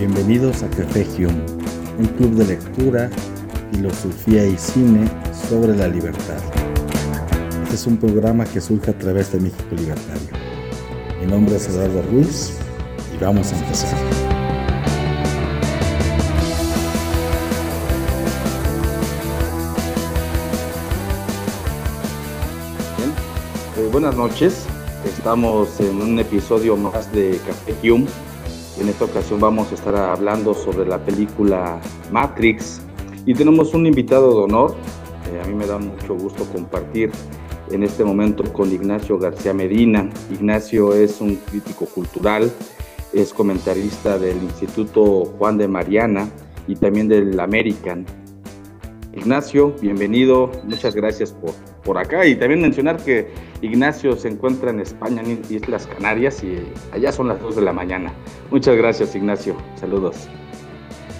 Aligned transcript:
Bienvenidos 0.00 0.62
a 0.62 0.70
Café 0.70 1.06
Hume, 1.18 1.44
un 1.98 2.06
club 2.16 2.30
de 2.30 2.46
lectura, 2.46 3.10
filosofía 3.70 4.46
y 4.46 4.56
cine 4.56 5.06
sobre 5.46 5.76
la 5.76 5.88
libertad. 5.88 6.38
Este 7.64 7.74
es 7.74 7.86
un 7.86 7.98
programa 7.98 8.46
que 8.46 8.62
surge 8.62 8.92
a 8.92 8.98
través 8.98 9.30
de 9.30 9.40
México 9.40 9.74
Libertario. 9.76 10.30
Mi 11.20 11.26
nombre 11.26 11.54
es 11.54 11.68
Eduardo 11.68 12.00
Ruiz 12.10 12.56
y 13.14 13.22
vamos 13.22 13.52
a 13.52 13.58
empezar. 13.58 13.94
Pues 23.74 23.92
buenas 23.92 24.16
noches. 24.16 24.64
Estamos 25.04 25.78
en 25.78 26.00
un 26.00 26.18
episodio 26.18 26.74
más 26.78 27.12
de 27.12 27.38
Café 27.46 27.90
Hume 27.90 28.06
en 28.80 28.88
esta 28.88 29.04
ocasión 29.04 29.40
vamos 29.40 29.70
a 29.72 29.74
estar 29.74 29.94
hablando 29.94 30.54
sobre 30.54 30.88
la 30.88 30.98
película 31.04 31.78
Matrix 32.10 32.80
y 33.26 33.34
tenemos 33.34 33.74
un 33.74 33.86
invitado 33.86 34.30
de 34.34 34.44
honor. 34.44 34.74
Eh, 35.30 35.40
a 35.44 35.46
mí 35.46 35.54
me 35.54 35.66
da 35.66 35.78
mucho 35.78 36.14
gusto 36.14 36.44
compartir 36.44 37.10
en 37.70 37.82
este 37.82 38.04
momento 38.04 38.42
con 38.52 38.72
Ignacio 38.72 39.18
García 39.18 39.52
Medina. 39.52 40.08
Ignacio 40.32 40.94
es 40.94 41.20
un 41.20 41.36
crítico 41.36 41.84
cultural, 41.84 42.50
es 43.12 43.34
comentarista 43.34 44.18
del 44.18 44.42
Instituto 44.42 45.26
Juan 45.38 45.58
de 45.58 45.68
Mariana 45.68 46.28
y 46.66 46.74
también 46.74 47.06
del 47.06 47.38
American. 47.38 48.06
Ignacio, 49.12 49.74
bienvenido, 49.82 50.50
muchas 50.64 50.94
gracias 50.94 51.32
por, 51.32 51.52
por 51.84 51.98
acá 51.98 52.24
y 52.26 52.34
también 52.36 52.62
mencionar 52.62 52.96
que 52.96 53.28
Ignacio 53.62 54.16
se 54.16 54.28
encuentra 54.28 54.70
en 54.70 54.80
España, 54.80 55.22
en 55.22 55.42
Islas 55.50 55.86
Canarias, 55.86 56.42
y 56.42 56.72
allá 56.92 57.12
son 57.12 57.28
las 57.28 57.40
2 57.40 57.56
de 57.56 57.62
la 57.62 57.72
mañana. 57.72 58.12
Muchas 58.50 58.76
gracias, 58.76 59.14
Ignacio. 59.14 59.54
Saludos. 59.76 60.28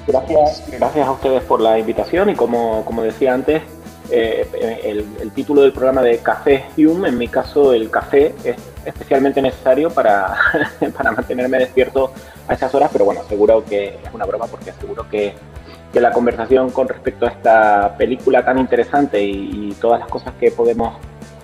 Gracias, 0.07 0.65
gracias 0.73 1.07
a 1.07 1.13
ustedes 1.13 1.43
por 1.43 1.61
la 1.61 1.79
invitación 1.79 2.31
y 2.31 2.35
como, 2.35 2.85
como 2.85 3.03
decía 3.03 3.35
antes, 3.35 3.63
eh, 4.11 4.47
el, 5.21 5.31
título 5.33 5.63
del 5.63 5.73
programa 5.73 6.03
de 6.03 6.19
Café 6.19 6.65
Hume, 6.77 7.11
en 7.11 7.19
mi 7.19 7.29
caso 7.29 7.73
el 7.73 7.91
café 7.91 8.35
es 8.43 8.57
especialmente 8.85 9.41
necesario 9.41 9.89
para, 9.91 10.35
para 10.97 11.13
mantenerme 11.13 11.59
despierto 11.59 12.13
a 12.49 12.55
esas 12.55 12.75
horas, 12.75 12.91
pero 12.93 13.05
bueno, 13.05 13.21
seguro 13.29 13.65
que 13.65 14.01
es 14.03 14.13
una 14.13 14.25
broma 14.25 14.47
porque 14.47 14.73
seguro 14.73 15.09
que, 15.09 15.35
que 15.93 16.01
la 16.01 16.11
conversación 16.11 16.71
con 16.71 16.89
respecto 16.89 17.27
a 17.27 17.29
esta 17.29 17.95
película 17.97 18.45
tan 18.45 18.59
interesante 18.59 19.23
y, 19.23 19.69
y 19.69 19.77
todas 19.81 20.01
las 20.01 20.09
cosas 20.09 20.35
que 20.41 20.51
podemos 20.51 20.95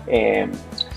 eh, 0.09 0.49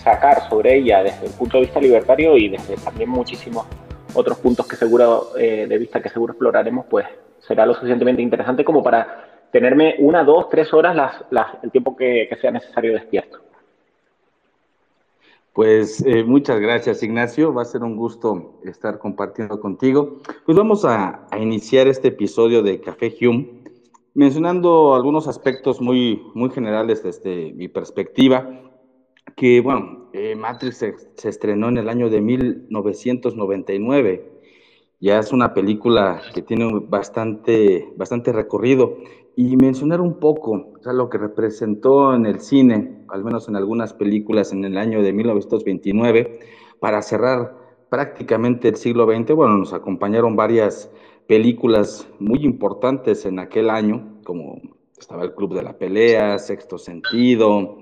sacar 0.04 0.48
sobre 0.50 0.78
ella 0.78 1.04
desde 1.04 1.28
el 1.28 1.34
punto 1.34 1.58
de 1.58 1.66
vista 1.66 1.80
libertario 1.80 2.38
y 2.38 2.50
desde 2.50 2.76
también 2.78 3.10
muchísimos 3.10 3.66
otros 4.14 4.40
puntos 4.40 4.68
que 4.68 4.76
seguro 4.76 5.38
eh, 5.38 5.68
de 5.68 5.78
vista 5.78 6.02
que 6.02 6.10
seguro 6.10 6.34
exploraremos, 6.34 6.86
pues 6.90 7.06
será 7.40 7.66
lo 7.66 7.74
suficientemente 7.74 8.22
interesante 8.22 8.64
como 8.64 8.84
para 8.84 9.48
tenerme 9.52 9.96
una, 10.00 10.24
dos, 10.24 10.50
tres 10.50 10.74
horas 10.74 10.96
las, 10.96 11.24
las, 11.32 11.64
el 11.64 11.72
tiempo 11.72 11.96
que, 11.96 12.28
que, 12.30 12.36
sea 12.38 12.52
necesario 12.52 12.94
despierto. 12.94 13.40
Pues 15.54 16.04
eh, 16.06 16.24
muchas 16.24 16.60
gracias 16.60 17.04
Ignacio, 17.04 17.54
va 17.54 17.64
a 17.64 17.66
ser 17.66 17.84
un 17.84 17.96
gusto 17.96 18.60
estar 18.64 19.00
compartiendo 19.00 19.60
contigo. 19.60 20.18
Pues 20.46 20.58
vamos 20.58 20.86
a, 20.86 21.28
a 21.30 21.40
iniciar 21.40 21.88
este 21.88 22.10
episodio 22.10 22.62
de 22.64 22.80
Café 22.80 23.14
Hume 23.22 23.60
mencionando 24.14 24.96
algunos 24.96 25.28
aspectos 25.28 25.82
muy, 25.82 26.24
muy 26.34 26.50
generales 26.50 27.04
desde 27.04 27.54
mi 27.54 27.68
perspectiva 27.68 28.69
que, 29.36 29.62
bueno, 29.62 30.10
eh, 30.14 30.36
Matrix 30.36 30.86
se, 31.16 31.30
estrenó 31.30 31.70
en 31.70 31.78
el 31.78 31.90
año 31.90 32.10
de 32.10 32.22
1999. 32.22 34.32
Ya 35.00 35.20
es 35.20 35.32
una 35.32 35.54
película 35.54 36.22
que 36.34 36.42
tiene 36.42 36.70
bastante, 36.88 37.94
bastante 37.96 38.34
recorrido. 38.34 38.98
Y 39.36 39.56
mencionar 39.56 40.02
un 40.02 40.20
poco 40.20 40.74
o 40.86 40.92
lo 40.92 41.10
que 41.10 41.18
representó 41.18 42.14
en 42.14 42.26
el 42.26 42.42
cine, 42.42 43.06
al 43.08 43.24
menos 43.24 43.48
en 43.48 43.56
algunas 43.56 43.94
películas 43.94 44.52
en 44.52 44.66
el 44.66 44.78
año 44.78 45.02
de 45.02 45.14
1929, 45.14 46.40
para 46.82 47.02
cerrar 47.02 47.56
prácticamente 47.90 48.68
el 48.68 48.76
siglo 48.76 49.06
XX. 49.06 49.34
Bueno, 49.36 49.58
nos 49.58 49.74
acompañaron 49.74 50.36
varias 50.36 50.92
películas 51.28 52.10
muy 52.20 52.44
importantes 52.44 53.26
en 53.26 53.40
aquel 53.40 53.70
año, 53.70 54.20
como 54.26 54.60
estaba 55.00 55.24
el 55.24 55.34
Club 55.34 55.56
de 55.56 55.64
la 55.64 55.78
Pelea, 55.78 56.38
Sexto 56.38 56.78
Sentido, 56.78 57.78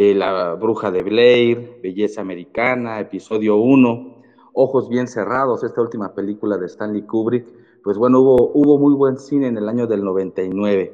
eh, 0.00 0.14
La 0.14 0.54
Bruja 0.54 0.92
de 0.92 1.02
Blair, 1.02 1.80
Belleza 1.82 2.20
Americana, 2.20 3.00
Episodio 3.00 3.56
1, 3.56 4.14
Ojos 4.52 4.88
Bien 4.88 5.08
Cerrados, 5.08 5.64
esta 5.64 5.82
última 5.82 6.14
película 6.14 6.56
de 6.56 6.66
Stanley 6.66 7.02
Kubrick, 7.02 7.48
pues 7.82 7.98
bueno, 7.98 8.20
hubo, 8.20 8.52
hubo 8.54 8.78
muy 8.78 8.94
buen 8.94 9.18
cine 9.18 9.48
en 9.48 9.56
el 9.56 9.68
año 9.68 9.88
del 9.88 10.04
99. 10.04 10.92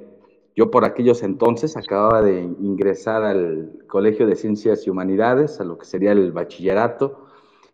Yo 0.57 0.71
por 0.71 0.87
aquellos 0.87 1.23
entonces 1.23 1.77
acababa 1.77 2.23
de 2.23 2.45
ingresar 2.45 3.25
al 3.25 3.85
Colegio 3.89 4.27
de 4.27 4.37
Ciencias 4.37 4.87
y 4.87 4.91
Humanidades, 4.91 5.61
a 5.61 5.65
lo 5.65 5.77
que 5.77 5.85
sería 5.85 6.13
el 6.13 6.33
bachillerato, 6.33 7.27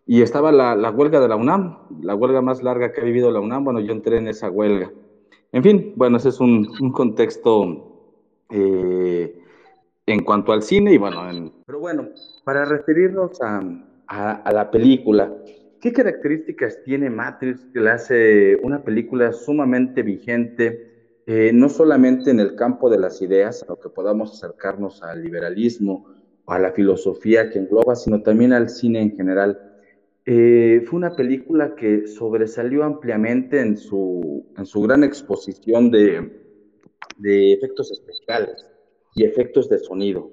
y 0.05 0.23
estaba 0.23 0.51
la, 0.51 0.75
la 0.75 0.91
huelga 0.91 1.21
de 1.21 1.29
la 1.29 1.37
UNAM, 1.37 1.77
la 2.01 2.13
huelga 2.13 2.41
más 2.41 2.61
larga 2.61 2.91
que 2.91 2.99
ha 2.99 3.05
vivido 3.05 3.31
la 3.31 3.39
UNAM, 3.39 3.63
bueno, 3.63 3.79
yo 3.79 3.93
entré 3.93 4.17
en 4.17 4.27
esa 4.27 4.49
huelga. 4.49 4.91
En 5.53 5.63
fin, 5.63 5.93
bueno, 5.95 6.17
ese 6.17 6.27
es 6.27 6.41
un, 6.41 6.91
contexto 6.91 8.09
eh, 8.49 9.20
en 10.13 10.23
cuanto 10.23 10.51
al 10.51 10.63
cine 10.63 10.93
y 10.93 10.97
bueno, 10.97 11.29
en... 11.29 11.51
pero 11.65 11.79
bueno, 11.79 12.09
para 12.43 12.65
referirnos 12.65 13.41
a, 13.41 13.61
a, 14.07 14.31
a, 14.31 14.51
la 14.51 14.71
película, 14.71 15.33
¿qué 15.79 15.91
características 15.91 16.83
tiene 16.83 17.09
Matrix 17.09 17.65
que 17.73 17.79
le 17.79 17.89
hace 17.89 18.55
una 18.63 18.83
película 18.83 19.31
sumamente 19.33 20.01
vigente, 20.03 21.21
eh, 21.25 21.51
no 21.53 21.69
solamente 21.69 22.31
en 22.31 22.39
el 22.39 22.55
campo 22.55 22.89
de 22.89 22.99
las 22.99 23.21
ideas, 23.21 23.63
a 23.63 23.67
lo 23.67 23.79
que 23.79 23.89
podamos 23.89 24.33
acercarnos 24.33 25.01
al 25.03 25.23
liberalismo 25.23 26.07
a 26.47 26.59
la 26.59 26.71
filosofía 26.71 27.49
que 27.49 27.59
engloba, 27.59 27.95
sino 27.95 28.21
también 28.21 28.51
al 28.51 28.69
cine 28.69 29.01
en 29.01 29.15
general? 29.15 29.57
Eh, 30.25 30.83
fue 30.85 30.97
una 30.97 31.15
película 31.15 31.75
que 31.75 32.07
sobresalió 32.07 32.83
ampliamente 32.83 33.59
en 33.59 33.77
su, 33.77 34.45
en 34.57 34.65
su 34.65 34.81
gran 34.81 35.03
exposición 35.03 35.89
de, 35.89 36.29
de 37.17 37.53
efectos 37.53 37.91
especiales 37.91 38.70
y 39.15 39.23
efectos 39.23 39.69
de 39.69 39.79
sonido. 39.79 40.31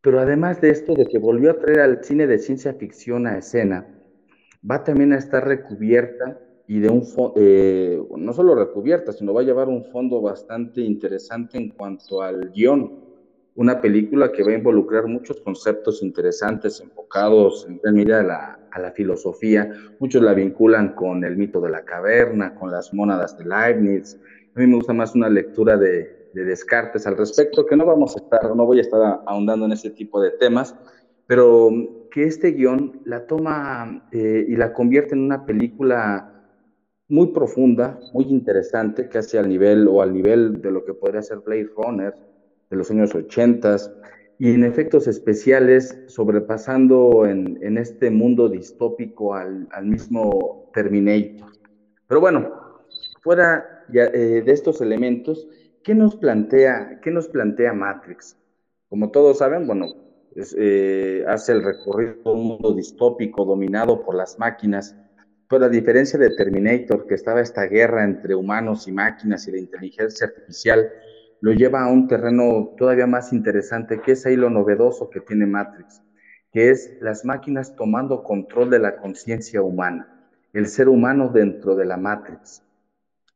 Pero 0.00 0.18
además 0.18 0.60
de 0.60 0.70
esto, 0.70 0.94
de 0.94 1.06
que 1.06 1.18
volvió 1.18 1.52
a 1.52 1.58
traer 1.58 1.80
al 1.80 2.04
cine 2.04 2.26
de 2.26 2.38
ciencia 2.38 2.74
ficción 2.74 3.26
a 3.26 3.38
escena, 3.38 3.86
va 4.68 4.82
también 4.82 5.12
a 5.12 5.18
estar 5.18 5.46
recubierta 5.46 6.40
y 6.66 6.80
de 6.80 6.88
un 6.88 7.04
eh, 7.36 8.02
no 8.16 8.32
solo 8.32 8.54
recubierta, 8.54 9.12
sino 9.12 9.32
va 9.34 9.42
a 9.42 9.44
llevar 9.44 9.68
un 9.68 9.84
fondo 9.84 10.20
bastante 10.20 10.80
interesante 10.80 11.58
en 11.58 11.70
cuanto 11.70 12.22
al 12.22 12.50
guion. 12.50 13.00
Una 13.54 13.80
película 13.80 14.32
que 14.32 14.42
va 14.42 14.52
a 14.52 14.56
involucrar 14.56 15.06
muchos 15.06 15.40
conceptos 15.40 16.02
interesantes 16.02 16.80
enfocados 16.80 17.68
en 17.68 17.94
medida 17.94 18.20
a 18.20 18.22
la, 18.22 18.58
a 18.70 18.80
la 18.80 18.92
filosofía. 18.92 19.70
Muchos 19.98 20.22
la 20.22 20.32
vinculan 20.32 20.94
con 20.94 21.22
el 21.22 21.36
mito 21.36 21.60
de 21.60 21.70
la 21.70 21.84
caverna, 21.84 22.54
con 22.54 22.70
las 22.70 22.94
mónadas 22.94 23.36
de 23.36 23.44
Leibniz. 23.44 24.18
A 24.56 24.60
mí 24.60 24.66
me 24.66 24.76
gusta 24.76 24.94
más 24.94 25.14
una 25.14 25.28
lectura 25.28 25.76
de, 25.76 26.21
de 26.34 26.44
Descartes 26.44 27.06
al 27.06 27.16
respecto, 27.16 27.66
que 27.66 27.76
no 27.76 27.86
vamos 27.86 28.16
a 28.16 28.20
estar, 28.20 28.54
no 28.54 28.66
voy 28.66 28.78
a 28.78 28.82
estar 28.82 29.22
ahondando 29.26 29.66
en 29.66 29.72
ese 29.72 29.90
tipo 29.90 30.20
de 30.20 30.30
temas, 30.30 30.74
pero 31.26 31.70
que 32.10 32.24
este 32.24 32.52
guion 32.52 33.00
la 33.04 33.26
toma 33.26 34.08
eh, 34.12 34.44
y 34.48 34.56
la 34.56 34.72
convierte 34.72 35.14
en 35.14 35.22
una 35.22 35.46
película 35.46 36.32
muy 37.08 37.28
profunda, 37.28 37.98
muy 38.12 38.24
interesante, 38.24 39.08
casi 39.08 39.36
al 39.36 39.48
nivel 39.48 39.86
o 39.88 40.02
al 40.02 40.12
nivel 40.12 40.62
de 40.62 40.70
lo 40.70 40.84
que 40.84 40.94
podría 40.94 41.22
ser 41.22 41.38
Blade 41.38 41.70
Runner 41.76 42.14
de 42.70 42.76
los 42.76 42.90
años 42.90 43.14
80 43.14 43.76
y 44.38 44.54
en 44.54 44.64
efectos 44.64 45.06
especiales 45.06 46.02
sobrepasando 46.06 47.26
en, 47.26 47.78
este 47.78 48.10
mundo 48.10 48.48
distópico 48.48 49.34
al, 49.34 49.68
mismo 49.84 50.70
Terminator. 50.72 51.50
Pero 52.08 52.20
bueno, 52.20 52.50
fuera 53.20 53.84
eh, 53.92 54.42
de 54.44 54.52
estos 54.52 54.80
elementos, 54.80 55.46
¿qué 55.82 55.94
nos 55.94 56.16
plantea, 56.16 57.00
qué 57.02 57.10
nos 57.10 57.28
plantea 57.28 57.72
Matrix? 57.72 58.36
Como 58.88 59.10
todos 59.10 59.38
saben, 59.38 59.66
bueno, 59.66 59.86
eh, 60.56 61.24
hace 61.28 61.52
el 61.52 61.62
recorrido 61.62 62.14
de 62.24 62.30
un 62.30 62.46
mundo 62.46 62.72
distópico 62.74 63.44
dominado 63.44 64.02
por 64.04 64.14
las 64.14 64.38
máquinas, 64.38 64.96
pero 65.48 65.66
a 65.66 65.68
diferencia 65.68 66.18
de 66.18 66.34
Terminator, 66.34 67.06
que 67.06 67.14
estaba 67.14 67.40
esta 67.40 67.64
guerra 67.64 68.04
entre 68.04 68.34
humanos 68.34 68.88
y 68.88 68.92
máquinas 68.92 69.46
y 69.48 69.52
la 69.52 69.58
inteligencia 69.58 70.26
artificial, 70.26 70.90
lo 71.40 71.52
lleva 71.52 71.82
a 71.82 71.90
un 71.90 72.06
terreno 72.06 72.74
todavía 72.78 73.06
más 73.06 73.32
interesante, 73.32 74.00
que 74.00 74.12
es 74.12 74.24
ahí 74.24 74.36
lo 74.36 74.48
novedoso 74.48 75.10
que 75.10 75.20
tiene 75.20 75.46
Matrix, 75.46 76.02
que 76.52 76.70
es 76.70 76.96
las 77.00 77.24
máquinas 77.24 77.74
tomando 77.76 78.22
control 78.22 78.70
de 78.70 78.78
la 78.78 78.96
conciencia 78.96 79.60
humana, 79.60 80.30
el 80.52 80.68
ser 80.68 80.88
humano 80.88 81.28
dentro 81.28 81.74
de 81.74 81.84
la 81.84 81.96
Matrix 81.96 82.62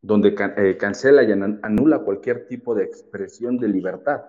donde 0.06 0.36
eh, 0.56 0.76
cancela 0.76 1.24
y 1.24 1.32
anula 1.32 1.98
cualquier 1.98 2.46
tipo 2.46 2.76
de 2.76 2.84
expresión 2.84 3.58
de 3.58 3.68
libertad. 3.68 4.22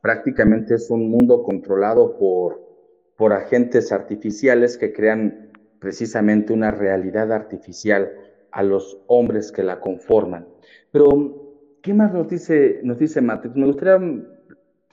Prácticamente 0.00 0.74
es 0.74 0.90
un 0.90 1.08
mundo 1.08 1.44
controlado 1.44 2.18
por, 2.18 2.60
por 3.16 3.32
agentes 3.32 3.92
artificiales 3.92 4.76
que 4.76 4.92
crean 4.92 5.52
precisamente 5.78 6.52
una 6.52 6.72
realidad 6.72 7.32
artificial 7.32 8.10
a 8.50 8.64
los 8.64 8.98
hombres 9.06 9.52
que 9.52 9.62
la 9.62 9.78
conforman. 9.80 10.48
Pero, 10.90 11.78
¿qué 11.80 11.94
más 11.94 12.12
nos 12.12 12.28
dice, 12.28 12.80
nos 12.82 12.98
dice 12.98 13.20
Matrix? 13.20 13.54
Me 13.54 13.66
gustaría 13.66 14.00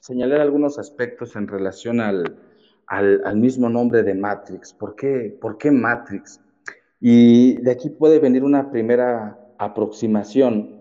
señalar 0.00 0.40
algunos 0.40 0.78
aspectos 0.78 1.34
en 1.34 1.48
relación 1.48 2.00
al, 2.00 2.36
al, 2.86 3.36
mismo 3.36 3.68
nombre 3.68 4.04
de 4.04 4.14
Matrix. 4.14 4.72
¿Por 4.72 4.94
qué, 4.94 5.36
¿Por 5.40 5.58
qué 5.58 5.72
Matrix? 5.72 6.40
Y 7.00 7.60
de 7.60 7.72
aquí 7.72 7.90
puede 7.90 8.20
venir 8.20 8.44
una 8.44 8.70
primera 8.70 9.36
aproximación 9.58 10.78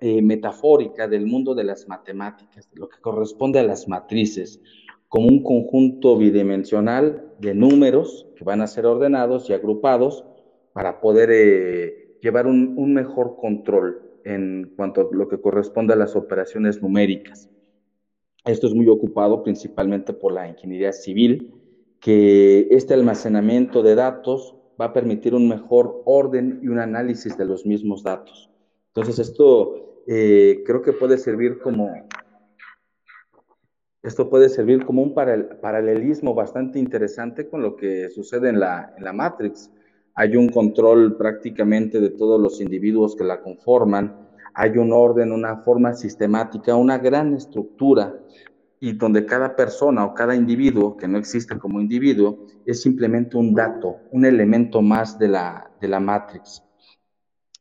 eh, 0.00 0.22
metafórica 0.22 1.08
del 1.08 1.26
mundo 1.26 1.54
de 1.54 1.64
las 1.64 1.88
matemáticas, 1.88 2.68
lo 2.74 2.88
que 2.88 3.00
corresponde 3.00 3.58
a 3.58 3.62
las 3.62 3.88
matrices, 3.88 4.60
como 5.08 5.28
un 5.28 5.42
conjunto 5.42 6.16
bidimensional 6.16 7.32
de 7.38 7.54
números 7.54 8.26
que 8.36 8.44
van 8.44 8.60
a 8.60 8.66
ser 8.66 8.86
ordenados 8.86 9.48
y 9.48 9.52
agrupados 9.52 10.24
para 10.72 11.00
poder 11.00 11.30
eh, 11.32 12.18
llevar 12.20 12.46
un, 12.46 12.74
un 12.76 12.92
mejor 12.94 13.36
control 13.36 14.02
en 14.24 14.72
cuanto 14.76 15.02
a 15.02 15.08
lo 15.14 15.28
que 15.28 15.40
corresponde 15.40 15.92
a 15.94 15.96
las 15.96 16.16
operaciones 16.16 16.82
numéricas. 16.82 17.48
Esto 18.44 18.66
es 18.66 18.74
muy 18.74 18.88
ocupado 18.88 19.42
principalmente 19.42 20.12
por 20.12 20.32
la 20.32 20.48
ingeniería 20.48 20.92
civil, 20.92 21.54
que 22.00 22.68
este 22.70 22.92
almacenamiento 22.92 23.82
de 23.82 23.94
datos 23.94 24.56
va 24.80 24.86
a 24.86 24.92
permitir 24.92 25.34
un 25.34 25.48
mejor 25.48 26.02
orden 26.04 26.60
y 26.62 26.68
un 26.68 26.78
análisis 26.78 27.36
de 27.36 27.44
los 27.44 27.64
mismos 27.64 28.02
datos. 28.02 28.50
Entonces, 28.88 29.18
esto 29.18 30.02
eh, 30.06 30.62
creo 30.66 30.82
que 30.82 30.92
puede 30.92 31.18
servir 31.18 31.58
como, 31.58 31.90
esto 34.02 34.28
puede 34.28 34.48
servir 34.48 34.84
como 34.84 35.02
un 35.02 35.14
paralelismo 35.14 36.34
bastante 36.34 36.78
interesante 36.78 37.48
con 37.48 37.62
lo 37.62 37.76
que 37.76 38.10
sucede 38.10 38.48
en 38.48 38.60
la, 38.60 38.94
en 38.96 39.04
la 39.04 39.12
Matrix. 39.12 39.70
Hay 40.14 40.36
un 40.36 40.48
control 40.48 41.16
prácticamente 41.16 42.00
de 42.00 42.10
todos 42.10 42.40
los 42.40 42.60
individuos 42.60 43.16
que 43.16 43.24
la 43.24 43.40
conforman, 43.40 44.24
hay 44.54 44.78
un 44.78 44.92
orden, 44.92 45.32
una 45.32 45.56
forma 45.58 45.94
sistemática, 45.94 46.76
una 46.76 46.98
gran 46.98 47.34
estructura 47.34 48.14
y 48.84 48.92
donde 48.92 49.24
cada 49.24 49.56
persona 49.56 50.04
o 50.04 50.12
cada 50.12 50.36
individuo, 50.36 50.94
que 50.94 51.08
no 51.08 51.16
existe 51.16 51.58
como 51.58 51.80
individuo, 51.80 52.44
es 52.66 52.82
simplemente 52.82 53.38
un 53.38 53.54
dato, 53.54 53.96
un 54.10 54.26
elemento 54.26 54.82
más 54.82 55.18
de 55.18 55.28
la, 55.28 55.70
de 55.80 55.88
la 55.88 56.00
Matrix. 56.00 56.62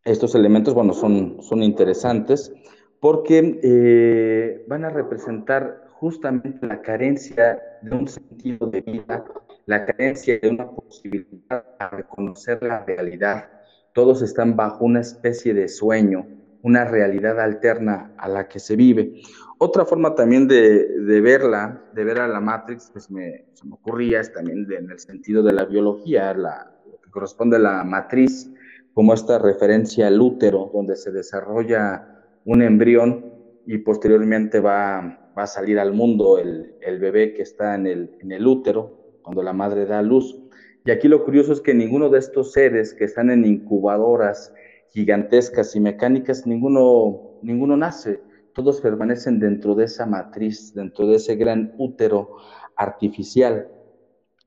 Estos 0.03 0.35
elementos, 0.35 0.73
bueno, 0.73 0.91
son, 0.91 1.37
son 1.41 1.63
interesantes 1.63 2.51
porque 2.99 3.57
eh, 3.63 4.65
van 4.67 4.83
a 4.83 4.89
representar 4.89 5.87
justamente 5.93 6.67
la 6.67 6.81
carencia 6.81 7.57
de 7.81 7.95
un 7.95 8.05
sentido 8.09 8.67
de 8.67 8.81
vida, 8.81 9.23
la 9.65 9.85
carencia 9.85 10.37
de 10.41 10.49
una 10.49 10.69
posibilidad 10.69 11.65
a 11.79 11.87
reconocer 11.87 12.61
la 12.61 12.83
realidad. 12.83 13.49
Todos 13.93 14.21
están 14.21 14.57
bajo 14.57 14.83
una 14.83 14.99
especie 14.99 15.53
de 15.53 15.69
sueño, 15.69 16.27
una 16.63 16.83
realidad 16.83 17.39
alterna 17.39 18.11
a 18.17 18.27
la 18.27 18.49
que 18.49 18.59
se 18.59 18.75
vive. 18.75 19.21
Otra 19.65 19.85
forma 19.85 20.13
también 20.13 20.49
de, 20.49 21.21
verla, 21.21 21.81
de 21.95 22.03
ver 22.03 22.19
a 22.19 22.27
la 22.27 22.41
Matrix, 22.41 22.89
que 22.89 22.99
se 22.99 23.13
me, 23.13 23.45
ocurría, 23.71 24.19
es 24.19 24.33
también 24.33 24.67
en 24.69 24.91
el 24.91 24.99
sentido 24.99 25.41
de 25.41 25.53
la 25.53 25.63
biología, 25.63 26.33
la, 26.33 26.69
lo 26.85 26.99
que 26.99 27.09
corresponde 27.09 27.55
a 27.55 27.59
la 27.59 27.83
matriz, 27.85 28.51
como 28.93 29.13
esta 29.13 29.39
referencia 29.39 30.07
al 30.07 30.19
útero, 30.19 30.69
donde 30.73 30.97
se 30.97 31.13
desarrolla 31.13 32.25
un 32.43 32.61
embrión 32.61 33.35
y 33.65 33.77
posteriormente 33.77 34.59
va, 34.59 35.31
a 35.33 35.47
salir 35.47 35.79
al 35.79 35.93
mundo 35.93 36.39
el, 36.39 36.99
bebé 36.99 37.33
que 37.33 37.43
está 37.43 37.75
en 37.75 37.87
el, 37.87 38.45
útero, 38.45 39.21
cuando 39.21 39.43
la 39.43 39.53
madre 39.53 39.85
da 39.85 40.01
luz. 40.01 40.41
Y 40.83 40.91
aquí 40.91 41.07
lo 41.07 41.23
curioso 41.23 41.53
es 41.53 41.61
que 41.61 41.73
ninguno 41.73 42.09
de 42.09 42.19
estos 42.19 42.51
seres 42.51 42.93
que 42.93 43.05
están 43.05 43.31
en 43.31 43.45
incubadoras 43.45 44.53
gigantescas 44.89 45.73
y 45.73 45.79
mecánicas, 45.79 46.45
ninguno, 46.45 47.39
ninguno 47.41 47.77
nace, 47.77 48.19
todos 48.53 48.81
permanecen 48.81 49.39
dentro 49.39 49.75
de 49.75 49.85
esa 49.85 50.05
matriz, 50.05 50.73
dentro 50.73 51.07
de 51.07 51.15
ese 51.15 51.35
gran 51.35 51.73
útero 51.77 52.37
artificial. 52.75 53.67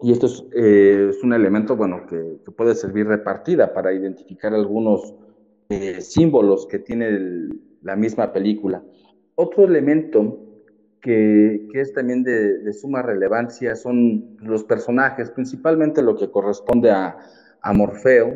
Y 0.00 0.12
esto 0.12 0.26
es, 0.26 0.44
eh, 0.54 1.10
un 1.22 1.32
elemento, 1.32 1.76
bueno, 1.76 2.06
que, 2.06 2.38
puede 2.56 2.74
servir 2.74 3.06
repartida 3.06 3.72
para 3.72 3.92
identificar 3.92 4.54
algunos 4.54 5.14
eh, 5.68 6.00
símbolos 6.00 6.66
que 6.66 6.78
tiene 6.78 7.48
la 7.82 7.96
misma 7.96 8.32
película. 8.32 8.82
Otro 9.34 9.64
elemento 9.64 10.46
que, 11.00 11.68
es 11.72 11.92
también 11.92 12.22
de, 12.24 12.72
suma 12.72 13.02
relevancia 13.02 13.76
son 13.76 14.36
los 14.40 14.64
personajes, 14.64 15.30
principalmente 15.30 16.02
lo 16.02 16.16
que 16.16 16.30
corresponde 16.30 16.90
a, 16.90 17.16
a 17.60 17.72
Morfeo, 17.72 18.34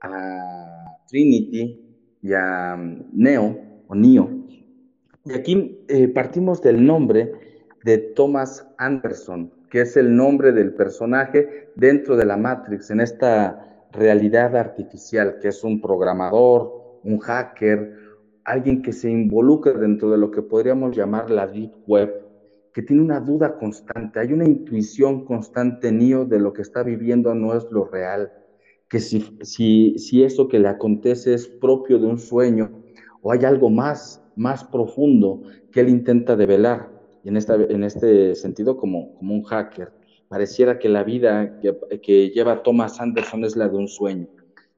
a 0.00 0.98
Trinity 1.08 1.80
y 2.22 2.32
a 2.32 2.76
mm, 2.76 3.10
Neo 3.12 3.58
o 3.86 3.94
Neo. 3.94 4.28
Y 5.24 5.32
aquí 5.32 5.84
eh, 5.88 6.08
partimos 6.08 6.60
del 6.60 6.84
nombre 6.84 7.32
de 7.82 7.98
Thomas 7.98 8.66
Anderson, 8.78 9.52
que 9.70 9.80
es 9.80 9.96
el 9.96 10.14
nombre 10.14 10.52
del 10.52 10.74
personaje 10.74 11.70
dentro 11.76 12.16
de 12.16 12.26
la 12.26 12.36
Matrix, 12.36 12.90
en 12.90 13.00
esta 13.00 13.86
realidad 13.92 14.56
artificial, 14.56 15.38
que 15.40 15.48
es 15.48 15.64
un 15.64 15.80
programador, 15.80 17.00
un 17.04 17.18
hacker, 17.18 17.96
alguien 18.44 18.82
que 18.82 18.92
se 18.92 19.10
involucra 19.10 19.72
dentro 19.72 20.10
de 20.10 20.18
lo 20.18 20.30
que 20.30 20.42
podríamos 20.42 20.96
llamar 20.96 21.30
la 21.30 21.46
Deep 21.46 21.72
Web, 21.86 22.22
que 22.72 22.82
tiene 22.82 23.02
una 23.02 23.20
duda 23.20 23.56
constante, 23.56 24.20
hay 24.20 24.32
una 24.32 24.44
intuición 24.44 25.24
constante, 25.24 25.90
Neo, 25.92 26.24
de 26.24 26.40
lo 26.40 26.52
que 26.52 26.62
está 26.62 26.82
viviendo 26.82 27.34
no 27.34 27.54
es 27.54 27.70
lo 27.70 27.84
real 27.84 28.32
que 28.88 29.00
si, 29.00 29.38
si, 29.42 29.98
si 29.98 30.22
eso 30.22 30.48
que 30.48 30.58
le 30.58 30.68
acontece 30.68 31.34
es 31.34 31.48
propio 31.48 31.98
de 31.98 32.06
un 32.06 32.18
sueño 32.18 32.70
o 33.22 33.32
hay 33.32 33.44
algo 33.44 33.70
más, 33.70 34.23
más 34.36 34.64
profundo 34.64 35.42
que 35.72 35.80
él 35.80 35.88
intenta 35.88 36.36
develar. 36.36 36.90
Y 37.22 37.28
en, 37.28 37.36
esta, 37.36 37.54
en 37.54 37.84
este 37.84 38.34
sentido, 38.34 38.76
como, 38.76 39.14
como 39.16 39.34
un 39.34 39.42
hacker, 39.44 39.92
pareciera 40.28 40.78
que 40.78 40.88
la 40.88 41.04
vida 41.04 41.58
que, 41.60 42.00
que 42.00 42.30
lleva 42.30 42.62
Thomas 42.62 43.00
Anderson 43.00 43.44
es 43.44 43.56
la 43.56 43.68
de 43.68 43.76
un 43.76 43.88
sueño. 43.88 44.28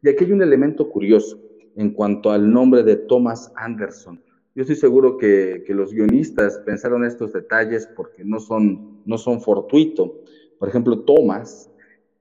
Y 0.03 0.09
aquí 0.09 0.25
hay 0.25 0.33
un 0.33 0.43
elemento 0.43 0.89
curioso 0.89 1.41
en 1.75 1.91
cuanto 1.91 2.31
al 2.31 2.51
nombre 2.51 2.83
de 2.83 2.97
Thomas 2.97 3.53
Anderson. 3.57 4.23
Yo 4.55 4.63
estoy 4.63 4.77
seguro 4.77 5.19
que, 5.19 5.65
que, 5.67 5.75
los 5.75 5.93
guionistas 5.93 6.59
pensaron 6.65 7.05
estos 7.05 7.33
detalles 7.33 7.87
porque 7.95 8.25
no 8.25 8.41
son, 8.41 9.03
no 9.05 9.19
son 9.19 9.43
fortuitos. 9.43 10.11
Por 10.59 10.69
ejemplo, 10.69 11.01
Thomas 11.01 11.71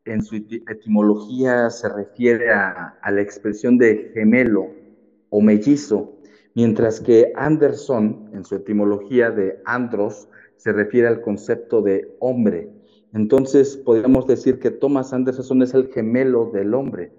en 0.05 0.21
su 0.21 0.35
etimología 0.35 1.69
se 1.69 1.89
refiere 1.89 2.51
a, 2.51 2.97
la 3.11 3.21
expresión 3.21 3.77
de 3.77 4.11
gemelo 4.13 4.67
o 5.29 5.41
mellizo, 5.41 6.13
mientras 6.55 6.99
que 6.99 7.31
Anderson, 7.35 8.31
en 8.33 8.43
su 8.43 8.55
etimología 8.55 9.29
de 9.29 9.61
andros, 9.65 10.27
se 10.55 10.73
refiere 10.73 11.07
al 11.07 11.21
concepto 11.21 11.81
de 11.81 12.15
hombre. 12.19 12.69
Entonces, 13.13 13.77
podríamos 13.77 14.25
decir 14.25 14.59
que 14.59 14.71
Thomas 14.71 15.13
Anderson 15.13 15.61
es 15.61 15.73
el 15.73 15.89
gemelo 15.89 16.49
del 16.51 16.73
hombre. 16.73 17.11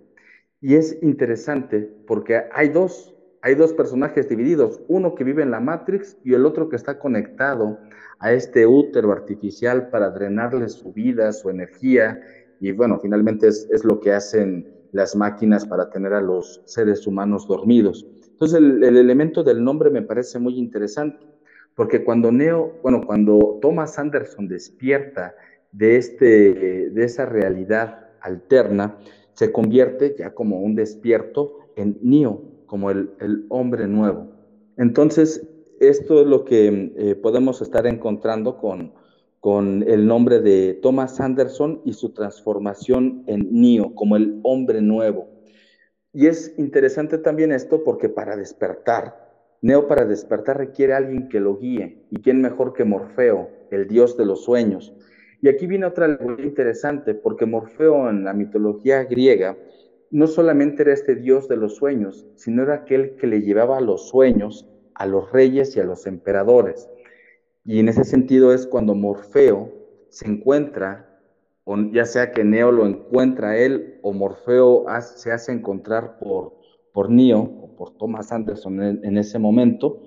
Y 0.60 0.74
es 0.74 0.98
interesante 1.02 1.88
porque 2.06 2.42
hay 2.52 2.70
dos, 2.70 3.14
hay 3.42 3.54
dos 3.54 3.72
personajes 3.72 4.28
divididos, 4.28 4.80
uno 4.88 5.14
que 5.14 5.22
vive 5.22 5.42
en 5.42 5.52
la 5.52 5.60
Matrix 5.60 6.16
y 6.24 6.34
el 6.34 6.44
otro 6.44 6.68
que 6.68 6.76
está 6.76 6.98
conectado 6.98 7.78
a 8.18 8.32
este 8.32 8.66
útero 8.66 9.12
artificial 9.12 9.90
para 9.90 10.10
drenarle 10.10 10.68
su 10.68 10.92
vida, 10.92 11.32
su 11.32 11.50
energía 11.50 12.20
y 12.60 12.72
bueno, 12.72 12.98
finalmente 13.00 13.48
es, 13.48 13.84
lo 13.84 14.00
que 14.00 14.12
hacen 14.12 14.72
las 14.92 15.14
máquinas 15.14 15.66
para 15.66 15.90
tener 15.90 16.14
a 16.14 16.20
los 16.20 16.62
seres 16.64 17.06
humanos 17.06 17.46
dormidos. 17.46 18.06
Entonces 18.36 18.58
el, 18.58 18.84
elemento 18.84 19.42
del 19.42 19.64
nombre 19.64 19.88
me 19.88 20.02
parece 20.02 20.38
muy 20.38 20.58
interesante, 20.58 21.26
porque 21.74 22.04
cuando 22.04 22.30
Neo, 22.30 22.74
bueno, 22.82 23.00
cuando 23.06 23.58
Thomas 23.62 23.98
Anderson 23.98 24.46
despierta 24.46 25.34
de, 25.72 25.96
este, 25.96 26.90
de 26.90 27.02
esa 27.02 27.24
realidad 27.24 28.10
alterna, 28.20 28.98
se 29.32 29.50
convierte 29.52 30.14
ya 30.18 30.34
como 30.34 30.60
un 30.60 30.74
despierto 30.74 31.60
en 31.76 31.98
Neo, 32.02 32.42
como 32.66 32.90
el, 32.90 33.46
hombre 33.48 33.88
nuevo. 33.88 34.28
Entonces, 34.76 35.48
esto 35.80 36.20
es 36.20 36.26
lo 36.26 36.44
que 36.44 36.92
eh, 36.94 37.14
podemos 37.14 37.62
estar 37.62 37.86
encontrando 37.86 38.58
con, 38.58 38.92
con 39.40 39.82
el 39.88 40.06
nombre 40.06 40.40
de 40.40 40.74
Thomas 40.74 41.20
Anderson 41.20 41.80
y 41.86 41.94
su 41.94 42.10
transformación 42.10 43.24
en 43.28 43.48
Neo, 43.50 43.94
como 43.94 44.16
el 44.16 44.40
hombre 44.42 44.82
nuevo. 44.82 45.35
Y 46.16 46.28
es 46.28 46.54
interesante 46.56 47.18
también 47.18 47.52
esto 47.52 47.84
porque 47.84 48.08
para 48.08 48.38
despertar, 48.38 49.34
Neo 49.60 49.86
para 49.86 50.06
despertar 50.06 50.56
requiere 50.56 50.94
alguien 50.94 51.28
que 51.28 51.40
lo 51.40 51.58
guíe. 51.58 52.06
¿Y 52.10 52.22
quién 52.22 52.40
mejor 52.40 52.72
que 52.72 52.84
Morfeo, 52.84 53.50
el 53.70 53.86
dios 53.86 54.16
de 54.16 54.24
los 54.24 54.42
sueños? 54.42 54.94
Y 55.42 55.48
aquí 55.48 55.66
viene 55.66 55.84
otra 55.84 56.06
alegoría 56.06 56.46
interesante, 56.46 57.12
porque 57.12 57.44
Morfeo 57.44 58.08
en 58.08 58.24
la 58.24 58.32
mitología 58.32 59.04
griega 59.04 59.58
no 60.10 60.26
solamente 60.26 60.84
era 60.84 60.94
este 60.94 61.16
dios 61.16 61.48
de 61.48 61.58
los 61.58 61.76
sueños, 61.76 62.26
sino 62.34 62.62
era 62.62 62.76
aquel 62.76 63.16
que 63.16 63.26
le 63.26 63.42
llevaba 63.42 63.82
los 63.82 64.08
sueños 64.08 64.66
a 64.94 65.04
los 65.04 65.30
reyes 65.32 65.76
y 65.76 65.80
a 65.80 65.84
los 65.84 66.06
emperadores. 66.06 66.88
Y 67.62 67.78
en 67.78 67.90
ese 67.90 68.04
sentido 68.04 68.54
es 68.54 68.66
cuando 68.66 68.94
Morfeo 68.94 69.70
se 70.08 70.26
encuentra, 70.26 71.05
ya 71.92 72.04
sea 72.04 72.30
que 72.30 72.44
Neo 72.44 72.70
lo 72.70 72.86
encuentra 72.86 73.56
él 73.56 73.98
o 74.02 74.12
Morfeo 74.12 74.86
se 75.00 75.32
hace 75.32 75.52
encontrar 75.52 76.18
por, 76.18 76.54
por 76.92 77.10
Neo 77.10 77.40
o 77.40 77.76
por 77.76 77.96
Thomas 77.96 78.30
Anderson 78.30 78.82
en, 79.04 79.18
ese 79.18 79.38
momento. 79.38 80.00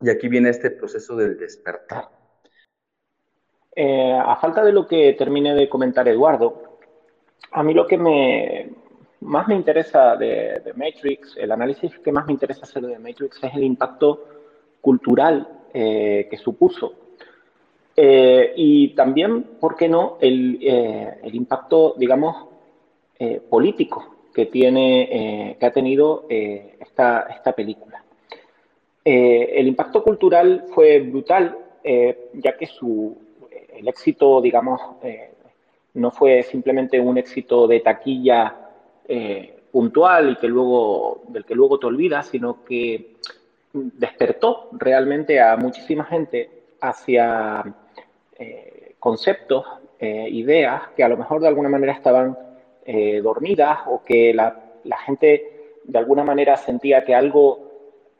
Y 0.00 0.08
aquí 0.08 0.28
viene 0.28 0.48
este 0.48 0.70
proceso 0.70 1.14
del 1.16 1.36
despertar. 1.36 2.08
Eh, 3.76 4.12
a 4.12 4.36
falta 4.36 4.64
de 4.64 4.72
lo 4.72 4.86
que 4.86 5.12
termine 5.12 5.54
de 5.54 5.68
comentar 5.68 6.08
Eduardo, 6.08 6.78
a 7.52 7.62
mí 7.62 7.74
lo 7.74 7.86
que 7.86 7.98
me, 7.98 8.70
más 9.20 9.46
me 9.48 9.54
interesa 9.54 10.16
de, 10.16 10.72
Matrix, 10.74 11.36
el 11.36 11.52
análisis 11.52 11.98
que 11.98 12.12
más 12.12 12.26
me 12.26 12.32
interesa 12.32 12.62
hacer 12.62 12.86
de 12.86 12.98
Matrix 12.98 13.42
es 13.42 13.54
el 13.54 13.64
impacto 13.64 14.24
cultural 14.80 15.46
eh, 15.74 16.26
que 16.30 16.36
supuso. 16.38 16.94
Eh, 17.96 18.52
y 18.56 18.88
también, 18.94 19.42
¿por 19.60 19.76
qué 19.76 19.88
no?, 19.88 20.16
el, 20.20 20.58
el 20.62 21.34
impacto, 21.34 21.94
digamos, 21.98 22.46
político 23.50 24.28
que, 24.32 24.46
tiene, 24.46 25.56
que 25.60 25.66
ha 25.66 25.72
tenido 25.72 26.24
esta, 26.28 27.26
esta 27.28 27.52
película. 27.52 28.02
el 29.04 29.68
impacto 29.68 30.02
cultural 30.02 30.64
fue 30.68 31.00
brutal, 31.00 31.58
ya 31.84 32.56
que 32.56 32.66
su, 32.66 33.14
el 33.80 33.88
éxito, 33.88 34.40
digamos, 34.40 34.80
eh, 35.02 35.30
no 35.94 36.10
fue 36.10 36.42
simplemente 36.42 37.00
un 37.00 37.18
éxito 37.18 37.66
de 37.66 37.80
taquilla 37.80 38.54
eh, 39.08 39.58
puntual 39.72 40.30
y 40.30 40.36
que 40.36 40.48
luego, 40.48 41.22
del 41.28 41.44
que 41.44 41.54
luego 41.54 41.78
te 41.78 41.86
olvidas, 41.86 42.28
sino 42.28 42.64
que 42.64 43.16
despertó 43.72 44.68
realmente 44.72 45.40
a 45.40 45.56
muchísima 45.56 46.04
gente 46.04 46.50
hacia 46.80 47.74
eh, 48.40 48.94
conceptos, 48.98 49.64
ideas 50.02 50.88
que 50.96 51.04
a 51.04 51.08
lo 51.10 51.18
mejor 51.18 51.42
de 51.42 51.48
alguna 51.48 51.68
manera 51.68 51.92
estaban 51.92 52.34
dormidas 53.22 53.80
o 53.86 54.02
que 54.02 54.32
la, 54.32 54.96
gente 55.04 55.76
de 55.84 55.98
alguna 55.98 56.24
manera 56.24 56.56
sentía 56.56 57.04
que 57.04 57.14
algo 57.14 57.68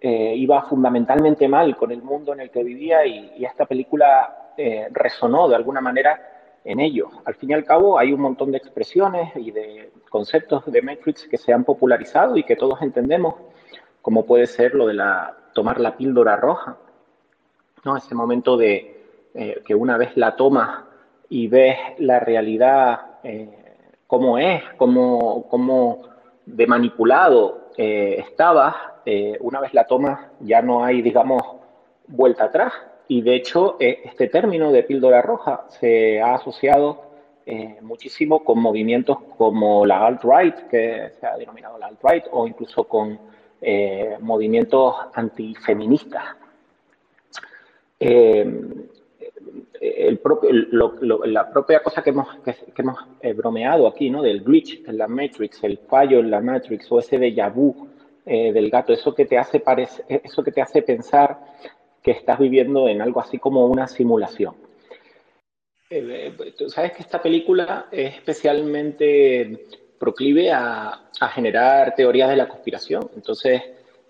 iba 0.02 0.60
fundamentalmente 0.64 1.48
mal 1.48 1.74
con 1.78 1.90
el 1.90 2.02
mundo 2.02 2.34
en 2.34 2.40
el 2.40 2.50
que 2.50 2.62
vivía 2.62 3.06
y, 3.06 3.32
y 3.38 3.46
esta 3.46 3.64
película 3.64 4.40
eh, 4.62 4.88
resonó 4.90 5.48
de 5.48 5.56
alguna 5.56 5.80
manera 5.80 6.58
en 6.64 6.80
ello. 6.80 7.08
Al 7.24 7.34
fin 7.34 7.48
y 7.48 7.54
al 7.54 7.64
cabo 7.64 7.98
hay 7.98 8.12
un 8.12 8.20
montón 8.20 8.50
de 8.50 8.58
expresiones 8.58 9.34
y 9.34 9.52
de 9.52 9.90
conceptos 10.10 10.66
de 10.66 10.82
Matrix 10.82 11.26
que 11.28 11.38
se 11.38 11.54
han 11.54 11.64
popularizado 11.64 12.36
y 12.36 12.42
que 12.42 12.56
todos 12.56 12.82
entendemos, 12.82 13.36
como 14.02 14.26
puede 14.26 14.46
ser 14.46 14.74
lo 14.74 14.86
de 14.86 14.92
la, 14.92 15.34
tomar 15.54 15.80
la 15.80 15.96
píldora 15.96 16.36
roja, 16.36 16.76
¿no? 17.86 17.96
ese 17.96 18.14
momento 18.14 18.58
de 18.58 18.99
eh, 19.34 19.62
que 19.64 19.74
una 19.74 19.96
vez 19.96 20.16
la 20.16 20.36
tomas 20.36 20.84
y 21.28 21.48
ves 21.48 21.76
la 21.98 22.20
realidad 22.20 23.00
eh, 23.22 23.48
como 24.06 24.38
es, 24.38 24.62
como, 24.76 25.48
como 25.48 26.02
de 26.46 26.66
manipulado 26.66 27.70
estabas, 27.76 28.74
una 29.40 29.60
vez 29.60 29.72
la 29.72 29.86
tomas 29.86 30.20
ya 30.40 30.60
no 30.60 30.84
hay, 30.84 31.00
digamos, 31.00 31.40
vuelta 32.08 32.44
atrás 32.44 32.72
y 33.10 33.22
de 33.22 33.34
hecho, 33.34 33.76
eh, 33.80 34.02
este 34.04 34.28
término 34.28 34.70
de 34.70 34.84
píldora 34.84 35.20
roja 35.20 35.64
se 35.80 36.20
ha 36.20 36.34
asociado 36.34 37.02
eh, 37.44 37.78
muchísimo 37.80 38.44
con 38.44 38.60
movimientos 38.60 39.18
como 39.36 39.84
la 39.84 40.06
alt-right, 40.06 40.68
que 40.68 41.10
se 41.18 41.26
ha 41.26 41.36
denominado 41.36 41.76
la 41.76 41.88
alt-right, 41.88 42.26
o 42.30 42.46
incluso 42.46 42.84
con 42.84 43.18
eh, 43.60 44.16
movimientos 44.20 44.94
antifeministas. 45.12 46.22
La 51.26 51.50
propia 51.50 51.82
cosa 51.82 52.02
que 52.02 52.10
hemos, 52.10 52.28
hemos 52.76 52.98
bromeado 53.36 53.86
aquí, 53.86 54.10
¿no? 54.10 54.22
del 54.22 54.42
glitch 54.42 54.82
en 54.86 54.98
la 54.98 55.08
Matrix, 55.08 55.62
el 55.64 55.78
fallo 55.78 56.20
en 56.20 56.30
la 56.30 56.40
Matrix 56.40 56.90
o 56.92 56.98
ese 56.98 57.18
déjà 57.18 57.52
vu 57.52 57.88
del 58.24 58.70
gato, 58.70 58.92
eso 58.92 59.14
que 59.14 59.24
te 59.24 59.38
hace, 59.38 59.62
eso 60.08 60.44
que 60.44 60.52
te 60.52 60.62
hace 60.62 60.82
pensar 60.82 61.38
que 62.02 62.12
estás 62.12 62.38
viviendo 62.38 62.88
en 62.88 63.02
algo 63.02 63.20
así 63.20 63.38
como 63.38 63.66
una 63.66 63.86
simulación. 63.86 64.54
Eh, 65.90 66.32
eh, 66.38 66.54
tú 66.56 66.70
sabes 66.70 66.92
que 66.92 67.02
esta 67.02 67.20
película 67.20 67.88
es 67.90 68.14
especialmente 68.14 69.66
proclive 69.98 70.50
a, 70.52 71.06
generar 71.34 71.94
teorías 71.94 72.30
de 72.30 72.36
la 72.36 72.48
conspiración. 72.48 73.10
Entonces, 73.14 73.60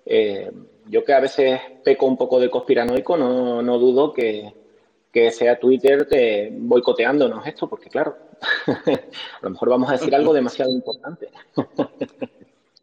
eh, 0.07 0.49
yo 0.87 1.03
que 1.03 1.13
a 1.13 1.19
veces 1.19 1.61
peco 1.83 2.07
un 2.07 2.17
poco 2.17 2.39
de 2.39 2.49
conspiranoico, 2.49 3.17
no, 3.17 3.63
no 3.63 3.79
dudo 3.79 4.13
que, 4.13 4.53
que, 5.13 5.31
sea 5.31 5.59
Twitter 5.59 6.07
boicoteándonos 6.59 7.47
esto, 7.47 7.69
porque 7.69 7.89
claro, 7.89 8.17
a 8.67 9.43
lo 9.43 9.51
mejor 9.51 9.69
vamos 9.69 9.89
a 9.89 9.93
decir 9.93 10.15
algo 10.15 10.33
demasiado 10.33 10.71
importante. 10.71 11.29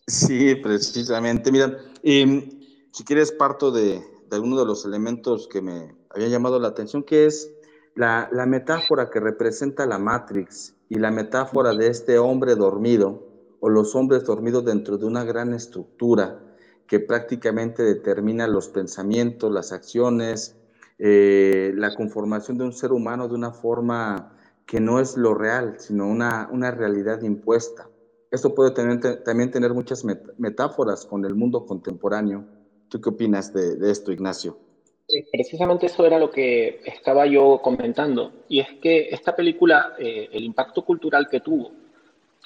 sí, 0.07 0.55
precisamente. 0.55 1.51
Mira, 1.51 1.77
si 2.03 3.03
quieres 3.05 3.31
parto 3.31 3.71
de, 3.71 4.01
de 4.29 4.35
alguno 4.35 4.59
de 4.59 4.65
los 4.65 4.85
elementos 4.85 5.47
que 5.47 5.61
me 5.61 5.95
había 6.09 6.27
llamado 6.27 6.59
la 6.59 6.69
atención, 6.69 7.03
que 7.03 7.25
es 7.25 7.51
la, 7.97 8.45
metáfora 8.45 9.09
que 9.09 9.19
representa 9.19 9.85
la 9.85 9.97
Matrix 9.97 10.75
y 10.89 10.95
la 10.95 11.11
metáfora 11.11 11.73
de 11.73 11.87
este 11.87 12.19
hombre 12.19 12.55
dormido 12.55 13.27
o 13.59 13.69
los 13.69 13.95
hombres 13.95 14.23
dormidos 14.23 14.65
dentro 14.65 14.97
de 14.97 15.05
una 15.05 15.23
gran 15.23 15.53
estructura 15.53 16.39
que 16.85 16.99
prácticamente 16.99 17.83
determina 17.83 18.47
los 18.47 18.69
pensamientos, 18.69 19.51
las 19.51 19.71
acciones, 19.71 20.55
eh, 20.99 21.73
la 21.75 21.95
conformación 21.95 22.57
de 22.57 22.65
un 22.65 22.73
ser 22.73 22.91
humano 22.91 23.27
de 23.27 23.35
una 23.35 23.51
forma 23.51 24.35
que 24.65 24.79
no 24.79 24.99
es 24.99 25.17
lo 25.17 25.33
real, 25.33 25.75
sino 25.79 26.07
una, 26.07 26.49
una 26.51 26.71
realidad 26.71 27.21
impuesta. 27.21 27.87
Esto 28.31 28.53
puede 28.53 28.71
tener, 28.71 29.23
también 29.23 29.51
tener 29.51 29.73
muchas 29.73 30.03
metáforas 30.37 31.05
con 31.05 31.23
el 31.25 31.35
mundo 31.35 31.65
contemporáneo 31.65 32.45
¿Tú 32.89 33.01
qué 33.01 33.09
opinas 33.09 33.53
de, 33.53 33.91
esto, 33.91 34.11
Ignacio? 34.11 34.57
Eh, 35.09 35.25
precisamente 35.31 35.87
eso 35.87 36.05
era 36.05 36.17
lo 36.17 36.29
que 36.29 36.81
estaba 36.85 37.25
yo 37.25 37.59
comentando, 37.61 38.43
y 38.47 38.59
es 38.59 38.67
que 38.81 39.09
esta 39.09 39.35
película, 39.35 39.95
eh, 39.99 40.29
el 40.31 40.43
impacto 40.43 40.83
cultural 40.83 41.27
que 41.29 41.39
tuvo, 41.41 41.71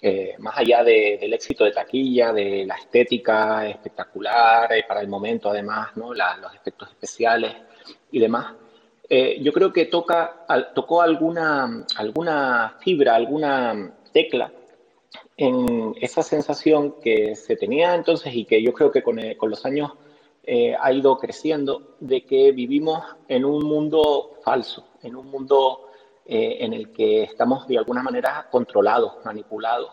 eh, 0.02 0.36
más 0.40 0.58
allá 0.58 0.84
del 0.84 1.32
éxito 1.34 1.64
de 1.64 1.72
taquilla, 1.72 2.34
de 2.34 2.66
la 2.66 2.76
estética 2.76 3.68
espectacular 3.68 4.70
para 4.88 5.02
el 5.02 5.08
momento, 5.08 5.50
además, 5.50 5.96
¿no? 5.96 6.14
los 6.14 6.56
efectos 6.56 6.90
especiales 6.90 7.54
y 8.12 8.20
demás, 8.20 8.56
yo 9.42 9.52
creo 9.52 9.74
que 9.74 9.86
toca, 9.86 10.46
tocó 10.74 11.02
alguna, 11.02 11.86
alguna 11.98 12.78
fibra, 12.80 13.16
alguna 13.16 13.94
tecla 14.14 14.54
en 15.36 15.96
esa 16.00 16.24
sensación 16.24 16.96
que 17.02 17.36
se 17.36 17.58
tenía 17.58 17.94
entonces 17.94 18.34
y 18.34 18.46
que 18.46 18.62
yo 18.62 18.74
creo 18.74 18.90
que 18.90 19.04
con, 19.04 19.20
con 19.38 19.50
los 19.50 19.66
años 19.66 19.92
eh, 20.44 20.76
ha 20.80 20.92
ido 20.92 21.18
creciendo, 21.18 21.96
de 22.00 22.26
que 22.26 22.52
vivimos 22.52 23.04
en 23.28 23.46
un 23.46 23.64
mundo 23.64 24.40
falso, 24.44 24.88
en 25.04 25.16
un 25.16 25.28
mundo 25.28 25.90
eh, 26.26 26.58
en 26.62 26.74
el 26.74 26.92
que 26.92 27.24
estamos 27.24 27.68
de 27.68 27.78
alguna 27.78 28.02
manera 28.02 28.48
controlados, 28.50 29.24
manipulados. 29.24 29.92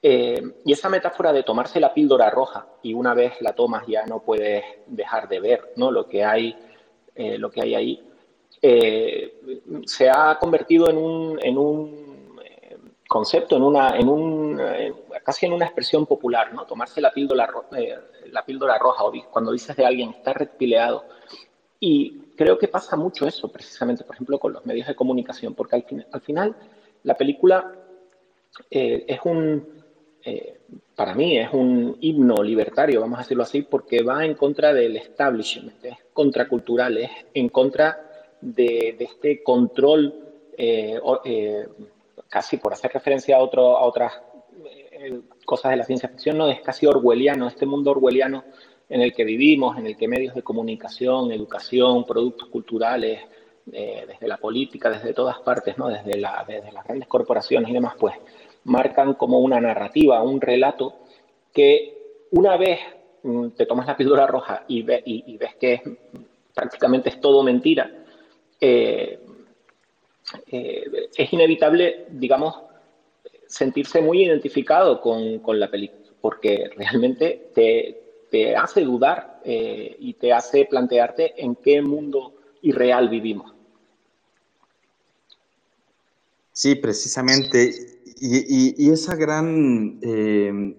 Eh, 0.00 0.60
y 0.64 0.72
esa 0.72 0.88
metáfora 0.88 1.32
de 1.32 1.42
tomarse 1.42 1.80
la 1.80 1.92
píldora 1.92 2.30
roja 2.30 2.66
y 2.82 2.94
una 2.94 3.14
vez 3.14 3.40
la 3.40 3.54
tomas 3.54 3.86
ya 3.86 4.04
no 4.06 4.20
puedes 4.20 4.62
dejar 4.86 5.28
de 5.28 5.40
ver 5.40 5.72
¿no? 5.76 5.90
lo, 5.90 6.06
que 6.06 6.24
hay, 6.24 6.56
lo 7.16 7.50
que 7.50 7.62
hay 7.62 7.74
ahí, 7.74 8.02
se 9.86 10.10
ha 10.10 10.38
convertido 10.38 10.90
en 10.90 10.96
un, 10.96 11.38
en 11.42 11.58
un 11.58 12.04
concepto, 13.08 13.56
en 13.56 13.62
una, 13.62 13.96
en 13.96 14.08
un, 14.08 14.60
casi 15.22 15.46
en 15.46 15.52
una 15.52 15.66
expresión 15.66 16.06
popular, 16.06 16.52
¿no? 16.52 16.64
tomarse 16.64 17.00
la 17.00 17.12
píldora, 17.12 17.48
la 18.30 18.44
píldora 18.44 18.78
roja 18.78 19.04
o 19.04 19.12
cuando 19.30 19.52
dices 19.52 19.76
de 19.76 19.86
alguien 19.86 20.10
está 20.10 20.32
reptileado. 20.32 21.04
Y 21.78 22.18
creo 22.36 22.58
que 22.58 22.68
pasa 22.68 22.96
mucho 22.96 23.26
eso, 23.26 23.48
precisamente, 23.52 24.04
por 24.04 24.14
ejemplo, 24.14 24.38
con 24.38 24.52
los 24.52 24.64
medios 24.64 24.86
de 24.86 24.94
comunicación, 24.94 25.54
porque 25.54 25.76
al, 25.76 26.06
al 26.10 26.20
final 26.20 26.56
la 27.02 27.14
película 27.16 27.74
eh, 28.70 29.04
es 29.06 29.20
un, 29.24 29.83
eh, 30.24 30.58
para 30.94 31.14
mí, 31.14 31.38
es 31.38 31.52
un 31.52 31.96
himno 32.00 32.42
libertario, 32.42 33.00
vamos 33.00 33.18
a 33.18 33.22
decirlo 33.22 33.42
así, 33.42 33.62
porque 33.62 34.02
va 34.02 34.24
en 34.24 34.34
contra 34.34 34.72
del 34.72 34.96
establishment, 34.96 35.84
es 35.84 35.96
contracultural, 36.12 36.98
es 36.98 37.10
en 37.34 37.48
contra 37.48 38.36
de, 38.40 38.96
este 38.98 39.42
control, 39.42 40.14
eh, 40.56 40.98
casi 42.28 42.56
por 42.56 42.72
hacer 42.72 42.92
referencia 42.92 43.36
a, 43.36 43.40
otro, 43.40 43.76
a 43.76 43.84
otras 43.84 44.12
cosas 45.44 45.72
de 45.72 45.76
la 45.76 45.84
ciencia 45.84 46.08
ficción, 46.08 46.38
no 46.38 46.48
es 46.48 46.60
casi 46.60 46.86
orwelliano, 46.86 47.48
este 47.48 47.66
mundo 47.66 47.90
orwelliano 47.90 48.44
en 48.88 49.00
el 49.00 49.12
que 49.12 49.24
vivimos, 49.24 49.76
en 49.78 49.86
el 49.86 49.96
que 49.96 50.08
medios 50.08 50.34
de 50.34 50.42
comunicación, 50.42 51.32
educación, 51.32 52.04
productos 52.04 52.48
culturales, 52.48 53.20
eh, 53.72 54.04
desde 54.06 54.28
la 54.28 54.36
política, 54.36 54.90
desde 54.90 55.14
todas 55.14 55.38
partes, 55.40 55.78
¿no? 55.78 55.88
desde, 55.88 56.18
la, 56.18 56.44
desde 56.46 56.70
las 56.70 56.84
grandes 56.84 57.08
corporaciones 57.08 57.70
y 57.70 57.72
demás, 57.72 57.94
pues 57.98 58.14
marcan 58.64 59.14
como 59.14 59.40
una 59.40 59.60
narrativa, 59.60 60.22
un 60.22 60.40
relato 60.40 60.94
que 61.52 62.26
una 62.30 62.56
vez 62.56 62.80
mm, 63.22 63.48
te 63.50 63.66
tomas 63.66 63.86
la 63.86 63.96
píldora 63.96 64.26
roja 64.26 64.64
y, 64.68 64.84
y, 65.04 65.36
ves 65.36 65.54
que 65.56 65.80
prácticamente 66.54 67.10
es 67.10 67.20
todo 67.20 67.42
mentira, 67.42 67.90
eh, 68.60 69.18
eh, 70.50 70.84
es 71.16 71.32
inevitable, 71.32 72.06
digamos, 72.10 72.56
sentirse 73.46 74.00
muy 74.00 74.24
identificado 74.24 75.00
con, 75.00 75.40
la, 75.60 75.70
porque 76.20 76.70
realmente 76.76 77.50
te, 77.54 78.00
hace 78.56 78.80
dudar 78.80 79.40
eh, 79.44 79.94
y 80.00 80.14
te 80.14 80.32
hace 80.32 80.64
plantearte 80.64 81.34
en 81.36 81.54
qué 81.54 81.80
mundo 81.80 82.34
irreal 82.62 83.08
vivimos. 83.08 83.52
Sí, 86.52 86.74
precisamente. 86.74 87.93
Y, 88.26 88.90
esa 88.90 89.16
gran 89.16 89.98
eh, 90.00 90.74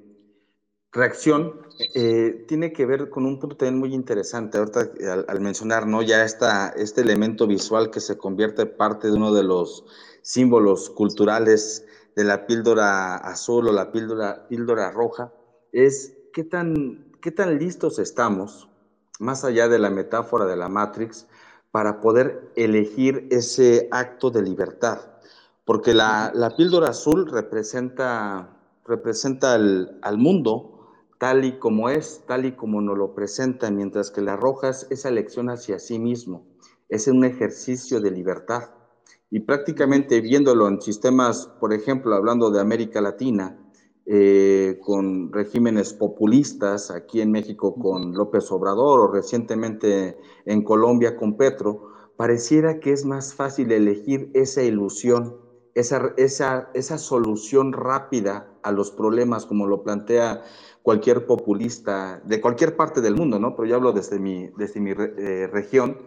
reacción 0.92 1.62
eh, 1.94 2.44
tiene 2.48 2.74
que 2.74 2.88
ver 2.88 3.12
con 3.12 3.24
un 3.28 3.40
punto 3.40 3.56
también 3.56 3.78
muy 3.78 3.94
interesante. 3.94 4.58
Ahorita 4.58 4.90
al, 5.28 5.42
mencionar, 5.42 5.86
¿no? 5.86 6.02
Ya 6.02 6.24
esta, 6.24 6.70
este 6.70 7.02
elemento 7.02 7.46
visual 7.46 7.92
que 7.92 8.00
se 8.00 8.18
convierte 8.18 8.66
parte 8.66 9.10
de 9.10 9.14
uno 9.14 9.32
de 9.32 9.44
los 9.44 9.86
símbolos 10.24 10.90
culturales 10.90 11.86
de 12.16 12.24
la 12.24 12.48
píldora 12.48 13.18
azul 13.18 13.68
o 13.68 13.72
la 13.72 13.92
píldora, 13.92 14.48
píldora 14.48 14.90
roja, 14.90 15.32
es 15.72 16.18
qué 16.34 16.44
tan, 16.44 17.12
qué 17.22 17.30
tan 17.30 17.60
listos 17.60 18.00
estamos, 18.00 18.70
más 19.20 19.44
allá 19.44 19.68
de 19.68 19.78
la 19.78 19.92
metáfora 19.92 20.46
de 20.46 20.56
la 20.56 20.68
Matrix, 20.68 21.28
para 21.70 22.02
poder 22.02 22.52
elegir 22.56 23.28
ese 23.30 23.88
acto 23.92 24.32
de 24.32 24.42
libertad. 24.42 25.15
Porque 25.66 25.94
la, 25.94 26.32
la 26.34 26.56
píldora 26.56 26.90
azul 26.90 27.30
representa, 27.30 28.58
representa 28.86 29.56
al 29.56 30.18
mundo, 30.18 30.76
tal 31.18 31.46
y 31.46 31.58
como 31.60 31.90
es, 31.90 32.24
tal 32.28 32.46
y 32.46 32.52
como 32.54 32.82
nos 32.82 32.98
lo 32.98 33.14
presenta, 33.14 33.72
mientras 33.72 34.12
que 34.12 34.22
la 34.22 34.36
roja 34.36 34.70
es 34.70 34.88
esa 34.90 35.10
elección 35.10 35.50
hacia 35.50 35.80
sí 35.80 36.00
mismo, 36.00 36.46
es 36.90 37.08
un 37.08 37.24
ejercicio 37.26 38.00
de 38.02 38.12
libertad. 38.12 38.70
Y 39.32 39.40
prácticamente 39.42 40.22
viéndolo 40.22 40.68
en 40.68 40.82
sistemas, 40.82 41.48
por 41.60 41.74
ejemplo, 41.74 42.16
hablando 42.16 42.52
de 42.52 42.62
América 42.62 43.02
Latina, 43.02 43.58
eh, 44.06 44.80
con 44.84 45.34
regímenes 45.34 45.94
populistas, 45.94 46.92
aquí 46.92 47.22
en 47.22 47.32
México 47.32 47.74
con 47.74 48.14
López 48.14 48.52
Obrador 48.52 49.00
o 49.00 49.12
recientemente 49.12 50.20
en 50.46 50.64
Colombia 50.64 51.18
con 51.18 51.38
Petro, 51.38 51.90
pareciera 52.16 52.80
que 52.80 52.92
es 52.92 53.04
más 53.04 53.34
fácil 53.34 53.72
elegir 53.72 54.30
esa 54.36 54.62
ilusión, 54.62 55.38
esa, 55.76 56.14
esa, 56.16 56.70
esa 56.74 56.98
solución 56.98 57.74
rápida 57.74 58.48
a 58.64 58.72
los 58.72 58.92
problemas, 58.92 59.46
como 59.46 59.68
lo 59.68 59.84
plantea 59.84 60.42
cualquier 60.82 61.26
populista 61.26 62.22
de 62.26 62.40
cualquier 62.40 62.78
parte 62.78 63.02
del 63.02 63.16
mundo, 63.16 63.40
¿no? 63.40 63.56
Pero 63.56 63.68
yo 63.68 63.76
hablo 63.76 63.92
desde 63.92 64.18
mi, 64.18 64.48
desde 64.58 64.80
mi 64.80 64.92
eh, 64.92 65.48
región, 65.52 65.98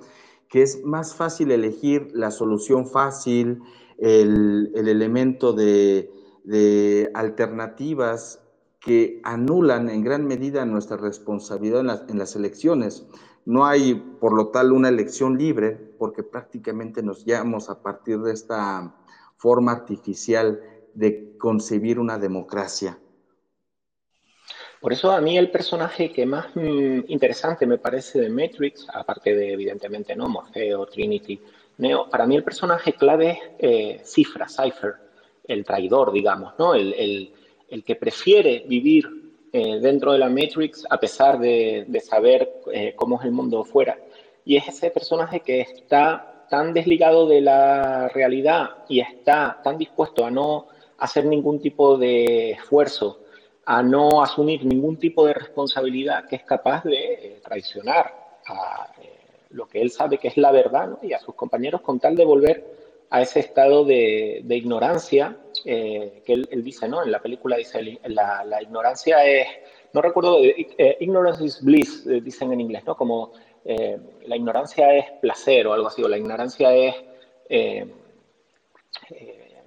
que 0.49 0.63
es 0.63 0.85
más 0.85 1.15
fácil 1.15 1.51
elegir 1.51 2.09
la 2.15 2.31
solución 2.31 2.87
fácil, 2.87 3.61
el, 3.99 4.73
el 4.75 4.89
elemento 4.89 5.53
de, 5.53 6.11
de, 6.45 7.11
alternativas 7.13 8.43
que 8.81 9.21
anulan 9.25 9.91
en 9.91 10.03
gran 10.03 10.27
medida 10.27 10.65
nuestra 10.65 10.97
responsabilidad 10.97 11.81
en 11.81 11.89
las, 11.89 12.05
en 12.09 12.19
las 12.19 12.37
elecciones. 12.37 13.07
No 13.45 13.67
hay, 13.67 13.95
por 14.21 14.33
lo 14.33 14.49
tal, 14.49 14.73
una 14.73 14.89
elección 14.89 15.37
libre, 15.37 15.73
porque 15.99 16.23
prácticamente 16.23 17.03
nos 17.03 17.25
guiamos 17.25 17.69
a 17.69 17.83
partir 17.83 18.21
de 18.21 18.33
esta 18.33 18.95
forma 19.39 19.73
artificial 19.73 20.61
de 20.95 21.37
concebir 21.39 21.99
una 21.99 22.19
democracia. 22.19 22.99
Por 24.81 24.93
eso 24.93 25.11
a 25.11 25.21
mí 25.21 25.37
el 25.37 25.51
personaje 25.51 26.13
que 26.13 26.27
más 26.27 26.55
mm, 26.55 27.05
interesante 27.09 27.67
me 27.67 27.79
parece 27.79 28.21
de 28.21 28.29
Matrix, 28.29 28.87
aparte 28.93 29.35
de 29.35 29.53
evidentemente 29.53 30.15
no 30.15 30.29
Morfeo, 30.29 30.87
Trinity, 30.87 31.41
Neo, 31.79 32.09
para 32.11 32.27
mí 32.27 32.37
el 32.37 32.45
personaje 32.45 32.93
clave 32.93 33.31
es 33.31 33.39
eh, 33.59 34.01
Cifra, 34.05 34.49
Cypher, 34.49 34.95
el 35.45 35.65
traidor, 35.65 36.13
digamos, 36.13 36.55
¿no? 36.59 36.75
El, 36.75 37.33
que 37.85 37.97
prefiere 37.97 38.65
vivir 38.67 39.07
eh, 39.53 39.79
dentro 39.81 40.13
de 40.13 40.19
la 40.19 40.29
Matrix 40.29 40.85
a 40.89 40.99
pesar 40.99 41.39
de, 41.39 41.87
saber 42.03 42.61
eh, 42.73 42.95
cómo 42.97 43.19
es 43.19 43.25
el 43.25 43.33
mundo 43.33 43.65
fuera. 43.65 43.99
Y 44.45 44.57
es 44.57 44.69
ese 44.69 44.91
personaje 44.91 45.41
que 45.41 45.61
está 45.61 46.38
tan 46.49 46.73
desligado 46.73 47.27
de 47.27 47.41
la 47.41 48.09
realidad 48.09 48.85
y 48.89 49.01
está 49.01 49.61
tan 49.63 49.79
dispuesto 49.79 50.25
a 50.25 50.31
no 50.31 50.67
hacer 50.99 51.25
ningún 51.25 51.61
tipo 51.61 51.97
de 51.97 52.53
esfuerzo 52.53 53.21
a 53.71 53.83
no 53.83 54.23
asumir 54.23 54.65
ningún 54.65 54.97
tipo 54.97 55.27
de 55.27 55.35
responsabilidad 55.35 56.27
que 56.27 56.37
es 56.37 56.43
capaz 56.43 56.85
de 56.85 56.97
eh, 56.97 57.41
traicionar 57.45 58.15
a 58.47 58.95
eh, 59.03 59.11
lo 59.51 59.69
que 59.69 59.83
él 59.83 59.91
sabe 59.91 60.17
que 60.17 60.29
es 60.29 60.39
la 60.39 60.51
verdad 60.51 60.97
y 61.03 61.13
a 61.13 61.19
sus 61.19 61.35
compañeros 61.35 61.83
con 61.83 62.01
tal 62.01 62.17
de 62.17 62.25
volver 62.25 62.65
a 63.11 63.21
ese 63.21 63.41
estado 63.41 63.85
de, 63.85 64.43
ignorancia 64.49 65.37
eh, 65.67 66.23
que 66.25 66.33
él, 66.33 66.65
dice, 66.65 66.89
¿no? 66.89 67.03
En 67.03 67.13
la 67.13 67.21
película 67.21 67.59
dice, 67.59 68.01
la, 68.05 68.43
la 68.45 68.63
ignorancia 68.63 69.23
es, 69.27 69.47
no 69.93 70.01
recuerdo, 70.01 70.39
ignorance 71.01 71.45
is 71.45 71.63
bliss, 71.63 72.07
dicen 72.23 72.53
en 72.53 72.63
inglés, 72.63 72.85
¿no? 72.87 72.97
Como 72.97 73.33
la 74.27 74.37
ignorancia 74.37 74.95
es 74.95 75.11
placer 75.21 75.67
o 75.67 75.75
algo 75.75 75.89
así, 75.89 76.03
o 76.03 76.09
la 76.09 76.17
ignorancia 76.17 76.75
es 76.75 76.95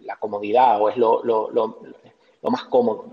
la 0.01 0.17
comodidad 0.17 0.81
o 0.81 0.89
es 0.89 0.97
lo, 0.97 1.23
lo, 1.23 1.49
lo, 1.51 2.49
más 2.49 2.63
cómodo. 2.65 3.05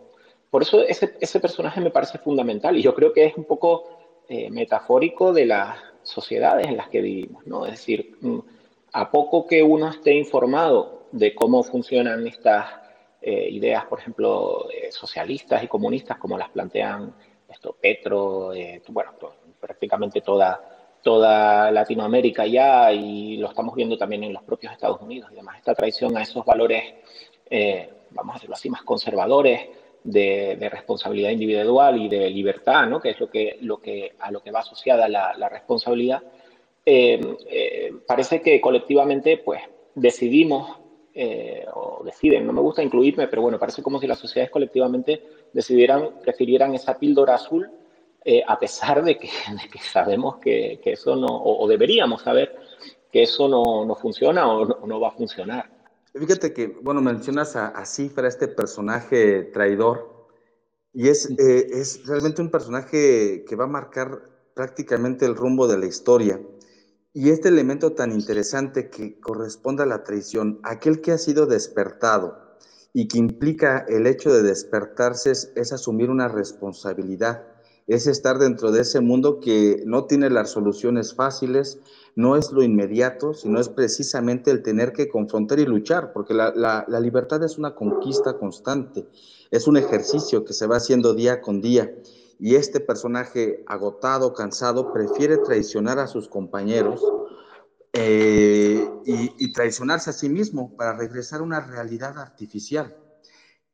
Por 0.51 0.63
eso 0.63 0.83
ese, 0.83 1.17
ese, 1.21 1.41
personaje 1.41 1.81
me 1.81 1.91
parece 1.91 2.19
fundamental 2.19 2.77
y 2.77 2.83
yo 2.83 2.95
creo 2.95 3.13
que 3.13 3.27
es 3.27 3.37
un 3.37 3.45
poco 3.45 3.99
eh, 4.29 4.51
metafórico 4.51 5.33
de 5.33 5.47
las 5.47 5.79
sociedades 6.03 6.67
en 6.67 6.77
las 6.77 6.89
que 6.89 7.01
vivimos, 7.01 7.47
¿no? 7.47 7.67
Es 7.67 7.73
decir, 7.73 8.17
mm, 8.21 8.39
a 8.93 9.11
poco 9.11 9.47
que 9.47 9.63
uno 9.63 9.89
esté 9.89 10.15
informado 10.15 11.07
de 11.13 11.35
cómo 11.35 11.63
funcionan 11.63 12.27
estas 12.27 12.67
eh, 13.21 13.49
ideas, 13.51 13.85
por 13.87 14.01
ejemplo, 14.01 14.69
eh, 14.71 14.91
socialistas 14.91 15.63
y 15.63 15.69
comunistas, 15.69 16.19
como 16.19 16.39
las 16.39 16.51
plantean 16.51 17.15
esto, 17.49 17.77
Petro, 17.81 18.53
bueno, 18.89 19.13
prácticamente 19.59 20.21
toda, 20.21 20.61
toda 21.03 21.71
Latinoamérica 21.71 22.47
ya, 22.47 22.93
y 22.93 23.37
lo 23.37 23.49
estamos 23.49 23.75
viendo 23.75 23.97
también 23.97 24.25
en 24.25 24.33
los 24.33 24.43
propios 24.43 24.73
Estados 24.73 25.01
Unidos 25.01 25.31
y 25.33 25.37
demás, 25.37 25.57
esta 25.59 25.75
traición 25.75 26.17
a 26.17 26.23
esos 26.23 26.45
valores, 26.45 26.83
vamos 28.11 28.35
a 28.35 28.39
decirlo 28.39 28.55
así, 28.55 28.71
más 28.71 28.83
conservadores, 28.83 29.69
de, 30.05 30.69
responsabilidad 30.71 31.31
individual 31.31 32.01
y 32.01 32.09
de 32.09 32.31
libertad, 32.31 32.87
¿no? 32.87 33.01
que 33.01 33.11
es 33.11 33.21
lo 33.21 33.31
que, 33.31 33.59
lo 33.63 33.81
que, 33.81 34.15
a 34.19 34.31
lo 34.31 34.41
que 34.43 34.51
va 34.51 34.61
asociada 34.61 35.09
la, 35.09 35.49
responsabilidad, 35.49 36.23
eh, 36.85 37.21
eh, 37.51 37.93
parece 38.07 38.41
que 38.41 38.61
colectivamente 38.61 39.39
pues, 39.39 39.61
decidimos 39.95 40.79
eh, 41.15 41.67
o 41.75 42.03
deciden, 42.05 42.47
no 42.47 42.53
me 42.53 42.61
gusta 42.61 42.83
incluirme, 42.83 43.29
pero 43.29 43.43
bueno, 43.43 43.59
parece 43.59 43.83
como 43.83 44.01
si 44.01 44.07
las 44.07 44.19
sociedades 44.19 44.51
colectivamente 44.51 45.23
decidieran, 45.53 46.21
prefirieran 46.23 46.75
esa 46.75 46.99
píldora 46.99 47.35
azul 47.35 47.71
a 48.47 48.59
pesar 48.59 49.03
de 49.05 49.19
que, 49.19 49.29
sabemos 49.93 50.37
que, 50.39 50.81
eso 50.85 51.17
no, 51.17 51.29
o, 51.29 51.67
deberíamos 51.69 52.23
saber 52.23 52.57
que 53.11 53.23
eso 53.23 53.49
no, 53.49 53.85
no 53.85 53.95
funciona 53.95 54.47
o 54.47 54.87
no 54.87 55.01
va 55.01 55.09
a 55.09 55.13
funcionar. 55.13 55.79
Fíjate 56.19 56.53
que, 56.53 56.67
bueno, 56.67 57.01
mencionas 57.01 57.55
a, 57.57 57.85
Cifra, 57.85 58.29
este 58.29 58.49
personaje 58.49 59.45
traidor, 59.45 60.27
y 60.93 61.09
es, 61.09 61.31
eh, 61.39 61.69
es 61.71 62.07
realmente 62.07 62.43
un 62.43 62.51
personaje 62.51 63.45
que 63.47 63.57
va 63.57 63.65
a 63.65 63.69
marcar 63.69 64.23
prácticamente 64.55 65.27
el 65.27 65.37
rumbo 65.37 65.69
de 65.69 65.79
la 65.79 65.87
historia. 65.87 66.41
Y 67.13 67.31
este 67.31 67.49
elemento 67.49 67.93
tan 67.93 68.13
interesante 68.13 68.91
que 68.91 69.21
corresponde 69.21 69.83
a 69.83 69.87
la 69.87 70.03
traición, 70.03 70.61
aquel 70.63 71.01
que 71.01 71.13
ha 71.13 71.19
sido 71.19 71.47
despertado 71.47 72.57
y 72.93 73.07
que 73.07 73.19
implica 73.19 73.85
el 73.89 74.07
hecho 74.07 74.33
de 74.33 74.43
despertarse 74.43 75.31
es 75.31 75.73
asumir 75.73 76.11
una 76.11 76.29
responsabilidad, 76.29 77.45
es 77.89 78.07
estar 78.07 78.39
dentro 78.39 78.71
de 78.71 78.83
ese 78.83 79.01
mundo 79.01 79.41
que 79.41 79.83
no 79.87 80.05
tiene 80.05 80.29
las 80.29 80.51
soluciones 80.51 81.15
fáciles, 81.15 81.81
no 82.15 82.37
es 82.37 82.53
lo 82.53 82.63
inmediato, 82.63 83.33
sino 83.33 83.59
es 83.59 83.71
precisamente 83.71 84.51
el 84.51 84.63
tener 84.63 84.93
que 84.93 85.09
confrontar 85.09 85.59
y 85.59 85.65
luchar, 85.65 86.13
porque 86.13 86.35
la, 86.35 86.85
libertad 87.01 87.43
es 87.43 87.57
una 87.57 87.75
conquista 87.75 88.37
constante, 88.39 89.09
es 89.51 89.67
un 89.67 89.79
ejercicio 89.79 90.45
que 90.45 90.53
se 90.53 90.67
va 90.67 90.77
haciendo 90.77 91.15
día 91.15 91.41
con 91.41 91.63
día. 91.63 91.91
Y 92.39 92.57
este 92.57 92.79
personaje 92.79 93.65
agotado, 93.67 94.35
cansado, 94.35 94.93
prefiere 94.93 95.39
traicionar 95.39 95.99
a 95.99 96.07
sus 96.07 96.29
compañeros 96.29 97.03
eh, 97.95 98.87
y, 99.07 99.33
y 99.39 99.53
traicionarse 99.53 100.11
a 100.11 100.13
sí 100.13 100.29
mismo 100.29 100.77
para 100.77 100.97
regresar 100.97 101.41
a 101.41 101.45
una 101.45 101.61
realidad 101.61 102.19
artificial. 102.19 102.95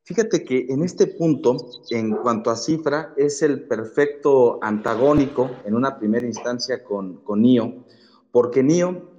Fíjate 0.05 0.45
que 0.45 0.67
en 0.69 0.83
este 0.83 1.07
punto, 1.07 1.57
en 1.89 2.15
cuanto 2.17 2.51
a 2.51 2.57
cifra, 2.57 3.15
es 3.17 3.41
el 3.41 3.67
perfecto 3.67 4.59
antagónico 4.63 5.51
en 5.65 5.75
una 5.75 5.99
primera 5.99 6.27
instancia 6.27 6.85
con, 6.85 7.23
con 7.25 7.41
Neo, 7.41 7.87
porque 8.31 8.63
Neo, 8.63 9.11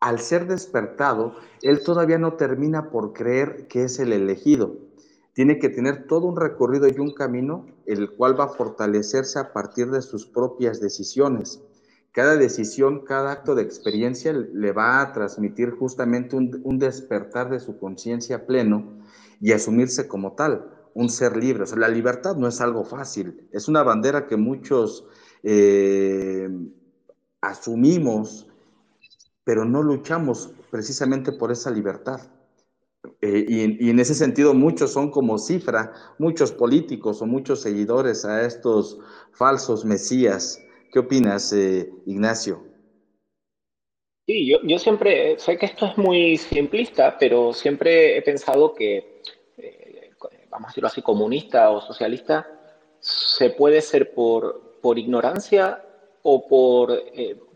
al 0.00 0.18
ser 0.18 0.48
despertado, 0.48 1.36
él 1.62 1.84
todavía 1.84 2.18
no 2.18 2.34
termina 2.34 2.90
por 2.90 3.12
creer 3.12 3.68
que 3.68 3.84
es 3.84 4.00
el 4.00 4.12
elegido. 4.12 4.76
Tiene 5.34 5.60
que 5.60 5.68
tener 5.68 6.08
todo 6.08 6.26
un 6.26 6.36
recorrido 6.36 6.88
y 6.88 6.98
un 6.98 7.14
camino, 7.14 7.66
el 7.86 8.10
cual 8.10 8.38
va 8.38 8.46
a 8.46 8.48
fortalecerse 8.48 9.38
a 9.38 9.52
partir 9.52 9.92
de 9.92 10.02
sus 10.02 10.26
propias 10.26 10.80
decisiones. 10.80 11.62
Cada 12.10 12.36
decisión, 12.36 13.04
cada 13.04 13.30
acto 13.30 13.54
de 13.54 13.62
experiencia 13.62 14.32
le 14.32 14.72
va 14.72 15.00
a 15.00 15.12
transmitir 15.12 15.70
justamente 15.70 16.36
un, 16.36 16.78
despertar 16.78 17.48
de 17.48 17.60
su 17.60 17.78
conciencia 17.78 18.46
pleno 18.46 19.01
y 19.42 19.52
asumirse 19.52 20.08
como 20.08 20.32
tal. 20.34 20.70
un 20.94 21.08
ser 21.08 21.38
libre. 21.38 21.62
O 21.62 21.66
sea, 21.66 21.78
la 21.78 21.88
libertad 21.88 22.36
no 22.36 22.46
es 22.46 22.60
algo 22.60 22.84
fácil, 22.84 23.48
es 23.50 23.66
una 23.66 23.82
bandera 23.82 24.26
que 24.26 24.36
muchos 24.36 25.06
eh, 25.42 26.50
asumimos, 27.40 28.46
pero 29.42 29.64
no 29.64 29.82
luchamos 29.82 30.50
precisamente 30.70 31.32
por 31.32 31.50
esa 31.50 31.70
libertad. 31.70 32.20
Eh, 33.20 33.46
y, 33.48 33.90
en 33.90 33.98
ese 33.98 34.14
sentido 34.14 34.52
muchos 34.54 34.92
son 34.92 35.10
como 35.10 35.38
cifra, 35.38 35.92
muchos 36.18 36.52
políticos 36.52 37.20
o 37.22 37.26
muchos 37.26 37.62
seguidores 37.62 38.24
a 38.26 38.44
estos 38.44 38.98
falsos 39.32 39.84
mesías. 39.84 40.62
¿Qué 40.92 40.98
opinas, 40.98 41.52
eh, 41.54 41.90
Ignacio? 42.06 42.62
Sí, 44.26 44.46
yo, 44.46 44.58
yo, 44.62 44.78
siempre, 44.78 45.38
sé 45.38 45.56
que 45.56 45.66
esto 45.66 45.86
es 45.86 45.98
muy 45.98 46.36
simplista, 46.36 47.16
pero 47.18 47.52
siempre 47.54 48.16
he 48.18 48.22
pensado 48.22 48.74
que, 48.74 49.11
eh, 49.58 50.10
vamos 50.50 50.66
a 50.66 50.70
decirlo 50.70 50.88
así, 50.88 51.02
comunista 51.02 51.70
o 51.70 51.80
socialista, 51.80 52.46
se 52.98 53.50
puede 53.50 53.80
ser 53.80 54.14
por, 54.14 54.78
por 54.80 54.98
ignorancia 54.98 55.84
o 56.22 56.46
por, 56.46 57.02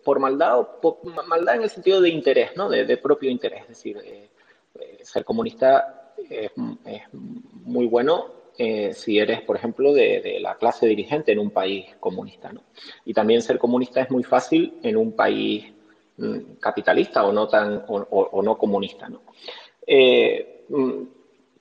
por 0.05 0.19
maldad, 0.19 0.59
o 0.59 0.81
por, 0.81 1.27
maldad 1.27 1.57
en 1.57 1.63
el 1.63 1.71
sentido 1.71 2.01
de 2.01 2.09
interés, 2.09 2.51
¿no? 2.57 2.69
de, 2.69 2.85
de 2.85 2.97
propio 2.97 3.31
interés. 3.31 3.63
Es 3.63 3.69
decir, 3.69 3.99
eh, 4.81 4.99
ser 5.03 5.25
comunista 5.25 6.13
es, 6.29 6.51
muy 7.65 7.87
bueno 7.87 8.27
eh, 8.59 8.93
si 8.95 9.19
eres, 9.19 9.43
por 9.43 9.57
ejemplo, 9.57 9.93
de, 9.93 10.39
la 10.41 10.57
clase 10.57 10.87
dirigente 10.87 11.33
en 11.33 11.39
un 11.39 11.51
país 11.51 11.95
comunista. 12.01 12.53
¿no? 12.53 12.63
Y 13.05 13.13
también 13.13 13.43
ser 13.43 13.59
comunista 13.59 14.01
es 14.01 14.11
muy 14.11 14.25
fácil 14.25 14.79
en 14.83 14.97
un 14.97 15.13
país 15.13 15.73
mm, 16.17 16.55
capitalista 16.59 17.25
o 17.25 17.33
no, 17.33 17.49
tan, 17.49 17.85
o, 17.89 18.43
no 18.43 18.57
comunista. 18.57 19.09
¿no? 19.09 19.23
Eh, 19.87 20.65
mm, 20.69 21.03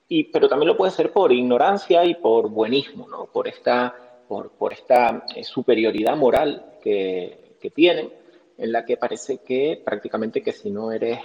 y, 0.08 0.24
pero 0.24 0.48
también 0.48 0.68
lo 0.68 0.76
puede 0.76 0.92
ser 0.92 1.12
por 1.12 1.32
ignorancia 1.32 2.04
y 2.04 2.14
por 2.14 2.48
buenismo, 2.48 3.08
¿no? 3.08 3.26
por, 3.26 3.48
esta, 3.48 3.94
por, 4.28 4.50
por 4.50 4.72
esta 4.72 5.24
superioridad 5.42 6.16
moral 6.16 6.74
que, 6.82 7.56
que, 7.60 7.70
tienen, 7.70 8.12
en 8.58 8.72
la 8.72 8.84
que 8.84 8.96
parece 8.96 9.38
que 9.38 9.80
prácticamente 9.84 10.42
que 10.42 10.52
si 10.52 10.70
no 10.70 10.92
eres 10.92 11.18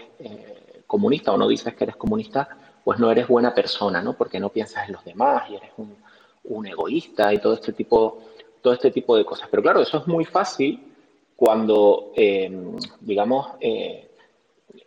comunista 0.91 1.31
o 1.31 1.37
no 1.37 1.47
dices 1.47 1.73
que 1.73 1.85
eres 1.85 1.95
comunista, 1.95 2.49
pues 2.83 2.99
no 2.99 3.09
eres 3.09 3.27
buena 3.27 3.53
persona, 3.53 4.01
¿no? 4.01 4.13
Porque 4.13 4.41
no 4.41 4.49
piensas 4.49 4.87
en 4.87 4.93
los 4.93 5.05
demás 5.05 5.49
y 5.49 5.55
eres 5.55 5.71
un, 5.77 6.67
egoísta 6.67 7.33
y 7.33 7.37
todo 7.37 7.53
este, 7.53 7.71
tipo, 7.71 8.19
todo 8.61 8.73
este 8.73 8.91
tipo 8.91 9.15
de 9.15 9.23
cosas. 9.23 9.47
Pero 9.49 9.63
claro, 9.63 9.81
eso 9.81 9.99
es 9.99 10.07
muy 10.07 10.25
fácil 10.25 10.81
cuando, 11.35 12.11
em, 12.15 12.75
digamos, 12.99 13.51
eh, 13.61 14.10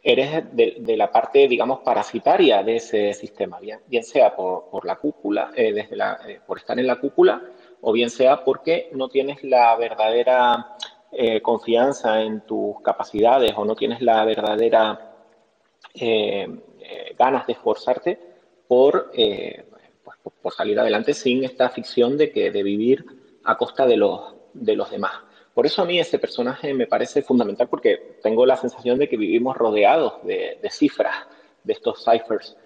eres 0.02 0.44
de, 0.52 0.96
la 0.96 1.10
parte, 1.10 1.48
digamos, 1.48 1.80
parasitaria 1.80 2.62
de 2.62 2.76
ese 2.76 3.14
sistema, 3.14 3.58
bien, 3.60 4.04
sea 4.04 4.34
por, 4.34 4.84
la 4.84 4.96
cúpula, 4.96 5.50
eh, 5.54 5.72
desde 5.72 5.96
la, 5.96 6.18
eh, 6.26 6.40
por 6.46 6.58
estar 6.58 6.78
en 6.78 6.86
la 6.86 6.96
cúpula, 6.96 7.42
o 7.80 7.92
bien 7.92 8.10
sea 8.10 8.44
porque 8.44 8.90
no 8.92 9.08
tienes 9.08 9.42
la 9.44 9.76
verdadera 9.76 10.76
confianza 11.42 12.22
en 12.22 12.40
tus 12.40 12.80
capacidades 12.80 13.52
o 13.56 13.64
no 13.64 13.76
tienes 13.76 14.02
la 14.02 14.24
verdadera 14.24 15.14
eh, 15.94 16.48
eh, 16.80 17.14
ganas 17.16 17.46
de 17.46 17.52
esforzarte 17.52 18.18
por, 18.66 19.12
eh, 19.14 19.64
pues, 20.02 20.16
por 20.42 20.52
salir 20.52 20.78
adelante 20.80 21.14
sin 21.14 21.44
esta 21.44 21.70
ficción 21.70 22.18
de, 22.18 22.32
que, 22.32 22.50
de 22.50 22.62
vivir 22.64 23.04
a 23.44 23.56
costa 23.56 23.86
de 23.86 23.96
los, 23.96 24.34
de 24.54 24.74
los 24.74 24.90
demás. 24.90 25.12
Por 25.54 25.66
eso 25.66 25.82
a 25.82 25.84
mí 25.84 25.98
ese 26.00 26.18
personaje 26.18 26.74
me 26.74 26.86
parece 26.86 27.22
fundamental 27.22 27.68
porque 27.68 28.18
tengo 28.22 28.44
la 28.44 28.56
sensación 28.56 28.98
de 28.98 29.08
que 29.08 29.16
vivimos 29.16 29.56
rodeados 29.56 30.14
de, 30.24 30.58
cifras, 30.70 31.14
de 31.62 31.72
estos 31.72 32.04
ciphers 32.04 32.56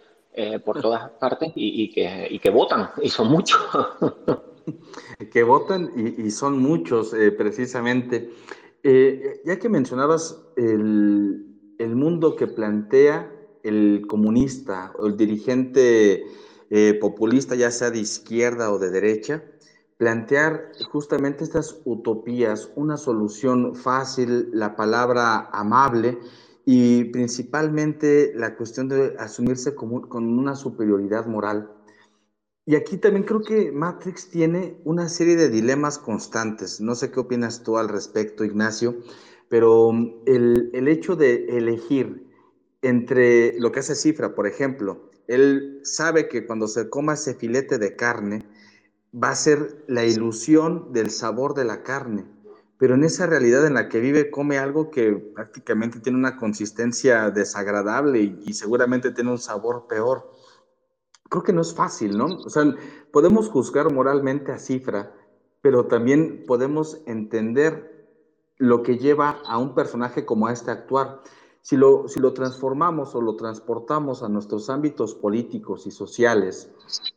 por 0.65 0.81
todas 0.81 1.11
partes 1.11 1.53
y, 1.55 1.91
que, 1.93 2.29
y, 2.31 2.39
que, 2.39 2.51
votan, 2.51 2.91
y 3.03 3.09
son 3.11 3.29
muchos. 3.29 3.61
que 5.33 5.43
votan 5.43 5.93
y, 5.97 6.31
son 6.31 6.59
muchos, 6.59 7.15
precisamente. 7.37 8.31
ya 9.45 9.59
que 9.59 9.69
mencionabas 9.69 10.43
el, 10.57 11.45
el 11.79 11.95
mundo 11.95 12.37
que 12.37 12.47
plantea 12.47 13.31
el 13.63 14.05
comunista 14.07 14.93
o 14.99 15.07
el 15.07 15.17
dirigente 15.17 16.27
eh, 16.71 16.95
populista, 17.01 17.55
ya 17.55 17.71
sea 17.71 17.91
de 17.91 18.01
izquierda 18.01 18.73
o 18.73 18.79
de 18.79 18.91
derecha, 18.91 19.45
plantear 19.99 20.71
justamente 20.91 21.45
estas 21.45 21.81
utopías, 21.85 22.71
una 22.77 22.97
solución 22.97 23.75
fácil, 23.75 24.49
la 24.53 24.77
palabra 24.77 25.51
amable 25.53 26.19
y 26.65 27.05
principalmente 27.05 28.33
la 28.35 28.57
cuestión 28.57 28.89
de 28.89 29.17
asumirse 29.19 29.75
como, 29.75 30.09
con 30.09 30.39
una 30.39 30.55
superioridad 30.55 31.27
moral. 31.27 31.71
Y 32.65 32.77
aquí 32.77 32.99
también 32.99 33.25
creo 33.25 33.41
que 33.41 33.73
Matrix 33.73 34.29
tiene 34.31 34.81
una 34.85 35.09
serie 35.09 35.37
de 35.37 35.49
dilemas 35.49 35.99
constantes. 35.99 36.81
No 36.81 36.95
sé 36.95 37.11
qué 37.11 37.19
opinas 37.21 37.63
tú 37.63 37.79
al 37.79 37.89
respecto, 37.89 38.45
Ignacio, 38.45 38.99
pero 39.49 39.91
mm, 39.91 40.23
el, 40.27 40.71
el 40.75 40.87
hecho 40.87 41.17
de 41.17 41.57
elegir 41.57 42.29
entre 42.83 43.59
lo 43.59 43.73
que 43.73 43.81
hace 43.81 43.97
Cifra, 43.97 44.35
por 44.35 44.47
ejemplo, 44.47 45.11
él 45.27 45.81
sabe 45.83 46.29
que 46.29 46.47
cuando 46.47 46.69
se 46.69 46.89
coma 46.89 47.15
ese 47.15 47.35
filete 47.35 47.79
de 47.79 47.97
carne, 47.97 48.47
va 49.15 49.31
a 49.31 49.35
ser 49.35 49.85
la 49.89 50.05
ilusión 50.05 50.93
del 50.93 51.11
sabor 51.11 51.55
de 51.55 51.65
la 51.65 51.83
carne, 51.83 52.27
pero 52.79 52.95
en 52.95 53.05
esa 53.05 53.27
realidad 53.27 53.67
en 53.67 53.75
la 53.75 53.89
que 53.89 54.01
vive 54.01 54.31
come 54.31 54.59
algo 54.59 54.91
que 54.91 55.13
prácticamente 55.13 56.01
tiene 56.01 56.19
una 56.19 56.37
consistencia 56.37 57.31
desagradable 57.31 58.21
y, 58.21 58.43
y 58.47 58.53
seguramente 58.53 59.11
tiene 59.11 59.31
un 59.31 59.39
sabor 59.39 59.87
peor. 59.89 60.33
Creo 61.29 61.43
que 61.43 61.53
no 61.53 61.63
es 61.63 61.75
fácil, 61.75 62.17
¿no? 62.17 62.27
O 62.27 62.49
sea, 62.49 62.75
podemos 63.13 63.49
juzgar 63.49 63.93
moralmente 63.93 64.53
a 64.53 64.59
Cifra, 64.59 65.13
pero 65.61 65.87
también 65.87 66.45
podemos 66.47 67.01
entender 67.07 67.99
lo 68.59 68.83
que 68.83 68.99
lleva 68.99 69.41
a 69.47 69.59
un 69.59 69.75
personaje 69.75 70.25
como 70.25 70.47
a 70.47 70.53
este 70.53 70.71
actuar. 70.71 71.23
Si 71.63 71.77
lo, 71.77 72.09
si 72.09 72.21
lo 72.21 72.33
transformamos 72.33 73.15
o 73.15 73.21
lo 73.21 73.37
transportamos 73.37 74.23
a 74.23 74.29
nuestros 74.29 74.71
ámbitos 74.71 75.15
políticos 75.15 75.87
y 75.87 75.91
sociales, 75.91 76.71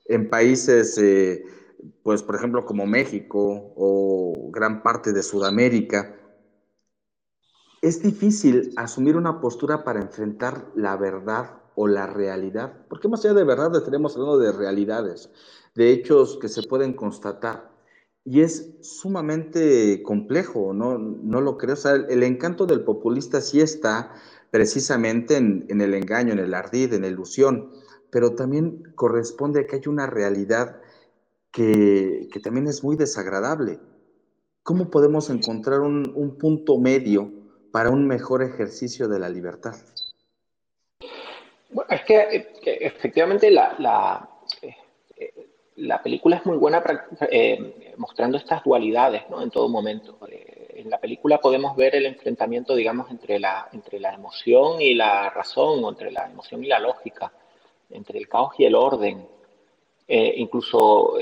en 0.05 0.29
países, 0.29 0.97
eh, 0.97 1.45
pues 2.03 2.23
por 2.23 2.35
ejemplo 2.35 2.65
como 2.65 2.85
México 2.85 3.73
o 3.75 4.49
gran 4.51 4.83
parte 4.83 5.13
de 5.13 5.23
Sudamérica, 5.23 6.17
es 7.81 8.01
difícil 8.03 8.73
asumir 8.77 9.17
una 9.17 9.41
postura 9.41 9.83
para 9.83 10.01
enfrentar 10.01 10.67
la 10.75 10.95
verdad 10.97 11.61
o 11.75 11.87
la 11.87 12.05
realidad, 12.05 12.85
porque 12.89 13.07
más 13.07 13.25
allá 13.25 13.33
de 13.33 13.43
verdad 13.43 13.75
estaremos 13.75 14.15
hablando 14.15 14.37
de 14.37 14.51
realidades, 14.51 15.31
de 15.73 15.91
hechos 15.91 16.37
que 16.39 16.49
se 16.49 16.63
pueden 16.63 16.93
constatar 16.93 17.71
y 18.23 18.41
es 18.41 18.73
sumamente 18.81 20.03
complejo, 20.03 20.73
¿no? 20.73 20.97
No 20.97 21.41
lo 21.41 21.57
creo. 21.57 21.73
O 21.73 21.77
sea, 21.77 21.93
el, 21.95 22.23
encanto 22.23 22.65
del 22.65 22.83
populista 22.83 23.41
sí 23.41 23.61
está 23.61 24.13
precisamente 24.51 25.37
en, 25.37 25.81
el 25.81 25.93
engaño, 25.93 26.33
en 26.33 26.39
el 26.39 26.53
ardid, 26.53 26.93
en 26.93 27.01
la 27.01 27.07
ilusión, 27.07 27.71
pero 28.11 28.35
también 28.35 28.83
corresponde 28.95 29.61
a 29.61 29.67
que 29.67 29.77
hay 29.77 29.87
una 29.87 30.05
realidad 30.05 30.81
que, 31.51 32.27
también 32.43 32.67
es 32.67 32.83
muy 32.83 32.95
desagradable. 32.95 33.79
¿Cómo 34.63 34.89
podemos 34.89 35.29
encontrar 35.29 35.81
un, 35.81 36.37
punto 36.39 36.77
medio 36.77 37.31
para 37.71 37.89
un 37.89 38.07
mejor 38.07 38.43
ejercicio 38.43 39.07
de 39.07 39.19
la 39.19 39.29
libertad? 39.29 39.75
Bueno, 41.69 41.89
es 41.89 42.03
que, 42.03 42.53
efectivamente 42.63 43.49
la, 43.49 44.29
eh, 44.61 44.75
la 45.77 46.01
película 46.01 46.37
es 46.37 46.45
muy 46.45 46.57
buena 46.57 46.83
eh, 47.29 47.95
mostrando 47.97 48.37
estas 48.37 48.63
dualidades 48.63 49.23
¿no? 49.29 49.41
en 49.41 49.49
todo 49.49 49.69
momento. 49.69 50.17
Eh, 50.27 50.75
en 50.75 50.89
la 50.89 50.99
película 50.99 51.39
podemos 51.39 51.75
ver 51.75 51.95
el 51.95 52.05
enfrentamiento, 52.05 52.75
digamos, 52.75 53.09
entre 53.11 53.39
la, 53.39 53.67
entre 53.71 53.99
la 53.99 54.13
emoción 54.13 54.81
y 54.81 54.93
la 54.93 55.29
razón, 55.29 55.83
o 55.83 55.89
entre 55.89 56.11
la 56.11 56.25
emoción 56.25 56.63
y 56.63 56.67
la 56.67 56.79
lógica, 56.79 57.31
entre 57.89 58.19
el 58.19 58.27
caos 58.27 58.53
y 58.57 58.65
el 58.65 58.75
orden. 58.75 59.27
Eh, 60.13 60.33
incluso 60.37 61.13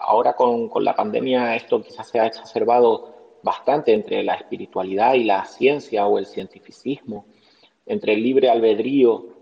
ahora 0.00 0.32
con, 0.32 0.68
con, 0.68 0.82
la 0.84 0.96
pandemia 0.96 1.54
esto 1.54 1.80
quizás 1.80 2.08
se 2.08 2.18
ha 2.18 2.26
exacerbado 2.26 3.38
bastante 3.44 3.92
entre 3.92 4.24
la 4.24 4.34
espiritualidad 4.34 5.14
y 5.14 5.22
la 5.22 5.44
ciencia 5.44 6.06
o 6.06 6.18
el 6.18 6.26
cientificismo, 6.26 7.26
entre 7.86 8.14
el 8.14 8.22
libre 8.24 8.50
albedrío 8.50 9.36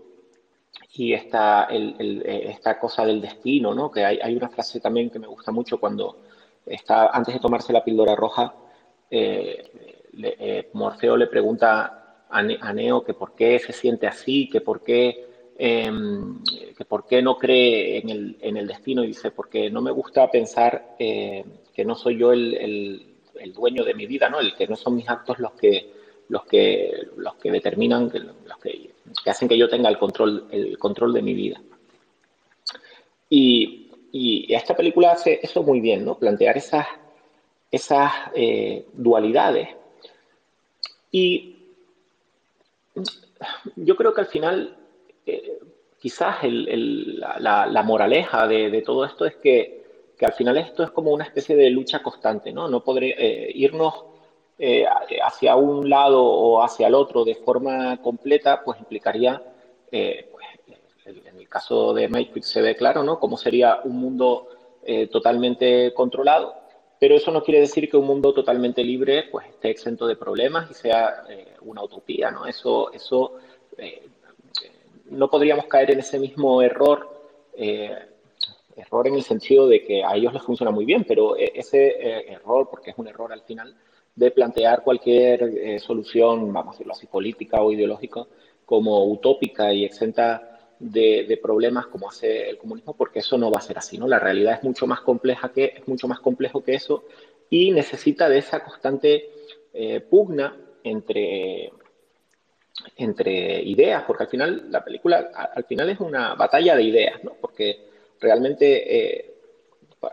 y 0.93 1.13
esta, 1.13 1.67
eh, 1.71 2.45
esta 2.49 2.79
cosa 2.79 3.03
del 3.05 3.19
destino, 3.19 3.73
¿no? 3.73 3.89
Que 3.91 4.05
hay, 4.05 4.19
hay, 4.21 4.35
una 4.35 4.49
frase 4.49 4.79
también 4.79 5.09
que 5.09 5.19
me 5.19 5.27
gusta 5.27 5.51
mucho 5.51 5.79
cuando 5.79 6.19
está, 6.65 7.07
antes 7.07 7.33
de 7.33 7.39
tomarse 7.39 7.73
la 7.73 7.83
píldora 7.83 8.15
roja, 8.15 8.53
eh, 9.09 9.95
eh, 10.17 10.69
Morfeo 10.73 11.17
le 11.17 11.27
pregunta 11.27 12.25
a, 12.29 12.73
Neo 12.73 13.03
que 13.03 13.13
por 13.13 13.33
qué 13.33 13.59
se 13.59 13.73
siente 13.73 14.07
así, 14.07 14.49
que 14.49 14.61
por 14.61 14.81
qué, 14.83 15.53
em, 15.57 16.41
que 16.77 16.85
por 16.85 17.05
qué 17.05 17.21
no 17.21 17.37
cree 17.37 17.99
en 17.99 18.09
el, 18.09 18.37
en 18.41 18.57
el, 18.57 18.67
destino, 18.67 19.01
dice, 19.01 19.31
porque 19.31 19.69
no 19.69 19.81
me 19.81 19.91
gusta 19.91 20.29
pensar 20.29 20.95
que 20.97 21.85
no 21.85 21.95
soy 21.95 22.17
yo 22.17 22.33
el, 22.33 22.53
el, 23.39 23.53
dueño 23.53 23.83
de 23.83 23.93
mi 23.93 24.05
vida, 24.05 24.29
¿no? 24.29 24.39
El 24.39 24.55
que 24.55 24.67
no 24.67 24.75
son 24.75 24.95
mis 24.95 25.09
actos 25.09 25.39
los 25.39 25.53
que, 25.53 25.91
los 26.29 26.45
que, 26.45 26.91
los 27.15 27.35
que 27.35 27.51
determinan, 27.51 28.11
los 28.45 28.57
que 28.57 28.95
que 29.23 29.29
hacen 29.29 29.47
que 29.47 29.57
yo 29.57 29.69
tenga 29.69 29.89
el 29.89 29.97
control, 29.97 30.47
el 30.51 30.77
control 30.77 31.13
de 31.13 31.21
mi 31.21 31.33
vida. 31.33 31.61
Y, 33.29 33.91
y 34.11 34.53
esta 34.53 34.75
película 34.75 35.11
hace 35.11 35.39
eso 35.41 35.63
muy 35.63 35.79
bien, 35.79 36.05
¿no? 36.05 36.17
Plantear 36.17 36.57
esas, 36.57 36.87
esas 37.71 38.11
eh, 38.33 38.85
dualidades. 38.93 39.69
Y 41.11 41.55
yo 43.75 43.95
creo 43.95 44.13
que 44.13 44.21
al 44.21 44.27
final, 44.27 44.77
eh, 45.25 45.59
quizás 46.05 46.37
la, 46.43 47.83
moraleja 47.83 48.47
de, 48.47 48.81
todo 48.83 49.05
esto 49.05 49.25
es 49.25 49.35
que, 49.37 49.83
al 50.21 50.33
final 50.33 50.57
esto 50.57 50.83
es 50.83 50.91
como 50.91 51.11
una 51.11 51.23
especie 51.23 51.55
de 51.55 51.69
lucha 51.71 52.03
constante, 52.03 52.53
¿no? 52.53 52.67
No 52.67 52.83
podré 52.83 53.15
eh, 53.17 53.51
irnos 53.55 54.05
hacia 55.23 55.55
un 55.55 55.89
lado 55.89 56.23
o 56.23 56.63
hacia 56.63 56.87
el 56.87 56.93
otro 56.93 57.25
de 57.25 57.35
forma 57.35 57.97
completa, 58.01 58.63
pues 58.63 58.79
implicaría 58.79 59.41
en 61.05 61.39
el 61.39 61.49
caso 61.49 61.93
de 61.93 62.07
Matrix 62.07 62.47
se 62.47 62.61
ve 62.61 62.75
claro, 62.75 63.03
¿no? 63.03 63.19
Cómo 63.19 63.37
sería 63.37 63.79
un 63.83 63.97
mundo 63.97 64.47
eh, 64.83 65.07
totalmente 65.07 65.93
controlado, 65.93 66.55
pero 66.99 67.15
eso 67.15 67.31
no 67.31 67.43
quiere 67.43 67.59
decir 67.59 67.89
que 67.89 67.97
un 67.97 68.07
mundo 68.07 68.33
totalmente 68.33 68.83
libre 68.83 69.25
pues 69.31 69.47
esté 69.47 69.69
exento 69.69 70.07
de 70.07 70.15
problemas 70.15 70.69
y 70.71 70.73
sea 70.73 71.23
eh, 71.29 71.55
una 71.61 71.83
utopía, 71.83 72.31
¿no? 72.31 72.45
Eso, 72.45 72.91
eso 72.91 73.33
eh, 73.77 74.07
no 75.05 75.29
podríamos 75.29 75.65
caer 75.65 75.91
en 75.91 75.99
ese 75.99 76.19
mismo 76.19 76.61
error, 76.61 77.09
error 77.55 79.07
en 79.07 79.15
el 79.15 79.23
sentido 79.23 79.67
de 79.67 79.83
que 79.83 80.03
a 80.03 80.15
ellos 80.15 80.33
les 80.33 80.43
funciona 80.43 80.71
muy 80.71 80.85
bien, 80.85 81.05
pero 81.07 81.35
ese 81.35 82.31
error, 82.31 82.67
porque 82.69 82.91
es 82.91 82.97
un 82.97 83.07
error 83.07 83.31
al 83.31 83.41
final, 83.41 83.75
de 84.15 84.31
plantear 84.31 84.83
cualquier 84.83 85.79
solución, 85.79 86.51
vamos 86.51 86.69
a 86.69 86.71
decirlo 86.73 86.93
así, 86.93 87.07
política 87.07 87.61
o 87.61 87.71
ideológica, 87.71 88.25
como 88.65 89.05
utópica 89.05 89.71
y 89.71 89.85
exenta 89.85 90.55
de, 90.79 91.39
problemas 91.41 91.87
como 91.87 92.09
hace 92.09 92.49
el 92.49 92.57
comunismo, 92.57 92.95
porque 92.95 93.19
eso 93.19 93.37
no 93.37 93.51
va 93.51 93.59
a 93.59 93.61
ser 93.61 93.77
así, 93.77 93.97
¿no? 93.97 94.07
La 94.07 94.19
realidad 94.19 94.55
es 94.55 94.63
mucho 94.63 94.87
más 94.87 95.01
compleja 95.01 95.51
que, 95.51 95.73
es 95.77 95.87
mucho 95.87 96.07
más 96.07 96.19
complejo 96.19 96.63
que 96.63 96.75
eso 96.75 97.03
y 97.49 97.71
necesita 97.71 98.27
de 98.27 98.39
esa 98.39 98.63
constante 98.63 99.29
eh, 99.73 100.01
pugna 100.01 100.57
entre, 100.83 101.71
entre 102.97 103.61
ideas, 103.61 104.03
porque 104.05 104.23
al 104.23 104.29
final 104.29 104.67
la 104.69 104.83
película 104.83 105.29
al 105.53 105.63
final 105.63 105.89
es 105.89 105.99
una 105.99 106.35
batalla 106.35 106.75
de 106.75 106.83
ideas, 106.83 107.23
¿no? 107.23 107.33
Porque 107.39 107.87
realmente 108.19 109.15
eh, 109.15 109.35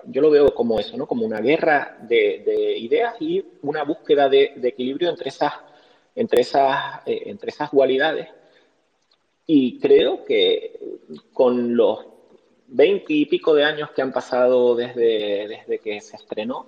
yo 0.06 0.22
lo 0.22 0.30
veo 0.30 0.54
como 0.54 0.78
eso, 0.78 0.96
¿no? 0.96 1.06
Como 1.06 1.26
una 1.26 1.40
guerra 1.40 1.98
de, 2.00 2.76
ideas 2.78 3.14
y 3.20 3.44
una 3.62 3.84
búsqueda 3.84 4.28
de, 4.28 4.54
equilibrio 4.62 5.10
entre 5.10 5.28
esas, 5.28 5.52
entre 6.14 6.42
esas, 6.42 7.06
eh, 7.06 7.22
entre 7.26 7.50
esas 7.50 7.70
dualidades 7.70 8.28
y 9.46 9.78
creo 9.78 10.24
que 10.24 10.98
con 11.32 11.76
los 11.76 12.06
veinte 12.68 13.12
y 13.12 13.26
pico 13.26 13.54
de 13.54 13.64
años 13.64 13.90
que 13.90 14.02
han 14.02 14.12
pasado 14.12 14.74
desde, 14.74 15.48
desde 15.48 15.78
que 15.78 16.00
se 16.00 16.16
estrenó, 16.16 16.66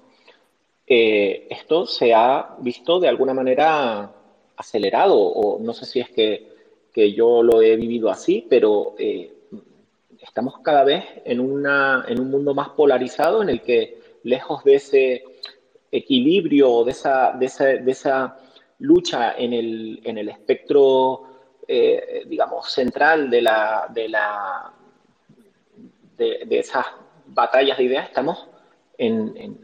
eh, 0.86 1.46
esto 1.48 1.86
se 1.86 2.12
ha 2.12 2.56
visto 2.58 3.00
de 3.00 3.08
alguna 3.08 3.32
manera 3.32 4.12
acelerado, 4.56 5.16
o 5.16 5.58
no 5.60 5.72
sé 5.72 5.84
si 5.84 6.00
es 6.00 6.10
que, 6.10 6.54
que 6.92 7.12
yo 7.12 7.42
lo 7.42 7.62
he 7.62 7.76
vivido 7.76 8.10
así, 8.10 8.46
pero 8.48 8.94
eh, 8.98 9.32
estamos 10.20 10.58
cada 10.60 10.84
vez 10.84 11.04
en, 11.24 11.40
una, 11.40 12.04
en 12.08 12.20
un 12.20 12.30
mundo 12.30 12.54
más 12.54 12.70
polarizado 12.70 13.42
en 13.42 13.48
el 13.48 13.62
que 13.62 13.98
lejos 14.22 14.64
de 14.64 14.74
ese 14.76 15.24
equilibrio, 15.90 16.84
de 16.84 16.92
esa, 16.92 17.32
de 17.32 17.46
esa, 17.46 17.64
de 17.64 17.90
esa 17.90 18.38
lucha 18.78 19.34
en 19.36 19.52
el, 19.52 20.00
en 20.04 20.18
el 20.18 20.28
espectro 20.28 21.34
eh, 21.66 22.24
digamos, 22.26 22.70
central 22.70 23.30
de, 23.30 23.40
la, 23.40 23.86
de, 23.88 24.08
la, 24.08 24.70
de, 26.16 26.46
esas 26.58 26.84
batallas 27.26 27.78
de 27.78 27.84
ideas, 27.84 28.06
estamos 28.06 28.46
en, 28.98 29.58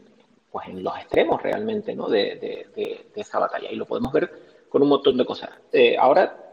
pues 0.51 0.67
en 0.67 0.83
los 0.83 0.97
extremos 0.97 1.41
realmente 1.43 1.95
¿no? 1.95 2.09
de, 2.09 2.67
esa 3.15 3.39
batalla 3.39 3.69
y 3.71 3.75
lo 3.75 3.85
podemos 3.85 4.11
ver 4.11 4.31
con 4.71 4.81
un 4.81 4.89
montón 4.89 5.17
de 5.17 5.25
cosas. 5.25 5.49
Eh, 5.71 5.95
ahora 5.97 6.49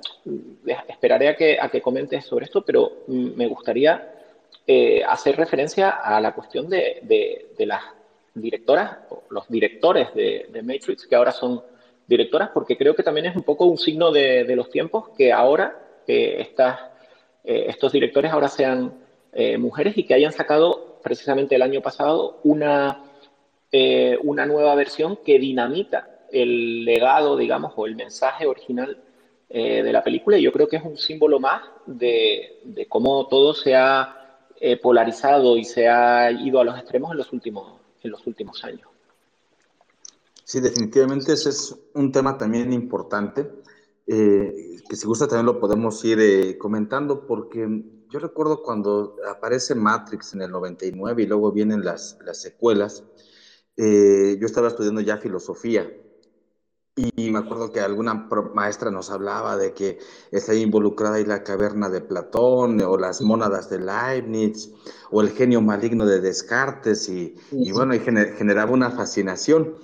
esperaré 0.88 1.28
a 1.28 1.36
que, 1.36 1.58
a 1.58 1.70
que 1.70 1.80
comentes 1.80 2.26
sobre 2.26 2.44
esto, 2.46 2.62
pero 2.62 3.04
me 3.06 3.46
gustaría 3.46 4.12
eh, 4.66 5.02
hacer 5.06 5.36
referencia 5.36 5.90
a 5.90 6.20
la 6.20 6.34
cuestión 6.34 6.68
de, 6.68 7.46
las 7.60 7.82
directoras, 8.34 8.98
los 9.30 9.48
directores 9.48 10.12
de 10.14 10.60
Matrix, 10.62 11.06
que 11.06 11.16
ahora 11.16 11.32
son 11.32 11.62
directoras, 12.06 12.50
porque 12.52 12.76
creo 12.76 12.94
que 12.94 13.02
también 13.02 13.26
es 13.26 13.36
un 13.36 13.42
poco 13.42 13.66
un 13.66 13.78
signo 13.78 14.10
de, 14.10 14.44
los 14.56 14.70
tiempos 14.70 15.10
que 15.16 15.32
ahora 15.32 15.78
eh, 17.48 17.66
estos 17.68 17.92
directores 17.92 18.32
ahora 18.32 18.48
sean 18.48 18.92
eh, 19.32 19.56
mujeres 19.58 19.96
y 19.96 20.04
que 20.04 20.14
hayan 20.14 20.32
sacado 20.32 20.98
precisamente 21.02 21.54
el 21.54 21.62
año 21.62 21.80
pasado 21.80 22.40
una, 22.44 23.04
eh, 23.72 24.18
una 24.22 24.46
nueva 24.46 24.74
versión 24.74 25.16
que 25.24 25.38
dinamita 25.38 26.17
el 26.32 26.84
legado, 26.84 27.36
digamos, 27.36 27.72
o 27.76 27.86
el 27.86 27.96
mensaje 27.96 28.46
original 28.46 29.02
de 29.48 29.92
la 29.92 30.04
película. 30.04 30.36
Y 30.36 30.42
yo 30.42 30.52
creo 30.52 30.68
que 30.68 30.76
es 30.76 30.84
un 30.84 30.98
símbolo 30.98 31.40
más 31.40 31.62
de, 31.86 32.60
de 32.64 32.86
cómo 32.86 33.28
todo 33.28 33.54
se 33.54 33.74
ha 33.74 34.14
polarizado 34.82 35.56
y 35.56 35.64
se 35.64 35.88
ha 35.88 36.30
ido 36.30 36.60
a 36.60 36.64
los 36.64 36.78
extremos 36.78 37.12
en 37.12 37.16
los 37.16 37.32
últimos, 37.32 37.80
en 38.02 38.10
los 38.10 38.26
últimos 38.26 38.62
años. 38.64 38.88
Sí, 40.48 40.60
definitivamente 40.60 41.34
ese 41.34 41.50
es 41.50 41.76
un 41.92 42.10
tema 42.10 42.38
también 42.38 42.72
importante, 42.72 43.50
eh, 44.06 44.78
que 44.88 44.96
si 44.96 45.06
gusta 45.06 45.28
también 45.28 45.44
lo 45.44 45.60
podemos 45.60 46.02
ir 46.06 46.18
eh, 46.20 46.56
comentando, 46.56 47.26
porque 47.26 47.68
yo 48.08 48.18
recuerdo 48.18 48.62
cuando 48.62 49.16
aparece 49.30 49.74
Matrix 49.74 50.32
en 50.32 50.40
el 50.40 50.50
99 50.50 51.22
y 51.22 51.26
luego 51.26 51.52
vienen 51.52 51.84
las, 51.84 52.16
las 52.24 52.40
secuelas, 52.40 53.04
eh, 53.76 54.38
yo 54.40 54.46
estaba 54.46 54.68
estudiando 54.68 55.02
ya 55.02 55.18
filosofía 55.18 55.86
y 56.98 57.30
me 57.30 57.38
acuerdo 57.38 57.70
que 57.70 57.80
alguna 57.80 58.28
maestra 58.54 58.90
nos 58.90 59.10
hablaba 59.10 59.56
de 59.56 59.72
que 59.72 59.98
está 60.32 60.54
involucrada 60.54 61.16
ahí 61.16 61.24
la 61.24 61.44
caverna 61.44 61.88
de 61.88 62.00
Platón 62.00 62.80
o 62.82 62.96
las 62.96 63.22
mónadas 63.22 63.70
de 63.70 63.78
Leibniz 63.78 64.72
o 65.10 65.20
el 65.20 65.30
genio 65.30 65.60
maligno 65.60 66.06
de 66.06 66.20
Descartes 66.20 67.08
y, 67.08 67.36
y 67.52 67.72
bueno, 67.72 67.94
y 67.94 68.00
generaba 68.00 68.72
una 68.72 68.90
fascinación. 68.90 69.74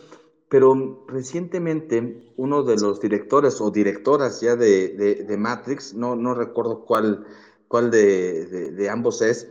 Pero 0.48 1.04
recientemente 1.08 2.32
uno 2.36 2.62
de 2.62 2.76
los 2.76 3.00
directores 3.00 3.60
o 3.60 3.70
directoras 3.70 4.40
ya 4.40 4.56
de, 4.56 5.36
Matrix, 5.38 5.94
no, 5.94 6.14
no 6.16 6.34
recuerdo 6.34 6.84
cuál, 6.84 7.26
cuál 7.66 7.90
de, 7.90 8.88
ambos 8.90 9.22
es, 9.22 9.48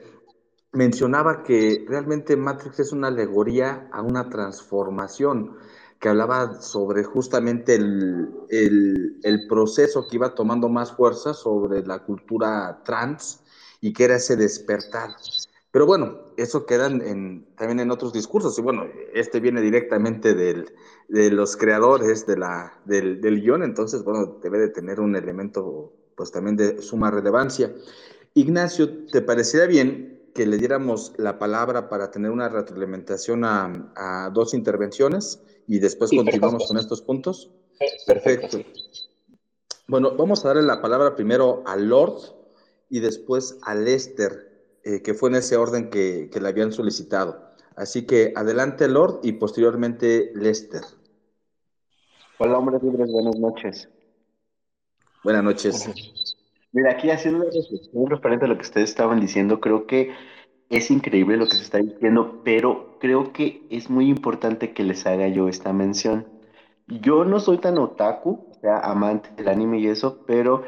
mencionaba 0.71 1.43
que 1.43 1.85
realmente 1.87 2.37
Matrix 2.37 2.79
es 2.79 2.91
una 2.93 3.07
alegoría 3.09 3.89
a 3.91 4.01
una 4.01 4.29
transformación, 4.29 5.57
que 6.03 6.09
hablaba 6.09 6.59
sobre 6.59 7.05
justamente 7.05 7.75
el, 7.75 8.27
el, 8.49 9.47
proceso 9.47 10.05
que 10.05 10.17
iba 10.17 10.35
tomando 10.35 10.67
más 10.67 10.91
fuerza 10.91 11.33
sobre 11.33 11.81
la 11.85 11.99
cultura 11.99 12.81
trans 12.83 13.39
y 13.79 13.93
que 13.93 14.03
era 14.03 14.17
ese 14.17 14.35
despertar. 14.35 15.11
Pero 15.71 15.85
bueno, 15.85 16.33
eso 16.35 16.65
queda 16.65 16.87
en, 16.87 17.47
también 17.55 17.79
en 17.79 17.89
otros 17.89 18.11
discursos. 18.11 18.59
Y 18.59 18.61
bueno, 18.61 18.85
este 19.13 19.39
viene 19.39 19.61
directamente 19.61 20.33
del, 20.33 20.73
de 21.07 21.31
los 21.31 21.55
creadores 21.55 22.27
de 22.27 22.35
la, 22.35 22.81
del, 22.83 23.21
del, 23.21 23.39
guion, 23.39 23.63
entonces, 23.63 24.03
bueno, 24.03 24.39
debe 24.43 24.59
de 24.59 24.67
tener 24.67 24.99
un 24.99 25.15
elemento 25.15 25.93
pues 26.17 26.33
también 26.33 26.57
de 26.57 26.81
suma 26.81 27.11
relevancia. 27.11 27.73
Ignacio, 28.33 29.05
¿te 29.05 29.21
parecería 29.21 29.67
bien 29.67 30.12
que 30.33 30.45
le 30.45 30.57
diéramos 30.57 31.13
la 31.17 31.37
palabra 31.37 31.89
para 31.89 32.11
tener 32.11 32.31
una 32.31 32.49
retroalimentación 32.49 33.45
a, 33.45 33.91
a 33.95 34.29
dos 34.31 34.53
intervenciones 34.53 35.41
y 35.67 35.79
después 35.79 36.11
continuamos 36.11 36.67
con 36.67 36.77
estos 36.77 37.01
puntos? 37.01 37.51
Perfecto. 38.05 38.59
Bueno, 39.87 40.15
vamos 40.15 40.43
a 40.43 40.49
darle 40.49 40.63
la 40.63 40.81
palabra 40.81 41.15
primero 41.15 41.63
a 41.65 41.75
Lord 41.75 42.21
y 42.89 42.99
después 42.99 43.57
a 43.63 43.75
Lester 43.75 44.53
eh, 44.83 45.01
que 45.01 45.13
fue 45.13 45.29
en 45.29 45.35
ese 45.35 45.55
orden 45.55 45.89
que, 45.89 46.29
que 46.31 46.41
le 46.41 46.49
habían 46.49 46.73
solicitado. 46.73 47.53
Así 47.75 48.05
que 48.05 48.33
adelante 48.35 48.87
Lord 48.87 49.21
y 49.23 49.33
posteriormente 49.33 50.31
Lester. 50.35 50.83
Hola 52.37 52.57
hombres 52.57 52.83
libres, 52.83 53.09
buenas 53.11 53.35
noches. 53.37 53.89
Buenas 55.23 55.43
noches. 55.43 55.89
Mira, 56.73 56.91
aquí 56.91 57.11
haciendo 57.11 57.41
una 57.41 57.51
reflexión 57.51 58.07
referente 58.09 58.45
a 58.45 58.47
lo 58.47 58.55
que 58.55 58.63
ustedes 58.63 58.89
estaban 58.89 59.19
diciendo, 59.19 59.59
creo 59.59 59.85
que 59.85 60.11
es 60.69 60.89
increíble 60.89 61.37
lo 61.37 61.45
que 61.45 61.55
se 61.55 61.61
está 61.63 61.77
diciendo, 61.77 62.41
pero 62.43 62.97
creo 62.99 63.31
que 63.31 63.61
es 63.69 63.89
muy 63.91 64.09
importante 64.09 64.73
que 64.73 64.83
les 64.83 65.05
haga 65.05 65.27
yo 65.27 65.47
esta 65.47 65.71
mención. 65.71 66.25
Yo 66.87 67.25
no 67.25 67.39
soy 67.39 67.59
tan 67.59 67.77
otaku, 67.77 68.47
o 68.49 68.55
sea, 68.59 68.79
amante 68.79 69.29
del 69.35 69.49
anime 69.49 69.79
y 69.79 69.87
eso, 69.87 70.23
pero 70.25 70.63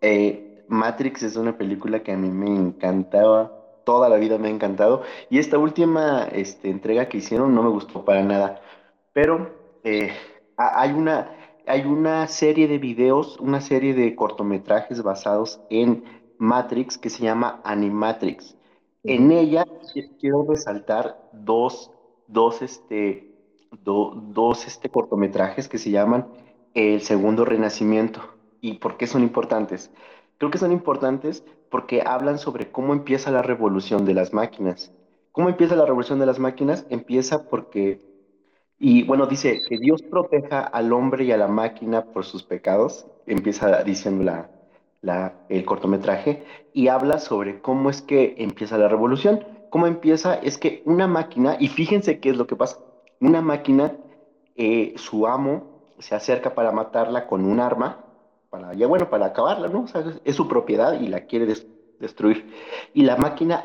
eh, 0.00 0.64
Matrix 0.68 1.22
es 1.22 1.36
una 1.36 1.56
película 1.56 2.02
que 2.02 2.12
a 2.12 2.16
mí 2.16 2.28
me 2.28 2.48
encantaba, 2.54 3.52
toda 3.84 4.08
la 4.08 4.16
vida 4.16 4.38
me 4.38 4.48
ha 4.48 4.50
encantado, 4.50 5.02
y 5.30 5.38
esta 5.38 5.58
última 5.58 6.24
este, 6.32 6.70
entrega 6.70 7.08
que 7.08 7.18
hicieron 7.18 7.54
no 7.54 7.62
me 7.62 7.70
gustó 7.70 8.04
para 8.04 8.22
nada, 8.24 8.60
pero 9.12 9.50
eh, 9.84 10.10
hay, 10.56 10.92
una, 10.92 11.30
hay 11.66 11.84
una 11.84 12.26
serie 12.28 12.68
de 12.68 12.78
videos, 12.78 13.38
una 13.40 13.60
serie 13.60 13.94
de 13.94 14.14
cortometrajes 14.14 15.02
basados 15.02 15.60
en 15.70 16.04
Matrix 16.38 16.98
que 16.98 17.10
se 17.10 17.22
llama 17.22 17.60
Animatrix. 17.64 18.56
En 19.02 19.30
ella 19.30 19.64
quiero 20.20 20.44
resaltar 20.48 21.28
dos, 21.32 21.90
dos, 22.26 22.62
este, 22.62 23.32
dos 23.82 24.66
este, 24.66 24.88
cortometrajes 24.88 25.68
que 25.68 25.78
se 25.78 25.90
llaman 25.90 26.26
El 26.74 27.02
Segundo 27.02 27.44
Renacimiento. 27.44 28.20
¿Y 28.60 28.74
por 28.74 28.96
qué 28.96 29.06
son 29.06 29.22
importantes? 29.22 29.90
Creo 30.38 30.50
que 30.50 30.58
son 30.58 30.72
importantes 30.72 31.44
porque 31.70 32.02
hablan 32.04 32.38
sobre 32.38 32.70
cómo 32.70 32.92
empieza 32.92 33.30
la 33.30 33.42
revolución 33.42 34.04
de 34.04 34.14
las 34.14 34.32
máquinas. 34.32 34.92
¿Cómo 35.32 35.48
empieza 35.48 35.76
la 35.76 35.86
revolución 35.86 36.18
de 36.18 36.26
las 36.26 36.38
máquinas? 36.38 36.86
Empieza 36.90 37.48
porque, 37.48 38.00
y 38.78 39.04
bueno, 39.04 39.26
dice 39.26 39.60
que 39.66 39.78
Dios 39.78 40.02
proteja 40.02 40.60
al 40.60 40.92
hombre 40.92 41.24
y 41.24 41.32
a 41.32 41.38
la 41.38 41.48
máquina 41.48 42.04
por 42.04 42.24
sus 42.24 42.42
pecados. 42.42 43.06
Empieza 43.26 43.82
diciendo 43.82 44.24
la, 45.00 45.34
el 45.48 45.64
cortometraje 45.64 46.44
y 46.74 46.88
habla 46.88 47.18
sobre 47.18 47.60
cómo 47.60 47.88
es 47.88 48.02
que 48.02 48.34
empieza 48.38 48.76
la 48.76 48.88
revolución. 48.88 49.44
Cómo 49.70 49.86
empieza 49.86 50.34
es 50.34 50.58
que 50.58 50.82
una 50.84 51.06
máquina, 51.06 51.56
y 51.58 51.68
fíjense 51.68 52.20
qué 52.20 52.30
es 52.30 52.36
lo 52.36 52.46
que 52.46 52.56
pasa, 52.56 52.78
una 53.20 53.40
máquina, 53.40 53.96
eh, 54.56 54.94
su 54.96 55.26
amo 55.26 55.82
se 55.98 56.14
acerca 56.14 56.54
para 56.54 56.70
matarla 56.70 57.26
con 57.26 57.44
un 57.44 57.60
arma, 57.60 58.04
para, 58.50 58.74
ya 58.74 58.86
bueno, 58.86 59.08
para 59.10 59.26
acabarla, 59.26 59.68
¿no? 59.68 59.82
O 59.82 59.86
sea, 59.86 60.04
es 60.24 60.36
su 60.36 60.48
propiedad 60.48 61.00
y 61.00 61.08
la 61.08 61.22
quiere 61.22 61.46
destruir. 61.98 62.52
Y 62.92 63.02
la 63.02 63.16
máquina 63.16 63.64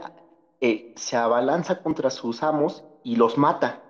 eh, 0.61 0.93
se 0.95 1.17
abalanza 1.17 1.81
contra 1.81 2.09
sus 2.09 2.43
amos 2.43 2.83
y 3.03 3.17
los 3.17 3.37
mata. 3.37 3.81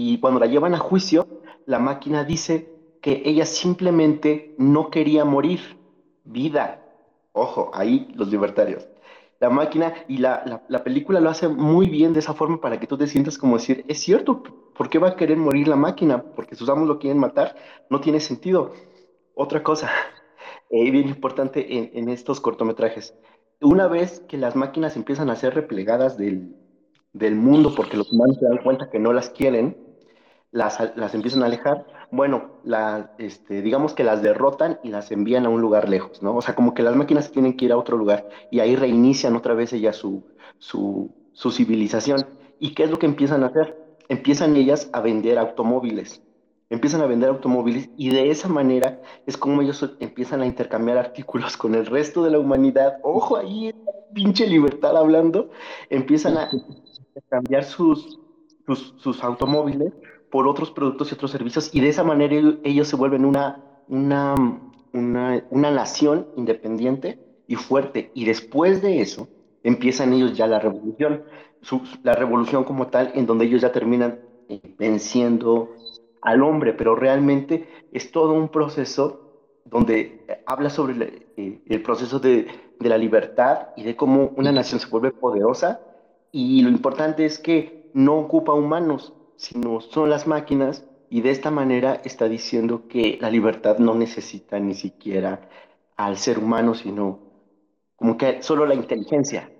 Y 0.00 0.20
cuando 0.20 0.38
la 0.38 0.46
llevan 0.46 0.74
a 0.74 0.78
juicio, 0.78 1.26
la 1.66 1.80
máquina 1.80 2.22
dice 2.22 2.72
que 3.02 3.20
ella 3.24 3.44
simplemente 3.44 4.54
no 4.56 4.90
quería 4.90 5.24
morir 5.24 5.58
vida. 6.22 6.84
Ojo, 7.32 7.72
ahí 7.74 8.06
los 8.14 8.28
libertarios. 8.28 8.86
La 9.40 9.50
máquina 9.50 9.92
y 10.06 10.18
la, 10.18 10.62
la, 10.68 10.84
película 10.84 11.18
lo 11.18 11.30
hace 11.30 11.48
muy 11.48 11.90
bien 11.90 12.12
de 12.12 12.20
esa 12.20 12.32
forma 12.32 12.60
para 12.60 12.78
que 12.78 12.86
tú 12.86 12.96
te 12.96 13.08
sientas 13.08 13.38
como 13.38 13.56
decir, 13.56 13.84
es 13.88 13.98
cierto, 13.98 14.44
¿por 14.76 14.88
qué 14.88 15.00
va 15.00 15.08
a 15.08 15.16
querer 15.16 15.36
morir 15.36 15.66
la 15.66 15.74
máquina? 15.74 16.22
Porque 16.22 16.54
sus 16.54 16.68
amos 16.68 16.86
lo 16.86 17.00
quieren 17.00 17.18
matar, 17.18 17.56
no 17.90 18.00
tiene 18.00 18.20
sentido. 18.20 18.74
Otra 19.34 19.64
cosa, 19.64 19.90
eh, 20.70 20.92
bien 20.92 21.08
importante 21.08 21.76
en, 21.76 21.90
en, 21.94 22.08
estos 22.08 22.40
cortometrajes, 22.40 23.16
una 23.60 23.88
vez 23.88 24.20
que 24.28 24.36
las 24.36 24.54
máquinas 24.54 24.94
empiezan 24.94 25.28
a 25.28 25.34
ser 25.34 25.56
replegadas 25.56 26.16
del, 26.16 26.54
del 27.12 27.34
mundo 27.34 27.74
porque 27.74 27.96
los 27.96 28.12
humanos 28.12 28.36
se 28.38 28.46
dan 28.46 28.58
cuenta 28.58 28.90
que 28.90 29.00
no 29.00 29.12
las 29.12 29.30
quieren, 29.30 29.87
las, 30.50 30.78
las 30.96 31.14
empiezan 31.14 31.42
a 31.42 31.46
alejar, 31.46 31.86
bueno, 32.10 32.60
la, 32.64 33.12
este, 33.18 33.60
digamos 33.60 33.92
que 33.92 34.04
las 34.04 34.22
derrotan 34.22 34.80
y 34.82 34.88
las 34.88 35.10
envían 35.10 35.44
a 35.44 35.50
un 35.50 35.60
lugar 35.60 35.88
lejos, 35.88 36.22
¿no? 36.22 36.36
O 36.36 36.42
sea, 36.42 36.54
como 36.54 36.74
que 36.74 36.82
las 36.82 36.96
máquinas 36.96 37.30
tienen 37.30 37.56
que 37.56 37.66
ir 37.66 37.72
a 37.72 37.76
otro 37.76 37.96
lugar 37.96 38.28
y 38.50 38.60
ahí 38.60 38.76
reinician 38.76 39.36
otra 39.36 39.54
vez 39.54 39.72
ellas 39.72 39.96
su, 39.96 40.24
su, 40.58 41.10
su 41.32 41.50
civilización. 41.50 42.26
¿Y 42.58 42.74
qué 42.74 42.84
es 42.84 42.90
lo 42.90 42.98
que 42.98 43.06
empiezan 43.06 43.42
a 43.44 43.48
hacer? 43.48 43.76
Empiezan 44.08 44.56
ellas 44.56 44.88
a 44.92 45.00
vender 45.00 45.38
automóviles. 45.38 46.22
Empiezan 46.70 47.00
a 47.02 47.06
vender 47.06 47.30
automóviles 47.30 47.88
y 47.96 48.10
de 48.10 48.30
esa 48.30 48.48
manera 48.48 49.00
es 49.26 49.36
como 49.36 49.62
ellos 49.62 49.96
empiezan 50.00 50.42
a 50.42 50.46
intercambiar 50.46 50.98
artículos 50.98 51.56
con 51.56 51.74
el 51.74 51.86
resto 51.86 52.22
de 52.22 52.30
la 52.30 52.38
humanidad. 52.38 52.98
Ojo 53.02 53.36
ahí, 53.36 53.74
pinche 54.14 54.46
libertad 54.46 54.96
hablando. 54.96 55.50
Empiezan 55.90 56.36
a 56.36 56.50
intercambiar 56.50 57.64
sus, 57.64 58.18
sus, 58.66 58.94
sus 58.98 59.22
automóviles 59.24 59.92
por 60.30 60.46
otros 60.46 60.70
productos 60.70 61.10
y 61.10 61.14
otros 61.14 61.30
servicios 61.30 61.70
y 61.72 61.80
de 61.80 61.88
esa 61.88 62.04
manera 62.04 62.34
ellos 62.64 62.88
se 62.88 62.96
vuelven 62.96 63.24
una, 63.24 63.64
una, 63.88 64.34
una, 64.92 65.44
una 65.50 65.70
nación 65.70 66.28
independiente 66.36 67.18
y 67.46 67.56
fuerte. 67.56 68.10
Y 68.14 68.24
después 68.24 68.82
de 68.82 69.00
eso 69.00 69.28
empiezan 69.62 70.12
ellos 70.12 70.36
ya 70.36 70.46
la 70.46 70.60
revolución, 70.60 71.24
la 72.02 72.14
revolución 72.14 72.64
como 72.64 72.88
tal, 72.88 73.10
en 73.14 73.26
donde 73.26 73.46
ellos 73.46 73.62
ya 73.62 73.72
terminan 73.72 74.20
eh, 74.48 74.60
venciendo 74.78 75.74
al 76.22 76.42
hombre, 76.42 76.74
pero 76.74 76.94
realmente 76.94 77.68
es 77.92 78.10
todo 78.10 78.32
un 78.32 78.48
proceso 78.48 79.24
donde 79.64 80.24
habla 80.46 80.70
sobre 80.70 80.94
el, 80.94 81.02
eh, 81.36 81.60
el 81.66 81.82
proceso 81.82 82.18
de, 82.18 82.46
de, 82.78 82.88
la 82.88 82.96
libertad 82.96 83.68
y 83.76 83.82
de 83.82 83.96
cómo 83.96 84.32
una 84.36 84.52
nación 84.52 84.80
se 84.80 84.88
vuelve 84.88 85.10
poderosa. 85.10 85.80
Y 86.32 86.62
lo 86.62 86.70
importante 86.70 87.24
es 87.24 87.38
que 87.38 87.90
no 87.94 88.18
ocupa 88.18 88.52
humanos, 88.52 89.12
sino 89.38 89.80
son 89.80 90.10
las 90.10 90.26
máquinas 90.26 90.84
y 91.08 91.22
de 91.22 91.30
esta 91.30 91.50
manera 91.50 92.02
está 92.04 92.28
diciendo 92.28 92.88
que 92.88 93.18
la 93.20 93.30
libertad 93.30 93.78
no 93.78 93.94
necesita 93.94 94.58
ni 94.58 94.74
siquiera 94.74 95.48
al 95.96 96.18
ser 96.18 96.38
humano, 96.38 96.74
sino 96.74 97.20
como 97.96 98.18
que 98.18 98.42
solo 98.42 98.66
la 98.66 98.74
inteligencia. 98.74 99.50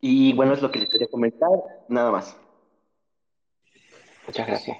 Y 0.00 0.34
bueno, 0.34 0.52
es 0.52 0.62
lo 0.62 0.70
que 0.70 0.80
les 0.80 0.90
quería 0.90 1.08
comentar, 1.08 1.48
nada 1.88 2.12
más. 2.12 2.36
Muchas 4.26 4.46
gracias. 4.46 4.78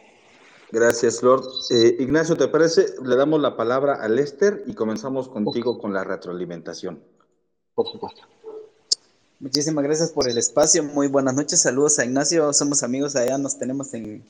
Gracias, 0.71 1.23
Lord. 1.23 1.45
Eh, 1.71 1.97
Ignacio, 1.99 2.37
¿te 2.37 2.49
parece? 2.49 2.87
Le 3.03 3.17
damos 3.17 3.41
la 3.41 3.57
palabra 3.57 3.95
a 3.95 4.09
Lester 4.09 4.65
y 4.67 4.75
comenzamos 4.75 5.29
contigo 5.29 5.79
con 5.79 5.95
la 5.95 6.05
retroalimentación. 6.05 7.03
Por 7.75 7.87
supuesto. 7.87 8.23
Muchísimas 9.39 9.85
gracias 9.85 10.11
por 10.13 10.31
el 10.31 10.39
espacio. 10.39 10.83
Muy 10.83 11.09
buenas 11.09 11.35
noches. 11.35 11.61
Saludos 11.61 11.99
a 11.99 12.07
Ignacio. 12.07 12.55
Somos 12.55 12.83
amigos 12.83 13.17
allá, 13.17 13.37
nos 13.37 13.59
tenemos 13.59 13.93
en 13.93 14.23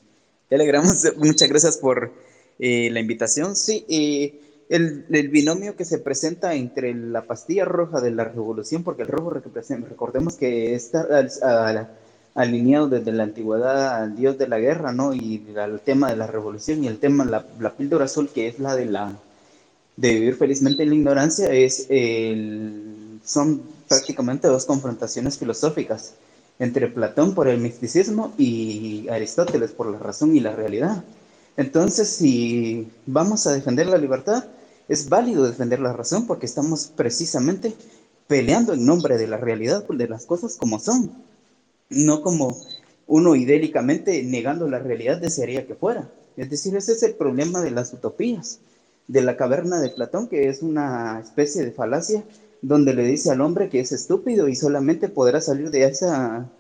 Telegram. 0.48 0.84
Muchas 1.18 1.48
gracias 1.48 1.76
por 1.76 2.10
eh, 2.58 2.90
la 2.90 2.98
invitación. 2.98 3.54
Sí, 3.54 3.86
eh, 3.88 4.40
el, 4.68 5.06
el, 5.10 5.28
binomio 5.28 5.76
que 5.76 5.84
se 5.84 5.98
presenta 5.98 6.54
entre 6.54 6.92
la 6.92 7.22
pastilla 7.22 7.64
roja 7.64 8.00
de 8.00 8.10
la 8.10 8.24
revolución, 8.24 8.82
porque 8.82 9.02
el 9.02 9.08
rojo, 9.08 9.30
recordemos 9.30 10.36
que 10.36 10.74
está 10.74 11.06
alineado 12.34 12.88
desde 12.88 13.12
la 13.12 13.22
antigüedad 13.22 14.02
al 14.02 14.16
dios 14.16 14.36
de 14.38 14.48
la 14.48 14.58
guerra, 14.58 14.92
¿no? 14.92 15.14
Y 15.14 15.46
al 15.56 15.80
tema 15.82 16.10
de 16.10 16.16
la 16.16 16.26
revolución 16.26 16.82
y 16.82 16.88
el 16.88 16.98
tema, 16.98 17.24
la, 17.24 17.46
la 17.60 17.76
píldora 17.76 18.06
azul, 18.06 18.28
que 18.28 18.48
es 18.48 18.58
la 18.58 18.74
de 18.74 18.86
la 18.86 19.16
de 19.96 20.14
vivir 20.14 20.34
felizmente 20.34 20.82
en 20.82 20.88
la 20.90 20.94
ignorancia, 20.96 21.48
es 21.52 21.86
el, 21.88 23.20
son 23.24 23.75
prácticamente 23.88 24.48
dos 24.48 24.64
confrontaciones 24.64 25.38
filosóficas 25.38 26.14
entre 26.58 26.88
Platón 26.88 27.34
por 27.34 27.48
el 27.48 27.58
misticismo 27.58 28.32
y 28.38 29.08
Aristóteles 29.08 29.72
por 29.72 29.90
la 29.90 29.98
razón 29.98 30.34
y 30.36 30.40
la 30.40 30.54
realidad. 30.54 31.04
Entonces, 31.56 32.08
si 32.08 32.88
vamos 33.06 33.46
a 33.46 33.52
defender 33.52 33.86
la 33.86 33.98
libertad, 33.98 34.44
es 34.88 35.08
válido 35.08 35.46
defender 35.46 35.80
la 35.80 35.92
razón 35.92 36.26
porque 36.26 36.46
estamos 36.46 36.92
precisamente 36.94 37.74
peleando 38.26 38.72
en 38.72 38.84
nombre 38.84 39.18
de 39.18 39.26
la 39.26 39.36
realidad, 39.36 39.84
de 39.88 40.08
las 40.08 40.26
cosas 40.26 40.56
como 40.56 40.78
son, 40.78 41.12
no 41.90 42.22
como 42.22 42.56
uno 43.06 43.36
idélicamente 43.36 44.22
negando 44.22 44.68
la 44.68 44.78
realidad 44.78 45.18
desearía 45.18 45.66
que 45.66 45.74
fuera. 45.74 46.10
Es 46.36 46.50
decir, 46.50 46.76
ese 46.76 46.92
es 46.92 47.02
el 47.02 47.14
problema 47.14 47.62
de 47.62 47.70
las 47.70 47.92
utopías, 47.92 48.58
de 49.08 49.22
la 49.22 49.36
caverna 49.36 49.80
de 49.80 49.90
Platón, 49.90 50.28
que 50.28 50.48
es 50.48 50.62
una 50.62 51.20
especie 51.20 51.64
de 51.64 51.70
falacia 51.70 52.24
donde 52.66 52.94
le 52.94 53.04
dice 53.04 53.30
al 53.30 53.40
hombre 53.42 53.68
que 53.68 53.78
es 53.78 53.92
estúpido 53.92 54.48
y 54.48 54.56
solamente 54.56 55.08
podrá 55.08 55.40
salir 55.40 55.70
de 55.70 55.84
esa, 55.84 56.50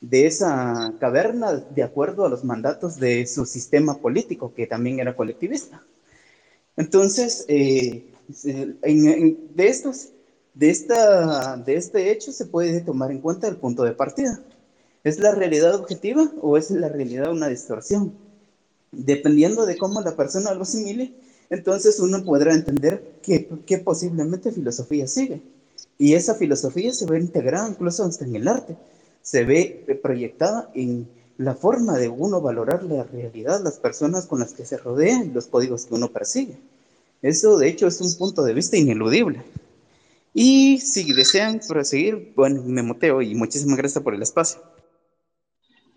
de 0.00 0.26
esa 0.26 0.94
caverna 0.98 1.52
de 1.52 1.82
acuerdo 1.82 2.24
a 2.24 2.30
los 2.30 2.44
mandatos 2.44 2.96
de 2.96 3.26
su 3.26 3.44
sistema 3.44 3.98
político, 3.98 4.54
que 4.54 4.66
también 4.66 5.00
era 5.00 5.14
colectivista. 5.14 5.82
Entonces, 6.78 7.44
eh, 7.48 8.06
de, 8.42 9.68
estos, 9.68 10.08
de, 10.54 10.70
esta, 10.70 11.58
de 11.58 11.74
este 11.76 12.10
hecho 12.10 12.32
se 12.32 12.46
puede 12.46 12.80
tomar 12.80 13.10
en 13.10 13.20
cuenta 13.20 13.46
el 13.46 13.56
punto 13.56 13.82
de 13.82 13.92
partida. 13.92 14.40
¿Es 15.04 15.18
la 15.18 15.34
realidad 15.34 15.74
objetiva 15.74 16.30
o 16.40 16.56
es 16.56 16.70
la 16.70 16.88
realidad 16.88 17.30
una 17.30 17.48
distorsión? 17.48 18.14
Dependiendo 18.92 19.66
de 19.66 19.76
cómo 19.76 20.00
la 20.00 20.16
persona 20.16 20.54
lo 20.54 20.62
asimile, 20.62 21.12
entonces 21.50 21.98
uno 21.98 22.24
podrá 22.24 22.54
entender 22.54 23.18
qué, 23.22 23.78
posiblemente 23.84 24.52
filosofía 24.52 25.06
sigue. 25.06 25.42
Y 25.98 26.14
esa 26.14 26.34
filosofía 26.36 26.92
se 26.92 27.06
ve 27.06 27.18
integrada 27.18 27.68
incluso 27.68 28.04
hasta 28.04 28.24
en 28.24 28.36
el 28.36 28.48
arte, 28.48 28.76
se 29.22 29.44
ve 29.44 30.00
proyectada 30.02 30.70
en 30.74 31.08
la 31.36 31.54
forma 31.54 31.98
de 31.98 32.08
uno 32.08 32.40
valorar 32.40 32.84
la 32.84 33.02
realidad, 33.04 33.62
las 33.62 33.78
personas 33.78 34.26
con 34.26 34.40
las 34.40 34.52
que 34.52 34.64
se 34.64 34.78
rodea 34.78 35.24
y 35.24 35.30
los 35.30 35.46
códigos 35.46 35.86
que 35.86 35.94
uno 35.94 36.10
persigue. 36.10 36.56
Eso, 37.22 37.58
de 37.58 37.68
hecho, 37.68 37.86
es 37.86 38.00
un 38.00 38.14
punto 38.16 38.42
de 38.42 38.54
vista 38.54 38.76
ineludible. 38.76 39.42
Y 40.32 40.78
si 40.78 41.12
desean 41.12 41.60
proseguir, 41.66 42.32
bueno, 42.36 42.62
me 42.64 42.82
moteo 42.82 43.20
y 43.20 43.34
muchísimas 43.34 43.76
gracias 43.76 44.02
por 44.02 44.14
el 44.14 44.22
espacio. 44.22 44.60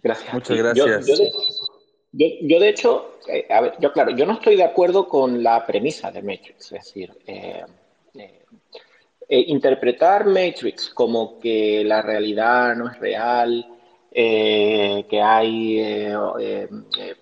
Gracias. 0.02 0.34
Muchas 0.34 0.58
gracias. 0.58 1.08
Yo, 1.08 1.16
de 2.14 2.70
hecho, 2.70 3.14
eh, 3.28 3.48
yo 3.80 3.92
claro, 3.92 4.12
yo 4.12 4.26
no 4.26 4.34
estoy 4.34 4.56
de 4.56 4.64
acuerdo 4.64 5.08
con 5.08 5.42
la 5.42 5.66
premisa 5.66 6.12
de 6.12 6.22
Matrix, 6.22 6.66
es 6.66 6.70
decir, 6.72 7.12
eh, 7.26 7.64
eh, 8.16 9.46
interpretar 9.48 10.26
Matrix 10.26 10.90
como 10.90 11.40
que 11.40 11.84
la 11.84 12.04
realidad 12.04 12.76
no 12.76 12.90
es 12.90 13.00
real, 13.00 13.68
que 14.12 15.22
hay 15.24 16.14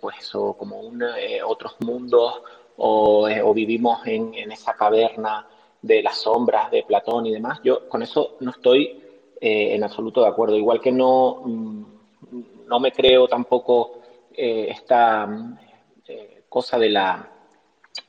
pues 0.02 0.36
o 0.36 0.58
como 0.58 0.82
un, 0.82 1.02
otros 1.46 1.78
mundos 1.80 2.42
o, 2.76 3.54
vivimos 3.54 4.06
en, 4.06 4.34
en, 4.34 4.52
esa 4.52 4.74
caverna 4.74 5.48
de 5.82 6.04
las 6.04 6.18
sombras 6.18 6.70
de 6.70 6.84
Platón 6.84 7.28
y 7.28 7.32
demás, 7.32 7.62
yo 7.64 7.88
con 7.88 8.04
eso 8.04 8.36
no 8.42 8.52
estoy 8.52 9.02
en 9.40 9.82
absoluto 9.86 10.22
de 10.22 10.28
acuerdo. 10.28 10.58
Igual 10.58 10.82
que 10.82 10.92
no, 10.92 11.42
mm, 11.46 11.84
no 12.68 12.80
me 12.82 12.92
creo 12.92 13.28
tampoco 13.30 14.01
eh, 14.36 14.68
esta 14.70 15.58
cosa 16.50 16.78
de 16.78 16.90
la, 16.90 17.32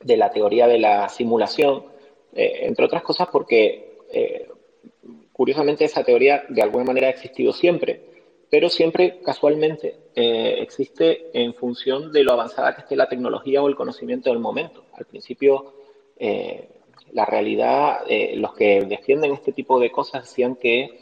de 0.01 0.17
la 0.17 0.29
teoría 0.29 0.67
de 0.67 0.77
la 0.77 1.07
simulación, 1.07 1.85
entre 2.33 2.85
otras 2.85 3.01
cosas 3.01 3.29
porque 3.31 3.99
curiosamente 5.31 5.85
esa 5.85 6.03
teoría 6.03 6.43
de 6.49 6.61
alguna 6.61 6.83
manera 6.83 7.07
ha 7.07 7.11
existido 7.11 7.53
siempre, 7.53 8.01
pero 8.49 8.67
siempre 8.67 9.21
casualmente 9.23 9.95
existe 10.13 11.29
en 11.33 11.53
función 11.53 12.11
de 12.11 12.23
lo 12.25 12.33
avanzada 12.33 12.75
que 12.75 12.81
esté 12.81 12.97
la 12.97 13.07
tecnología 13.07 13.63
o 13.63 13.69
el 13.69 13.75
conocimiento 13.75 14.29
del 14.29 14.39
momento. 14.39 14.83
Al 14.97 15.05
principio 15.05 15.73
la 17.13 17.25
realidad, 17.25 18.01
eh, 18.07 18.35
los 18.35 18.53
que 18.53 18.85
defienden 18.85 19.33
este 19.33 19.53
tipo 19.53 19.79
de 19.79 19.91
cosas 19.91 20.23
decían 20.23 20.55
que, 20.55 20.99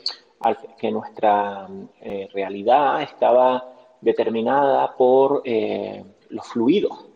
que 0.77 0.91
nuestra 0.91 1.67
eh, 2.01 2.27
realidad 2.33 3.01
estaba 3.01 3.70
determinada 4.01 4.95
por 4.95 5.41
eh, 5.45 6.03
los 6.29 6.47
fluidos. 6.47 7.07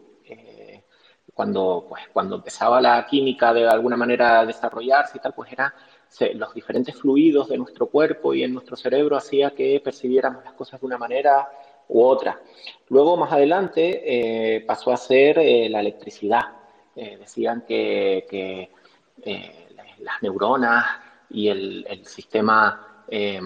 cuando, 1.34 1.86
pues, 1.90 2.04
cuando 2.14 2.38
empezaba 2.38 2.80
la 2.80 3.06
química 3.06 3.54
de 3.54 3.68
alguna 3.68 3.98
manera 3.98 4.40
a 4.40 4.46
desarrollarse 4.46 5.18
y 5.18 5.20
tal, 5.20 5.34
pues 5.34 5.52
era 5.52 5.74
los 6.36 6.54
diferentes 6.54 6.96
fluidos 6.96 7.50
de 7.50 7.58
nuestro 7.58 7.88
cuerpo 7.88 8.34
y 8.34 8.44
en 8.44 8.54
nuestro 8.54 8.78
cerebro 8.78 9.18
hacía 9.18 9.52
que 9.52 9.82
percibiéramos 9.84 10.46
las 10.46 10.54
cosas 10.54 10.80
de 10.80 10.86
una 10.86 10.98
manera 10.98 11.50
u 11.90 12.02
otra. 12.04 12.40
Luego, 12.88 13.18
más 13.18 13.34
adelante, 13.34 14.64
pasó 14.66 14.94
a 14.94 14.98
ser 14.98 15.36
la 15.70 15.82
electricidad. 15.82 16.46
decían 16.96 17.66
que 17.68 18.70
eh, 19.24 19.68
las 20.00 20.22
neuronas 20.22 20.86
y 21.30 21.48
el, 21.48 22.06
sistema, 22.06 23.04
eh, 23.08 23.40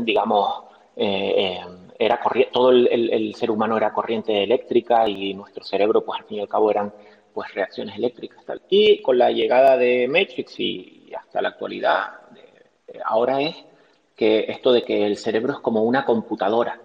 digamos, 0.00 0.64
eh, 0.96 1.60
era 2.00 2.18
todo 2.50 2.70
el, 2.70 3.34
ser 3.34 3.50
humano 3.50 3.76
era 3.76 3.92
corriente 3.92 4.42
eléctrica 4.42 5.06
y 5.06 5.34
nuestro 5.34 5.62
cerebro, 5.62 6.02
pues 6.02 6.18
al 6.18 6.26
fin 6.26 6.38
y 6.38 6.40
al 6.40 6.48
cabo, 6.48 6.70
eran 6.70 6.90
pues 7.34 7.52
reacciones 7.52 7.94
eléctricas. 7.94 8.42
Y 8.70 9.02
con 9.02 9.18
la 9.18 9.30
llegada 9.30 9.76
de 9.76 10.08
Matrix 10.08 10.58
y 10.58 11.12
hasta 11.14 11.42
la 11.42 11.50
actualidad, 11.50 12.06
ahora 13.04 13.42
es 13.42 13.54
que 14.16 14.46
esto 14.48 14.72
de 14.72 14.82
que 14.82 15.04
el 15.06 15.18
cerebro 15.18 15.52
es 15.52 15.58
como 15.58 15.82
una 15.82 16.06
computadora 16.06 16.80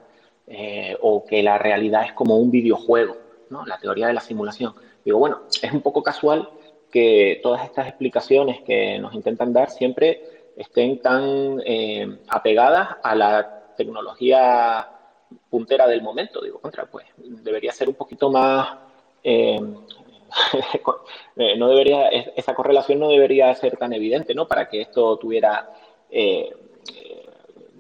o 1.02 1.24
que 1.26 1.42
la 1.42 1.58
realidad 1.58 2.04
es 2.04 2.12
como 2.14 2.38
un 2.38 2.52
videojuego, 2.52 3.16
¿no? 3.50 3.66
la 3.66 3.78
teoría 3.78 4.08
de 4.08 4.14
la 4.14 4.22
simulación. 4.22 4.74
Digo, 5.06 5.18
bueno, 5.18 5.44
es 5.62 5.72
un 5.72 5.82
poco 5.82 6.04
casual 6.04 6.50
que 6.92 7.40
todas 7.42 7.64
estas 7.64 7.88
explicaciones 7.88 8.62
que 8.64 9.00
nos 9.00 9.14
intentan 9.14 9.54
dar 9.54 9.70
siempre 9.70 10.52
estén 10.58 11.02
tan 11.02 11.62
eh, 11.66 12.20
apegadas 12.28 12.98
a 13.02 13.16
la 13.16 13.74
tecnología 13.78 14.90
puntera 15.56 15.88
del 15.88 16.02
momento. 16.02 16.42
Digo, 16.42 16.60
contra, 16.60 16.86
pues 16.86 17.06
debería 17.18 17.72
ser 17.72 17.88
un 17.88 17.96
poquito 17.96 18.30
más... 18.30 18.78
Eh, 19.24 19.58
no 21.58 21.70
debería, 21.70 22.10
esa 22.10 22.54
correlación 22.54 23.00
no 23.00 23.08
debería 23.08 23.56
ser 23.56 23.78
tan 23.78 23.94
evidente, 23.94 24.36
¿no? 24.36 24.50
Para 24.50 24.68
que 24.68 24.82
esto 24.82 25.18
tuviera... 25.18 25.70
Eh, 26.10 26.54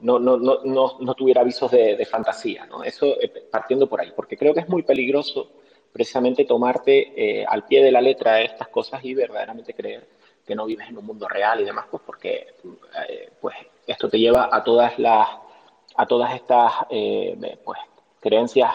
no, 0.01 0.19
no, 0.19 0.37
no, 0.37 0.59
no, 0.63 1.13
tuviera 1.15 1.41
avisos 1.41 1.69
de, 1.71 1.97
de 1.97 2.05
fantasía, 2.05 2.65
¿no? 2.65 2.81
Eso 2.81 3.17
partiendo 3.51 3.87
por 3.87 3.99
ahí, 3.99 4.13
porque 4.15 4.37
creo 4.37 4.53
que 4.53 4.61
es 4.61 4.69
muy 4.69 4.83
peligroso 4.83 5.49
precisamente 5.91 6.45
tomarte 6.45 7.11
eh, 7.15 7.45
al 7.47 7.65
pie 7.65 7.83
de 7.83 7.91
la 7.91 8.01
letra 8.01 8.41
estas 8.41 8.69
cosas 8.69 9.03
y 9.03 9.13
verdaderamente 9.13 9.73
creer 9.73 10.07
que 10.45 10.53
no 10.53 10.65
vives 10.65 10.89
en 10.89 10.97
un 10.97 11.05
mundo 11.05 11.27
real 11.27 11.59
y 11.59 11.65
demás, 11.65 11.87
pues 11.89 12.03
porque 12.05 12.53
eh, 13.09 13.31
pues 13.41 13.55
esto 13.87 14.09
te 14.09 14.19
lleva 14.19 14.49
a 14.51 14.63
todas 14.63 14.99
las 14.99 15.27
a 15.97 16.05
todas 16.05 16.33
estas 16.35 16.73
eh, 16.89 17.57
pues, 17.63 17.79
creencias 18.19 18.71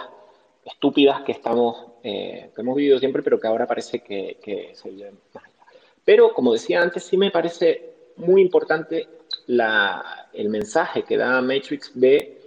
estúpidas 0.65 1.23
que 1.23 1.33
estamos 1.33 1.87
que 2.03 2.51
hemos 2.57 2.77
vivido 2.77 2.99
siempre, 2.99 3.23
pero 3.23 3.39
que 3.39 3.47
ahora 3.47 3.67
parece 3.67 4.01
que, 4.01 4.39
que 4.43 4.75
se 4.75 4.89
viven 4.89 5.19
más 5.35 5.45
allá. 5.45 5.55
Pero 6.03 6.33
como 6.33 6.55
decía 6.55 6.81
antes, 6.81 7.05
sí 7.05 7.19
me 7.19 7.31
parece 7.31 7.91
muy 8.17 8.41
importante 8.41 9.07
la, 9.47 10.29
el 10.33 10.49
mensaje 10.49 11.03
que 11.03 11.17
da 11.17 11.41
Matrix 11.41 11.93
de 11.95 12.41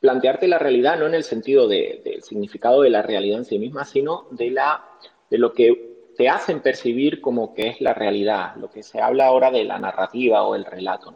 plantearte 0.00 0.46
la 0.48 0.58
realidad 0.58 0.98
no 0.98 1.06
en 1.06 1.14
el 1.14 1.24
sentido 1.24 1.66
del 1.66 2.22
significado 2.22 2.82
de 2.82 2.90
la 2.90 3.02
realidad 3.02 3.38
en 3.38 3.44
sí 3.44 3.58
misma, 3.58 3.84
sino 3.84 4.26
de, 4.30 4.50
la, 4.50 4.84
de 5.30 5.38
lo 5.38 5.52
que 5.52 6.12
te 6.16 6.28
hacen 6.28 6.60
percibir 6.60 7.20
como 7.20 7.54
que 7.54 7.68
es 7.68 7.80
la 7.80 7.94
realidad, 7.94 8.54
lo 8.56 8.70
que 8.70 8.82
se 8.82 9.00
habla 9.00 9.26
ahora 9.26 9.50
de 9.50 9.64
la 9.64 9.78
narrativa 9.78 10.42
o 10.42 10.54
el 10.54 10.64
relato. 10.64 11.14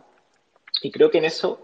Y 0.83 0.91
creo 0.91 1.11
que 1.11 1.19
en 1.19 1.27
eso 1.27 1.61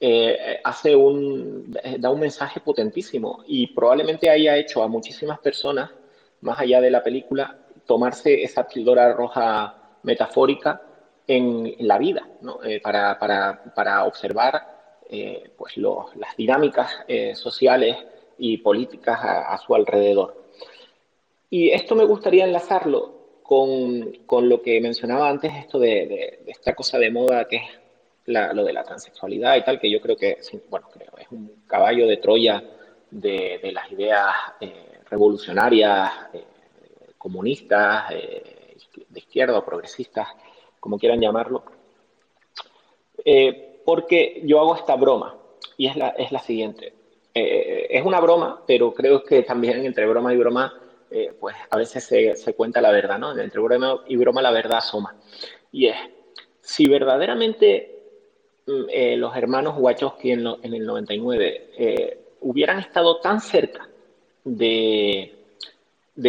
eh, 0.00 0.60
hace 0.64 0.94
un, 0.94 1.76
da 1.98 2.10
un 2.10 2.20
mensaje 2.20 2.60
potentísimo 2.60 3.42
y 3.46 3.68
probablemente 3.68 4.28
haya 4.28 4.56
hecho 4.56 4.82
a 4.82 4.88
muchísimas 4.88 5.38
personas, 5.38 5.90
más 6.40 6.58
allá 6.58 6.80
de 6.80 6.90
la 6.90 7.02
película, 7.02 7.58
tomarse 7.86 8.42
esa 8.42 8.66
píldora 8.66 9.12
roja 9.12 9.98
metafórica 10.02 10.82
en, 11.26 11.74
la 11.80 11.98
vida, 11.98 12.28
¿no? 12.40 12.62
Eh, 12.62 12.80
para, 12.80 13.18
para, 13.18 13.62
para 13.74 14.04
observar 14.04 14.76
eh, 15.08 15.50
pues 15.56 15.76
las 15.76 16.36
dinámicas 16.36 16.90
eh, 17.06 17.34
sociales 17.34 17.96
y 18.38 18.58
políticas 18.58 19.18
a, 19.22 19.56
su 19.58 19.74
alrededor. 19.74 20.44
Y 21.48 21.70
esto 21.70 21.94
me 21.94 22.04
gustaría 22.04 22.44
enlazarlo 22.44 23.38
con, 23.42 24.18
con 24.26 24.48
lo 24.48 24.60
que 24.62 24.80
mencionaba 24.80 25.28
antes, 25.28 25.52
esto 25.54 25.78
de, 25.78 26.42
esta 26.46 26.74
cosa 26.74 26.98
de 26.98 27.10
moda 27.10 27.46
que 27.46 27.56
es 27.56 27.62
lo 28.26 28.64
de 28.64 28.72
la 28.72 28.84
transexualidad 28.84 29.56
y 29.56 29.62
tal, 29.64 29.78
que 29.78 29.90
yo 29.90 30.00
creo 30.00 30.16
que, 30.16 30.38
bueno, 30.68 30.88
creo, 30.92 31.12
es 31.18 31.26
un 31.30 31.64
caballo 31.66 32.06
de 32.06 32.16
Troya 32.16 32.62
de, 33.10 33.70
las 33.72 33.90
ideas 33.92 34.34
eh, 34.60 35.00
revolucionarias, 35.08 36.12
comunistas, 37.18 38.10
de 38.10 39.18
izquierda 39.18 39.58
o 39.58 39.64
progresistas, 39.64 40.28
como 40.80 40.98
quieran 40.98 41.20
llamarlo. 41.20 41.64
Eh, 43.24 43.80
porque 43.84 44.42
yo 44.44 44.60
hago 44.60 44.76
esta 44.76 44.96
broma 44.96 45.36
y 45.76 45.86
es 45.86 45.96
la, 45.96 46.08
es 46.10 46.32
la 46.32 46.40
siguiente. 46.40 46.92
Eh, 47.34 47.86
es 47.90 48.04
una 48.04 48.20
broma, 48.20 48.62
pero 48.66 48.92
creo 48.94 49.22
que 49.22 49.42
también 49.42 49.84
entre 49.84 50.06
broma 50.06 50.32
y 50.32 50.36
broma, 50.36 50.72
eh, 51.10 51.32
pues 51.38 51.54
a 51.70 51.76
veces 51.76 52.04
se, 52.04 52.34
se, 52.36 52.54
cuenta 52.54 52.80
la 52.80 52.90
verdad, 52.90 53.18
¿no? 53.18 53.36
Entre 53.38 53.60
broma 53.60 54.02
y 54.06 54.16
broma 54.16 54.42
la 54.42 54.50
verdad 54.50 54.78
asoma. 54.78 55.16
Y 55.70 55.86
es, 55.86 55.96
si 56.60 56.88
verdaderamente 56.88 57.95
eh, 58.66 59.16
los 59.16 59.36
hermanos 59.36 59.74
Wachowski 59.78 60.32
en, 60.32 60.46
en 60.46 60.74
el 60.74 60.86
99 60.86 62.18
hubieran 62.40 62.78
estado 62.78 63.20
tan 63.20 63.40
cerca 63.40 63.88
de, 64.44 65.32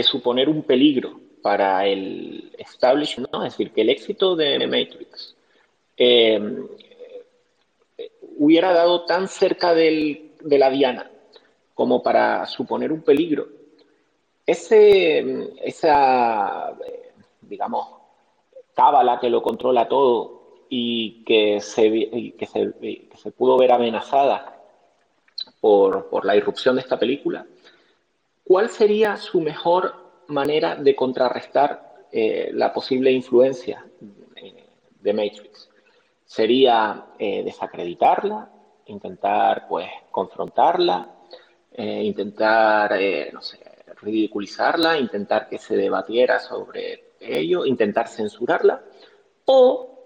suponer 0.04 0.50
un 0.50 0.64
peligro 0.64 1.20
para 1.42 1.86
el 1.86 2.52
establishment, 2.58 3.34
es 3.36 3.44
decir, 3.44 3.72
que 3.72 3.82
el 3.82 3.90
éxito 3.90 4.36
de 4.36 4.68
Matrix 4.68 5.36
hubiera 8.38 8.74
dado 8.74 9.06
tan 9.06 9.28
cerca 9.28 9.74
de 9.74 10.32
la 10.42 10.70
diana 10.70 11.10
como 11.78 12.02
para 12.02 12.46
suponer 12.48 12.92
un 12.92 13.02
peligro. 13.04 13.48
Esa, 14.48 14.74
digamos, 17.42 17.88
cábala 18.74 19.20
que 19.20 19.30
lo 19.30 19.44
controla 19.44 19.88
todo 19.88 20.37
y 20.70 21.24
que 21.24 21.60
se, 21.62 22.34
que 22.38 22.46
se, 22.46 23.32
pudo 23.32 23.58
ver 23.58 23.72
amenazada 23.72 24.60
por, 25.62 26.26
la 26.26 26.36
irrupción 26.36 26.76
de 26.76 26.82
esta 26.82 27.00
película, 27.00 27.46
¿cuál 28.44 28.70
sería 28.70 29.18
su 29.18 29.42
mejor 29.42 29.94
manera 30.28 30.76
de 30.76 30.96
contrarrestar 30.96 32.06
eh, 32.12 32.52
la 32.54 32.74
posible 32.74 33.12
influencia 33.12 33.86
de 35.02 35.14
Matrix? 35.14 35.70
sería 36.26 37.06
eh, 37.18 37.42
desacreditarla, 37.42 38.50
intentar 38.88 39.66
pues 39.70 39.88
confrontarla, 40.12 41.10
eh, 41.72 42.04
intentar, 42.04 43.00
no 43.32 43.42
sé, 43.42 43.60
ridiculizarla, 44.02 45.00
intentar 45.00 45.48
que 45.48 45.58
se 45.58 45.78
debatiera 45.78 46.40
sobre 46.40 47.14
ello, 47.22 47.66
intentar 47.66 48.10
censurarla, 48.10 48.84
o, 49.46 49.97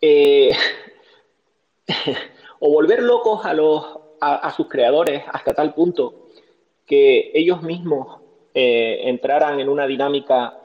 o 2.60 2.70
volver 2.70 3.02
locos 3.02 3.44
a, 3.44 3.52
los, 3.54 3.84
a, 4.20 4.50
sus 4.52 4.68
creadores 4.68 5.22
hasta 5.32 5.52
tal 5.52 5.74
punto 5.74 6.26
que 6.86 7.30
ellos 7.34 7.62
mismos 7.62 8.20
entraran 8.54 9.60
en 9.60 9.68
una 9.68 9.86
dinámica 9.86 10.58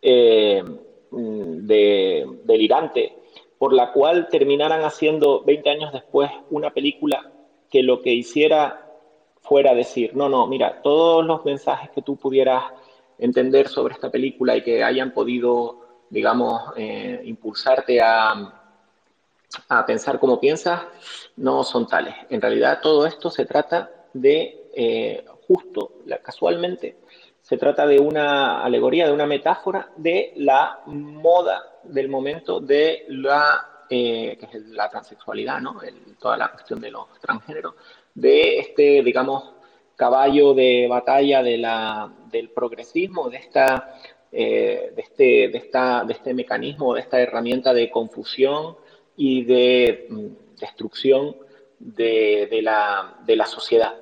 mm, 0.00 1.66
de, 1.66 2.26
delirante 2.44 3.18
por 3.58 3.72
la 3.72 3.92
cual 3.92 4.28
terminaran 4.28 4.82
haciendo 4.82 5.42
20 5.42 5.70
años 5.70 5.92
después 5.92 6.30
una 6.50 6.70
película 6.70 7.30
que 7.70 7.82
lo 7.82 8.00
que 8.00 8.12
hiciera 8.12 8.86
fuera 9.42 9.74
decir, 9.74 10.14
no, 10.14 10.28
no, 10.28 10.46
mira, 10.46 10.80
todos 10.82 11.24
los 11.24 11.44
mensajes 11.44 11.90
que 11.90 12.02
tú 12.02 12.16
pudieras 12.16 12.64
entender 13.18 13.68
sobre 13.68 13.94
esta 13.94 14.10
película 14.10 14.56
y 14.56 14.62
que 14.62 14.84
hayan 14.84 15.12
podido, 15.12 15.80
digamos, 16.10 16.62
eh, 16.76 17.20
impulsarte 17.24 18.00
a, 18.00 18.57
a 19.68 19.86
pensar 19.86 20.18
como 20.18 20.40
piensas, 20.40 20.82
no 21.36 21.64
son 21.64 21.86
tales. 21.86 22.14
En 22.30 22.40
realidad 22.40 22.80
todo 22.82 23.06
esto 23.06 23.30
se 23.30 23.44
trata 23.44 23.90
de, 24.12 24.68
eh, 24.74 25.24
justo, 25.46 25.92
casualmente, 26.22 26.96
se 27.40 27.56
trata 27.56 27.86
de 27.86 27.98
una 27.98 28.62
alegoría, 28.62 29.06
de 29.06 29.12
una 29.12 29.26
metáfora 29.26 29.90
de 29.96 30.32
la 30.36 30.80
moda 30.86 31.80
del 31.82 32.08
momento 32.08 32.60
de 32.60 33.06
la, 33.08 33.84
eh, 33.88 34.36
que 34.38 34.58
es 34.58 34.66
la 34.66 34.90
transexualidad, 34.90 35.60
¿no? 35.60 35.80
toda 36.18 36.36
la 36.36 36.50
cuestión 36.50 36.80
de 36.80 36.90
los 36.90 37.06
transgéneros, 37.20 37.74
de 38.14 38.58
este, 38.58 39.02
digamos, 39.02 39.54
caballo 39.96 40.52
de 40.52 40.86
batalla 40.88 41.42
de 41.42 41.56
la, 41.56 42.12
del 42.30 42.50
progresismo, 42.50 43.30
de 43.30 43.38
esta 43.38 43.94
eh, 44.30 44.92
de, 44.94 45.00
este, 45.00 45.48
de, 45.48 45.56
esta, 45.56 46.04
de 46.04 46.12
este 46.12 46.34
mecanismo, 46.34 46.92
de 46.92 47.00
esta 47.00 47.18
herramienta 47.18 47.72
de 47.72 47.90
confusión 47.90 48.76
y 49.18 49.44
de 49.44 50.06
mm, 50.08 50.26
destrucción 50.58 51.36
de, 51.78 52.48
de, 52.50 52.62
la, 52.62 53.18
de 53.26 53.36
la 53.36 53.44
sociedad. 53.44 53.94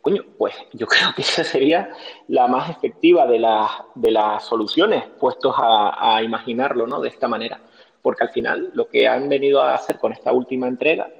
Coño, 0.00 0.24
pues 0.38 0.54
yo 0.72 0.86
creo 0.86 1.10
que 1.14 1.20
esa 1.20 1.44
sería 1.44 1.90
la 2.28 2.46
más 2.46 2.70
efectiva 2.70 3.26
de, 3.26 3.38
la, 3.38 3.84
de 3.94 4.10
las 4.10 4.46
soluciones, 4.46 5.04
puestos 5.18 5.54
a, 5.58 6.16
a, 6.16 6.22
imaginarlo 6.22 6.86
¿no? 6.86 7.02
de 7.02 7.10
esta 7.10 7.28
manera. 7.28 7.60
Porque 8.00 8.24
al 8.24 8.30
final 8.30 8.70
lo 8.72 8.88
que 8.88 9.06
han 9.06 9.28
venido 9.28 9.60
a 9.60 9.74
hacer 9.74 9.98
con 9.98 10.12
esta 10.12 10.32
última 10.32 10.66
entrega 10.66 11.10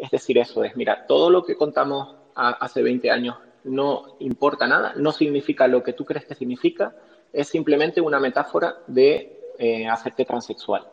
es 0.00 0.10
decir 0.10 0.38
eso, 0.38 0.64
es, 0.64 0.74
mira, 0.76 1.04
todo 1.06 1.28
lo 1.28 1.44
que 1.44 1.56
contamos 1.56 2.16
a, 2.34 2.50
hace 2.50 2.82
20 2.82 3.10
años 3.10 3.36
no 3.64 4.16
importa 4.20 4.66
nada, 4.66 4.94
no 4.96 5.12
significa 5.12 5.68
lo 5.68 5.82
que 5.82 5.92
tú 5.92 6.06
crees 6.06 6.24
que 6.24 6.34
significa, 6.34 6.94
es 7.32 7.48
simplemente 7.48 8.00
una 8.00 8.18
metáfora 8.18 8.78
de 8.86 9.52
eh, 9.58 9.86
hacerte 9.86 10.24
transexual. 10.24 10.88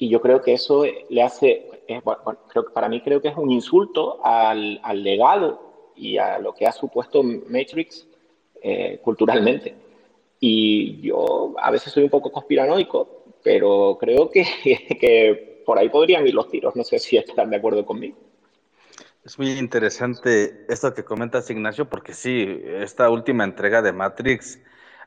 Y 0.00 0.08
yo 0.08 0.18
creo 0.22 0.40
que 0.40 0.54
eso 0.54 0.84
le 1.10 1.22
hace, 1.22 1.68
creo 2.48 2.64
que 2.64 2.72
para 2.72 2.88
mí 2.88 3.02
creo 3.02 3.20
que 3.20 3.28
es 3.28 3.36
un 3.36 3.50
insulto 3.50 4.24
al, 4.24 4.80
al, 4.82 5.02
legado 5.02 5.92
y 5.94 6.16
a 6.16 6.38
lo 6.38 6.54
que 6.54 6.66
ha 6.66 6.72
supuesto 6.72 7.22
Matrix 7.22 8.06
eh, 8.62 8.98
culturalmente. 9.04 9.74
Y 10.40 11.02
yo 11.02 11.54
a 11.58 11.70
veces 11.70 11.92
soy 11.92 12.04
un 12.04 12.08
poco 12.08 12.32
conspiranoico, 12.32 13.24
pero 13.42 13.98
creo 14.00 14.30
que, 14.30 14.46
que 14.98 15.62
por 15.66 15.78
ahí 15.78 15.90
podrían 15.90 16.26
ir 16.26 16.32
los 16.32 16.48
tiros. 16.48 16.74
No 16.74 16.82
sé 16.82 16.98
si 16.98 17.18
están 17.18 17.50
de 17.50 17.56
acuerdo 17.58 17.84
conmigo. 17.84 18.16
Es 19.22 19.38
muy 19.38 19.50
interesante 19.50 20.64
esto 20.70 20.94
que 20.94 21.04
comentas, 21.04 21.50
Ignacio, 21.50 21.90
porque 21.90 22.14
sí, 22.14 22.62
esta 22.64 23.10
última 23.10 23.44
entrega 23.44 23.82
de 23.82 23.92
Matrix 23.92 24.58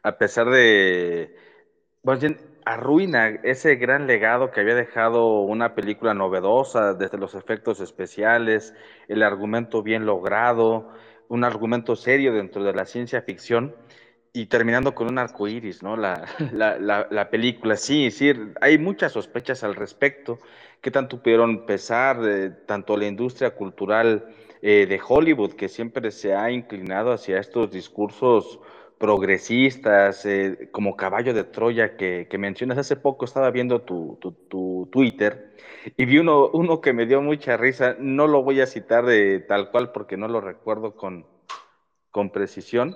a 0.03 0.19
pesar 0.19 0.51
de, 0.51 1.35
bien, 2.03 2.37
arruina 2.65 3.27
ese 3.43 3.75
gran 3.75 4.07
legado 4.07 4.51
que 4.51 4.61
había 4.61 4.75
dejado 4.75 5.41
una 5.41 5.75
película 5.75 6.13
novedosa, 6.13 6.93
desde 6.93 7.17
los 7.17 7.35
efectos 7.35 7.79
especiales, 7.79 8.73
el 9.07 9.23
argumento 9.23 9.83
bien 9.83 10.05
logrado, 10.05 10.89
un 11.27 11.43
argumento 11.43 11.95
serio 11.95 12.33
dentro 12.33 12.63
de 12.63 12.73
la 12.73 12.85
ciencia 12.85 13.21
ficción 13.21 13.75
y 14.33 14.47
terminando 14.47 14.95
con 14.95 15.07
un 15.07 15.19
arco 15.19 15.47
iris, 15.47 15.83
¿no? 15.83 15.95
La, 15.95 16.25
la, 16.51 16.77
la, 16.79 17.07
la, 17.09 17.29
película, 17.29 17.75
sí, 17.75 18.11
sí, 18.11 18.33
hay 18.61 18.77
muchas 18.77 19.11
sospechas 19.11 19.63
al 19.63 19.75
respecto. 19.75 20.39
¿Qué 20.81 20.91
tanto 20.91 21.21
pudieron 21.21 21.65
pesar 21.65 22.19
eh, 22.23 22.49
tanto 22.65 22.97
la 22.97 23.05
industria 23.05 23.51
cultural 23.51 24.25
eh, 24.61 24.85
de 24.87 24.99
Hollywood, 25.05 25.53
que 25.53 25.69
siempre 25.69 26.11
se 26.11 26.33
ha 26.35 26.51
inclinado 26.51 27.11
hacia 27.11 27.39
estos 27.39 27.71
discursos 27.71 28.59
progresistas, 29.03 30.25
eh, 30.25 30.69
como 30.71 30.95
caballo 30.95 31.33
de 31.33 31.43
Troya 31.43 31.97
que, 31.97 32.25
que, 32.29 32.37
mencionas. 32.37 32.77
Hace 32.77 32.95
poco 32.95 33.25
estaba 33.25 33.51
viendo 33.51 33.81
tu, 33.81 34.17
tu, 34.21 34.31
tu, 34.31 34.87
Twitter 34.93 35.57
y 35.97 36.05
vi 36.05 36.19
uno, 36.19 36.47
uno 36.53 36.79
que 36.79 36.93
me 36.93 37.05
dio 37.05 37.21
mucha 37.21 37.57
risa. 37.57 37.97
No 37.99 38.27
lo 38.27 38.43
voy 38.43 38.61
a 38.61 38.65
citar 38.65 39.05
de 39.05 39.41
tal 39.41 39.71
cual 39.71 39.91
porque 39.91 40.15
no 40.15 40.29
lo 40.29 40.39
recuerdo 40.39 40.95
con, 40.95 41.25
con 42.11 42.29
precisión. 42.29 42.95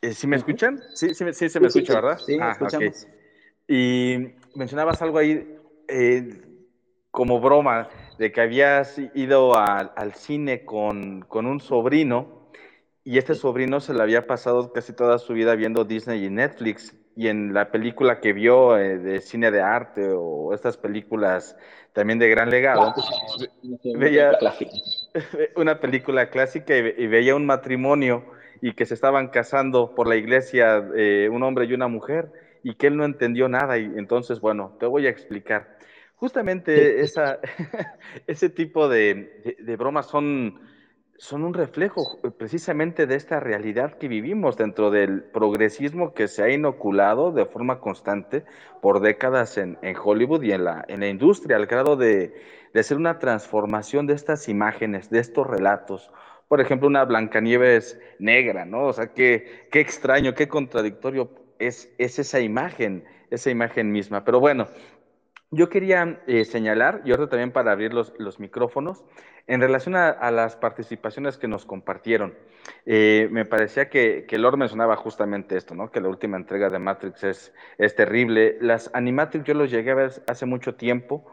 Eh, 0.00 0.14
¿Sí 0.14 0.26
me 0.26 0.36
escuchan? 0.36 0.82
Sí, 0.94 1.12
sí, 1.12 1.34
sí 1.34 1.50
se 1.50 1.60
me 1.60 1.68
sí, 1.68 1.80
escucha, 1.80 1.92
sí, 1.92 1.94
¿verdad? 1.94 2.18
Sí, 2.18 2.38
ah, 2.40 2.52
escuchamos. 2.52 3.06
Okay. 3.66 4.16
Y 4.16 4.34
mencionabas 4.54 5.02
algo 5.02 5.18
ahí 5.18 5.54
eh, 5.86 6.40
como 7.10 7.40
broma 7.40 7.90
de 8.18 8.32
que 8.32 8.40
habías 8.40 8.98
ido 9.14 9.54
a, 9.54 9.80
al 9.80 10.14
cine 10.14 10.64
con, 10.64 11.20
con 11.28 11.44
un 11.44 11.60
sobrino 11.60 12.40
y 13.04 13.18
este 13.18 13.34
sobrino 13.34 13.80
se 13.80 13.94
le 13.94 14.02
había 14.02 14.26
pasado 14.26 14.72
casi 14.72 14.92
toda 14.92 15.18
su 15.18 15.32
vida 15.32 15.54
viendo 15.54 15.84
Disney 15.84 16.24
y 16.24 16.30
Netflix. 16.30 16.94
Y 17.16 17.28
en 17.28 17.52
la 17.52 17.70
película 17.70 18.20
que 18.20 18.32
vio 18.32 18.78
eh, 18.78 18.98
de 18.98 19.20
cine 19.20 19.50
de 19.50 19.60
arte 19.60 20.08
o 20.14 20.54
estas 20.54 20.76
películas 20.76 21.56
también 21.92 22.18
de 22.18 22.30
gran 22.30 22.48
legado, 22.48 22.94
veía 23.98 24.32
una 25.56 25.78
película 25.78 26.30
clásica 26.30 26.74
y, 26.74 26.94
y, 26.96 27.06
veía 27.06 27.34
un 27.34 27.44
matrimonio 27.44 28.24
y 28.62 28.72
que 28.72 28.86
se 28.86 28.94
estaban 28.94 29.28
casando 29.28 29.94
por 29.94 30.06
la 30.06 30.16
iglesia 30.16 30.88
eh, 30.96 31.28
un 31.30 31.42
hombre 31.42 31.66
y 31.66 31.74
una 31.74 31.88
mujer 31.88 32.32
y 32.62 32.76
que 32.76 32.86
él 32.86 32.96
no 32.96 33.04
entendió 33.04 33.48
nada. 33.48 33.76
Y 33.76 33.84
entonces, 33.96 34.40
bueno, 34.40 34.76
te 34.80 34.86
voy 34.86 35.06
a 35.06 35.10
explicar. 35.10 35.76
Justamente 36.14 37.00
esa, 37.00 37.40
ese 38.26 38.48
tipo 38.48 38.88
de, 38.88 39.42
de, 39.44 39.56
de 39.58 39.76
bromas 39.76 40.06
son 40.06 40.60
son 41.22 41.44
un 41.44 41.54
reflejo 41.54 42.18
eh, 42.24 42.32
precisamente 42.36 43.06
de 43.06 43.14
esta 43.14 43.38
realidad 43.38 43.96
que 43.96 44.08
vivimos 44.08 44.56
dentro 44.56 44.90
del 44.90 45.22
progresismo 45.22 46.14
que 46.14 46.26
se 46.26 46.42
ha 46.42 46.50
inoculado 46.50 47.30
de 47.30 47.46
forma 47.46 47.78
constante 47.78 48.44
por 48.80 48.98
décadas 48.98 49.56
en, 49.56 49.78
en 49.82 49.94
Hollywood 49.96 50.42
y 50.42 50.50
en 50.50 50.64
la, 50.64 50.84
en 50.88 50.98
la, 50.98 51.06
industria, 51.06 51.58
al 51.58 51.66
grado 51.66 51.94
de, 51.94 52.34
de, 52.74 52.80
hacer 52.80 52.96
una 52.96 53.20
transformación 53.20 54.08
de 54.08 54.14
estas 54.14 54.48
imágenes, 54.48 55.10
de 55.10 55.20
estos 55.20 55.46
relatos. 55.46 56.10
Por 56.48 56.60
ejemplo, 56.60 56.88
una 56.88 57.04
Blancanieves 57.04 58.00
negra, 58.18 58.64
¿no? 58.64 58.86
O 58.86 58.92
sea, 58.92 59.12
qué, 59.14 59.68
qué 59.70 59.78
extraño, 59.78 60.34
qué 60.34 60.48
contradictorio 60.48 61.30
es, 61.60 61.88
es 61.98 62.18
esa 62.18 62.40
imagen, 62.40 63.04
esa 63.30 63.48
imagen 63.48 63.92
misma. 63.92 64.24
Pero 64.24 64.40
bueno, 64.40 64.66
yo 65.52 65.68
quería 65.68 66.22
eh, 66.26 66.46
señalar, 66.46 67.02
y 67.04 67.12
ahora 67.12 67.28
también 67.28 67.52
para 67.52 67.72
abrir 67.72 67.92
los, 67.92 68.40
micrófonos, 68.40 69.04
en 69.46 69.60
relación 69.60 69.94
a, 69.96 70.30
las 70.30 70.56
participaciones 70.56 71.36
que 71.36 71.46
nos 71.46 71.66
compartieron, 71.66 72.34
eh, 72.86 73.28
me 73.30 73.44
parecía 73.44 73.90
que, 73.90 74.24
que 74.26 74.38
Lord 74.38 74.56
mencionaba 74.56 74.96
justamente 74.96 75.58
esto, 75.58 75.74
¿no? 75.74 75.90
que 75.90 76.00
la 76.00 76.08
última 76.08 76.38
entrega 76.38 76.70
de 76.70 76.78
Matrix 76.78 77.24
es, 77.24 77.54
es 77.76 77.94
terrible. 77.94 78.56
Las 78.62 78.90
Animatrix 78.94 79.44
yo 79.44 79.52
los 79.52 79.70
llegué 79.70 79.90
a 79.90 79.96
ver 79.96 80.12
hace 80.26 80.46
mucho 80.46 80.74
tiempo, 80.74 81.26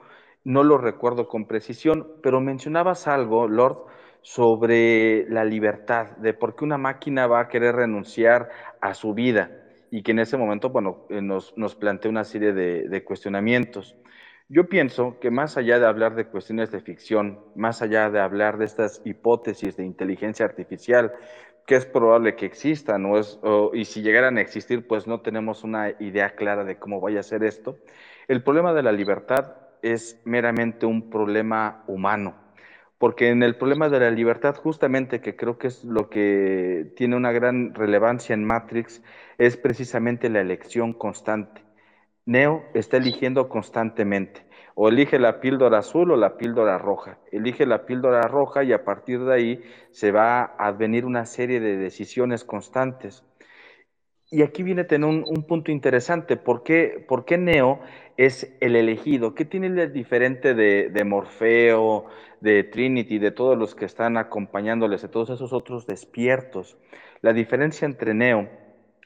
no 0.43 0.63
lo 0.63 0.77
recuerdo 0.77 1.29
con 1.29 1.47
precisión, 1.47 2.05
pero 2.21 2.41
mencionabas 2.41 3.07
algo, 3.07 3.47
Lord, 3.47 3.85
sobre 4.21 5.29
la 5.29 5.45
libertad, 5.45 6.17
de 6.17 6.33
por 6.33 6.57
qué 6.57 6.65
una 6.65 6.77
máquina 6.77 7.25
va 7.25 7.39
a 7.39 7.47
querer 7.47 7.75
renunciar 7.75 8.49
a 8.81 8.93
su 8.95 9.13
vida 9.13 9.51
y 9.91 10.03
que 10.03 10.11
en 10.11 10.19
ese 10.19 10.35
momento, 10.35 10.71
bueno, 10.71 11.05
eh, 11.09 11.21
nos, 11.21 11.57
nos 11.57 11.75
plantea 11.75 12.11
una 12.11 12.25
serie 12.25 12.51
de 12.51 13.03
cuestionamientos. 13.05 13.95
Yo 14.51 14.67
pienso 14.67 15.19
que 15.19 15.29
más 15.29 15.57
allá 15.57 15.77
de 15.77 15.85
hablar 15.85 16.15
de 16.15 16.25
cuestiones 16.25 16.71
de 16.71 16.81
ficción, 16.81 17.39
más 17.55 17.83
allá 17.83 18.09
de 18.09 18.19
hablar 18.19 18.57
de 18.57 18.65
estas 18.65 18.99
hipótesis 19.05 19.77
de 19.77 19.85
inteligencia 19.85 20.43
artificial, 20.43 21.13
que 21.67 21.75
es 21.75 21.85
probable 21.85 22.35
que 22.35 22.47
existan, 22.47 23.05
o 23.05 23.19
es, 23.19 23.39
o, 23.43 23.69
y 23.75 23.85
si 23.85 24.01
llegaran 24.01 24.39
a 24.39 24.41
existir, 24.41 24.87
pues 24.87 25.05
no 25.05 25.21
tenemos 25.21 25.63
una 25.63 25.91
idea 25.99 26.31
clara 26.35 26.63
de 26.63 26.79
cómo 26.79 26.99
vaya 26.99 27.19
a 27.19 27.23
ser 27.23 27.43
esto, 27.43 27.77
el 28.27 28.41
problema 28.41 28.73
de 28.73 28.81
la 28.81 28.91
libertad 28.91 29.55
es 29.83 30.19
meramente 30.25 30.87
un 30.87 31.11
problema 31.11 31.83
humano, 31.85 32.33
porque 32.97 33.29
en 33.29 33.43
el 33.43 33.55
problema 33.55 33.87
de 33.87 33.99
la 33.99 34.09
libertad, 34.09 34.55
justamente 34.55 35.21
que 35.21 35.35
creo 35.35 35.59
que 35.59 35.67
es 35.67 35.83
lo 35.83 36.09
que 36.09 36.91
tiene 36.95 37.15
una 37.15 37.31
gran 37.31 37.75
relevancia 37.75 38.33
en 38.33 38.45
Matrix, 38.45 39.03
es 39.37 39.57
precisamente 39.57 40.27
la 40.27 40.41
elección 40.41 40.93
constante. 40.93 41.68
Neo 42.29 42.63
está 42.75 42.97
eligiendo 42.97 43.49
constantemente. 43.49 44.45
O 44.75 44.87
elige 44.87 45.17
la 45.17 45.41
píldora 45.41 45.79
azul 45.79 46.11
o 46.11 46.15
la 46.15 46.37
píldora 46.37 46.77
roja. 46.77 47.17
Elige 47.31 47.65
la 47.65 47.87
píldora 47.87 48.21
roja 48.21 48.63
y 48.63 48.71
a 48.71 48.83
partir 48.83 49.25
de 49.25 49.33
ahí 49.33 49.63
se 49.89 50.11
va 50.11 50.41
a 50.41 50.67
advenir 50.67 51.05
una 51.05 51.25
serie 51.25 51.59
de 51.59 51.75
decisiones 51.75 52.43
constantes. 52.43 53.25
Y 54.29 54.43
aquí 54.43 54.61
viene 54.61 54.81
a 54.81 54.87
tener 54.87 55.09
un, 55.09 55.25
un 55.27 55.41
punto 55.47 55.71
interesante. 55.71 56.37
¿Por 56.37 56.61
qué, 56.61 57.03
¿Por 57.07 57.25
qué, 57.25 57.39
Neo 57.39 57.79
es 58.15 58.55
el 58.59 58.75
elegido? 58.75 59.33
¿Qué 59.33 59.43
tiene 59.43 59.71
de 59.71 59.89
diferente 59.89 60.53
de, 60.53 61.03
Morfeo, 61.03 62.05
de 62.41 62.63
Trinity, 62.63 63.17
de 63.17 63.31
todos 63.31 63.57
los 63.57 63.73
que 63.73 63.85
están 63.85 64.17
acompañándoles, 64.17 65.01
de 65.01 65.07
todos 65.07 65.31
esos 65.31 65.51
otros 65.51 65.87
despiertos? 65.87 66.77
La 67.21 67.33
diferencia 67.33 67.87
entre 67.87 68.13
Neo 68.13 68.47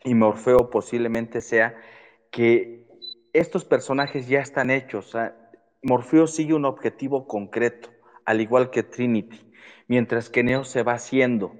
y 0.04 0.14
Morfeo 0.14 0.70
posiblemente 0.70 1.40
sea 1.40 1.74
que 2.30 2.83
estos 3.34 3.66
personajes 3.66 4.28
ya 4.28 4.40
están 4.40 4.70
hechos. 4.70 5.18
Morfeo 5.82 6.28
sigue 6.28 6.54
un 6.54 6.66
objetivo 6.66 7.28
concreto, 7.28 7.90
al 8.26 8.42
igual 8.42 8.70
que 8.70 8.84
Trinity, 8.84 9.52
mientras 9.88 10.30
que 10.30 10.44
Neo 10.44 10.64
se 10.64 10.84
va 10.84 10.94
haciendo. 10.94 11.56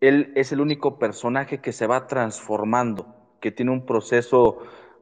Él 0.00 0.32
es 0.36 0.52
el 0.52 0.60
único 0.60 0.98
personaje 0.98 1.60
que 1.60 1.72
se 1.72 1.86
va 1.86 2.06
transformando, 2.06 3.14
que 3.40 3.52
tiene 3.52 3.72
un 3.72 3.84
proceso 3.84 4.58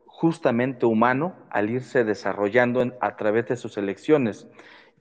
justamente 0.06 0.86
humano 0.86 1.36
al 1.50 1.70
irse 1.70 2.02
desarrollando 2.02 2.96
a 3.00 3.16
través 3.16 3.46
de 3.46 3.56
sus 3.56 3.76
elecciones. 3.76 4.48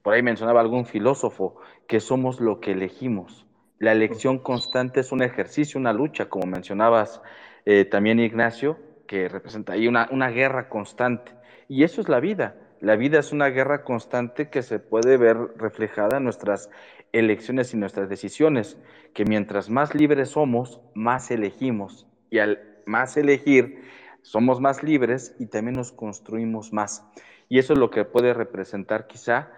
Por 0.02 0.14
ahí 0.14 0.22
mencionaba 0.22 0.60
algún 0.60 0.86
filósofo 0.86 1.56
que 1.88 2.00
somos 2.00 2.40
lo 2.40 2.60
que 2.60 2.72
elegimos. 2.72 3.46
La 3.78 3.92
elección 3.92 4.38
constante 4.38 5.00
es 5.00 5.12
un 5.12 5.22
ejercicio, 5.22 5.80
una 5.80 5.92
lucha, 5.92 6.28
como 6.28 6.46
mencionabas 6.46 7.20
eh, 7.64 7.84
también 7.84 8.20
Ignacio, 8.20 8.78
que 9.06 9.28
representa 9.28 9.74
ahí 9.74 9.88
una, 9.88 10.08
una 10.10 10.30
guerra 10.30 10.68
constante. 10.68 11.32
Y 11.68 11.84
eso 11.84 12.00
es 12.00 12.08
la 12.08 12.20
vida. 12.20 12.56
La 12.80 12.96
vida 12.96 13.18
es 13.18 13.32
una 13.32 13.48
guerra 13.48 13.84
constante 13.84 14.50
que 14.50 14.62
se 14.62 14.78
puede 14.78 15.16
ver 15.16 15.36
reflejada 15.56 16.18
en 16.18 16.24
nuestras 16.24 16.70
elecciones 17.12 17.72
y 17.72 17.76
nuestras 17.76 18.08
decisiones, 18.08 18.78
que 19.14 19.24
mientras 19.24 19.70
más 19.70 19.94
libres 19.94 20.30
somos, 20.30 20.80
más 20.94 21.30
elegimos. 21.30 22.06
Y 22.30 22.38
al 22.38 22.60
más 22.84 23.16
elegir, 23.16 23.82
somos 24.22 24.60
más 24.60 24.82
libres 24.82 25.34
y 25.38 25.46
también 25.46 25.76
nos 25.76 25.92
construimos 25.92 26.72
más. 26.72 27.04
Y 27.48 27.58
eso 27.58 27.72
es 27.72 27.78
lo 27.78 27.90
que 27.90 28.04
puede 28.04 28.34
representar 28.34 29.06
quizá 29.06 29.50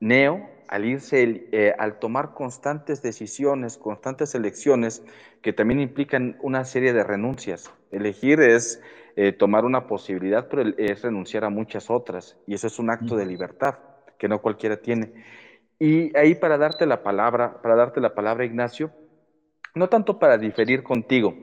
Neo 0.00 0.48
al 0.68 0.84
irse, 0.84 1.48
eh, 1.52 1.74
al 1.78 1.98
tomar 1.98 2.34
constantes 2.34 3.02
decisiones, 3.02 3.76
constantes 3.76 4.34
elecciones, 4.34 5.02
que 5.42 5.52
también 5.52 5.80
implican 5.80 6.36
una 6.42 6.64
serie 6.64 6.92
de 6.92 7.04
renuncias. 7.04 7.70
Elegir 7.90 8.40
es 8.40 8.80
eh, 9.16 9.32
tomar 9.32 9.64
una 9.64 9.86
posibilidad, 9.86 10.48
pero 10.48 10.74
es 10.76 11.02
renunciar 11.02 11.44
a 11.44 11.50
muchas 11.50 11.90
otras. 11.90 12.36
Y 12.46 12.54
eso 12.54 12.66
es 12.66 12.78
un 12.78 12.90
acto 12.90 13.16
de 13.16 13.26
libertad 13.26 13.78
que 14.18 14.28
no 14.28 14.40
cualquiera 14.40 14.76
tiene. 14.76 15.12
Y 15.78 16.16
ahí 16.16 16.34
para 16.34 16.58
darte 16.58 16.86
la 16.86 17.02
palabra, 17.02 17.60
para 17.62 17.76
darte 17.76 18.00
la 18.00 18.14
palabra, 18.14 18.44
Ignacio, 18.44 18.90
no 19.74 19.88
tanto 19.88 20.18
para 20.18 20.38
diferir 20.38 20.82
contigo, 20.82 21.34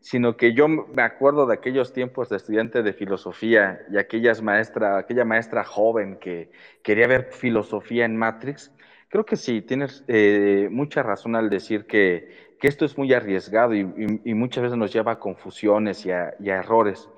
sino 0.00 0.36
que 0.36 0.54
yo 0.54 0.66
me 0.66 1.02
acuerdo 1.02 1.46
de 1.46 1.54
aquellos 1.54 1.92
tiempos 1.92 2.28
de 2.30 2.36
estudiante 2.36 2.82
de 2.82 2.92
filosofía 2.92 3.82
y 3.92 3.98
aquellas 3.98 4.42
maestra, 4.42 4.98
aquella 4.98 5.24
maestra 5.24 5.62
joven 5.62 6.16
que 6.16 6.50
quería 6.82 7.06
ver 7.06 7.30
filosofía 7.32 8.06
en 8.06 8.16
Matrix. 8.16 8.72
Creo 9.08 9.26
que 9.26 9.36
sí, 9.36 9.60
tienes 9.60 10.04
eh, 10.08 10.68
mucha 10.70 11.02
razón 11.02 11.36
al 11.36 11.50
decir 11.50 11.86
que, 11.86 12.54
que, 12.58 12.68
esto 12.68 12.84
es 12.84 12.96
muy 12.96 13.12
arriesgado 13.12 13.74
y, 13.74 13.80
y, 14.24 14.34
muchas 14.34 14.62
veces 14.62 14.78
nos 14.78 14.92
lleva 14.92 15.12
a 15.12 15.18
confusiones 15.18 16.06
y 16.06 16.12
a, 16.12 16.34
errores. 16.38 17.08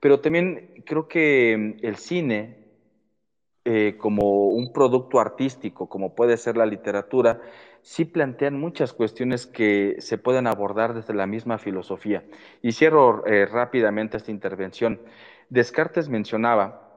Pero 0.00 0.20
también 0.20 0.82
creo 0.86 1.08
que 1.08 1.76
el 1.82 1.96
cine, 1.96 2.56
eh, 3.64 3.96
como 3.98 4.48
un 4.48 4.72
producto 4.72 5.20
artístico, 5.20 5.88
como 5.88 6.14
puede 6.14 6.36
ser 6.38 6.56
la 6.56 6.66
literatura, 6.66 7.42
sí 7.82 8.04
plantean 8.04 8.58
muchas 8.58 8.92
cuestiones 8.92 9.46
que 9.46 9.96
se 9.98 10.18
pueden 10.18 10.46
abordar 10.46 10.94
desde 10.94 11.14
la 11.14 11.26
misma 11.26 11.58
filosofía. 11.58 12.24
Y 12.62 12.72
cierro 12.72 13.26
eh, 13.26 13.46
rápidamente 13.46 14.16
esta 14.16 14.30
intervención. 14.30 15.00
Descartes 15.48 16.08
mencionaba 16.08 16.90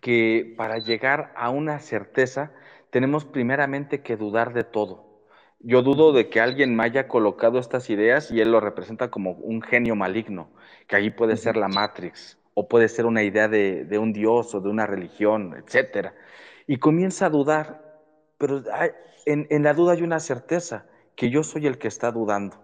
que 0.00 0.54
para 0.56 0.78
llegar 0.78 1.32
a 1.36 1.50
una 1.50 1.78
certeza 1.78 2.52
tenemos 2.90 3.24
primeramente 3.24 4.02
que 4.02 4.16
dudar 4.16 4.52
de 4.52 4.64
todo. 4.64 5.14
Yo 5.60 5.82
dudo 5.82 6.12
de 6.12 6.28
que 6.28 6.40
alguien 6.40 6.76
me 6.76 6.84
haya 6.84 7.08
colocado 7.08 7.58
estas 7.58 7.88
ideas 7.88 8.30
y 8.30 8.40
él 8.40 8.52
lo 8.52 8.60
representa 8.60 9.10
como 9.10 9.32
un 9.32 9.62
genio 9.62 9.96
maligno, 9.96 10.50
que 10.86 10.96
ahí 10.96 11.10
puede 11.10 11.36
ser 11.36 11.56
la 11.56 11.68
Matrix 11.68 12.38
o 12.52 12.68
puede 12.68 12.88
ser 12.88 13.06
una 13.06 13.22
idea 13.22 13.48
de, 13.48 13.84
de 13.84 13.98
un 13.98 14.12
dios 14.12 14.54
o 14.54 14.60
de 14.60 14.68
una 14.68 14.86
religión, 14.86 15.56
etc. 15.56 16.12
Y 16.66 16.76
comienza 16.76 17.26
a 17.26 17.30
dudar, 17.30 17.83
pero 18.44 18.62
hay, 18.74 18.90
en, 19.24 19.62
la 19.62 19.72
duda 19.72 19.94
hay 19.94 20.02
una 20.02 20.20
certeza, 20.20 20.84
que 21.16 21.30
yo 21.30 21.42
soy 21.42 21.66
el 21.66 21.78
que 21.78 21.88
está 21.88 22.12
dudando. 22.12 22.62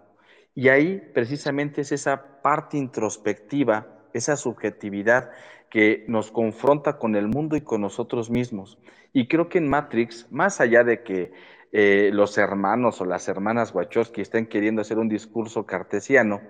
Y 0.53 0.69
ahí 0.69 1.01
precisamente 1.11 1.81
es 1.81 1.91
esa 1.91 2.41
parte 2.43 2.77
introspectiva, 2.77 3.87
esa 4.13 4.35
subjetividad 4.35 5.31
que 5.71 6.05
nos 6.07 6.29
confronta 6.29 6.99
con 6.99 7.15
el 7.15 7.27
mundo 7.27 7.55
y 7.55 7.61
con 7.61 7.81
nosotros 7.81 8.29
mismos. 8.29 8.77
Y 9.11 9.27
creo 9.27 9.49
que 9.49 9.57
en 9.57 9.69
Matrix, 9.69 10.27
más 10.29 10.61
allá 10.61 10.83
de 10.83 11.01
que 11.01 11.31
eh, 11.71 12.11
los 12.13 12.37
hermanos 12.37 13.01
o 13.01 13.05
las 13.05 13.27
hermanas 13.27 13.73
Wachowski 13.73 14.21
estén 14.21 14.45
queriendo 14.45 14.81
hacer 14.81 14.99
un 14.99 15.09
discurso 15.09 15.65
cartesiano, 15.65 16.41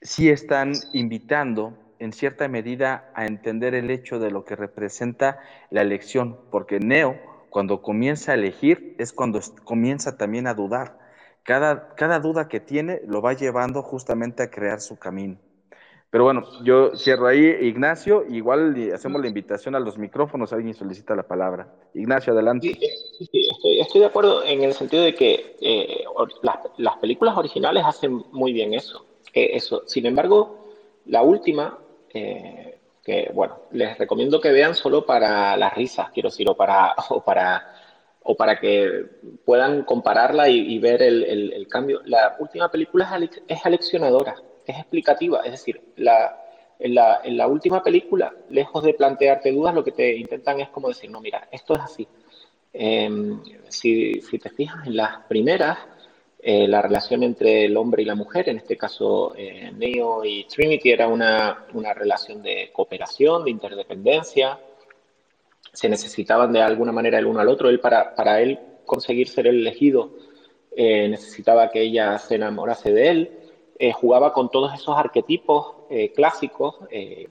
sí 0.00 0.30
están 0.30 0.72
invitando 0.92 1.78
en 2.00 2.12
cierta 2.12 2.48
medida 2.48 3.12
a 3.14 3.26
entender 3.26 3.76
el 3.76 3.88
hecho 3.90 4.18
de 4.18 4.32
lo 4.32 4.44
que 4.44 4.56
representa 4.56 5.38
la 5.70 5.82
elección, 5.82 6.40
porque 6.50 6.80
Neo 6.80 7.37
cuando 7.50 7.82
comienza 7.82 8.32
a 8.32 8.34
elegir 8.34 8.94
es 8.98 9.12
cuando 9.12 9.40
comienza 9.64 10.16
también 10.16 10.46
a 10.46 10.54
dudar. 10.54 10.98
Cada, 11.42 11.94
cada 11.94 12.20
duda 12.20 12.48
que 12.48 12.60
tiene 12.60 13.00
lo 13.06 13.22
va 13.22 13.32
llevando 13.32 13.82
justamente 13.82 14.42
a 14.42 14.50
crear 14.50 14.80
su 14.80 14.98
camino. 14.98 15.38
Pero 16.10 16.24
bueno, 16.24 16.44
yo 16.64 16.96
cierro 16.96 17.26
ahí, 17.26 17.44
Ignacio, 17.44 18.24
igual 18.30 18.74
hacemos 18.94 19.20
la 19.20 19.28
invitación 19.28 19.74
a 19.74 19.80
los 19.80 19.98
micrófonos, 19.98 20.54
alguien 20.54 20.72
solicita 20.72 21.14
la 21.14 21.24
palabra. 21.24 21.68
Ignacio, 21.92 22.32
adelante. 22.32 22.68
Sí, 22.68 23.28
sí, 23.30 23.48
estoy, 23.50 23.80
estoy, 23.80 24.00
de 24.00 24.06
acuerdo 24.06 24.42
en 24.42 24.62
el 24.62 24.72
sentido 24.72 25.02
de 25.02 25.14
que 25.14 25.56
eh, 25.60 26.04
las, 26.42 26.56
las, 26.78 26.96
películas 26.96 27.36
originales 27.36 27.84
hacen 27.86 28.24
muy 28.32 28.54
bien 28.54 28.72
eso. 28.72 29.04
Eh, 29.34 29.50
eso. 29.52 29.82
Sin 29.86 30.06
embargo, 30.06 30.70
la 31.04 31.22
última, 31.22 31.78
eh, 32.14 32.78
que, 33.04 33.30
bueno, 33.34 33.62
les 33.72 33.96
recomiendo 33.98 34.40
que 34.40 34.52
vean 34.52 34.74
solo 34.74 35.06
para 35.06 35.56
las 35.56 35.74
risas, 35.74 36.10
quiero 36.10 36.28
decir, 36.28 36.48
o 36.48 36.54
para, 36.54 36.94
o 37.10 37.22
para, 37.22 37.74
o 38.22 38.36
para 38.36 38.58
que 38.58 39.04
puedan 39.44 39.84
compararla 39.84 40.48
y, 40.48 40.78
ver 40.78 41.02
el, 41.02 41.24
el, 41.24 41.68
cambio. 41.68 42.00
La 42.04 42.36
última 42.38 42.70
película 42.70 43.18
es, 43.20 43.42
es 43.46 43.66
aleccionadora, 43.66 44.34
es 44.66 44.76
explicativa, 44.76 45.40
es 45.44 45.52
decir, 45.52 45.80
la, 45.96 46.44
en, 46.78 46.94
la, 46.94 47.20
la 47.24 47.46
última 47.46 47.82
película, 47.82 48.32
lejos 48.50 48.84
de 48.84 48.94
plantearte 48.94 49.52
dudas, 49.52 49.74
lo 49.74 49.84
que 49.84 49.92
te 49.92 50.16
intentan 50.16 50.60
es 50.60 50.68
como 50.68 50.88
decir, 50.88 51.10
no, 51.10 51.20
mira, 51.20 51.48
esto 51.50 51.74
es 51.74 51.80
así. 51.80 52.08
Eh, 52.72 53.10
si, 53.68 54.20
si, 54.20 54.38
te 54.38 54.50
fijas 54.50 54.86
en 54.86 54.96
las 54.96 55.24
primeras, 55.26 55.78
eh, 56.40 56.68
la 56.68 56.80
relación 56.80 57.24
entre 57.24 57.64
el 57.64 57.76
hombre 57.76 58.02
y 58.02 58.04
la 58.04 58.14
mujer, 58.14 58.48
en 58.48 58.58
este 58.58 58.76
caso 58.76 59.34
eh, 59.36 59.72
Neo 59.76 60.24
y 60.24 60.44
Trinity, 60.44 60.90
era 60.90 61.08
una, 61.08 61.66
una, 61.74 61.92
relación 61.92 62.42
de 62.42 62.70
cooperación, 62.72 63.44
de 63.44 63.50
interdependencia. 63.50 64.58
Se 65.72 65.88
necesitaban 65.88 66.52
de 66.52 66.62
alguna 66.62 66.92
manera 66.92 67.18
el 67.18 67.26
uno 67.26 67.40
al 67.40 67.48
otro. 67.48 67.68
Él, 67.68 67.80
para, 67.80 68.14
para 68.14 68.40
él 68.40 68.58
conseguir 68.86 69.28
ser 69.28 69.48
el 69.48 69.56
elegido, 69.56 70.12
eh, 70.76 71.08
necesitaba 71.08 71.70
que 71.70 71.82
ella 71.82 72.16
se 72.18 72.36
enamorase 72.36 72.92
de 72.92 73.08
él. 73.08 73.32
Eh, 73.80 73.92
jugaba 73.92 74.32
con 74.32 74.48
todos 74.50 74.72
esos 74.74 74.96
arquetipos 74.96 75.76
clásicos 76.14 76.80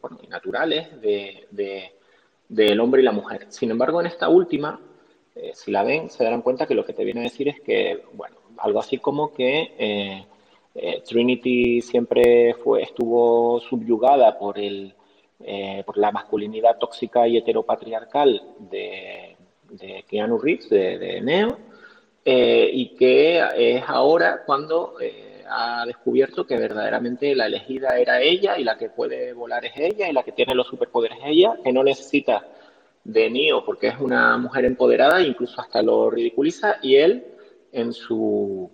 bueno, 0.02 0.18
y 0.24 0.28
naturales 0.28 1.00
de, 1.00 1.48
de, 1.52 1.92
del 2.50 2.80
hombre 2.80 3.02
y 3.02 3.06
la 3.06 3.12
mujer. 3.12 3.46
Sin 3.50 3.70
embargo, 3.72 4.02
en 4.02 4.08
esta 4.08 4.30
última, 4.30 4.80
si 5.54 5.72
la 5.72 5.84
ven, 5.84 6.10
se 6.10 6.24
darán 6.24 6.42
cuenta 6.42 6.66
que 6.66 6.74
lo 6.74 6.84
que 6.86 6.94
te 6.94 7.04
viene 7.04 7.20
a 7.20 7.24
decir 7.24 7.48
es 7.50 7.62
que, 7.62 8.04
bueno, 8.14 8.38
algo 8.60 8.80
así 8.80 8.98
como 8.98 9.34
que 9.34 9.74
eh, 9.78 10.26
eh, 10.76 11.02
Trinity 11.08 11.82
siempre 11.82 12.54
fue, 12.56 12.84
estuvo 12.84 13.60
subyugada 13.60 14.38
por, 14.38 14.60
el, 14.60 14.94
eh, 15.44 15.84
por 15.86 15.98
la 15.98 16.12
masculinidad 16.12 16.78
tóxica 16.78 17.28
y 17.28 17.38
heteropatriarcal 17.38 18.42
de, 18.70 19.36
de 19.70 20.04
Keanu 20.08 20.38
Reeves, 20.38 20.70
de, 20.70 20.98
de 20.98 21.22
Neo, 21.22 21.58
y 22.30 22.90
que 22.96 23.42
es 23.56 23.84
ahora 23.88 24.44
cuando 24.46 24.96
ha 25.50 25.86
descubierto 25.86 26.46
que 26.46 26.58
verdaderamente 26.58 27.34
la 27.36 27.46
elegida 27.46 27.98
era 27.98 28.20
ella 28.20 28.58
y 28.60 28.66
la 28.66 28.78
que 28.78 28.90
puede 28.90 29.32
volar 29.32 29.64
es 29.64 29.72
ella 29.78 30.10
y 30.10 30.14
la 30.14 30.24
que 30.24 30.34
tiene 30.34 30.54
los 30.54 30.68
superpoderes 30.68 31.20
es 31.20 31.26
ella, 31.28 31.58
que 31.64 31.72
no 31.72 31.84
necesita 31.84 32.46
de 33.06 33.30
Neo 33.30 33.64
porque 33.64 33.88
es 33.88 34.00
una 34.02 34.38
mujer 34.38 34.66
empoderada, 34.66 35.22
incluso 35.22 35.62
hasta 35.62 35.82
lo 35.82 36.10
ridiculiza, 36.10 36.80
y 36.82 36.98
él 36.98 37.37
en 37.78 37.94
su, 37.94 38.70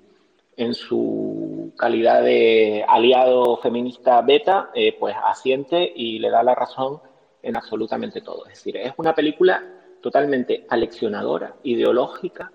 en 0.57 0.73
su 0.73 1.73
calidad 1.77 2.23
de 2.23 2.85
aliado 2.87 3.57
feminista 3.57 4.21
beta, 4.21 4.71
eh, 4.73 4.95
pues 4.99 5.15
asiente 5.25 5.91
y 5.95 6.19
le 6.19 6.29
da 6.29 6.43
la 6.43 6.55
razón 6.55 6.99
en 7.41 7.57
absolutamente 7.57 8.21
todo. 8.21 8.45
Es 8.47 8.53
decir, 8.53 8.77
es 8.77 8.93
una 8.97 9.13
película 9.13 9.63
totalmente 10.01 10.65
aleccionadora, 10.69 11.55
ideológica, 11.63 12.51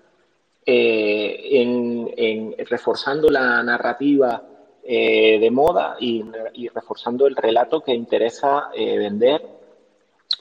eh, 0.65 1.61
en, 1.61 2.11
en, 2.15 2.55
reforzando 2.67 3.29
la 3.29 3.63
narrativa 3.63 4.43
eh, 4.83 5.39
de 5.39 5.51
moda 5.51 5.97
y, 5.99 6.23
y, 6.53 6.67
reforzando 6.67 7.27
el 7.27 7.35
relato 7.35 7.81
que 7.81 7.93
interesa 7.93 8.69
eh, 8.75 8.97
vender 8.97 9.41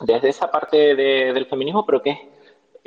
desde 0.01 0.29
esa 0.29 0.51
parte 0.51 0.95
de, 0.95 1.33
del 1.33 1.47
feminismo, 1.47 1.87
pero 1.87 2.03
que 2.03 2.11
es 2.11 2.19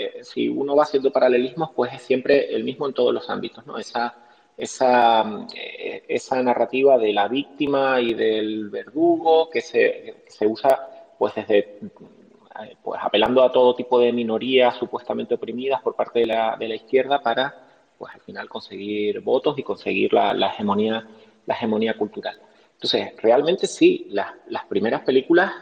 eh, 0.06 0.24
si 0.24 0.50
uno 0.50 0.76
va 0.76 0.84
haciendo 0.84 1.12
paralelismos, 1.12 1.72
pues 1.76 1.94
es 1.94 2.02
siempre 2.02 2.54
el 2.54 2.64
mismo 2.64 2.88
en 2.88 2.94
todos 2.94 3.14
los 3.14 3.30
ámbitos, 3.30 3.66
¿no? 3.66 3.78
Esa, 3.78 4.16
esa, 4.58 5.46
eh, 5.56 6.04
esa 6.08 6.42
narrativa 6.44 6.98
de 6.98 7.14
la 7.14 7.28
víctima 7.28 8.00
y 8.00 8.14
del 8.14 8.70
verdugo 8.70 9.50
que 9.50 9.62
se, 9.62 10.22
que 10.26 10.32
se 10.32 10.48
usa 10.48 10.88
pues 11.18 11.36
desde 11.36 11.58
eh, 11.60 12.76
pues 12.84 13.00
apelando 13.04 13.44
a 13.44 13.52
todo 13.52 13.76
tipo 13.76 14.00
de 14.00 14.12
minorías 14.12 14.76
supuestamente 14.76 15.36
oprimidas 15.36 15.82
por 15.82 15.96
parte 15.96 16.20
de 16.20 16.28
la, 16.28 16.56
de 16.60 16.68
la 16.68 16.76
izquierda 16.76 17.22
para 17.22 17.56
pues 17.98 18.14
al 18.14 18.22
final 18.22 18.50
conseguir 18.50 19.22
votos 19.22 19.58
y 19.58 19.64
conseguir 19.64 20.14
la, 20.14 20.34
la 20.34 20.48
hegemonía, 20.48 21.08
la 21.46 21.54
hegemonía 21.54 21.96
cultural. 21.96 22.40
Entonces, 22.74 23.14
realmente 23.22 23.68
sí, 23.68 24.08
las, 24.10 24.34
las 24.48 24.66
primeras 24.66 25.02
películas 25.02 25.54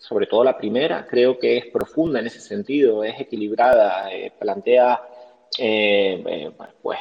sobre 0.00 0.26
todo 0.26 0.42
la 0.42 0.58
primera, 0.58 1.06
creo 1.06 1.38
que 1.38 1.58
es 1.58 1.66
profunda 1.66 2.18
en 2.18 2.26
ese 2.26 2.40
sentido, 2.40 3.04
es 3.04 3.20
equilibrada, 3.20 4.08
plantea 4.38 5.00
pues 6.82 6.98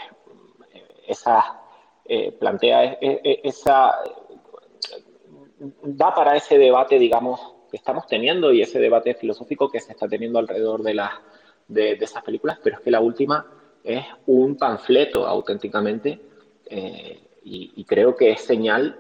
esa 1.08 1.62
plantea 2.40 2.98
esa 3.00 3.96
da 5.60 6.14
para 6.14 6.36
ese 6.36 6.58
debate, 6.58 6.98
digamos, 6.98 7.40
que 7.70 7.78
estamos 7.78 8.08
teniendo 8.08 8.52
y 8.52 8.62
ese 8.62 8.80
debate 8.80 9.14
filosófico 9.14 9.70
que 9.70 9.80
se 9.80 9.92
está 9.92 10.08
teniendo 10.08 10.40
alrededor 10.40 10.84
de, 10.84 10.94
la, 10.94 11.22
de, 11.68 11.94
esas 11.94 12.24
películas, 12.24 12.60
pero 12.64 12.78
es 12.78 12.82
que 12.82 12.92
la 12.92 13.02
última 13.02 13.46
es 13.84 14.06
un 14.26 14.58
panfleto 14.58 15.28
auténticamente 15.28 16.20
eh, 16.66 17.20
y, 17.44 17.84
creo 17.86 18.16
que 18.16 18.32
es 18.32 18.42
señal 18.42 19.00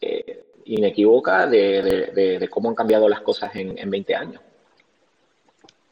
eh, 0.00 0.44
inequívoca 0.64 1.46
de, 1.46 2.48
cómo 2.50 2.68
han 2.68 2.74
cambiado 2.74 3.08
las 3.08 3.20
cosas 3.20 3.54
en, 3.56 3.78
en 3.78 3.90
20 3.90 4.14
años. 4.14 4.40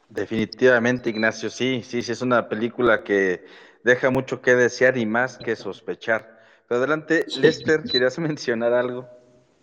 Definitivamente, 0.08 1.08
Ignacio, 1.08 1.48
sí, 1.48 1.82
sí, 1.82 2.02
sí, 2.02 2.12
es 2.12 2.20
una 2.20 2.48
película 2.48 3.02
que 3.02 3.44
deja 3.82 4.10
mucho 4.10 4.42
que 4.42 4.54
desear 4.54 4.98
y 4.98 5.06
más 5.06 5.38
que 5.38 5.56
sospechar. 5.56 6.38
Pero 6.68 6.78
adelante, 6.80 7.24
Lester, 7.40 7.82
¿querías 7.82 8.18
mencionar 8.18 8.74
algo? 8.74 9.08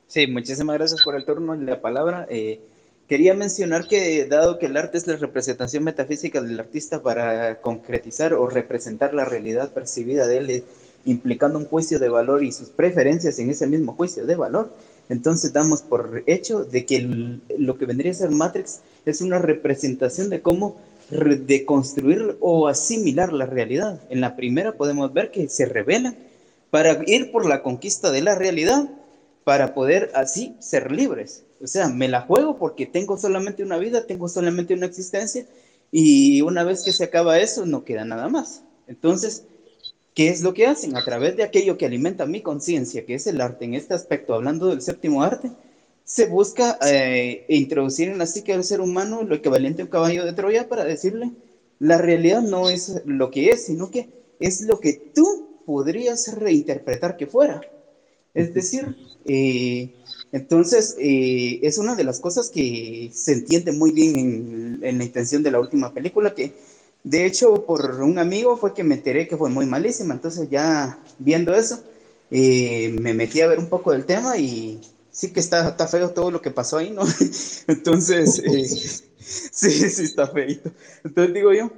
Sí, 0.08 0.26
muchísimas 0.26 0.76
gracias 0.78 1.04
por 1.04 1.16
el 1.16 1.24
turno 1.24 1.54
y 1.54 1.64
la 1.64 1.82
palabra. 1.82 2.26
Eh, 2.32 2.62
quería 3.08 3.36
mencionar 3.36 3.88
que 3.88 4.26
dado 4.26 4.58
que 4.58 4.66
el 4.66 4.76
arte 4.76 4.98
es 4.98 5.06
la 5.06 5.18
representación 5.18 5.84
metafísica 5.84 6.42
del 6.42 6.60
artista 6.60 7.04
para 7.04 7.62
concretizar 7.62 8.34
o 8.34 8.48
representar 8.48 9.14
la 9.14 9.26
realidad 9.26 9.72
percibida 9.72 10.26
de 10.26 10.38
él, 10.38 10.50
eh, 10.50 10.64
implicando 11.06 11.60
un 11.60 11.66
juicio 11.66 12.00
de 12.00 12.10
valor 12.10 12.44
y 12.44 12.52
sus 12.52 12.70
preferencias 12.70 13.38
en 13.38 13.52
ese 13.52 13.68
mismo 13.68 13.94
juicio 13.94 14.26
de 14.26 14.36
valor, 14.36 14.74
entonces 15.10 15.52
damos 15.52 15.82
por 15.82 16.24
hecho 16.28 16.64
de 16.64 16.86
que 16.86 17.40
lo 17.58 17.78
que 17.78 17.86
vendría 17.86 18.12
a 18.12 18.16
ser 18.16 18.30
Matrix 18.30 18.82
es 19.06 19.22
una 19.22 19.40
representación 19.40 20.30
de 20.30 20.42
cómo 20.42 20.78
deconstruir 21.10 22.38
o 22.40 22.68
asimilar 22.68 23.34
la 23.34 23.48
realidad. 23.48 24.00
En 24.10 24.22
la 24.22 24.36
primera 24.36 24.74
podemos 24.74 25.12
ver 25.12 25.32
que 25.32 25.50
se 25.50 25.66
revela 25.66 26.14
para 26.70 27.02
ir 27.08 27.32
por 27.32 27.48
la 27.48 27.64
conquista 27.64 28.12
de 28.12 28.22
la 28.22 28.36
realidad 28.36 28.90
para 29.44 29.74
poder 29.74 30.12
así 30.14 30.56
ser 30.60 30.92
libres. 30.92 31.44
O 31.62 31.66
sea, 31.66 31.90
me 31.90 32.08
la 32.08 32.22
juego 32.22 32.58
porque 32.58 32.86
tengo 32.86 33.18
solamente 33.18 33.64
una 33.64 33.78
vida, 33.80 34.06
tengo 34.06 34.30
solamente 34.30 34.76
una 34.76 34.86
existencia 34.86 35.48
y 35.92 36.42
una 36.42 36.64
vez 36.64 36.84
que 36.84 36.92
se 36.92 37.06
acaba 37.06 37.40
eso, 37.40 37.66
no 37.66 37.84
queda 37.84 38.06
nada 38.06 38.30
más. 38.30 38.62
Entonces, 38.88 39.44
¿qué 40.14 40.30
es 40.30 40.42
lo 40.42 40.54
que 40.54 40.68
hacen? 40.68 40.96
A 40.96 41.04
través 41.04 41.36
de 41.38 41.44
aquello 41.44 41.78
que 41.78 41.86
alimenta 41.86 42.26
mi 42.26 42.42
conciencia, 42.42 43.06
que 43.06 43.16
es 43.16 43.28
el 43.28 43.42
arte 43.42 43.66
en 43.66 43.74
este 43.74 43.94
aspecto, 43.94 44.34
hablando 44.34 44.68
del 44.68 44.82
séptimo 44.82 45.24
arte, 45.24 45.52
se 46.04 46.26
busca 46.26 46.80
eh, 46.88 47.46
introducir 47.50 48.10
en 48.10 48.18
la 48.18 48.26
psique 48.26 48.54
del 48.54 48.64
ser 48.64 48.82
humano 48.82 49.24
lo 49.24 49.36
equivalente 49.36 49.82
a 49.82 49.86
un 49.86 49.92
caballo 49.92 50.26
de 50.26 50.34
Troya 50.34 50.68
para 50.68 50.84
decirle, 50.84 51.32
la 51.78 51.98
realidad 51.98 52.42
no 52.42 52.70
es 52.70 53.02
lo 53.06 53.30
que 53.30 53.50
es, 53.50 53.66
sino 53.66 53.92
que 53.92 54.10
es 54.40 54.62
lo 54.62 54.80
que 54.80 54.94
tú 54.94 55.62
podrías 55.66 56.36
reinterpretar 56.36 57.16
que 57.16 57.28
fuera. 57.28 57.62
Es 58.34 58.54
decir, 58.54 58.96
eh, 59.26 59.94
entonces 60.32 60.96
eh, 61.00 61.60
es 61.62 61.78
una 61.78 61.96
de 61.96 62.04
las 62.04 62.20
cosas 62.20 62.50
que 62.50 63.10
se 63.14 63.34
entiende 63.34 63.72
muy 63.72 63.92
bien 63.92 64.80
en, 64.82 64.98
la 64.98 65.04
intención 65.04 65.44
de 65.44 65.52
la 65.52 65.60
última 65.60 65.94
película, 65.94 66.34
que 66.34 66.54
de 67.04 67.26
hecho 67.26 67.66
por 67.66 68.02
un 68.02 68.20
amigo 68.20 68.58
fue 68.58 68.74
que 68.74 68.84
me 68.84 68.96
enteré 68.96 69.28
que 69.28 69.38
fue 69.38 69.50
muy 69.50 69.66
malísima, 69.66 70.14
entonces 70.14 70.50
ya 70.50 71.00
viendo 71.18 71.54
eso, 71.54 71.82
eh, 72.32 72.96
me 73.00 73.14
metí 73.14 73.42
a 73.42 73.48
ver 73.48 73.60
un 73.60 73.70
poco 73.70 73.92
del 73.92 74.06
tema 74.06 74.38
y 74.38 74.82
sí 75.12 75.32
que 75.32 75.40
está, 75.40 75.70
está 75.70 75.88
feo 75.88 76.12
todo 76.12 76.32
lo 76.32 76.42
que 76.42 76.52
pasó 76.52 76.78
ahí, 76.78 76.92
¿no? 76.92 77.04
Entonces, 77.68 78.36
sí, 79.20 79.72
sí 79.90 80.04
está 80.04 80.28
feito. 80.28 80.72
Entonces 81.04 81.34
digo 81.34 81.54
yo, 81.54 81.72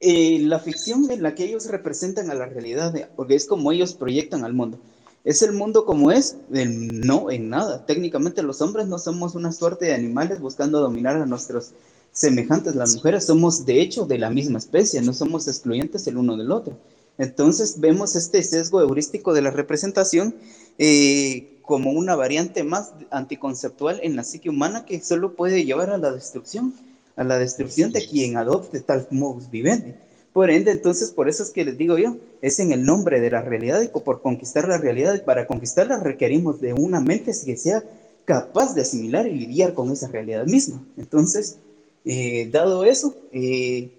la 0.00 0.58
ficción 0.60 1.10
en 1.10 1.22
la 1.22 1.34
que 1.34 1.44
ellos 1.44 1.66
representan 1.66 2.30
a 2.30 2.34
la 2.34 2.46
realidad, 2.46 3.10
porque 3.16 3.34
es 3.34 3.46
como 3.46 3.72
ellos 3.72 3.94
proyectan 3.94 4.44
al 4.44 4.52
mundo. 4.52 4.78
¿Es 5.24 5.40
el 5.40 5.52
mundo 5.52 5.86
como 5.86 6.12
es? 6.12 6.36
no, 6.50 7.30
en 7.30 7.48
nada. 7.48 7.86
Técnicamente 7.86 8.42
los 8.42 8.60
hombres 8.60 8.86
no 8.86 8.98
somos 8.98 9.34
una 9.34 9.52
suerte 9.52 9.86
de 9.86 9.94
animales 9.94 10.40
buscando 10.40 10.80
dominar 10.80 11.16
a 11.16 11.26
nuestros 11.26 11.72
semejantes. 12.14 12.74
Las 12.74 12.94
mujeres 12.94 13.26
somos 13.26 13.66
de 13.66 13.82
hecho 13.82 14.06
de 14.06 14.18
la 14.18 14.30
misma 14.30 14.58
especie, 14.58 15.02
no 15.02 15.12
somos 15.12 15.46
excluyentes 15.46 16.06
el 16.06 16.16
uno 16.16 16.38
del 16.38 16.50
otro. 16.50 16.78
Entonces 17.18 17.78
vemos 17.78 18.16
este 18.16 18.42
sesgo 18.42 18.80
heurístico 18.80 19.34
de 19.34 19.42
la 19.42 19.50
representación 19.50 20.34
eh, 20.78 21.58
como 21.62 21.90
una 21.90 22.16
variante 22.16 22.64
más 22.64 22.92
anticonceptual 23.10 24.00
en 24.02 24.16
la 24.16 24.24
psique 24.24 24.48
humana 24.48 24.86
que 24.86 25.00
solo 25.00 25.34
puede 25.34 25.64
llevar 25.64 25.90
a 25.90 25.98
la 25.98 26.12
destrucción, 26.12 26.74
a 27.16 27.24
la 27.24 27.38
destrucción 27.38 27.92
de 27.92 28.06
quien 28.06 28.36
adopte 28.36 28.80
tal 28.80 29.06
modus 29.10 29.50
vivendi. 29.50 29.94
Por 30.32 30.50
ende, 30.50 30.72
entonces, 30.72 31.12
por 31.12 31.28
eso 31.28 31.44
es 31.44 31.50
que 31.50 31.64
les 31.64 31.78
digo 31.78 31.96
yo, 31.96 32.16
es 32.42 32.58
en 32.58 32.72
el 32.72 32.84
nombre 32.84 33.20
de 33.20 33.30
la 33.30 33.42
realidad 33.42 33.80
y 33.82 33.86
por 33.86 34.20
conquistar 34.20 34.66
la 34.66 34.78
realidad. 34.78 35.14
Y 35.14 35.20
para 35.20 35.46
conquistarla 35.46 36.00
requerimos 36.00 36.60
de 36.60 36.72
una 36.72 36.98
mente 36.98 37.30
que 37.46 37.56
sea 37.56 37.84
capaz 38.24 38.74
de 38.74 38.80
asimilar 38.80 39.28
y 39.28 39.34
lidiar 39.38 39.74
con 39.74 39.92
esa 39.92 40.08
realidad 40.08 40.44
misma. 40.46 40.82
Entonces, 40.96 41.58
eh, 42.04 42.48
dado 42.50 42.84
eso, 42.84 43.16
eh, 43.32 43.90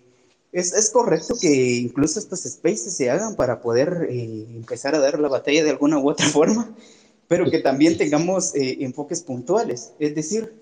es, 0.52 0.90
correcto 0.92 1.36
que 1.40 1.76
incluso 1.78 2.20
estos 2.20 2.42
spaces 2.44 2.96
se 2.96 3.10
hagan 3.10 3.36
para 3.36 3.62
poder 3.62 4.08
eh, 4.10 4.46
empezar 4.56 4.96
a 4.96 5.00
dar 5.00 5.20
la 5.20 5.28
batalla 5.28 5.64
de 5.64 5.72
alguna 5.72 6.00
u 6.00 6.10
otra 6.10 6.28
forma, 6.30 6.76
pero 7.28 7.50
que 7.50 7.60
también 7.60 7.98
tengamos 7.98 8.52
enfoques 8.54 9.22
puntuales, 9.22 9.92
es 10.00 10.14
decir, 10.14 10.54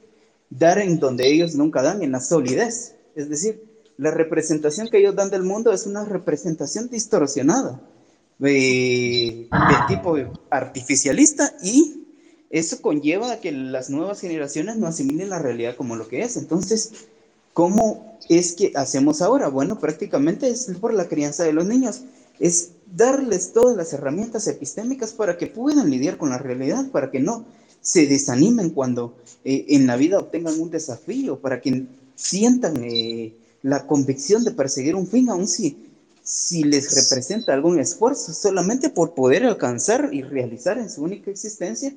dar 0.50 0.80
en 0.80 1.00
donde 1.00 1.28
ellos 1.28 1.56
nunca 1.56 1.82
dan, 1.82 2.02
en 2.02 2.14
la 2.14 2.22
solidez. 2.22 2.96
Es 3.16 3.30
decir, 3.30 3.64
la 3.98 4.12
representación 4.12 4.88
que 4.88 5.00
ellos 5.00 5.16
dan 5.16 5.30
del 5.30 5.44
mundo 5.44 5.72
es 5.72 5.86
una 5.86 6.06
representación 6.06 6.90
distorsionada 6.90 7.82
de, 8.40 9.48
tipo 9.88 10.16
artificialista 10.50 11.56
y 11.62 12.06
eso 12.50 12.82
conlleva 12.82 13.32
a 13.32 13.40
que 13.40 13.52
las 13.52 13.90
nuevas 13.90 14.22
generaciones 14.22 14.78
no 14.78 14.88
asimilen 14.88 15.30
la 15.30 15.40
realidad 15.40 15.76
como 15.76 15.96
lo 15.96 16.08
que 16.08 16.22
es. 16.22 16.38
Entonces, 16.38 16.92
¿cómo 17.54 18.18
es 18.30 18.54
que 18.54 18.72
hacemos 18.76 19.22
ahora? 19.22 19.48
Bueno, 19.48 19.80
prácticamente 19.80 20.50
es 20.50 20.72
por 20.80 20.94
la 20.94 21.08
crianza 21.08 21.44
de 21.44 21.54
los 21.54 21.66
niños. 21.66 22.02
Es 22.40 22.72
darles 22.96 23.54
todas 23.54 23.78
las 23.78 23.94
herramientas 23.94 24.48
epistémicas 24.48 25.14
para 25.14 25.38
que 25.38 25.48
puedan 25.48 25.90
lidiar 25.90 26.18
con 26.18 26.30
la 26.30 26.38
realidad, 26.38 26.90
para 26.92 27.12
que 27.12 27.20
no 27.20 27.46
se 27.82 28.08
desanimen 28.08 28.70
cuando 28.70 29.16
eh, 29.44 29.66
en 29.70 29.88
la 29.88 29.98
vida 29.98 30.18
obtengan 30.18 30.60
un 30.60 30.72
desafío, 30.72 31.40
para 31.40 31.62
que 31.62 31.86
sientan 32.16 32.82
eh, 32.84 33.36
la 33.62 33.86
convicción 33.88 34.44
de 34.44 34.52
perseguir 34.52 34.96
un 34.96 35.08
fin, 35.08 35.30
aun 35.30 35.48
si, 35.48 35.78
si 36.24 36.64
les 36.64 36.96
representa 36.96 37.54
algún 37.54 37.80
esfuerzo, 37.80 38.34
solamente 38.34 38.90
por 38.90 39.14
poder 39.14 39.44
alcanzar 39.44 40.10
y 40.12 40.22
realizar 40.22 40.78
en 40.78 40.90
su 40.90 41.04
única 41.04 41.30
existencia 41.30 41.94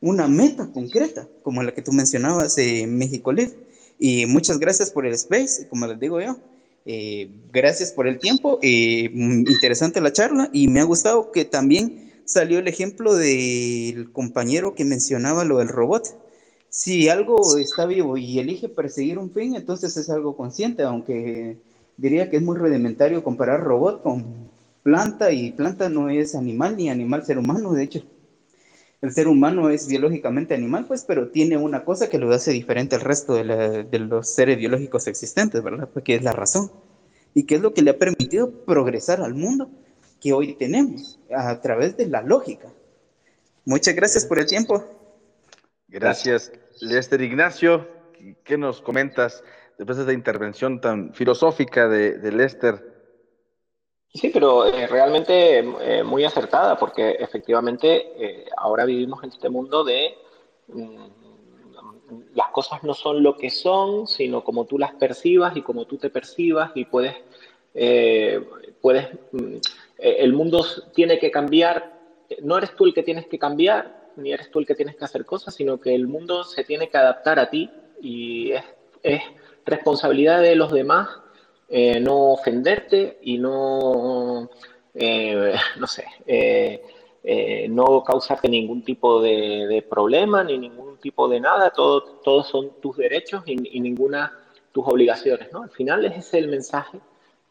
una 0.00 0.28
meta 0.28 0.66
concreta, 0.72 1.26
como 1.42 1.62
la 1.62 1.72
que 1.72 1.82
tú 1.82 1.92
mencionabas 1.92 2.56
en 2.58 2.96
México 2.96 3.32
Live. 3.32 3.69
Y 4.00 4.26
muchas 4.26 4.58
gracias 4.58 4.90
por 4.90 5.06
el 5.06 5.12
space, 5.12 5.68
como 5.68 5.86
les 5.86 6.00
digo 6.00 6.20
yo. 6.20 6.36
Eh, 6.84 7.30
gracias 7.52 7.92
por 7.92 8.08
el 8.08 8.18
tiempo, 8.18 8.58
eh, 8.62 9.10
interesante 9.12 10.00
la 10.00 10.12
charla 10.12 10.50
y 10.52 10.66
me 10.66 10.80
ha 10.80 10.84
gustado 10.84 11.30
que 11.30 11.44
también 11.44 12.10
salió 12.24 12.58
el 12.58 12.66
ejemplo 12.66 13.14
del 13.14 14.10
compañero 14.12 14.74
que 14.74 14.84
mencionaba 14.84 15.44
lo 15.44 15.58
del 15.58 15.68
robot 15.68 16.16
si 16.70 17.08
algo 17.08 17.58
está 17.58 17.84
vivo 17.84 18.16
y 18.16 18.38
elige 18.38 18.68
perseguir 18.68 19.18
un 19.18 19.32
fin, 19.32 19.56
entonces 19.56 19.96
es 19.96 20.08
algo 20.08 20.36
consciente, 20.36 20.84
aunque 20.84 21.58
diría 21.96 22.30
que 22.30 22.36
es 22.36 22.42
muy 22.42 22.56
rudimentario 22.56 23.24
comparar 23.24 23.60
robot 23.60 24.02
con 24.02 24.24
planta 24.84 25.32
y 25.32 25.50
planta 25.50 25.88
no 25.88 26.08
es 26.08 26.36
animal 26.36 26.76
ni 26.76 26.88
animal 26.88 27.24
ser 27.26 27.38
humano, 27.38 27.72
de 27.72 27.82
hecho. 27.82 28.02
El 29.02 29.12
ser 29.12 29.28
humano 29.28 29.70
es 29.70 29.88
biológicamente 29.88 30.54
animal, 30.54 30.84
pues, 30.86 31.04
pero 31.04 31.30
tiene 31.30 31.56
una 31.56 31.84
cosa 31.84 32.10
que 32.10 32.18
lo 32.18 32.30
hace 32.32 32.50
diferente 32.52 32.96
al 32.96 33.00
resto 33.00 33.34
de, 33.34 33.98
los 33.98 34.34
seres 34.34 34.58
biológicos 34.58 35.06
existentes, 35.06 35.62
¿verdad? 35.62 35.88
Porque 35.92 36.16
es 36.16 36.22
la 36.22 36.32
razón. 36.32 36.70
Y 37.32 37.44
que 37.44 37.54
es 37.54 37.62
lo 37.62 37.72
que 37.72 37.82
le 37.82 37.92
ha 37.92 37.98
permitido 37.98 38.50
progresar 38.50 39.22
al 39.22 39.34
mundo 39.34 39.70
que 40.20 40.32
hoy 40.34 40.54
tenemos 40.54 41.18
a 41.34 41.60
través 41.60 41.96
de 41.96 42.06
la 42.06 42.20
lógica. 42.22 42.68
Muchas 43.64 43.94
gracias 43.94 44.26
por 44.26 44.38
el 44.38 44.46
tiempo. 44.46 44.84
Gracias, 45.88 46.52
Lester 46.80 47.22
Ignacio. 47.22 47.88
¿Qué 48.44 48.58
nos 48.58 48.82
comentas 48.82 49.42
después 49.78 49.96
de 49.96 50.04
esta 50.04 50.12
intervención 50.12 50.80
tan 50.80 51.14
filosófica 51.14 51.88
de, 51.88 52.32
Lester? 52.32 52.89
Sí, 54.12 54.30
pero 54.30 54.66
eh, 54.66 54.88
realmente 54.88 55.58
eh, 55.58 56.02
muy 56.02 56.24
acertada, 56.24 56.76
porque 56.76 57.12
efectivamente 57.12 58.12
eh, 58.18 58.44
ahora 58.56 58.84
vivimos 58.84 59.22
en 59.22 59.30
este 59.30 59.48
mundo 59.48 59.84
de 59.84 60.16
mm, 60.68 61.06
las 62.34 62.48
cosas 62.48 62.82
no 62.82 62.92
son 62.92 63.22
lo 63.22 63.36
que 63.36 63.50
son, 63.50 64.08
sino 64.08 64.42
como 64.42 64.64
tú 64.64 64.78
las 64.78 64.94
percibas 64.94 65.56
y 65.56 65.62
como 65.62 65.84
tú 65.84 65.96
te 65.96 66.10
percibas 66.10 66.72
y 66.74 66.86
puedes, 66.86 67.14
puedes 68.80 69.08
mm, 69.30 69.56
el 69.98 70.32
mundo 70.32 70.64
tiene 70.92 71.20
que 71.20 71.30
cambiar, 71.30 72.00
no 72.42 72.58
eres 72.58 72.74
tú 72.74 72.86
el 72.86 72.94
que 72.94 73.04
tienes 73.04 73.26
que 73.26 73.38
cambiar, 73.38 74.10
ni 74.16 74.32
eres 74.32 74.50
tú 74.50 74.58
el 74.58 74.66
que 74.66 74.74
tienes 74.74 74.96
que 74.96 75.04
hacer 75.04 75.24
cosas, 75.24 75.54
sino 75.54 75.80
que 75.80 75.94
el 75.94 76.08
mundo 76.08 76.42
se 76.42 76.64
tiene 76.64 76.88
que 76.88 76.98
adaptar 76.98 77.38
a 77.38 77.48
ti 77.48 77.70
Y 78.00 78.52
es, 79.02 79.22
responsabilidad 79.64 80.40
de 80.40 80.56
los 80.56 80.72
demás 80.72 81.08
eh, 81.70 82.00
no 82.00 82.32
ofenderte 82.32 83.18
y 83.22 83.38
no, 83.38 84.50
eh, 84.92 85.54
no 85.78 85.86
sé, 85.86 86.04
eh, 86.26 87.66
no 87.70 88.02
causarte 88.02 88.48
ningún 88.48 88.82
tipo 88.82 89.22
de, 89.22 89.86
problema 89.88 90.42
ni 90.42 90.58
ningún 90.58 90.98
tipo 90.98 91.28
de 91.28 91.40
nada. 91.40 91.70
Todo, 91.70 92.02
todos 92.24 92.48
son 92.48 92.80
tus 92.80 92.96
derechos 92.96 93.44
y, 93.46 93.76
y 93.76 93.80
ninguna 93.80 94.32
tus 94.72 94.86
obligaciones. 94.86 95.52
¿no? 95.52 95.62
Al 95.62 95.70
final 95.70 96.04
ese 96.04 96.18
es 96.18 96.34
el 96.34 96.48
mensaje 96.48 96.98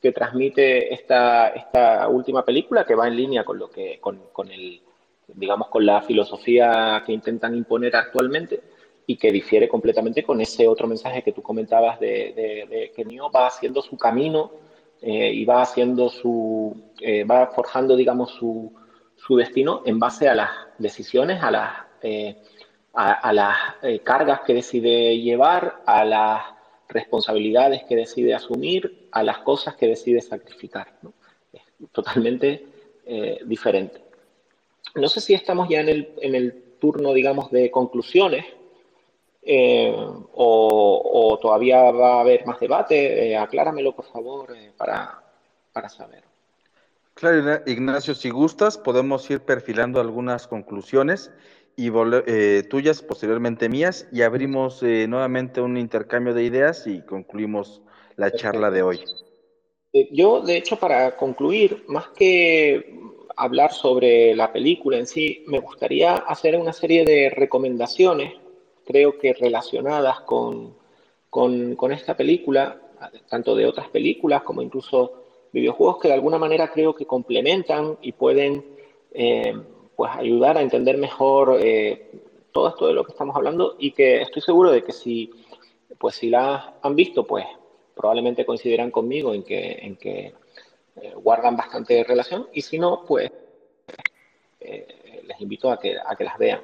que 0.02 0.12
transmite 0.12 0.94
esta, 0.94 1.50
esta 1.50 2.08
última 2.08 2.44
película 2.46 2.86
que 2.86 2.96
va 2.96 3.08
en 3.08 3.16
línea 3.16 3.44
con 3.44 3.60
lo 3.60 3.70
que 3.70 4.00
con, 4.00 4.20
con 4.32 4.52
el 4.52 4.82
digamos 5.28 5.68
con 5.68 5.86
la 5.86 6.02
filosofía 6.02 7.04
que 7.06 7.14
intentan 7.14 7.56
imponer 7.56 7.96
actualmente 7.96 8.62
y 9.10 9.18
que 9.18 9.32
difiere 9.32 9.68
completamente 9.68 10.22
con 10.22 10.40
ese 10.40 10.68
otro 10.68 10.88
mensaje 10.88 11.24
que 11.24 11.32
tú 11.32 11.42
comentabas 11.42 12.00
de, 12.00 12.92
que 12.96 13.04
Neo 13.04 13.32
va 13.32 13.48
haciendo 13.48 13.82
su 13.82 13.98
camino 13.98 14.52
eh, 15.02 15.32
y 15.34 15.46
va 15.46 15.64
haciendo 15.64 16.10
su 16.10 16.80
eh, 17.02 17.24
va 17.24 17.48
forjando 17.48 17.96
digamos 17.96 18.30
su, 18.30 18.72
su, 19.16 19.36
destino 19.36 19.82
en 19.84 19.98
base 19.98 20.30
a 20.30 20.36
las 20.36 20.52
decisiones 20.78 21.42
a 21.42 21.50
las 21.50 21.72
eh, 22.04 22.38
a, 22.94 23.34
las 23.34 23.58
cargas 24.04 24.42
que 24.42 24.54
decide 24.54 25.18
llevar 25.18 25.82
a 25.88 26.06
las 26.06 26.44
responsabilidades 26.88 27.86
que 27.86 27.96
decide 27.96 28.36
asumir 28.36 29.08
a 29.12 29.24
las 29.24 29.40
cosas 29.40 29.76
que 29.76 29.88
decide 29.88 30.22
sacrificar. 30.22 30.94
Es 31.54 31.62
totalmente 31.92 32.66
diferente. 33.46 34.02
No 34.96 35.08
sé 35.08 35.22
si 35.22 35.34
estamos 35.34 35.70
ya 35.70 35.80
en 35.80 35.88
el, 35.90 36.14
en 36.22 36.36
el 36.36 36.64
turno, 36.80 37.14
digamos, 37.14 37.52
de 37.52 37.72
conclusiones 37.72 38.44
eh, 39.42 39.94
o, 39.96 41.40
todavía 41.42 41.92
va 41.92 42.18
a 42.18 42.22
haber 42.22 42.46
más 42.46 42.60
debate. 42.60 43.32
Eh, 43.32 43.38
acláramelo, 43.38 43.96
por 43.96 44.06
favor, 44.06 44.54
para, 44.78 45.22
para 45.72 45.90
saber. 45.90 46.24
Claro, 47.14 47.62
Ignacio, 47.66 48.16
si 48.16 48.30
gustas, 48.30 48.78
podemos 48.78 49.30
ir 49.30 49.42
perfilando 49.42 50.00
algunas 50.00 50.48
conclusiones 50.48 51.32
y 51.80 51.90
eh, 52.28 52.64
tuyas, 52.70 53.02
posteriormente 53.02 53.70
mías, 53.70 54.08
y 54.12 54.22
abrimos 54.22 54.84
eh, 54.84 55.06
nuevamente 55.08 55.62
un 55.62 55.78
intercambio 55.78 56.34
de 56.34 56.44
ideas 56.44 56.86
y 56.88 57.02
concluimos 57.02 57.82
la 58.18 58.32
charla 58.32 58.70
de 58.70 58.84
hoy. 58.84 59.00
Eh, 59.94 60.10
yo, 60.12 60.42
de 60.42 60.58
hecho, 60.58 60.78
para 60.78 61.16
concluir, 61.16 61.86
más 61.88 62.10
que 62.10 63.00
hablar 63.38 63.72
sobre 63.72 64.36
la 64.36 64.52
película 64.52 64.98
en 64.98 65.08
sí, 65.08 65.46
me 65.48 65.60
gustaría 65.60 66.16
hacer 66.16 66.58
una 66.58 66.74
serie 66.74 67.06
de 67.06 67.30
recomendaciones, 67.30 68.34
creo 68.90 69.20
que 69.20 69.34
relacionadas 69.34 70.22
con, 70.22 70.74
con, 71.30 71.92
esta 71.92 72.18
película, 72.18 72.82
tanto 73.30 73.56
de 73.56 73.68
otras 73.68 73.88
películas 73.90 74.42
como 74.42 74.64
incluso 74.64 75.14
videojuegos 75.54 76.00
que 76.00 76.08
de 76.08 76.16
alguna 76.16 76.40
manera 76.40 76.72
creo 76.72 76.96
que 76.96 77.06
complementan 77.06 78.00
y 78.02 78.14
pueden 78.14 78.66
pues 80.00 80.12
ayudar 80.16 80.58
a 80.58 80.62
entender 80.62 80.98
mejor 80.98 81.60
eh, 81.62 82.10
todo 82.54 82.70
esto 82.70 82.88
de 82.88 82.94
lo 82.94 83.04
que 83.04 83.12
estamos 83.12 83.36
hablando 83.36 83.76
y 83.78 83.92
que 83.92 84.22
estoy 84.22 84.42
seguro 84.42 84.72
de 84.72 84.82
que 84.82 84.94
si, 84.94 85.30
pues 85.98 86.16
si 86.16 86.30
la 86.30 86.76
han 86.82 86.96
visto, 86.96 87.28
pues 87.28 87.46
probablemente 87.94 88.46
coincidirán 88.46 88.92
conmigo 88.92 89.34
en 89.34 89.44
que, 89.44 89.78
en 89.82 89.98
que 89.98 90.34
eh, 91.02 91.14
guardan 91.16 91.58
bastante 91.58 92.04
relación 92.06 92.48
y 92.54 92.62
si 92.62 92.80
no, 92.80 93.04
pues 93.06 93.30
eh, 94.62 95.22
les 95.28 95.42
invito 95.42 95.70
a 95.70 95.78
que, 95.78 95.98
a 96.04 96.16
que 96.16 96.24
las 96.24 96.38
vean. 96.38 96.62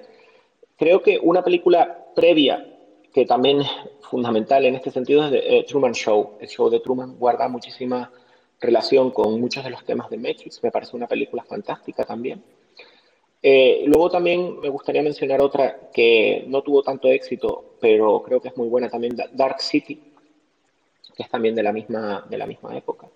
Creo 0.78 1.04
que 1.04 1.20
una 1.22 1.44
película 1.44 2.05
previa 2.16 2.66
que 3.13 3.26
también 3.26 3.61
es 3.61 3.70
fundamental 4.01 4.66
en 4.66 4.76
este 4.76 4.91
sentido 4.91 5.26
es 5.26 5.32
The 5.32 5.66
Truman 5.68 5.93
Show. 5.93 6.38
El 6.39 6.49
show 6.49 6.70
de 6.70 6.80
Truman 6.82 7.18
guarda 7.18 7.47
muchísima 7.47 8.11
relación 8.59 9.11
con 9.11 9.39
muchos 9.39 9.63
de 9.63 9.70
los 9.70 9.86
temas 9.86 10.09
de 10.09 10.18
Matrix. 10.18 10.61
Me 10.63 10.72
parece 10.72 10.95
una 10.95 11.07
película 11.07 11.43
fantástica 11.43 12.03
también. 12.03 12.43
Eh, 13.41 13.84
luego 13.86 14.09
también 14.09 14.59
me 14.59 14.70
gustaría 14.70 15.03
mencionar 15.03 15.41
otra 15.41 15.91
que 15.93 16.45
no 16.47 16.63
tuvo 16.63 16.82
tanto 16.82 17.07
éxito, 17.07 17.76
pero 17.80 18.24
creo 18.24 18.41
que 18.41 18.47
es 18.47 18.57
muy 18.57 18.68
buena 18.68 18.89
también, 18.89 19.16
Dark 19.34 19.61
City, 19.61 20.01
que 21.16 21.24
es 21.24 21.30
también 21.30 21.53
de 21.53 21.61
la 21.61 21.72
misma, 21.72 22.26
de 22.28 22.38
la 22.38 22.47
misma 22.47 22.76
época. 22.76 23.07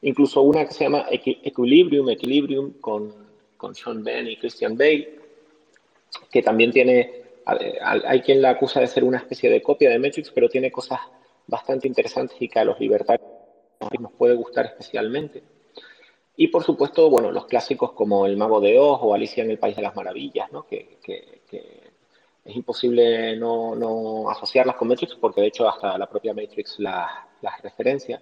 Incluso 0.00 0.42
una 0.42 0.64
que 0.66 0.72
se 0.72 0.84
llama 0.84 1.06
Equilibrium, 1.10 2.08
Equilibrium, 2.08 2.72
con, 2.80 3.14
con 3.56 3.74
Sean 3.74 4.02
Penn 4.02 4.26
y 4.26 4.36
Christian 4.36 4.76
Bale, 4.76 5.18
que 6.30 6.42
también 6.42 6.72
tiene, 6.72 7.23
hay 7.46 8.20
quien 8.22 8.40
la 8.40 8.50
acusa 8.50 8.80
de 8.80 8.86
ser 8.86 9.04
una 9.04 9.18
especie 9.18 9.50
de 9.50 9.62
copia 9.62 9.90
de 9.90 9.98
Matrix, 9.98 10.30
pero 10.30 10.48
tiene 10.48 10.70
cosas 10.70 11.00
bastante 11.46 11.86
interesantes 11.86 12.36
y 12.40 12.48
que 12.48 12.58
a 12.58 12.64
los 12.64 12.80
libertarios 12.80 13.28
nos 13.98 14.12
puede 14.12 14.34
gustar 14.34 14.66
especialmente. 14.66 15.42
Y 16.36 16.48
por 16.48 16.64
supuesto, 16.64 17.08
bueno, 17.10 17.30
los 17.30 17.46
clásicos 17.46 17.92
como 17.92 18.26
El 18.26 18.36
Mago 18.36 18.60
de 18.60 18.78
Oz 18.78 18.98
o 19.02 19.14
Alicia 19.14 19.44
en 19.44 19.50
el 19.50 19.58
País 19.58 19.76
de 19.76 19.82
las 19.82 19.94
Maravillas, 19.94 20.50
¿no? 20.50 20.66
que, 20.66 20.98
que, 21.02 21.44
es 22.44 22.56
imposible 22.56 23.36
no, 23.36 23.74
no, 23.74 24.28
asociarlas 24.28 24.76
con 24.76 24.88
Matrix 24.88 25.14
porque 25.14 25.40
de 25.40 25.46
hecho 25.46 25.66
hasta 25.66 25.96
la 25.96 26.06
propia 26.06 26.34
Matrix 26.34 26.78
las, 26.78 27.10
las 27.40 27.62
referencia. 27.62 28.20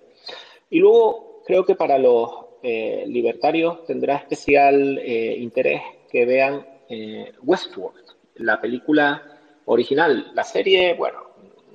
Y 0.71 0.79
luego 0.79 1.43
creo 1.45 1.65
que 1.65 1.75
para 1.75 1.99
los 1.99 2.31
eh, 2.63 3.05
libertarios 3.09 3.85
tendrá 3.85 4.17
especial 4.17 4.99
eh, 4.99 5.37
interés 5.39 5.83
que 6.11 6.25
vean 6.25 6.65
eh, 6.89 7.33
Westworld, 7.43 8.02
la 8.37 8.61
película 8.61 9.23
original. 9.67 10.33
La 10.35 10.45
serie, 10.45 10.95
bueno, 10.95 11.21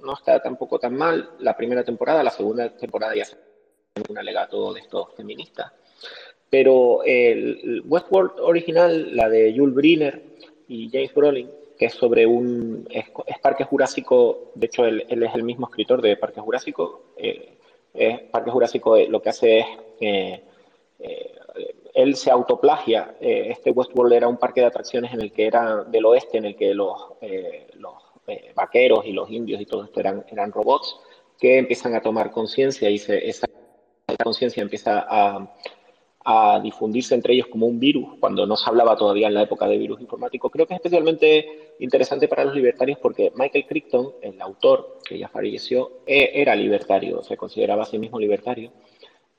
no 0.03 0.13
está 0.13 0.41
tampoco 0.41 0.79
tan 0.79 0.95
mal. 0.95 1.31
La 1.39 1.55
primera 1.55 1.83
temporada, 1.83 2.23
la 2.23 2.31
segunda 2.31 2.69
temporada 2.69 3.15
ya 3.15 3.25
se 3.25 3.37
un 4.09 4.17
alegato 4.17 4.73
de 4.73 4.81
estos 4.81 5.13
feministas. 5.15 5.71
Pero 6.49 7.03
el 7.03 7.83
Westworld 7.85 8.39
original, 8.39 9.15
la 9.15 9.27
de 9.27 9.53
Jules 9.55 9.75
Briner 9.75 10.23
y 10.67 10.89
James 10.89 11.13
Brolin, 11.13 11.49
que 11.77 11.85
es 11.85 11.93
sobre 11.93 12.25
un 12.25 12.87
es, 12.89 13.05
Parque 13.41 13.63
Jurásico, 13.63 14.51
de 14.55 14.67
hecho 14.67 14.85
él, 14.85 15.05
es 15.09 15.35
el 15.35 15.43
mismo 15.43 15.67
escritor 15.67 16.01
de 16.01 16.15
Parque 16.17 16.39
Jurásico, 16.39 17.13
eh, 17.17 18.29
Parque 18.31 18.51
Jurásico 18.51 18.95
eh, 18.95 19.07
lo 19.07 19.21
que 19.21 19.29
hace 19.29 19.59
es, 19.59 19.67
eh, 19.99 20.43
él 21.97 22.15
se 22.15 22.29
autoplagia, 22.29 23.15
este 23.19 23.71
Westworld 23.71 24.13
era 24.13 24.27
un 24.27 24.37
parque 24.37 24.61
de 24.61 24.67
atracciones 24.67 25.11
en 25.13 25.21
el 25.21 25.31
que 25.31 25.47
era 25.47 25.83
del 25.83 26.05
oeste, 26.05 26.37
en 26.37 26.45
el 26.45 26.55
que 26.55 26.75
los, 26.75 26.95
los 27.73 27.93
vaqueros 28.55 29.05
y 29.05 29.13
los 29.13 29.29
indios 29.31 29.59
y 29.59 29.65
todo 29.65 29.83
esto 29.83 29.99
eran, 29.99 30.51
robots, 30.51 30.95
que 31.39 31.57
empiezan 31.57 31.95
a 31.95 32.01
tomar 32.01 32.29
conciencia 32.31 32.87
y 32.89 32.95
esa 32.95 33.47
conciencia 34.23 34.61
empieza 34.61 35.05
a, 35.09 35.55
a 36.29 36.59
difundirse 36.59 37.15
entre 37.15 37.35
ellos 37.35 37.47
como 37.47 37.67
un 37.67 37.79
virus, 37.79 38.17
cuando 38.19 38.45
no 38.45 38.57
se 38.57 38.69
hablaba 38.69 38.97
todavía 38.97 39.27
en 39.27 39.33
la 39.33 39.43
época 39.43 39.65
de 39.65 39.77
virus 39.77 40.01
informático. 40.01 40.49
Creo 40.49 40.67
que 40.67 40.73
es 40.73 40.79
especialmente 40.79 41.73
interesante 41.79 42.27
para 42.27 42.43
los 42.43 42.53
libertarios 42.53 42.99
porque 42.99 43.31
Michael 43.33 43.65
Crichton, 43.65 44.11
el 44.21 44.41
autor 44.41 44.99
que 45.07 45.17
ya 45.17 45.29
falleció, 45.29 46.01
e, 46.05 46.31
era 46.33 46.53
libertario, 46.53 47.23
se 47.23 47.37
consideraba 47.37 47.83
a 47.83 47.85
sí 47.85 47.97
mismo 47.97 48.19
libertario, 48.19 48.73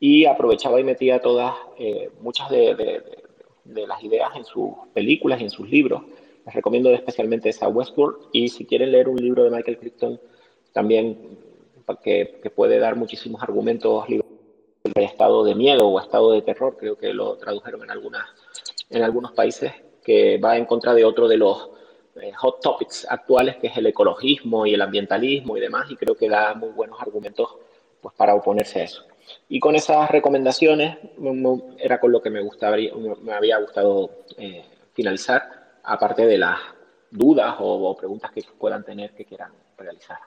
y 0.00 0.26
aprovechaba 0.26 0.80
y 0.80 0.84
metía 0.84 1.20
todas, 1.20 1.54
eh, 1.78 2.10
muchas 2.20 2.50
de, 2.50 3.02
las 3.64 4.02
ideas 4.02 4.30
en 4.36 4.44
sus 4.44 4.72
películas 4.94 5.40
y 5.40 5.44
en 5.44 5.50
sus 5.50 5.68
libros. 5.68 6.02
Les 6.46 6.54
recomiendo 6.54 6.90
especialmente 6.90 7.50
esa 7.50 7.68
Westworld, 7.68 8.28
y 8.32 8.48
si 8.48 8.64
quieren 8.64 8.92
leer 8.92 9.08
un 9.08 9.16
libro 9.16 9.44
de 9.44 9.50
Michael 9.50 9.78
Crichton, 9.78 10.20
también 10.72 11.38
que, 12.02 12.52
puede 12.54 12.78
dar 12.78 12.96
muchísimos 12.96 13.42
argumentos 13.42 14.08
libertarios 14.08 14.38
estado 14.96 15.44
de 15.44 15.54
miedo 15.54 15.88
o 15.88 16.00
estado 16.00 16.32
de 16.32 16.42
terror, 16.42 16.76
creo 16.78 16.96
que 16.96 17.12
lo 17.12 17.36
tradujeron 17.36 17.82
en, 17.82 17.90
algunas, 17.90 18.24
en 18.90 19.02
algunos 19.02 19.32
países, 19.32 19.72
que 20.02 20.38
va 20.38 20.56
en 20.56 20.64
contra 20.64 20.94
de 20.94 21.04
otro 21.04 21.28
de 21.28 21.36
los 21.36 21.70
eh, 22.20 22.32
hot 22.32 22.60
topics 22.60 23.06
actuales, 23.08 23.56
que 23.56 23.68
es 23.68 23.76
el 23.76 23.86
ecologismo 23.86 24.66
y 24.66 24.74
el 24.74 24.82
ambientalismo 24.82 25.56
y 25.56 25.60
demás, 25.60 25.90
y 25.90 25.96
creo 25.96 26.14
que 26.14 26.28
da 26.28 26.54
muy 26.54 26.70
buenos 26.70 27.00
argumentos 27.00 27.56
pues, 28.00 28.14
para 28.14 28.34
oponerse 28.34 28.80
a 28.80 28.84
eso. 28.84 29.04
Y 29.48 29.60
con 29.60 29.74
esas 29.74 30.10
recomendaciones 30.10 30.98
era 31.78 32.00
con 32.00 32.12
lo 32.12 32.20
que 32.20 32.30
me, 32.30 32.40
gustaría, 32.40 32.92
me 33.22 33.32
había 33.32 33.58
gustado 33.58 34.10
eh, 34.36 34.64
finalizar, 34.94 35.42
aparte 35.84 36.26
de 36.26 36.38
las 36.38 36.58
dudas 37.10 37.56
o 37.58 37.96
preguntas 37.96 38.30
que 38.32 38.42
puedan 38.58 38.84
tener 38.84 39.12
que 39.12 39.24
quieran 39.24 39.52
realizar. 39.76 40.18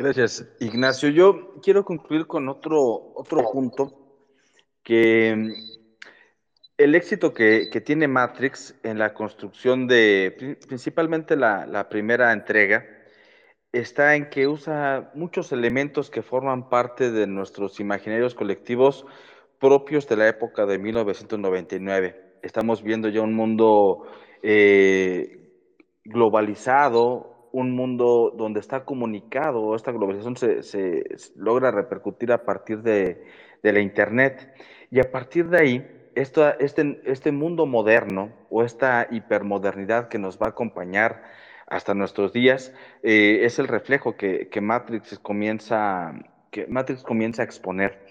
Gracias, 0.00 0.46
Ignacio. 0.60 1.10
Yo 1.10 1.56
quiero 1.62 1.84
concluir 1.84 2.26
con 2.26 2.48
otro, 2.48 3.12
otro 3.14 3.52
punto, 3.52 3.92
que 4.82 5.36
mm, 5.36 5.52
el 6.78 6.94
éxito 6.94 7.34
que, 7.34 7.66
tiene 7.84 8.08
Matrix 8.08 8.74
en 8.82 8.98
la 8.98 9.12
construcción 9.12 9.86
de 9.86 10.56
principalmente 10.66 11.36
la, 11.36 11.86
primera 11.90 12.32
entrega 12.32 12.86
está 13.72 14.16
en 14.16 14.30
que 14.30 14.48
usa 14.48 15.10
muchos 15.14 15.52
elementos 15.52 16.10
que 16.10 16.22
forman 16.22 16.68
parte 16.68 17.10
de 17.10 17.26
nuestros 17.26 17.78
imaginarios 17.80 18.34
colectivos 18.34 19.06
propios 19.58 20.08
de 20.08 20.16
la 20.16 20.28
época 20.28 20.66
de 20.66 20.78
1999. 20.78 22.38
Estamos 22.42 22.82
viendo 22.82 23.08
ya 23.08 23.20
un 23.20 23.34
mundo 23.34 24.06
eh, 24.42 25.40
globalizado, 26.04 27.48
un 27.52 27.72
mundo 27.72 28.32
donde 28.36 28.60
está 28.60 28.84
comunicado, 28.84 29.74
esta 29.74 29.92
globalización 29.92 30.36
se, 30.62 31.04
logra 31.36 31.70
repercutir 31.70 32.32
a 32.32 32.44
partir 32.44 32.82
de, 32.82 33.22
la 33.62 33.80
Internet. 33.80 34.54
Y 34.90 35.00
a 35.00 35.10
partir 35.10 35.48
de 35.48 35.58
ahí, 35.58 36.10
este, 36.14 36.56
este 37.04 37.30
mundo 37.30 37.66
moderno 37.66 38.32
o 38.48 38.64
esta 38.64 39.06
hipermodernidad 39.10 40.08
que 40.08 40.18
nos 40.18 40.38
va 40.38 40.46
a 40.46 40.50
acompañar 40.50 41.22
hasta 41.70 41.94
nuestros 41.94 42.32
días 42.32 42.74
eh, 43.02 43.40
es 43.44 43.58
el 43.58 43.68
reflejo 43.68 44.16
que, 44.16 44.50
Matrix 44.60 45.18
comienza, 45.20 46.12
que 46.50 46.66
Matrix 46.66 47.02
comienza 47.02 47.42
a 47.42 47.44
exponer. 47.46 48.06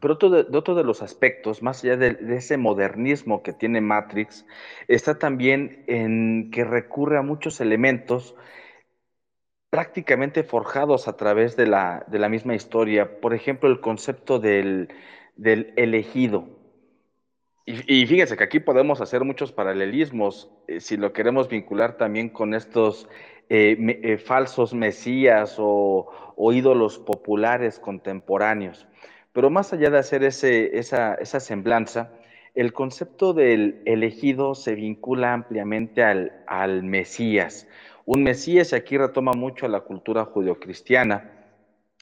Pero 0.00 0.14
otro 0.14 0.30
de, 0.30 0.56
otro 0.56 0.74
de 0.74 0.82
los 0.82 1.02
aspectos, 1.02 1.62
más 1.62 1.84
allá 1.84 1.96
de, 1.98 2.14
de, 2.14 2.36
ese 2.36 2.56
modernismo 2.56 3.42
que 3.42 3.52
tiene 3.52 3.82
Matrix, 3.82 4.46
está 4.88 5.18
también 5.18 5.84
en 5.86 6.50
que 6.50 6.64
recurre 6.64 7.18
a 7.18 7.22
muchos 7.22 7.60
elementos 7.60 8.34
prácticamente 9.68 10.42
forjados 10.42 11.06
a 11.06 11.16
través 11.16 11.56
de 11.56 11.66
la, 11.66 12.04
de 12.08 12.18
la 12.18 12.30
misma 12.30 12.54
historia. 12.54 13.20
Por 13.20 13.34
ejemplo, 13.34 13.68
el 13.68 13.80
concepto 13.80 14.38
del, 14.38 14.88
del 15.36 15.74
elegido. 15.76 16.59
Y, 17.70 18.02
y, 18.02 18.06
fíjense 18.06 18.36
que 18.36 18.42
aquí 18.42 18.58
podemos 18.58 19.00
hacer 19.00 19.24
muchos 19.24 19.52
paralelismos, 19.52 20.50
eh, 20.66 20.80
si 20.80 20.96
lo 20.96 21.12
queremos 21.12 21.48
vincular 21.48 21.96
también 21.96 22.28
con 22.28 22.52
estos 22.54 23.08
eh, 23.48 23.76
eh, 24.02 24.16
falsos 24.16 24.74
mesías 24.74 25.56
o, 25.58 26.08
ídolos 26.52 26.98
populares 26.98 27.78
contemporáneos. 27.78 28.88
Pero 29.32 29.50
más 29.50 29.72
allá 29.72 29.90
de 29.90 29.98
hacer 29.98 30.24
ese, 30.24 30.78
esa, 30.78 31.14
esa, 31.14 31.38
semblanza, 31.38 32.12
el 32.54 32.72
concepto 32.72 33.32
del 33.34 33.82
elegido 33.84 34.54
se 34.54 34.74
vincula 34.74 35.32
ampliamente 35.32 36.02
al, 36.02 36.32
al 36.46 36.82
Mesías. 36.82 37.68
Un 38.04 38.24
Mesías, 38.24 38.72
y 38.72 38.76
aquí 38.76 38.98
retoma 38.98 39.32
mucho 39.32 39.66
a 39.66 39.68
la 39.68 39.80
cultura 39.80 40.24
judeocristiana, 40.24 41.39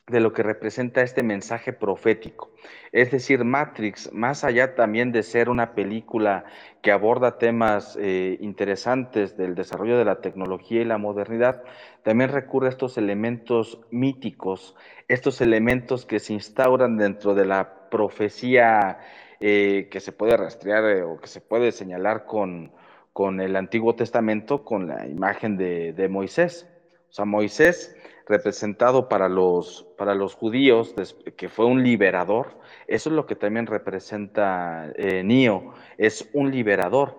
de 0.09 0.21
lo 0.21 0.33
que 0.33 0.43
representa 0.43 1.03
este 1.03 1.23
mensaje 1.23 1.73
profético. 1.73 2.51
Es 2.93 3.11
decir, 3.11 3.45
Matrix, 3.45 4.13
más 4.13 4.45
allá 4.45 4.75
también 4.75 5.13
de 5.13 5.23
ser 5.23 5.49
una 5.49 5.75
película 5.75 6.45
que 6.83 6.91
aborda 6.91 7.39
temas 7.39 7.99
eh, 8.01 8.39
interesantes 8.41 9.37
del 9.37 9.55
desarrollo 9.55 9.99
de 9.99 10.05
la 10.05 10.21
tecnología 10.21 10.81
y 10.81 10.85
la 10.85 10.99
modernidad, 10.99 11.63
también 12.03 12.31
recurre 12.31 12.69
a 12.69 12.71
estos 12.71 12.97
elementos 12.97 13.81
míticos, 13.91 14.75
estos 15.09 15.41
elementos 15.41 16.07
que 16.07 16.21
se 16.21 16.33
instauran 16.33 16.97
dentro 16.97 17.35
de 17.35 17.45
la 17.45 17.89
profecía 17.91 19.01
eh, 19.41 19.89
que 19.91 20.01
se 20.01 20.13
puede 20.13 20.37
rastrear 20.37 20.85
eh, 20.85 21.03
o 21.03 21.21
que 21.21 21.29
se 21.29 21.41
puede 21.41 21.73
señalar 21.73 22.25
con, 22.25 22.73
con 23.13 23.41
el 23.41 23.57
Antiguo 23.57 23.95
Testamento, 23.95 24.65
con 24.65 24.89
la 24.89 25.07
imagen 25.07 25.57
de, 25.57 25.93
de 25.93 26.09
Moisés. 26.09 26.67
O 27.11 27.13
sea, 27.13 27.25
Moisés 27.25 27.97
representado 28.29 29.09
para 29.09 29.29
los, 29.29 29.87
para 29.97 30.15
los 30.15 30.35
judíos, 30.35 30.95
que 31.37 31.49
fue 31.49 31.67
un 31.67 31.83
liberador, 31.83 32.59
eso 32.87 33.09
es 33.11 33.17
lo 33.17 33.27
que 33.27 33.35
también 33.35 33.67
representa 33.67 34.93
eh, 34.97 35.23
Nio, 35.25 35.73
es 35.97 36.29
un 36.33 36.51
liberador. 36.51 37.17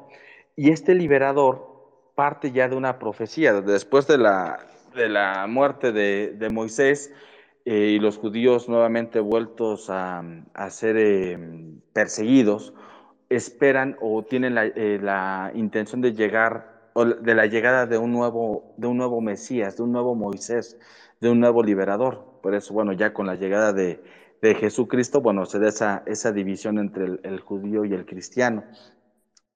Y 0.55 0.72
este 0.72 0.93
liberador 0.93 1.70
parte 2.16 2.51
ya 2.51 2.68
de 2.68 2.76
una 2.76 2.99
profecía, 2.99 3.62
después 3.62 4.05
de 4.07 4.18
la, 4.18 4.60
de 4.95 5.10
la 5.10 5.47
muerte 5.47 5.91
de, 5.91 6.34
de 6.38 6.49
Moisés 6.49 7.12
eh, 7.66 7.93
y 7.95 7.99
los 7.99 8.18
judíos 8.18 8.68
nuevamente 8.68 9.20
vueltos 9.20 9.89
a, 9.89 10.24
a 10.53 10.70
ser 10.70 10.97
eh, 10.97 11.38
perseguidos, 11.93 12.74
esperan 13.30 13.95
o 14.01 14.24
tienen 14.24 14.55
la, 14.55 14.66
eh, 14.66 14.99
la 15.01 15.51
intención 15.53 16.01
de 16.01 16.14
llegar 16.14 16.78
de 17.06 17.36
la 17.36 17.45
llegada 17.45 17.86
de 17.86 17.97
un 17.97 18.12
nuevo, 18.12 18.74
de 18.78 18.88
un 18.88 18.97
nuevo 18.97 19.22
Mesías, 19.22 19.78
de 19.78 19.84
un 19.84 19.91
nuevo 19.91 20.16
Moisés, 20.16 20.78
de 21.20 21.30
un 21.30 21.39
nuevo 21.39 21.64
liberador. 21.64 22.39
Por 22.41 22.56
eso, 22.56 22.74
bueno, 22.74 22.93
ya 22.93 23.14
con 23.14 23.28
la 23.28 23.36
llegada 23.36 23.74
de, 23.74 24.02
de 24.41 24.56
Jesucristo, 24.56 25.22
bueno, 25.22 25.45
se 25.45 25.60
da 25.60 25.70
esa, 25.70 26.04
esa 26.06 26.32
división 26.32 26.78
entre 26.78 27.06
el, 27.06 27.20
el, 27.24 27.39
judío 27.39 27.86
y 27.86 27.93
el 27.93 28.06
cristiano. 28.06 28.64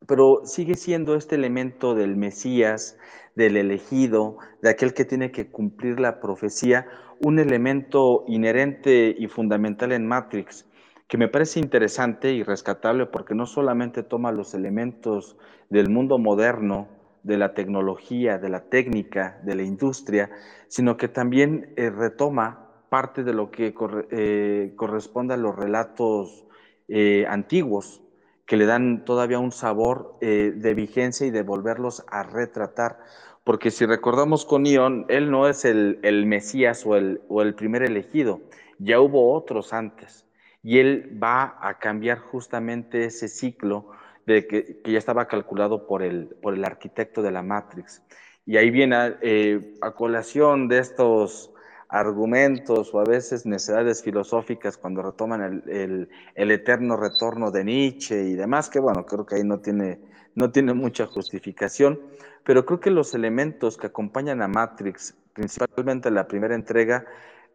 Pero 0.08 0.42
sigue 0.46 0.76
siendo 0.76 1.16
este 1.16 1.36
elemento 1.36 1.96
del 1.96 2.18
Mesías, 2.18 2.98
del 3.36 3.56
elegido, 3.56 4.38
de 4.62 4.70
aquel 4.70 4.94
que 4.94 5.06
tiene 5.06 5.32
que 5.32 5.50
cumplir 5.50 6.00
la 6.00 6.20
profecía, 6.20 6.88
un 7.22 7.40
elemento 7.40 8.26
inherente 8.28 9.16
y 9.18 9.28
fundamental 9.28 9.94
en 9.94 10.06
Matrix, 10.06 10.68
que 11.08 11.18
me 11.18 11.30
parece 11.30 11.60
interesante 11.60 12.34
y 12.34 12.44
rescatable 12.44 13.06
porque 13.06 13.36
no 13.36 13.46
solamente 13.46 14.04
toma 14.04 14.32
los 14.32 14.54
elementos 14.54 15.38
del 15.70 15.90
mundo 15.90 16.18
moderno, 16.18 16.88
de 17.24 17.38
la 17.38 17.54
tecnología, 17.54 18.38
de 18.38 18.50
la 18.50 18.66
técnica, 18.70 19.40
de 19.44 19.56
la 19.56 19.64
industria, 19.64 20.30
sino 20.68 20.98
que 20.98 21.08
también 21.08 21.74
eh, 21.78 21.90
retoma 21.90 22.70
parte 22.90 23.24
de 23.24 23.34
lo 23.34 23.50
que 23.50 23.74
eh, 24.12 24.74
corresponde 24.76 25.34
a 25.34 25.38
los 25.38 25.56
relatos 25.56 26.46
eh, 26.88 27.26
antiguos, 27.28 28.02
que 28.46 28.58
le 28.58 28.66
dan 28.66 29.06
todavía 29.06 29.40
un 29.40 29.54
sabor 29.54 30.18
de 30.20 30.74
vigencia 30.74 31.26
y 31.26 31.32
de 31.32 31.44
volverlos 31.44 32.04
a 32.10 32.24
retratar. 32.24 33.00
Porque 33.46 33.72
si 33.72 33.86
recordamos 33.86 34.46
con 34.46 34.66
Ion, 34.66 35.06
él 35.08 35.32
no 35.32 35.48
es 35.48 35.64
el, 35.64 36.00
el 36.04 36.26
Mesías 36.26 36.86
o 36.86 36.98
el, 36.98 37.22
o 37.30 37.42
el 37.42 37.56
primer 37.56 37.84
elegido, 37.84 38.42
ya 38.80 39.00
hubo 39.00 39.34
otros 39.34 39.72
antes. 39.72 40.28
Y 40.62 40.80
él 40.80 41.18
va 41.24 41.58
a 41.62 41.80
cambiar 41.80 42.20
justamente 42.20 43.06
ese 43.06 43.30
ciclo 43.30 43.92
de 44.26 44.48
que, 44.48 44.82
que, 44.82 44.92
ya 44.92 44.98
estaba 44.98 45.28
calculado 45.28 45.88
por 45.88 46.04
el, 46.04 46.36
por 46.42 46.54
el 46.54 46.64
arquitecto 46.64 47.22
de 47.22 47.32
la 47.32 47.44
Matrix. 47.44 48.02
Y 48.46 48.58
ahí 48.58 48.70
viene 48.72 49.16
eh, 49.22 49.76
a 49.82 49.92
colación 49.92 50.68
de 50.68 50.80
estos 50.80 51.54
argumentos 51.90 52.94
o 52.94 53.00
a 53.00 53.04
veces 53.04 53.46
necesidades 53.46 54.02
filosóficas 54.02 54.78
cuando 54.78 55.04
retoman 55.04 55.64
el, 55.70 56.10
el, 56.34 56.52
eterno 56.52 56.98
retorno 56.98 57.52
de 57.52 57.64
Nietzsche 57.64 58.24
y 58.24 58.34
demás, 58.34 58.70
que 58.70 58.80
bueno, 58.80 59.06
creo 59.06 59.26
que 59.26 59.36
ahí 59.36 59.44
no 59.44 59.60
tiene, 59.60 60.00
no 60.34 60.52
tiene 60.52 60.74
mucha 60.74 61.06
justificación, 61.06 62.02
pero 62.44 62.66
creo 62.66 62.80
que 62.80 62.90
los 62.90 63.14
elementos 63.14 63.78
que 63.78 63.88
acompañan 63.88 64.42
a 64.42 64.48
Matrix, 64.48 65.16
principalmente 65.34 66.10
la 66.10 66.28
primera 66.28 66.56
entrega, 66.56 67.06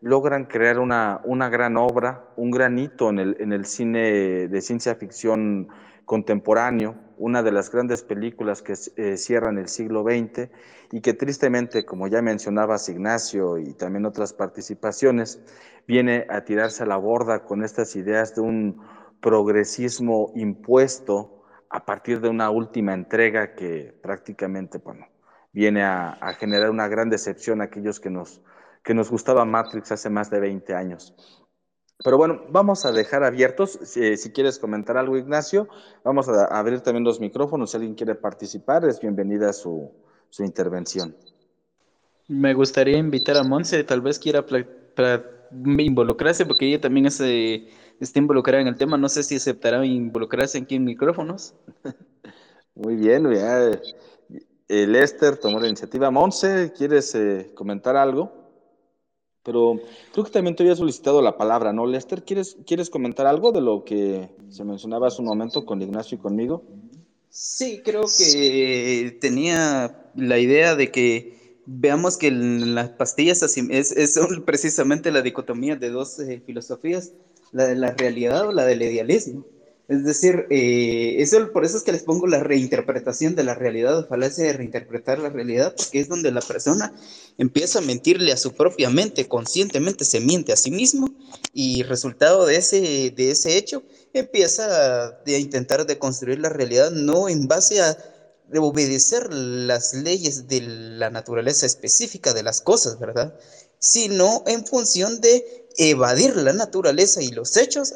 logran 0.00 0.44
crear 0.44 0.78
una, 0.78 1.20
una 1.24 1.48
gran 1.48 1.76
obra, 1.76 2.28
un 2.36 2.52
gran 2.52 2.78
hito 2.78 3.10
en 3.10 3.18
el, 3.18 3.36
en 3.40 3.52
el 3.52 3.64
cine 3.64 4.46
de 4.48 4.60
ciencia 4.60 4.94
ficción 4.94 5.68
contemporáneo, 6.08 6.96
una 7.18 7.42
de 7.42 7.52
las 7.52 7.70
grandes 7.70 8.02
películas 8.02 8.62
que 8.62 8.72
eh, 8.96 9.18
cierran 9.18 9.58
el 9.58 9.68
siglo 9.68 10.02
XX 10.04 10.48
y 10.90 11.02
que 11.02 11.12
tristemente, 11.12 11.84
como 11.84 12.08
ya 12.08 12.22
mencionabas 12.22 12.88
Ignacio 12.88 13.58
y 13.58 13.74
también 13.74 14.06
otras 14.06 14.32
participaciones, 14.32 15.38
viene 15.86 16.26
a 16.30 16.46
tirarse 16.46 16.82
a 16.82 16.86
la 16.86 16.96
borda 16.96 17.44
con 17.44 17.62
estas 17.62 17.94
ideas 17.94 18.34
de 18.34 18.40
un 18.40 18.80
progresismo 19.20 20.32
impuesto 20.34 21.44
a 21.68 21.84
partir 21.84 22.22
de 22.22 22.30
una 22.30 22.48
última 22.48 22.94
entrega 22.94 23.54
que 23.54 23.94
prácticamente, 24.02 24.78
bueno, 24.78 25.06
viene 25.52 25.82
a, 25.82 26.12
a 26.12 26.32
generar 26.32 26.70
una 26.70 26.88
gran 26.88 27.10
decepción 27.10 27.60
a 27.60 27.64
aquellos 27.64 28.00
que 28.00 28.08
nos, 28.08 28.40
que 28.82 28.94
nos 28.94 29.10
gustaba 29.10 29.44
Matrix 29.44 29.92
hace 29.92 30.08
más 30.08 30.30
de 30.30 30.40
20 30.40 30.74
años. 30.74 31.14
Pero 32.04 32.16
bueno, 32.16 32.42
vamos 32.50 32.84
a 32.84 32.92
dejar 32.92 33.24
abiertos. 33.24 33.78
Si, 33.82 34.16
si, 34.16 34.30
quieres 34.30 34.58
comentar 34.58 34.96
algo, 34.96 35.16
Ignacio, 35.16 35.68
vamos 36.04 36.28
a 36.28 36.44
abrir 36.44 36.80
también 36.80 37.04
los 37.04 37.18
micrófonos. 37.18 37.70
Si 37.70 37.76
alguien 37.76 37.94
quiere 37.94 38.14
participar, 38.14 38.84
es 38.84 39.00
bienvenida 39.00 39.52
su, 39.52 39.90
su 40.30 40.44
intervención. 40.44 41.16
Me 42.28 42.54
gustaría 42.54 42.98
invitar 42.98 43.36
a 43.36 43.42
Monse, 43.42 43.82
tal 43.84 44.00
vez 44.00 44.18
quiera 44.18 44.44
involucrarse, 45.50 46.46
porque 46.46 46.66
ella 46.66 46.80
también 46.80 47.06
es, 47.06 47.20
eh, 47.20 47.68
está 48.00 48.18
involucrada 48.18 48.60
en 48.62 48.68
el 48.68 48.76
tema. 48.76 48.96
No 48.96 49.08
sé 49.08 49.22
si 49.22 49.36
aceptará 49.36 49.84
involucrarse 49.84 50.58
aquí 50.58 50.76
en 50.76 50.84
micrófonos. 50.84 51.54
Muy 52.74 52.96
bien, 52.96 53.28
ya, 53.32 53.70
eh, 54.68 54.86
Lester 54.86 55.38
tomó 55.38 55.58
la 55.58 55.66
iniciativa. 55.66 56.10
Monse, 56.10 56.72
¿quieres 56.76 57.14
eh, 57.14 57.50
comentar 57.54 57.96
algo? 57.96 58.37
Pero 59.42 59.80
creo 60.12 60.24
que 60.24 60.30
también 60.30 60.56
te 60.56 60.62
había 60.62 60.76
solicitado 60.76 61.22
la 61.22 61.36
palabra, 61.36 61.72
¿no, 61.72 61.86
Lester? 61.86 62.22
¿Quieres, 62.22 62.56
¿Quieres 62.66 62.90
comentar 62.90 63.26
algo 63.26 63.52
de 63.52 63.60
lo 63.60 63.84
que 63.84 64.28
se 64.50 64.64
mencionaba 64.64 65.08
hace 65.08 65.22
un 65.22 65.28
momento 65.28 65.64
con 65.64 65.80
Ignacio 65.80 66.16
y 66.16 66.20
conmigo? 66.20 66.62
Sí, 67.30 67.80
creo 67.84 68.02
que 68.02 69.16
tenía 69.20 70.10
la 70.14 70.38
idea 70.38 70.74
de 70.74 70.90
que 70.90 71.38
veamos 71.66 72.16
que 72.16 72.30
las 72.30 72.90
pastillas 72.90 73.42
es, 73.42 73.92
es 73.92 74.20
precisamente 74.44 75.10
la 75.10 75.22
dicotomía 75.22 75.76
de 75.76 75.90
dos 75.90 76.18
eh, 76.18 76.42
filosofías, 76.44 77.12
la 77.52 77.66
de 77.66 77.76
la 77.76 77.92
realidad 77.92 78.48
o 78.48 78.52
la 78.52 78.64
del 78.64 78.82
idealismo. 78.82 79.44
Es 79.88 80.04
decir, 80.04 80.46
eh, 80.50 81.16
eso, 81.18 81.50
por 81.50 81.64
eso 81.64 81.78
es 81.78 81.82
que 81.82 81.92
les 81.92 82.02
pongo 82.02 82.26
la 82.26 82.40
reinterpretación 82.40 83.34
de 83.34 83.42
la 83.42 83.54
realidad, 83.54 84.06
falacia 84.06 84.44
de 84.44 84.52
reinterpretar 84.52 85.18
la 85.18 85.30
realidad, 85.30 85.74
porque 85.74 85.98
es 86.00 86.08
donde 86.08 86.30
la 86.30 86.42
persona 86.42 86.92
empieza 87.38 87.78
a 87.78 87.82
mentirle 87.82 88.32
a 88.32 88.36
su 88.36 88.52
propia 88.52 88.90
mente, 88.90 89.28
conscientemente 89.28 90.04
se 90.04 90.20
miente 90.20 90.52
a 90.52 90.56
sí 90.56 90.70
mismo, 90.70 91.14
y 91.54 91.84
resultado 91.84 92.44
de 92.44 92.56
ese, 92.56 93.10
de 93.16 93.30
ese 93.30 93.56
hecho, 93.56 93.82
empieza 94.12 95.06
a, 95.06 95.22
a 95.26 95.30
intentar 95.30 95.86
deconstruir 95.86 96.38
la 96.38 96.50
realidad 96.50 96.90
no 96.90 97.30
en 97.30 97.48
base 97.48 97.80
a 97.80 97.96
obedecer 98.56 99.32
las 99.32 99.94
leyes 99.94 100.48
de 100.48 100.60
la 100.60 101.08
naturaleza 101.08 101.64
específica 101.64 102.34
de 102.34 102.42
las 102.42 102.60
cosas, 102.60 102.98
¿verdad? 102.98 103.38
Sino 103.78 104.42
en 104.46 104.66
función 104.66 105.22
de 105.22 105.57
evadir 105.78 106.34
la 106.36 106.52
naturaleza 106.52 107.22
y 107.22 107.28
los 107.28 107.56
hechos 107.56 107.94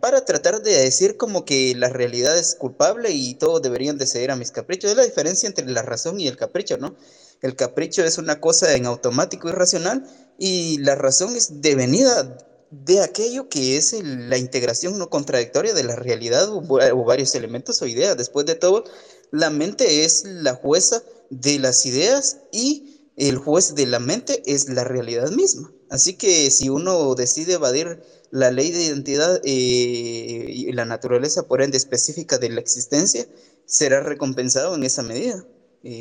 para 0.00 0.24
tratar 0.24 0.62
de 0.62 0.70
decir 0.70 1.16
como 1.16 1.44
que 1.44 1.74
la 1.74 1.88
realidad 1.88 2.38
es 2.38 2.54
culpable 2.54 3.10
y 3.10 3.34
todos 3.34 3.60
deberían 3.60 3.98
de 3.98 4.06
ceder 4.06 4.30
a 4.30 4.36
mis 4.36 4.52
caprichos. 4.52 4.92
Es 4.92 4.96
la 4.96 5.04
diferencia 5.04 5.48
entre 5.48 5.66
la 5.66 5.82
razón 5.82 6.20
y 6.20 6.28
el 6.28 6.36
capricho, 6.36 6.78
¿no? 6.78 6.94
El 7.42 7.56
capricho 7.56 8.04
es 8.04 8.18
una 8.18 8.40
cosa 8.40 8.72
en 8.74 8.86
automático 8.86 9.48
y 9.48 9.52
racional 9.52 10.06
y 10.38 10.78
la 10.78 10.94
razón 10.94 11.34
es 11.34 11.60
devenida 11.60 12.38
de 12.70 13.00
aquello 13.00 13.48
que 13.48 13.76
es 13.76 13.96
la 14.04 14.38
integración 14.38 14.96
no 14.96 15.10
contradictoria 15.10 15.74
de 15.74 15.84
la 15.84 15.96
realidad 15.96 16.48
o, 16.50 16.58
o 16.60 17.04
varios 17.04 17.34
elementos 17.34 17.82
o 17.82 17.86
ideas. 17.88 18.16
Después 18.16 18.46
de 18.46 18.54
todo, 18.54 18.84
la 19.32 19.50
mente 19.50 20.04
es 20.04 20.22
la 20.24 20.54
jueza 20.54 21.02
de 21.30 21.58
las 21.58 21.84
ideas 21.84 22.38
y 22.52 23.10
el 23.16 23.38
juez 23.38 23.74
de 23.74 23.86
la 23.86 23.98
mente 23.98 24.42
es 24.46 24.68
la 24.68 24.84
realidad 24.84 25.30
misma. 25.32 25.72
Así 25.90 26.16
que 26.16 26.50
si 26.50 26.68
uno 26.68 27.14
decide 27.14 27.54
evadir 27.54 28.02
la 28.30 28.50
ley 28.50 28.70
de 28.72 28.84
identidad 28.84 29.40
eh, 29.44 30.44
y 30.48 30.72
la 30.72 30.84
naturaleza, 30.84 31.48
por 31.48 31.62
ende, 31.62 31.76
específica 31.76 32.38
de 32.38 32.50
la 32.50 32.60
existencia, 32.60 33.26
será 33.64 34.00
recompensado 34.00 34.74
en 34.74 34.84
esa 34.84 35.02
medida. 35.02 35.44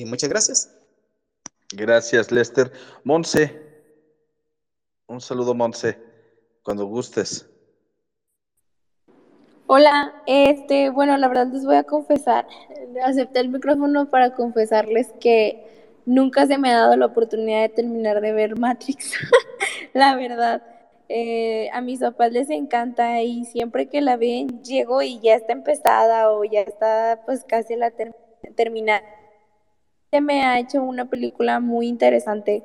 muchas 0.06 0.30
gracias. 0.30 0.70
Gracias, 1.74 2.32
Lester. 2.32 2.72
Monse, 3.04 3.62
un 5.08 5.22
saludo, 5.22 5.54
Monse, 5.54 5.98
cuando 6.64 6.86
gustes. 6.86 7.46
Hola, 9.70 10.24
este, 10.28 10.90
bueno, 10.90 11.18
la 11.18 11.28
verdad 11.28 11.48
les 11.52 11.66
voy 11.66 11.76
a 11.76 11.84
confesar, 11.84 12.48
acepté 13.04 13.42
el 13.42 13.50
micrófono 13.50 14.10
para 14.10 14.34
confesarles 14.34 15.10
que 15.20 15.87
nunca 16.08 16.48
se 16.48 16.58
me 16.58 16.72
ha 16.72 16.80
dado 16.80 16.96
la 16.96 17.06
oportunidad 17.06 17.62
de 17.62 17.70
terminar 17.70 18.22
de 18.22 18.32
ver 18.32 18.58
Matrix, 18.58 19.14
la 19.94 20.16
verdad. 20.16 20.64
Eh, 21.10 21.70
a 21.72 21.80
mis 21.80 22.00
papás 22.00 22.34
les 22.34 22.50
encanta 22.50 23.22
y 23.22 23.46
siempre 23.46 23.88
que 23.88 24.02
la 24.02 24.18
ven 24.18 24.62
llego 24.62 25.02
y 25.02 25.22
ya 25.22 25.36
está 25.36 25.54
empezada 25.54 26.32
o 26.32 26.44
ya 26.44 26.62
está 26.62 27.22
pues 27.26 27.46
casi 27.46 27.76
la 27.76 27.92
ter 27.92 28.14
terminar. 28.56 29.04
Se 30.12 30.22
me 30.22 30.44
ha 30.44 30.60
hecho 30.60 30.82
una 30.82 31.10
película 31.10 31.60
muy 31.60 31.88
interesante. 31.88 32.64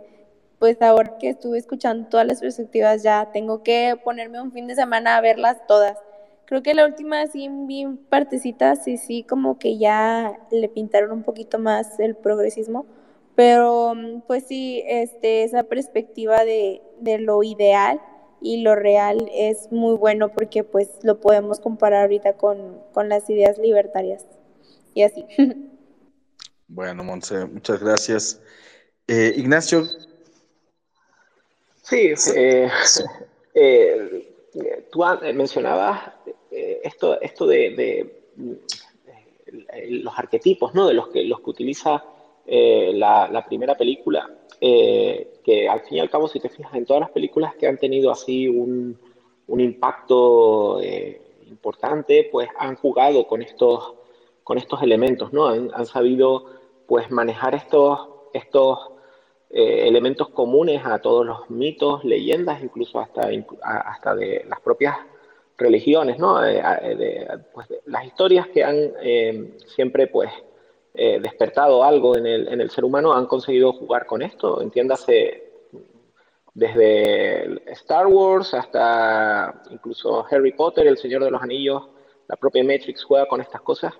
Pues 0.59 0.81
ahora 0.81 1.19
que 1.19 1.31
estuve 1.31 1.59
escuchando 1.59 2.09
todas 2.09 2.27
las 2.27 2.41
perspectivas 2.41 3.03
ya 3.03 3.31
tengo 3.33 3.65
que 3.65 3.97
ponerme 4.05 4.41
un 4.41 4.53
fin 4.53 4.69
de 4.69 4.77
semana 4.77 5.17
a 5.17 5.21
verlas 5.21 5.67
todas. 5.67 5.99
Creo 6.47 6.63
que 6.63 6.75
la 6.75 6.87
última 6.87 7.27
sí 7.27 7.49
vi 7.51 7.87
partecitas 8.09 8.87
y 8.87 8.97
sí 8.97 9.25
como 9.25 9.59
que 9.59 9.79
ya 9.79 10.39
le 10.53 10.69
pintaron 10.69 11.11
un 11.13 11.23
poquito 11.25 11.59
más 11.59 11.99
el 11.99 12.15
progresismo 12.15 12.87
pero 13.35 13.95
pues 14.27 14.47
sí, 14.47 14.83
este, 14.87 15.45
esa 15.45 15.65
perspectiva 15.65 16.45
de, 16.45 16.83
de 17.01 17.19
lo 17.19 17.43
ideal 17.43 18.01
y 18.41 18.63
lo 18.63 18.75
real 18.75 19.31
es 19.33 19.71
muy 19.71 19.97
bueno 19.97 20.31
porque 20.33 20.65
pues 20.65 20.89
lo 21.03 21.21
podemos 21.21 21.61
comparar 21.61 22.03
ahorita 22.03 22.37
con, 22.37 22.81
con 22.93 23.09
las 23.09 23.29
ideas 23.31 23.59
libertarias 23.59 24.27
y 24.95 25.03
así. 25.03 25.25
Bueno, 26.75 27.05
Monse, 27.05 27.45
muchas 27.45 27.81
gracias. 27.81 28.41
Eh, 29.07 29.35
Ignacio. 29.37 29.85
Sí, 31.83 32.15
eh, 32.35 32.71
eh, 33.53 34.89
tú 34.91 35.05
mencionabas 35.35 36.13
esto, 36.51 37.21
esto 37.21 37.47
de, 37.47 37.71
de, 37.77 38.71
los 40.01 40.19
arquetipos, 40.19 40.75
¿no? 40.75 40.89
De 40.89 40.95
los 40.95 41.09
que, 41.09 41.25
los 41.25 41.41
que 41.41 41.51
utiliza 41.51 42.03
eh, 42.47 42.93
la, 42.95 43.45
primera 43.47 43.77
película, 43.77 44.29
eh, 44.61 45.35
que 45.45 45.69
al 45.69 45.81
fin 45.81 45.99
y 45.99 46.01
al 46.01 46.11
cabo, 46.11 46.29
si 46.29 46.41
te 46.41 46.49
fijas 46.49 46.75
en 46.75 46.85
todas 46.85 47.01
las 47.01 47.11
películas 47.11 47.55
que 47.57 47.67
han 47.67 47.79
tenido 47.79 48.11
así 48.11 48.49
un, 48.49 48.99
un 49.47 49.61
impacto 49.61 50.81
eh, 50.81 51.21
importante, 51.49 52.29
pues 52.31 52.49
han 52.59 52.77
jugado 52.77 53.27
con 53.27 53.43
estos, 53.43 53.95
con 54.43 54.59
estos 54.59 54.83
elementos, 54.83 55.33
¿no? 55.33 55.47
Han, 55.47 55.71
han 55.73 55.87
sabido 55.87 56.47
pues 56.87 57.11
manejar 57.11 57.55
estos, 57.55 58.09
estos 58.33 58.79
elementos 59.55 60.31
comunes 60.31 60.81
a 60.87 60.99
todos 61.01 61.27
los 61.27 61.51
mitos, 61.51 62.03
leyendas, 62.05 62.63
incluso 62.63 62.99
hasta, 62.99 63.29
hasta 63.63 64.15
de 64.15 64.47
las 64.49 64.61
propias 64.61 64.97
religiones, 65.59 66.19
¿no? 66.19 66.41
Pues, 67.53 67.67
las 67.85 68.07
historias 68.07 68.49
que 68.49 68.65
han 68.65 68.93
siempre 69.67 70.07
pues 70.07 70.33
eh, 70.95 71.21
despertado 71.21 71.85
algo 71.85 72.17
en 72.17 72.27
el, 72.27 72.49
en 72.49 72.61
el, 72.61 72.71
ser 72.71 72.85
humano, 72.85 73.15
han 73.15 73.27
conseguido 73.27 73.73
jugar 73.73 74.05
con 74.05 74.21
esto. 74.21 74.61
Entiéndase, 74.61 75.53
desde 76.55 77.71
Star 77.73 78.07
Wars 78.07 78.53
hasta 78.53 79.63
incluso 79.71 80.27
Harry 80.31 80.53
Potter, 80.53 80.87
El 80.87 80.99
Señor 80.99 81.25
de 81.25 81.31
los 81.31 81.43
Anillos, 81.43 81.89
la 82.29 82.37
propia 82.37 82.63
Matrix 82.63 83.05
juega 83.05 83.27
con 83.27 83.41
estas 83.41 83.63
cosas. 83.63 83.95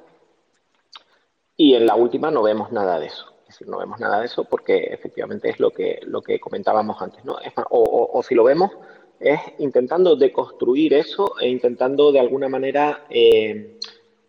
Y 1.57 1.75
en 1.75 1.87
la 1.87 1.95
última 1.95 2.31
no 2.31 2.43
vemos 2.43 2.71
nada 2.73 2.99
de 2.99 3.07
eso. 3.07 3.27
Es 3.43 3.55
decir, 3.59 3.69
no 3.69 3.79
vemos 3.79 3.99
nada 3.99 4.21
de 4.21 4.27
eso 4.27 4.45
porque 4.45 4.77
efectivamente 4.91 5.49
es 5.49 5.61
lo 5.61 5.71
que, 5.71 6.01
lo 6.05 6.23
que 6.23 6.41
comentábamos 6.41 7.01
antes. 7.01 7.25
¿no? 7.25 7.37
o, 7.71 8.23
si 8.23 8.35
lo 8.35 8.45
vemos, 8.45 8.71
es 9.19 9.41
intentando 9.59 10.17
deconstruir 10.17 10.95
eso 10.95 11.39
e 11.41 11.49
intentando 11.49 12.13
de 12.13 12.21
alguna 12.21 12.49
manera 12.49 13.07
eh, 13.09 13.79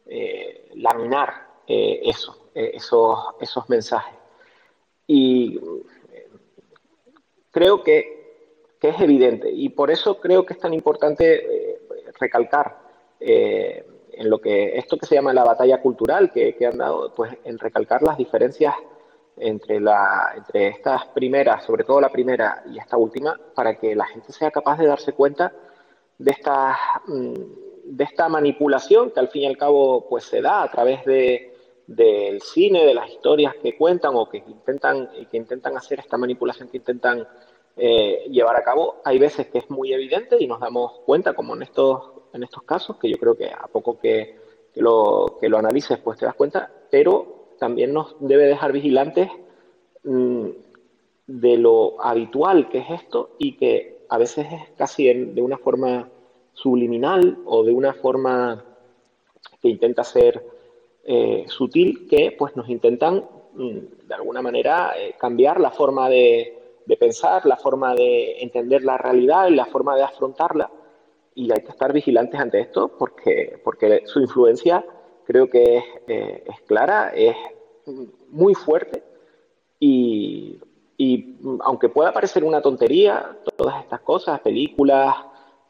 eh, 0.05 0.69
laminar 0.75 1.47
eso. 1.67 2.42
Eh, 2.55 2.71
esos, 2.75 3.17
esos 3.41 3.67
mensajes. 3.67 4.13
Y 5.07 5.59
eh, 6.11 6.29
creo 7.51 7.83
que, 7.83 8.21
es 8.79 8.99
evidente 8.99 9.49
y 9.49 9.69
por 9.69 9.89
eso 9.91 10.19
creo 10.19 10.45
que 10.45 10.51
es 10.51 10.59
tan 10.59 10.73
importante 10.73 11.69
eh, 11.69 11.79
recalcar 12.19 12.79
en 13.21 14.29
lo 14.29 14.41
que 14.41 14.77
esto 14.77 14.97
que 14.97 15.05
se 15.05 15.15
llama 15.15 15.33
la 15.33 15.45
batalla 15.45 15.81
cultural 15.81 16.33
que, 16.33 16.57
han 16.69 16.77
dado, 16.77 17.15
pues 17.15 17.31
en 17.45 17.57
recalcar 17.59 18.03
las 18.03 18.17
diferencias 18.17 18.75
entre, 19.37 19.79
la, 19.79 20.33
entre 20.35 20.67
estas 20.67 21.05
primeras, 21.13 21.63
sobre 21.63 21.85
todo 21.85 22.01
la 22.01 22.09
primera 22.09 22.61
y 22.69 22.77
esta 22.77 22.97
última, 22.97 23.39
para 23.55 23.75
que 23.75 23.95
la 23.95 24.05
gente 24.05 24.33
sea 24.33 24.51
capaz 24.51 24.77
de 24.79 24.87
darse 24.87 25.13
cuenta 25.13 25.53
de 26.17 26.31
esta, 26.31 26.77
mm, 27.07 27.33
de 27.85 28.03
esta 28.03 28.27
manipulación 28.27 29.11
que 29.11 29.21
al 29.21 29.29
fin 29.29 29.43
y 29.43 29.47
al 29.47 29.57
cabo 29.57 30.09
pues 30.09 30.25
se 30.25 30.41
da 30.41 30.61
a 30.61 30.69
través 30.69 31.05
de, 31.05 31.52
del 31.87 32.41
cine, 32.41 32.85
de 32.85 32.93
las 32.93 33.09
historias 33.09 33.55
que 33.61 33.77
cuentan 33.77 34.15
o 34.15 34.29
que 34.29 34.37
intentan, 34.37 35.09
que 35.29 35.37
intentan 35.37 35.75
hacer 35.77 35.99
esta 35.99 36.17
manipulación 36.17 36.69
que 36.69 36.77
intentan 36.77 37.27
eh, 37.75 38.25
llevar 38.29 38.55
a 38.55 38.63
cabo, 38.63 39.01
hay 39.03 39.17
veces 39.17 39.47
que 39.47 39.57
es 39.59 39.69
muy 39.69 39.93
evidente 39.93 40.37
y 40.39 40.47
nos 40.47 40.59
damos 40.59 40.99
cuenta, 41.05 41.33
como 41.33 41.55
en 41.55 41.63
estos, 41.63 42.03
en 42.33 42.43
estos 42.43 42.63
casos, 42.63 42.97
que 42.97 43.09
yo 43.09 43.17
creo 43.17 43.35
que 43.35 43.47
a 43.47 43.67
poco 43.67 43.99
que, 43.99 44.37
lo, 44.75 45.37
que 45.41 45.49
lo 45.49 45.57
analices, 45.57 45.97
pues 45.99 46.19
te 46.19 46.25
das 46.25 46.35
cuenta, 46.35 46.71
pero 46.89 47.55
también 47.59 47.93
nos 47.93 48.15
debe 48.19 48.45
dejar 48.45 48.71
vigilantes 48.71 49.29
mm, 50.03 50.47
de 51.27 51.57
lo 51.57 52.01
habitual 52.01 52.69
que 52.69 52.79
es 52.79 52.89
esto 52.91 53.31
y 53.39 53.57
que 53.57 54.05
a 54.09 54.17
veces 54.17 54.47
es 54.51 54.69
casi 54.77 55.11
de 55.11 55.41
una 55.41 55.57
forma 55.57 56.09
subliminal 56.53 57.39
o 57.45 57.63
de 57.63 57.71
una 57.71 57.93
forma 57.93 58.63
que 59.61 59.69
intenta 59.69 60.03
ser 60.03 60.45
eh, 61.03 61.45
sutil 61.47 62.07
que 62.07 62.35
pues, 62.37 62.55
nos 62.55 62.69
intentan 62.69 63.25
mm, 63.53 64.07
de 64.07 64.15
alguna 64.15 64.41
manera 64.41 64.93
eh, 64.97 65.15
cambiar 65.19 65.59
la 65.59 65.71
forma 65.71 66.09
de, 66.09 66.59
pensar, 66.99 67.45
la 67.45 67.57
forma 67.57 67.93
de 67.95 68.41
entender 68.41 68.83
la 68.83 68.97
realidad 68.97 69.47
y 69.47 69.55
la 69.55 69.65
forma 69.65 69.95
de 69.95 70.03
afrontarla. 70.03 70.71
Y 71.35 71.51
hay 71.51 71.61
que 71.61 71.71
estar 71.71 71.91
vigilantes 71.91 72.39
ante 72.39 72.59
esto 72.59 72.95
porque, 72.97 73.59
porque 73.63 74.03
su 74.05 74.21
influencia 74.21 74.85
creo 75.25 75.49
que 75.49 75.77
es, 75.77 75.83
eh, 76.07 76.43
es 76.45 76.61
clara, 76.61 77.11
es 77.15 77.35
muy 78.29 78.53
fuerte 78.53 79.03
y, 79.79 80.59
y 80.97 81.35
aunque 81.61 81.89
pueda 81.89 82.13
parecer 82.13 82.43
una 82.43 82.61
tontería, 82.61 83.37
todas 83.57 83.81
estas 83.81 84.01
cosas, 84.01 84.39
películas, 84.39 85.15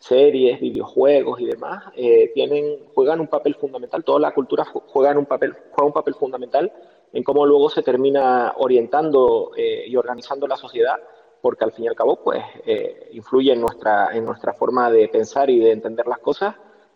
series, 0.03 0.59
videojuegos 0.59 1.39
y 1.39 1.45
demás, 1.45 1.85
eh, 1.95 2.31
tienen, 2.33 2.89
juegan 2.93 3.21
un 3.21 3.27
papel 3.27 3.55
fundamental, 3.55 4.03
toda 4.03 4.19
la 4.19 4.33
cultura 4.33 4.65
juega 4.65 5.17
un 5.17 5.25
papel, 5.25 5.53
juega 5.71 5.87
un 5.87 5.93
papel 5.93 6.13
fundamental 6.15 6.73
en 7.13 7.23
cómo 7.23 7.45
luego 7.45 7.69
se 7.69 7.83
termina 7.83 8.53
orientando 8.57 9.51
eh, 9.55 9.85
y 9.87 9.95
organizando 9.95 10.45
la 10.45 10.57
sociedad, 10.57 10.95
porque 11.41 11.63
al 11.63 11.71
fin 11.71 11.85
y 11.85 11.87
al 11.87 11.95
cabo 11.95 12.17
pues 12.17 12.43
eh, 12.65 13.11
influye 13.13 13.53
en 13.53 13.61
nuestra, 13.61 14.09
en 14.13 14.25
nuestra 14.25 14.53
forma 14.53 14.91
de 14.91 15.07
pensar 15.07 15.49
y 15.49 15.59
de 15.59 15.71
entender 15.71 16.05
las 16.07 16.19
cosas 16.19 16.55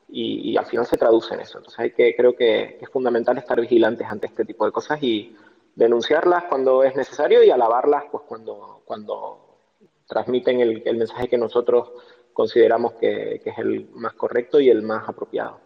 y, 0.09 0.57
al 0.57 0.65
final 0.65 0.85
se 0.85 0.97
traduce 0.97 1.33
en 1.33 1.41
eso. 1.41 1.59
Entonces 1.59 1.79
hay 1.79 1.91
que, 1.91 2.13
creo 2.15 2.35
que, 2.35 2.77
es 2.81 2.89
fundamental 2.89 3.37
estar 3.37 3.59
vigilantes 3.59 4.07
ante 4.09 4.27
este 4.27 4.43
tipo 4.43 4.65
de 4.65 4.71
cosas 4.71 5.01
y 5.01 5.33
denunciarlas 5.75 6.45
cuando 6.45 6.83
es 6.83 6.95
necesario 6.95 7.41
y 7.43 7.51
alabarlas 7.51 8.05
pues 8.11 8.23
cuando, 8.27 8.81
cuando 8.83 9.59
transmiten 10.07 10.59
el, 10.59 10.81
el 10.85 10.97
mensaje 10.97 11.29
que 11.29 11.37
nosotros 11.37 11.91
consideramos 12.37 12.93
que, 12.93 13.41
es 13.43 13.57
el 13.57 13.89
más 13.95 14.13
correcto 14.13 14.59
y 14.59 14.69
el 14.69 14.83
más 14.83 15.09
apropiado. 15.09 15.59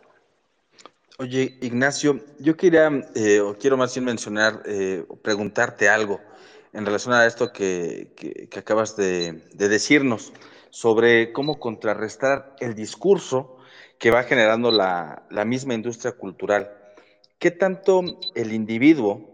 Oye, 1.20 1.58
Ignacio, 1.60 2.22
yo 2.40 2.56
quería, 2.56 2.90
eh, 3.14 3.42
o 3.42 3.58
quiero 3.58 3.76
más 3.76 3.94
bien 3.94 4.06
mencionar, 4.06 4.64
eh, 4.66 5.04
preguntarte 5.22 5.90
algo 5.90 6.22
en 6.72 6.86
relación 6.86 7.14
a 7.14 7.26
esto 7.26 7.52
que, 7.52 8.14
que, 8.16 8.48
que 8.48 8.60
acabas 8.60 8.96
de, 8.96 9.44
de, 9.54 9.68
decirnos 9.68 10.32
sobre 10.70 11.34
cómo 11.34 11.60
contrarrestar 11.60 12.56
el 12.62 12.74
discurso 12.74 13.58
que 14.00 14.10
va 14.10 14.24
generando 14.24 14.72
la, 14.72 15.24
la 15.30 15.44
misma 15.44 15.74
industria 15.74 16.14
cultural. 16.14 16.72
¿Qué 17.38 17.52
tanto 17.52 18.02
el 18.34 18.54
individuo 18.54 19.30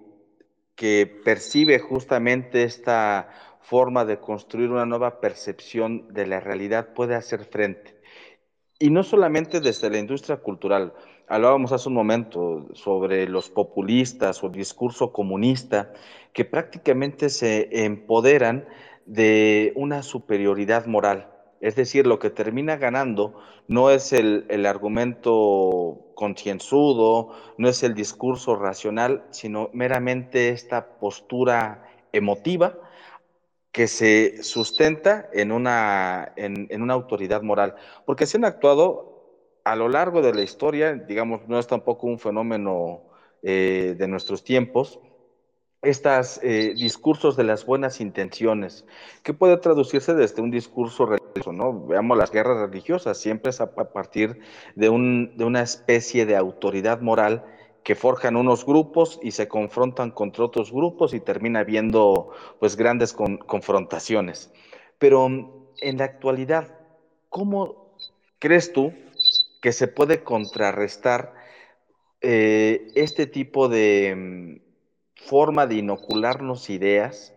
que 0.76 1.22
percibe 1.24 1.78
justamente 1.78 2.64
esta 2.64 3.30
forma 3.70 4.06
de 4.06 4.18
construir 4.18 4.72
una 4.72 4.86
nueva 4.86 5.20
percepción 5.20 6.08
de 6.14 6.26
la 6.26 6.40
realidad 6.40 6.94
puede 6.94 7.16
hacer 7.16 7.44
frente? 7.44 8.00
Y 8.80 8.92
no 8.92 9.04
solamente 9.04 9.60
desde 9.60 9.90
la 9.90 9.98
industria 9.98 10.38
cultural. 10.38 10.94
Hablábamos 11.28 11.74
hace 11.74 11.90
un 11.90 11.96
momento 11.96 12.68
sobre 12.74 13.28
los 13.28 13.50
populistas 13.50 14.42
o 14.42 14.48
el 14.48 14.54
discurso 14.54 15.12
comunista 15.12 15.92
que 16.32 16.46
prácticamente 16.46 17.30
se 17.30 17.84
empoderan 17.84 18.66
de 19.06 19.74
una 19.76 20.02
superioridad 20.02 20.86
moral. 20.86 21.30
Es 21.60 21.76
decir, 21.76 22.08
lo 22.08 22.20
que 22.20 22.30
termina 22.30 22.78
ganando 22.78 23.34
no 23.68 23.90
es 23.90 24.14
el, 24.14 24.46
el 24.48 24.66
argumento 24.66 26.12
concienzudo, 26.16 27.34
no 27.58 27.68
es 27.68 27.84
el 27.84 27.96
discurso 27.96 28.56
racional, 28.56 29.26
sino 29.32 29.70
meramente 29.74 30.50
esta 30.50 31.00
postura 31.00 31.84
emotiva 32.14 32.78
que 33.78 33.88
se 33.88 34.42
sustenta 34.42 35.30
en 35.32 35.52
una, 35.52 36.34
en, 36.36 36.82
una 36.82 36.96
autoridad 36.96 37.44
moral, 37.44 37.76
porque 38.08 38.26
se 38.26 38.38
han 38.38 38.46
actuado 38.46 39.62
a 39.64 39.76
lo 39.76 39.88
largo 39.88 40.24
de 40.24 40.34
la 40.34 40.42
historia, 40.42 40.96
digamos, 40.96 41.48
no 41.48 41.60
es 41.60 41.68
tampoco 41.68 42.08
un 42.08 42.18
fenómeno 42.18 43.04
eh, 43.44 43.94
de 43.96 44.08
nuestros 44.08 44.44
tiempos, 44.44 45.00
estos 45.84 46.40
eh, 46.42 46.74
discursos 46.76 47.38
de 47.38 47.44
las 47.44 47.68
buenas 47.68 48.02
intenciones, 48.02 48.84
que 49.22 49.36
puede 49.36 49.58
traducirse 49.58 50.16
desde 50.16 50.42
un 50.42 50.50
discurso 50.50 51.06
religioso, 51.06 51.54
¿no? 51.54 51.86
Veamos 51.86 52.18
las 52.18 52.32
guerras 52.32 52.58
religiosas, 52.58 53.20
siempre 53.20 53.52
es 53.52 53.62
a 53.62 53.72
partir 53.94 54.40
de, 54.74 54.90
un, 54.90 55.38
de 55.38 55.46
una 55.46 55.62
especie 55.62 56.26
de 56.26 56.36
autoridad 56.36 57.02
moral 57.02 57.46
que 57.88 57.96
forjan 57.96 58.36
unos 58.36 58.66
grupos 58.66 59.18
y 59.24 59.32
se 59.32 59.48
confrontan 59.48 60.12
contra 60.12 60.44
otros 60.44 60.74
grupos 60.74 61.14
y 61.14 61.22
termina 61.22 61.62
habiendo 61.62 62.32
pues 62.60 62.76
grandes 62.76 63.14
con, 63.14 63.38
confrontaciones. 63.38 64.52
Pero 65.00 65.26
en 65.78 65.98
la 65.98 66.04
actualidad, 66.04 66.68
¿cómo 67.30 67.96
crees 68.40 68.74
tú 68.74 68.92
que 69.62 69.72
se 69.72 69.88
puede 69.88 70.22
contrarrestar 70.22 71.34
eh, 72.20 72.92
este 72.96 73.26
tipo 73.26 73.70
de 73.70 74.62
forma 75.16 75.66
de 75.66 75.76
inocularnos 75.76 76.70
ideas? 76.70 77.34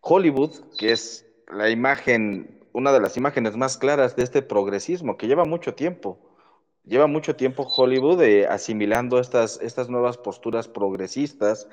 Hollywood, 0.00 0.52
que 0.78 0.92
es 0.92 1.26
la 1.46 1.68
imagen, 1.68 2.64
una 2.72 2.90
de 2.92 3.00
las 3.00 3.18
imágenes 3.18 3.54
más 3.54 3.76
claras 3.76 4.16
de 4.16 4.22
este 4.22 4.40
progresismo, 4.40 5.18
que 5.18 5.26
lleva 5.26 5.44
mucho 5.44 5.74
tiempo, 5.74 6.29
lleva 6.84 7.06
mucho 7.06 7.36
tiempo 7.36 7.62
Hollywood 7.62 8.22
eh, 8.22 8.46
asimilando 8.46 9.18
estas, 9.18 9.60
estas 9.62 9.88
nuevas 9.88 10.18
posturas 10.18 10.68
progresistas 10.68 11.68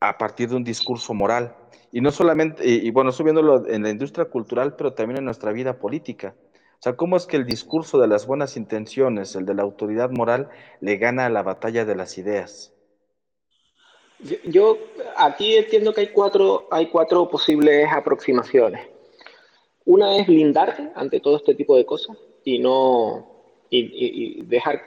a 0.00 0.18
partir 0.18 0.48
de 0.48 0.56
un 0.56 0.64
discurso 0.64 1.14
moral. 1.14 1.54
Y 1.92 2.00
no 2.00 2.10
solamente, 2.10 2.66
y, 2.66 2.90
bueno, 2.90 3.12
subiéndolo 3.12 3.66
en 3.68 3.82
la 3.82 3.90
industria 3.90 4.24
cultural, 4.26 4.76
pero 4.76 4.92
también 4.92 5.18
en 5.18 5.24
nuestra 5.24 5.52
vida 5.52 5.78
política. 5.78 6.34
O 6.74 6.82
sea, 6.82 6.96
¿cómo 6.96 7.16
es 7.16 7.26
que 7.26 7.36
el 7.36 7.44
discurso 7.44 8.00
de 8.00 8.08
las 8.08 8.26
buenas 8.26 8.56
intenciones, 8.56 9.34
el 9.34 9.44
de 9.44 9.54
la 9.54 9.62
autoridad 9.62 10.10
moral, 10.10 10.48
le 10.80 10.96
gana 10.96 11.26
a 11.26 11.30
la 11.30 11.42
batalla 11.42 11.84
de 11.84 11.96
las 11.96 12.16
ideas? 12.16 12.72
Yo, 14.20 14.36
yo 14.44 14.78
aquí 15.16 15.56
entiendo 15.56 15.92
que 15.92 16.02
hay 16.02 16.08
cuatro, 16.08 16.68
hay 16.70 16.86
cuatro 16.88 17.28
posibles 17.28 17.88
aproximaciones. 17.92 18.86
Una 19.84 20.16
es 20.16 20.26
blindarte 20.26 20.90
ante 20.94 21.20
todo 21.20 21.36
este 21.36 21.54
tipo 21.54 21.76
de 21.76 21.84
cosas 21.84 22.16
y 22.44 22.58
no, 22.60 23.29
y, 23.70 24.42
dejar, 24.42 24.82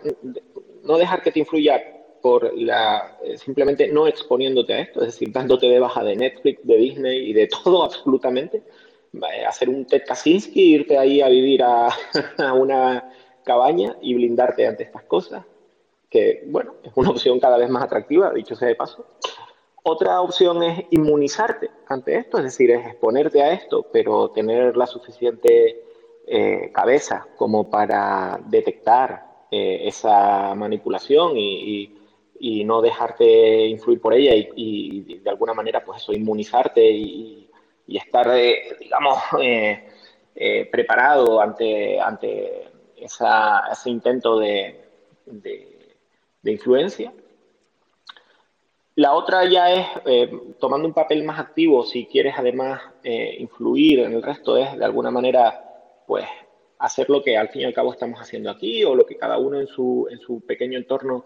no 0.83 0.97
dejar 0.97 1.21
que 1.21 1.31
te 1.31 1.39
influya 1.39 1.81
por 2.21 2.57
la, 2.57 3.17
simplemente 3.35 3.87
no 3.87 4.07
exponiéndote 4.07 4.73
a 4.73 4.79
esto, 4.79 5.01
es 5.01 5.07
decir, 5.07 5.31
dándote 5.31 5.67
de 5.67 5.79
baja 5.79 6.03
de 6.03 6.15
Netflix, 6.15 6.65
de 6.65 6.77
Disney 6.77 7.29
y 7.29 7.33
de 7.33 7.47
todo 7.63 7.83
absolutamente, 7.83 8.63
hacer 9.47 9.69
un 9.69 9.85
Ted 9.85 10.03
Kaczynski, 10.07 10.75
irte 10.75 10.97
ahí 10.97 11.21
a 11.21 11.29
vivir 11.29 11.63
a, 11.63 11.87
a 12.37 12.53
una 12.53 13.11
cabaña 13.43 13.97
y 14.01 14.13
blindarte 14.13 14.65
ante 14.65 14.83
estas 14.83 15.03
cosas, 15.03 15.45
que 16.09 16.43
bueno, 16.47 16.75
es 16.83 16.91
una 16.95 17.09
opción 17.09 17.39
cada 17.39 17.57
vez 17.57 17.69
más 17.69 17.83
atractiva, 17.83 18.31
dicho 18.33 18.55
sea 18.55 18.67
de 18.67 18.75
paso. 18.75 19.05
Otra 19.85 20.21
opción 20.21 20.63
es 20.63 20.85
inmunizarte 20.91 21.69
ante 21.87 22.15
esto, 22.15 22.37
es 22.37 22.45
decir, 22.45 22.71
es 22.71 22.85
exponerte 22.87 23.41
a 23.41 23.51
esto, 23.51 23.85
pero 23.91 24.29
tener 24.29 24.77
la 24.77 24.87
suficiente 24.87 25.83
eh, 26.25 26.71
cabeza 26.73 27.27
como 27.35 27.69
para 27.69 28.39
detectar 28.45 29.33
eh, 29.55 29.87
esa 29.87 30.55
manipulación 30.55 31.37
y, 31.37 31.99
no 32.65 32.81
dejarte 32.81 33.67
influir 33.67 34.01
por 34.01 34.13
ella 34.13 34.33
y, 34.55 35.19
de 35.19 35.29
alguna 35.29 35.53
manera 35.53 35.85
pues 35.85 36.01
eso, 36.01 36.11
inmunizarte 36.11 36.83
y, 36.89 37.49
estar, 37.87 38.27
eh, 38.35 38.75
digamos, 38.79 39.19
eh, 39.39 40.67
preparado 40.71 41.39
ante, 41.39 41.99
ante 41.99 42.67
ese 42.97 43.89
intento 43.89 44.39
de, 44.39 44.89
de, 45.27 45.95
de, 46.41 46.51
influencia. 46.51 47.13
La 48.95 49.13
otra 49.13 49.45
ya 49.45 49.71
es 49.71 49.87
tomando 50.59 50.87
un 50.87 50.93
papel 50.95 51.23
más 51.23 51.39
activo, 51.39 51.83
si 51.83 52.07
quieres 52.07 52.33
además 52.37 52.81
influir 53.03 53.99
en 53.99 54.13
el 54.13 54.23
resto, 54.23 54.57
es 54.57 54.75
de 54.77 54.85
alguna 54.85 55.11
manera 55.11 55.72
pues 56.07 56.25
hacer 56.79 57.09
lo 57.09 57.23
que 57.23 57.37
al 57.37 57.49
fin 57.49 57.61
y 57.61 57.65
al 57.65 57.73
cabo 57.73 57.93
estamos 57.93 58.19
haciendo 58.19 58.49
aquí 58.49 58.83
o 58.83 58.93
lo 58.93 59.05
que 59.05 59.17
cada 59.17 59.37
uno 59.37 59.59
en 59.59 59.67
su, 59.67 60.07
en 60.09 60.19
su 60.19 60.41
pequeño 60.41 60.77
entorno 60.77 61.23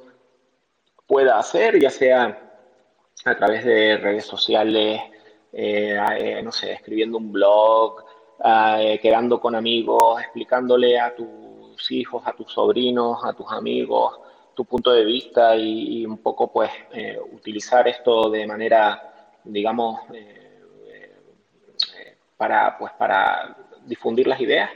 pueda 1.07 1.39
hacer, 1.39 1.79
ya 1.79 1.89
sea 1.89 2.61
a 3.25 3.35
través 3.35 3.65
de 3.65 3.97
redes 3.97 4.25
sociales, 4.25 5.01
eh, 5.51 5.99
eh, 6.19 6.41
no 6.43 6.51
sé, 6.51 6.73
escribiendo 6.73 7.17
un 7.17 7.31
blog, 7.31 8.03
eh, 8.43 8.99
quedando 9.01 9.39
con 9.39 9.55
amigos, 9.55 10.21
explicándole 10.21 10.99
a 10.99 11.15
tus 11.15 11.91
hijos, 11.91 12.21
a 12.25 12.33
tus 12.33 12.51
sobrinos, 12.51 13.23
a 13.25 13.33
tus 13.33 13.51
amigos 13.51 14.19
tu 14.53 14.65
punto 14.65 14.91
de 14.91 15.05
vista 15.05 15.55
y, 15.55 16.01
y 16.01 16.05
un 16.07 16.17
poco 16.17 16.51
pues 16.51 16.71
utilizar 17.31 17.87
esto 17.87 18.27
de 18.31 18.47
manera, 18.47 19.29
digamos, 19.43 19.99
para, 22.37 22.75
pues, 22.77 22.91
para 22.93 23.55
difundir 23.87 24.27
las 24.27 24.39
ideas. 24.39 24.69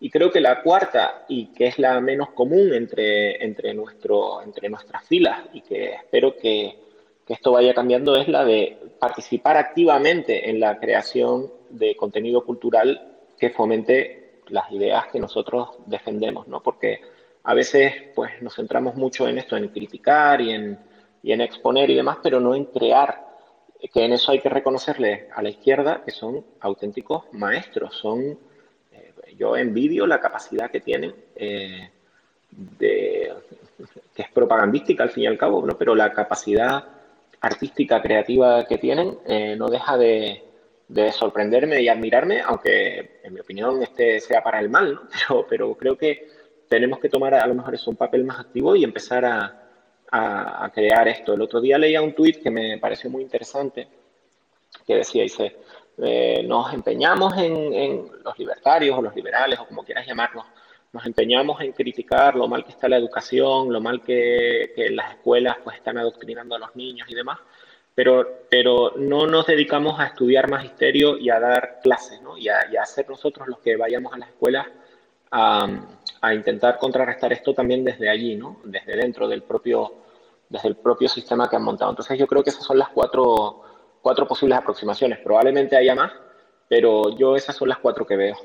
Y 0.00 0.10
creo 0.10 0.30
que 0.30 0.40
la 0.40 0.62
cuarta, 0.62 1.24
y 1.28 1.46
que 1.46 1.66
es 1.66 1.78
la 1.78 2.00
menos 2.00 2.30
común 2.30 2.72
entre, 2.72 3.44
entre, 3.44 3.74
nuestro, 3.74 4.42
entre 4.42 4.68
nuestras 4.68 5.04
filas, 5.04 5.40
y 5.52 5.62
que 5.62 5.94
espero 5.94 6.36
que, 6.36 6.78
que 7.26 7.34
esto 7.34 7.52
vaya 7.52 7.74
cambiando, 7.74 8.14
es 8.16 8.28
la 8.28 8.44
de 8.44 8.78
participar 9.00 9.56
activamente 9.56 10.48
en 10.48 10.60
la 10.60 10.78
creación 10.78 11.50
de 11.70 11.96
contenido 11.96 12.44
cultural 12.44 13.16
que 13.38 13.50
fomente 13.50 14.40
las 14.48 14.70
ideas 14.70 15.06
que 15.08 15.18
nosotros 15.18 15.70
defendemos, 15.86 16.46
¿no? 16.46 16.62
Porque 16.62 17.00
a 17.42 17.54
veces 17.54 17.92
pues, 18.14 18.40
nos 18.40 18.54
centramos 18.54 18.94
mucho 18.94 19.28
en 19.28 19.38
esto, 19.38 19.56
en 19.56 19.68
criticar 19.68 20.40
y 20.40 20.52
en, 20.52 20.78
y 21.22 21.32
en 21.32 21.40
exponer 21.40 21.90
y 21.90 21.94
demás, 21.94 22.18
pero 22.22 22.40
no 22.40 22.54
en 22.54 22.66
crear 22.66 23.26
que 23.92 24.04
en 24.04 24.12
eso 24.12 24.32
hay 24.32 24.40
que 24.40 24.48
reconocerle 24.48 25.28
a 25.34 25.42
la 25.42 25.50
izquierda 25.50 26.02
que 26.04 26.10
son 26.10 26.44
auténticos 26.60 27.24
maestros, 27.32 27.94
son 27.96 28.38
yo 29.36 29.56
envidio 29.56 30.06
la 30.06 30.20
capacidad 30.20 30.70
que 30.70 30.80
tienen, 30.80 31.14
eh, 31.36 31.90
de, 32.50 33.32
que 34.14 34.22
es 34.22 34.30
propagandística 34.30 35.02
al 35.02 35.10
fin 35.10 35.24
y 35.24 35.26
al 35.26 35.38
cabo, 35.38 35.64
¿no? 35.64 35.76
pero 35.76 35.94
la 35.94 36.12
capacidad 36.12 36.84
artística, 37.40 38.02
creativa 38.02 38.66
que 38.66 38.78
tienen 38.78 39.18
eh, 39.26 39.54
no 39.56 39.68
deja 39.68 39.96
de, 39.96 40.42
de, 40.88 41.12
sorprenderme 41.12 41.80
y 41.80 41.88
admirarme, 41.88 42.40
aunque 42.40 43.20
en 43.22 43.34
mi 43.34 43.40
opinión 43.40 43.82
este 43.82 44.20
sea 44.20 44.42
para 44.42 44.60
el 44.60 44.68
mal, 44.68 44.94
¿no? 44.94 45.00
pero, 45.28 45.46
pero 45.48 45.74
creo 45.76 45.96
que 45.96 46.28
tenemos 46.68 46.98
que 46.98 47.08
tomar 47.08 47.34
a 47.34 47.46
lo 47.46 47.54
mejor 47.54 47.74
eso 47.74 47.90
un 47.90 47.96
papel 47.96 48.24
más 48.24 48.40
activo 48.40 48.74
y 48.74 48.84
empezar 48.84 49.24
a, 49.24 49.70
a, 50.10 50.64
a 50.64 50.70
crear 50.70 51.06
esto. 51.08 51.34
El 51.34 51.42
otro 51.42 51.60
día 51.60 51.78
leía 51.78 52.02
un 52.02 52.14
tuit 52.14 52.42
que 52.42 52.50
me 52.50 52.78
pareció 52.78 53.08
muy 53.08 53.22
interesante, 53.22 53.88
que 54.86 54.96
decía, 54.96 55.22
dice, 55.22 55.56
eh, 56.02 56.42
nos 56.46 56.72
empeñamos 56.72 57.36
en, 57.36 57.74
en, 57.74 58.10
los 58.24 58.38
libertarios 58.38 58.98
o 58.98 59.02
los 59.02 59.14
liberales 59.14 59.58
o 59.58 59.66
como 59.66 59.84
quieras 59.84 60.06
llamarlos, 60.06 60.44
nos 60.92 61.04
empeñamos 61.04 61.60
en 61.60 61.72
criticar 61.72 62.34
lo 62.34 62.48
mal 62.48 62.64
que 62.64 62.72
está 62.72 62.88
la 62.88 62.96
educación, 62.96 63.72
lo 63.72 63.80
mal 63.80 64.02
que, 64.02 64.72
que 64.74 64.90
las 64.90 65.12
escuelas 65.12 65.56
pues 65.62 65.76
están 65.76 65.98
adoctrinando 65.98 66.54
a 66.54 66.58
los 66.58 66.74
niños 66.76 67.08
y 67.10 67.14
demás, 67.14 67.38
pero, 67.94 68.44
pero 68.48 68.94
no 68.96 69.26
nos 69.26 69.46
dedicamos 69.46 69.98
a 70.00 70.06
estudiar 70.06 70.48
magisterio 70.48 71.18
y 71.18 71.30
a 71.30 71.40
dar 71.40 71.80
clases, 71.82 72.22
¿no? 72.22 72.38
y, 72.38 72.48
a, 72.48 72.70
y 72.72 72.76
a 72.76 72.86
ser 72.86 73.08
nosotros 73.08 73.48
los 73.48 73.58
que 73.58 73.76
vayamos 73.76 74.12
a 74.12 74.18
las 74.18 74.28
escuelas 74.28 74.66
a, 75.30 75.68
a, 76.20 76.34
intentar 76.34 76.78
contrarrestar 76.78 77.32
esto 77.32 77.52
también 77.52 77.84
desde 77.84 78.08
allí, 78.08 78.36
¿no? 78.36 78.58
desde 78.64 78.96
dentro 78.96 79.28
del 79.28 79.42
propio 79.42 79.92
desde 80.48 80.68
el 80.68 80.76
propio 80.76 81.08
sistema 81.08 81.48
que 81.48 81.56
han 81.56 81.62
montado. 81.62 81.90
Entonces 81.90 82.18
yo 82.18 82.26
creo 82.26 82.42
que 82.42 82.50
esas 82.50 82.64
son 82.64 82.78
las 82.78 82.88
cuatro, 82.88 83.62
cuatro 84.02 84.26
posibles 84.26 84.58
aproximaciones. 84.58 85.18
Probablemente 85.20 85.76
haya 85.76 85.94
más, 85.94 86.12
pero 86.68 87.16
yo 87.16 87.36
esas 87.36 87.56
son 87.56 87.68
las 87.68 87.78
cuatro 87.78 88.06
que 88.06 88.16
veo. 88.16 88.36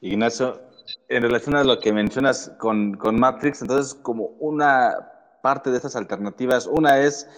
Ignacio, 0.00 0.60
en 1.08 1.22
relación 1.22 1.54
a 1.56 1.64
lo 1.64 1.78
que 1.78 1.92
mencionas 1.92 2.52
con, 2.58 2.94
con 2.94 3.18
Matrix, 3.18 3.62
entonces 3.62 3.94
como 3.94 4.30
una 4.40 5.10
parte 5.42 5.70
de 5.70 5.76
estas 5.76 5.96
alternativas, 5.96 6.66
una 6.66 6.98
es 6.98 7.28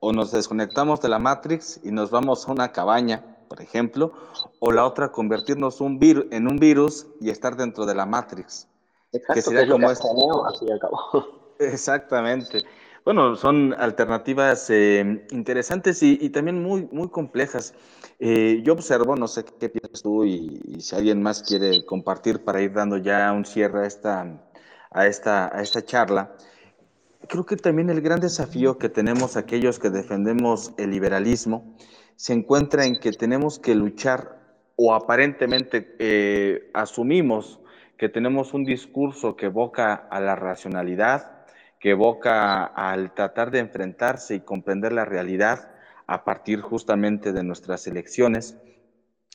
o 0.00 0.12
nos 0.12 0.32
desconectamos 0.32 1.00
de 1.00 1.08
la 1.08 1.18
Matrix 1.18 1.80
y 1.82 1.90
nos 1.90 2.10
vamos 2.10 2.46
a 2.46 2.52
una 2.52 2.72
cabaña, 2.72 3.24
por 3.48 3.62
ejemplo, 3.62 4.12
o 4.60 4.72
la 4.72 4.84
otra 4.84 5.10
convertirnos 5.10 5.80
un 5.80 5.98
vir 5.98 6.28
en 6.30 6.46
un 6.46 6.58
virus 6.58 7.06
y 7.20 7.30
estar 7.30 7.56
dentro 7.56 7.86
de 7.86 7.94
la 7.94 8.04
Matrix. 8.04 8.68
Exacto, 9.12 9.34
que 9.34 9.42
sería 9.42 9.68
como 9.68 9.90
este... 9.90 10.06
así 10.46 10.70
al 10.70 10.78
cabo. 10.78 11.54
Exactamente. 11.58 12.64
Bueno, 13.04 13.36
son 13.36 13.74
alternativas 13.74 14.70
eh, 14.70 15.26
interesantes 15.30 16.02
y, 16.02 16.30
también 16.30 16.62
muy, 16.62 16.88
muy 16.90 17.10
complejas. 17.10 17.74
Eh, 18.18 18.62
yo 18.64 18.72
observo, 18.72 19.14
no 19.14 19.28
sé 19.28 19.44
qué 19.44 19.68
piensas 19.68 20.02
tú 20.02 20.24
y, 20.24 20.80
si 20.80 20.96
alguien 20.96 21.22
más 21.22 21.42
quiere 21.42 21.84
compartir 21.84 22.44
para 22.44 22.62
ir 22.62 22.72
dando 22.72 22.96
ya 22.96 23.30
un 23.32 23.44
cierre 23.44 23.84
a 23.84 23.86
esta, 23.86 24.48
a 24.90 25.06
esta, 25.06 25.54
a 25.54 25.60
esta 25.60 25.84
charla. 25.84 26.34
Creo 27.28 27.44
que 27.44 27.56
también 27.56 27.90
el 27.90 28.00
gran 28.00 28.20
desafío 28.20 28.78
que 28.78 28.88
tenemos 28.88 29.36
aquellos 29.36 29.78
que 29.78 29.90
defendemos 29.90 30.72
el 30.78 30.90
liberalismo 30.90 31.76
se 32.16 32.32
encuentra 32.32 32.86
en 32.86 32.98
que 33.00 33.12
tenemos 33.12 33.58
que 33.58 33.74
luchar 33.74 34.38
o 34.76 34.94
aparentemente 34.94 35.94
eh, 35.98 36.70
asumimos 36.72 37.60
que 37.98 38.08
tenemos 38.08 38.54
un 38.54 38.64
discurso 38.64 39.36
que 39.36 39.46
evoca 39.46 39.94
a 39.94 40.20
la 40.20 40.36
racionalidad, 40.36 41.33
que 41.84 41.90
evoca 41.90 42.64
al 42.64 43.12
tratar 43.12 43.50
de 43.50 43.58
enfrentarse 43.58 44.36
y 44.36 44.40
comprender 44.40 44.94
la 44.94 45.04
realidad 45.04 45.70
a 46.06 46.24
partir 46.24 46.62
justamente 46.62 47.34
de 47.34 47.44
nuestras 47.44 47.86
elecciones. 47.86 48.56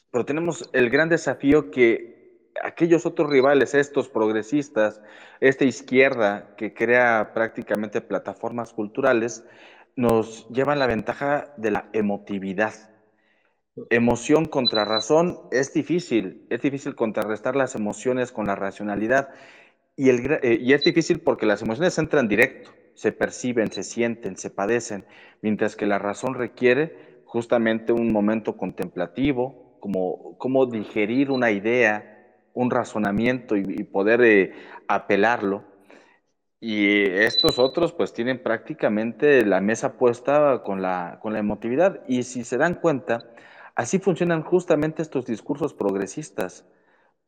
Pero 0.10 0.26
tenemos 0.26 0.68
el 0.74 0.90
gran 0.90 1.10
desafío 1.10 1.70
que 1.70 2.50
aquellos 2.64 3.06
otros 3.06 3.30
rivales, 3.30 3.76
estos 3.76 4.10
progresistas, 4.10 5.00
esta 5.40 5.64
izquierda 5.64 6.56
que 6.58 6.74
crea 6.74 7.34
prácticamente 7.36 8.02
plataformas 8.02 8.74
culturales, 8.74 9.46
nos 9.96 10.50
llevan 10.50 10.80
la 10.80 10.88
ventaja 10.88 11.54
de 11.58 11.70
la 11.70 11.90
emotividad. 11.94 12.74
Emoción 13.92 14.46
contra 14.46 14.86
razón 14.86 15.40
es 15.52 15.72
difícil, 15.72 16.48
es 16.50 16.64
difícil 16.64 16.96
contrarrestar 16.96 17.56
las 17.56 17.76
emociones 17.76 18.32
con 18.32 18.48
la 18.48 18.56
racionalidad 18.56 19.30
eh, 20.08 20.60
y 20.62 20.72
es 20.72 20.84
difícil 20.84 21.20
porque 21.20 21.46
las 21.46 21.62
emociones 21.62 21.98
entran 21.98 22.30
directo, 22.30 22.72
se 22.94 23.12
perciben, 23.12 23.70
se 23.72 23.84
sienten, 23.84 24.38
se 24.38 24.50
padecen, 24.50 25.06
mientras 25.42 25.76
que 25.76 25.86
la 25.86 26.00
razón 26.00 26.36
requiere 26.36 27.22
justamente 27.26 27.92
un 27.92 28.14
momento 28.14 28.56
contemplativo, 28.56 29.78
como, 29.82 30.66
digerir 30.68 31.32
una 31.32 31.52
idea, 31.52 32.46
un 32.54 32.72
razonamiento 32.72 33.58
y, 33.58 33.84
poder 33.84 34.22
eh, 34.22 34.54
apelarlo. 34.88 35.66
Y 36.62 37.02
estos 37.04 37.60
otros 37.60 37.94
pues 37.94 38.14
tienen 38.14 38.42
prácticamente 38.42 39.46
la 39.46 39.62
mesa 39.62 39.98
puesta 39.98 40.62
con 40.64 40.82
la 40.82 41.20
emotividad. 41.24 42.04
Y 42.08 42.24
si 42.24 42.44
se 42.44 42.58
dan 42.58 42.76
cuenta, 42.76 43.30
así 43.76 44.00
funcionan 44.00 44.44
justamente 44.44 45.02
estos 45.02 45.26
discursos 45.26 45.74
progresistas. 45.74 46.66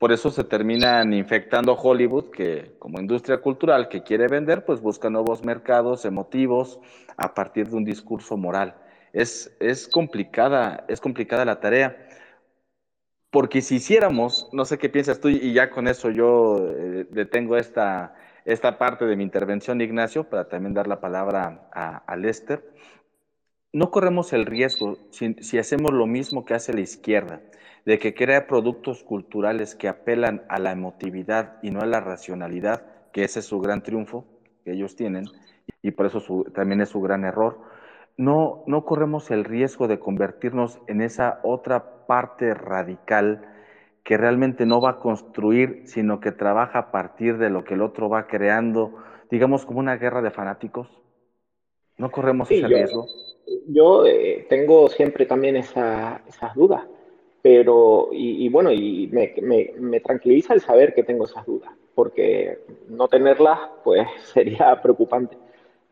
Por 0.01 0.11
eso 0.11 0.31
se 0.31 0.43
terminan 0.43 1.13
infectando 1.13 1.75
Hollywood, 1.75 2.31
que 2.31 2.71
como 2.79 2.99
industria 2.99 3.37
cultural 3.39 3.87
que 3.87 4.01
quiere 4.01 4.27
vender, 4.27 4.65
pues 4.65 4.81
busca 4.81 5.11
nuevos 5.11 5.43
mercados 5.43 6.05
emotivos 6.05 6.79
a 7.17 7.35
partir 7.35 7.69
de 7.69 7.75
un 7.75 7.85
discurso 7.85 8.35
moral. 8.35 8.73
Es, 9.13 9.55
es, 9.59 9.87
complicada, 9.87 10.85
es 10.87 10.99
complicada 10.99 11.45
la 11.45 11.59
tarea. 11.59 11.95
Porque 13.29 13.61
si 13.61 13.75
hiciéramos, 13.75 14.49
no 14.51 14.65
sé 14.65 14.79
qué 14.79 14.89
piensas 14.89 15.19
tú, 15.19 15.29
y 15.29 15.53
ya 15.53 15.69
con 15.69 15.87
eso 15.87 16.09
yo 16.09 16.67
eh, 16.67 17.05
detengo 17.11 17.55
esta, 17.55 18.15
esta 18.43 18.79
parte 18.79 19.05
de 19.05 19.15
mi 19.15 19.23
intervención, 19.23 19.81
Ignacio, 19.81 20.23
para 20.23 20.49
también 20.49 20.73
dar 20.73 20.87
la 20.87 20.99
palabra 20.99 21.69
a, 21.71 21.97
a 21.97 22.15
Lester. 22.15 22.73
No 23.71 23.91
corremos 23.91 24.33
el 24.33 24.47
riesgo 24.47 24.97
si, 25.11 25.35
si 25.35 25.59
hacemos 25.59 25.93
lo 25.93 26.07
mismo 26.07 26.43
que 26.43 26.55
hace 26.55 26.73
la 26.73 26.81
izquierda 26.81 27.39
de 27.85 27.99
que 27.99 28.13
crea 28.13 28.47
productos 28.47 29.03
culturales 29.03 29.75
que 29.75 29.87
apelan 29.87 30.43
a 30.49 30.59
la 30.59 30.71
emotividad 30.71 31.57
y 31.61 31.71
no 31.71 31.81
a 31.81 31.85
la 31.85 31.99
racionalidad, 31.99 32.83
que 33.11 33.23
ese 33.23 33.39
es 33.39 33.45
su 33.45 33.59
gran 33.59 33.81
triunfo 33.83 34.25
que 34.63 34.73
ellos 34.73 34.95
tienen, 34.95 35.25
y 35.81 35.91
por 35.91 36.05
eso 36.05 36.21
también 36.53 36.81
es 36.81 36.89
su 36.89 37.01
gran 37.01 37.25
error, 37.25 37.59
no, 38.17 38.63
no 38.67 38.85
corremos 38.85 39.31
el 39.31 39.45
riesgo 39.45 39.87
de 39.87 39.99
convertirnos 39.99 40.79
en 40.87 41.01
esa 41.01 41.39
otra 41.43 42.05
parte 42.05 42.53
radical 42.53 43.47
que 44.03 44.17
realmente 44.17 44.65
no 44.65 44.81
va 44.81 44.91
a 44.91 44.99
construir, 44.99 45.83
sino 45.85 46.19
que 46.19 46.31
trabaja 46.31 46.79
a 46.79 46.91
partir 46.91 47.37
de 47.37 47.49
lo 47.49 47.63
que 47.63 47.73
el 47.73 47.81
otro 47.81 48.09
va 48.09 48.27
creando, 48.27 48.95
digamos 49.31 49.65
como 49.65 49.79
una 49.79 49.97
guerra 49.97 50.21
de 50.21 50.31
fanáticos. 50.31 50.87
¿No 51.97 52.11
corremos 52.11 52.49
ese 52.51 52.67
riesgo? 52.67 53.07
Yo 53.67 54.05
eh, 54.05 54.45
tengo 54.49 54.87
siempre 54.89 55.25
también 55.25 55.55
esa, 55.55 56.21
esas 56.27 56.53
dudas 56.55 56.83
pero, 57.41 58.09
y, 58.11 58.47
bueno, 58.49 58.71
y 58.71 59.07
me, 59.07 59.33
me, 59.79 59.99
tranquiliza 59.99 60.53
el 60.53 60.61
saber 60.61 60.93
que 60.93 61.03
tengo 61.03 61.25
esas 61.25 61.45
dudas, 61.45 61.71
porque 61.95 62.59
no 62.87 63.07
tenerlas, 63.07 63.59
pues 63.83 64.07
sería 64.33 64.79
preocupante. 64.81 65.37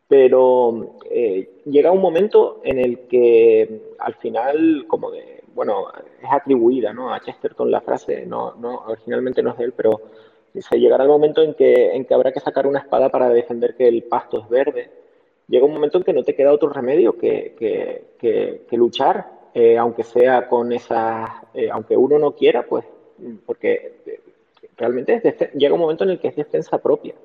Pero 0.08 0.98
eh, 1.10 1.62
llega 1.66 1.92
un 1.92 2.02
momento 2.02 2.62
en 2.64 2.80
el 2.80 3.08
que 3.08 3.94
al 4.00 4.16
final, 4.16 4.86
como 4.88 5.12
de, 5.12 5.44
bueno, 5.54 5.88
es 6.22 6.30
atribuida 6.32 6.94
¿no? 6.94 7.14
a 7.14 7.20
Chesterton 7.20 7.70
la 7.70 7.82
frase, 7.82 8.26
no, 8.26 8.56
no, 8.56 8.84
originalmente 8.88 9.44
no 9.44 9.52
es 9.52 9.58
de 9.58 9.66
él, 9.66 9.74
pero 9.76 10.02
dice, 10.54 10.80
llegará 10.80 11.04
el 11.04 11.10
momento 11.10 11.42
en 11.42 11.54
que, 11.56 11.96
en 11.96 12.06
que 12.06 12.14
habrá 12.14 12.32
que 12.32 12.40
sacar 12.40 12.68
una 12.68 12.80
espada 12.80 13.10
para 13.10 13.30
defender 13.30 13.76
que 13.76 13.88
el 13.88 14.04
pasto 14.04 14.42
es 14.42 14.50
verde. 14.50 14.92
Llega 15.48 15.66
un 15.66 15.74
momento 15.74 15.98
en 15.98 16.04
que 16.04 16.14
no 16.14 16.24
te 16.24 16.36
queda 16.36 16.54
otro 16.54 16.70
remedio 16.70 17.18
que, 17.18 17.56
que, 17.58 18.14
que, 18.20 18.66
que 18.70 18.78
luchar 18.78 19.39
eh, 19.54 19.78
aunque 19.78 20.04
sea 20.04 20.48
con 20.48 20.72
esa, 20.72 21.44
eh, 21.54 21.70
aunque 21.72 21.98
uno 21.98 22.20
no 22.20 22.32
quiera, 22.34 22.64
pues, 22.64 22.86
porque 23.46 24.02
eh, 24.06 24.20
realmente 24.78 25.52
llega 25.56 25.74
un 25.74 25.82
momento 25.82 26.04
en 26.04 26.12
el 26.12 26.20
que 26.20 26.30
es 26.30 26.36
defensa 26.36 26.78
propia. 26.78 27.16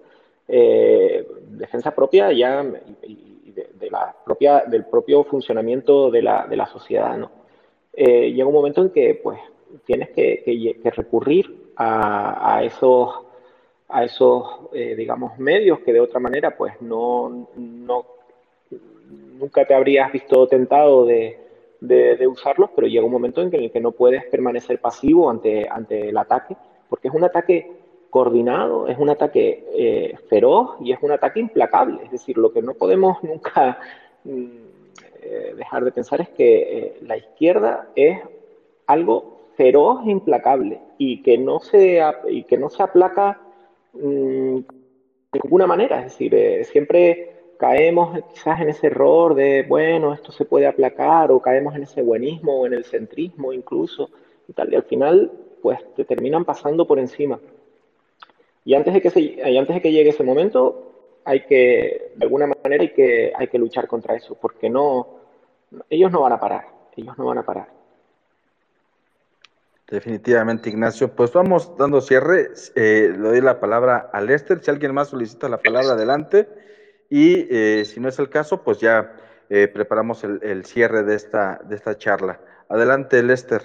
defensa 0.47 1.95
propia 1.95 2.33
ya 2.33 2.63
de, 2.63 3.91
la 3.91 4.15
propia, 4.25 4.65
del 4.67 4.85
propio 4.87 5.25
funcionamiento 5.25 6.11
de 6.11 6.23
la, 6.23 6.47
de 6.47 6.57
la 6.57 6.67
sociedad, 6.67 7.17
¿no? 7.17 7.31
llega 7.97 8.47
un 8.47 8.55
momento 8.55 8.83
en 8.83 8.91
que, 8.91 9.21
pues, 9.23 9.39
tienes 9.85 10.11
que, 10.11 10.43
que, 10.83 10.91
recurrir 10.91 11.71
a, 11.77 12.57
a, 12.57 12.65
esos, 12.65 13.15
a 13.89 14.05
esos 14.05 14.71
digamos, 14.73 15.39
medios 15.39 15.81
que 15.81 15.93
de 15.93 16.01
otra 16.01 16.19
manera, 16.19 16.57
pues, 16.57 16.81
no, 16.81 17.49
no 17.57 18.07
nunca 19.39 19.65
te 19.65 19.75
habrías 19.75 20.13
visto 20.13 20.47
tentado 20.49 21.05
de, 21.05 21.44
de, 21.87 22.27
usarlos, 22.27 22.71
pero 22.75 22.87
llega 22.87 23.05
un 23.05 23.13
momento 23.13 23.43
en 23.43 23.55
el 23.55 23.71
que 23.71 23.81
no 23.81 23.93
puedes 23.93 24.25
permanecer 24.27 24.81
pasivo 24.81 25.31
ante, 25.31 25.69
ante 25.69 26.09
el 26.09 26.17
ataque, 26.17 26.57
porque 26.89 27.09
es 27.09 27.15
un 27.15 27.25
ataque 27.25 27.71
coordinado, 28.11 28.87
es 28.87 28.99
un 28.99 29.11
ataque 29.11 29.65
eh, 29.73 30.17
feroz 30.29 30.77
y 30.81 30.93
es 30.93 30.99
un 31.03 31.11
ataque 31.11 31.41
implacable. 31.41 32.05
Es 32.05 32.13
decir, 32.13 32.39
lo 32.39 32.53
que 32.53 32.63
no 32.63 32.75
podemos 32.75 33.23
nunca 33.25 33.79
mm, 34.25 34.47
eh, 35.23 35.55
dejar 35.57 35.85
de 35.85 35.93
pensar 35.93 36.21
es 36.21 36.29
que 36.31 36.79
eh, 36.79 36.99
la 37.03 37.17
izquierda 37.17 37.89
es 37.97 38.21
algo 38.87 39.49
feroz 39.57 40.07
e 40.07 40.11
implacable 40.11 40.81
y 40.99 41.23
que 41.23 41.39
no 41.39 41.61
se, 41.61 42.01
y 42.29 42.45
que 42.45 42.57
no 42.57 42.71
se 42.71 42.83
aplaca 42.83 43.41
mm, 43.95 44.59
de 45.33 45.41
ninguna 45.43 45.67
manera. 45.67 45.99
Es 45.99 46.17
decir, 46.17 46.65
siempre 46.67 47.35
caemos 47.59 48.19
quizás 48.33 48.61
en 48.61 48.69
ese 48.69 48.89
error 48.89 49.35
de, 49.35 49.65
bueno, 49.69 50.13
esto 50.13 50.33
se 50.33 50.45
puede 50.45 50.67
aplacar, 50.67 51.31
o 51.31 51.41
caemos 51.41 51.75
en 51.75 51.85
ese 51.85 52.03
buenismo, 52.03 52.61
o 52.61 52.67
en 52.67 52.75
el 52.75 52.85
centrismo 52.85 53.53
incluso, 53.53 54.11
y 54.49 54.53
tal, 54.53 54.73
y 54.73 54.77
al 54.77 54.85
final, 54.85 55.33
pues 55.63 55.79
te 55.95 56.05
terminan 56.05 56.45
pasando 56.45 56.87
por 56.87 56.99
encima. 56.99 57.39
Y 58.65 58.75
antes 58.75 58.95
de 58.95 59.01
que, 59.01 59.11
se, 59.11 59.59
antes 59.59 59.75
de 59.75 59.83
que 59.83 59.93
llegue 59.93 60.11
ese 60.11 60.25
momento, 60.25 61.21
hay 61.25 61.41
que, 61.47 62.13
de 62.15 62.25
alguna 62.25 62.47
manera, 62.47 62.83
hay 62.83 62.93
que, 62.93 63.33
hay 63.35 63.49
que 63.49 63.59
luchar 63.59 63.87
contra 63.87 64.15
eso, 64.15 64.35
porque 64.35 64.69
no, 64.71 65.07
ellos 65.91 66.11
no 66.11 66.21
van 66.23 66.33
a 66.33 66.41
parar, 66.41 66.67
ellos 66.97 67.17
no 67.19 67.27
van 67.27 67.39
a 67.39 67.47
parar. 67.47 67.69
Definitivamente, 69.87 70.71
Ignacio. 70.71 71.15
Pues 71.15 71.33
vamos 71.33 71.77
dando 71.77 72.01
cierre. 72.01 72.51
Eh, 72.75 73.11
le 73.13 73.19
doy 73.19 73.41
la 73.41 73.61
palabra 73.61 74.11
a 74.13 74.21
Lester. 74.21 74.63
Si 74.63 74.71
alguien 74.71 74.95
más 74.95 75.09
solicita 75.09 75.49
la 75.49 75.59
palabra, 75.59 75.93
adelante. 75.93 76.49
Y 77.15 77.47
eh, 77.49 77.85
si 77.85 78.01
no 78.01 78.09
es 78.09 78.19
el 78.19 78.29
caso, 78.29 78.65
pues 78.65 78.81
ya 78.81 79.15
eh, 79.49 79.69
preparamos 79.69 80.25
el, 80.25 80.65
cierre 80.65 81.05
de 81.05 81.15
esta, 81.15 81.61
de 81.65 81.77
esta 81.77 81.97
charla. 81.97 82.41
Adelante, 82.69 83.23
Lester. 83.23 83.63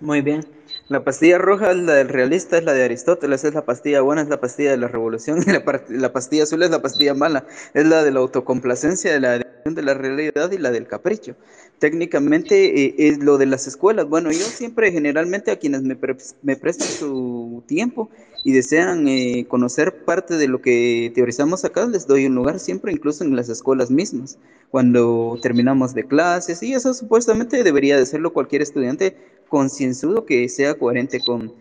Muy 0.00 0.20
bien. 0.20 0.44
La 0.88 1.02
pastilla 1.02 1.38
roja 1.38 1.70
es 1.70 1.78
la 1.78 1.94
del 1.94 2.10
realista, 2.10 2.58
es 2.58 2.64
la 2.64 2.74
de 2.74 2.84
Aristóteles, 2.84 3.42
es 3.44 3.54
la 3.54 3.64
pastilla 3.64 4.02
buena, 4.02 4.20
es 4.20 4.28
la 4.28 4.38
pastilla 4.38 4.70
de 4.70 4.76
la 4.76 4.88
revolución, 4.88 5.42
y 5.46 5.50
la, 5.96 6.12
pastilla 6.12 6.42
azul 6.42 6.62
es 6.62 6.68
la 6.68 6.82
pastilla 6.82 7.14
mala, 7.14 7.46
es 7.72 7.86
la 7.86 8.04
de 8.04 8.10
la 8.10 8.20
autocomplacencia, 8.20 9.14
de 9.14 9.20
la 9.20 9.38
de 9.64 9.82
la 9.82 9.94
realidad 9.94 10.52
y 10.52 10.58
la 10.58 10.70
del 10.70 10.86
capricho. 10.86 11.36
Técnicamente 11.78 12.84
eh, 12.84 12.94
es 12.98 13.18
lo 13.18 13.38
de 13.38 13.46
las 13.46 13.66
escuelas. 13.66 14.06
Bueno, 14.06 14.30
yo 14.30 14.44
siempre 14.44 14.92
generalmente 14.92 15.52
a 15.52 15.58
quienes 15.58 15.80
me, 15.80 15.96
me 16.42 16.56
prestan 16.56 16.88
su 16.88 17.62
tiempo 17.66 18.10
y 18.44 18.52
desean 18.52 19.06
eh, 19.08 19.46
conocer 19.48 20.04
parte 20.04 20.36
de 20.36 20.48
lo 20.48 20.62
que 20.62 21.12
teorizamos 21.14 21.64
acá, 21.64 21.86
les 21.86 22.06
doy 22.06 22.26
un 22.26 22.34
lugar 22.34 22.58
siempre, 22.58 22.92
incluso 22.92 23.24
en 23.24 23.36
las 23.36 23.48
escuelas 23.48 23.90
mismas, 23.90 24.38
cuando 24.70 25.38
terminamos 25.42 25.94
de 25.94 26.04
clases, 26.04 26.62
y 26.62 26.72
eso 26.72 26.94
supuestamente 26.94 27.62
debería 27.62 27.96
de 27.96 28.06
serlo 28.06 28.32
cualquier 28.32 28.62
estudiante 28.62 29.16
concienzudo 29.48 30.24
que 30.24 30.48
sea 30.48 30.74
coherente 30.74 31.20
con, 31.20 31.52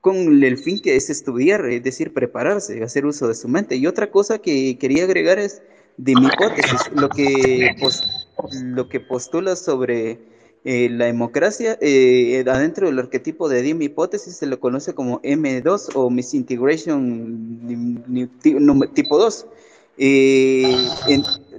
con 0.00 0.42
el 0.42 0.58
fin 0.58 0.80
que 0.80 0.96
es 0.96 1.08
estudiar, 1.08 1.64
es 1.66 1.82
decir, 1.82 2.12
prepararse, 2.12 2.82
hacer 2.82 3.06
uso 3.06 3.28
de 3.28 3.34
su 3.34 3.48
mente. 3.48 3.76
Y 3.76 3.86
otra 3.86 4.10
cosa 4.10 4.38
que 4.38 4.76
quería 4.78 5.04
agregar 5.04 5.38
es 5.38 5.62
de 5.96 6.14
mi 6.14 6.26
hipótesis, 6.26 6.80
lo 6.94 7.08
que, 7.08 7.74
lo 8.52 8.88
que 8.88 9.00
postula 9.00 9.56
sobre 9.56 10.18
eh, 10.68 10.88
la 10.90 11.04
democracia, 11.04 11.78
eh, 11.80 12.44
adentro 12.44 12.88
del 12.88 12.98
arquetipo 12.98 13.48
de 13.48 13.62
Dim 13.62 13.80
hipótesis 13.82 14.34
se 14.34 14.46
lo 14.46 14.58
conoce 14.58 14.94
como 14.94 15.22
M2 15.22 15.90
o 15.94 16.10
Misintegration 16.10 18.02
tipo 18.92 19.16
2. 19.16 19.46
Eh, 19.98 20.76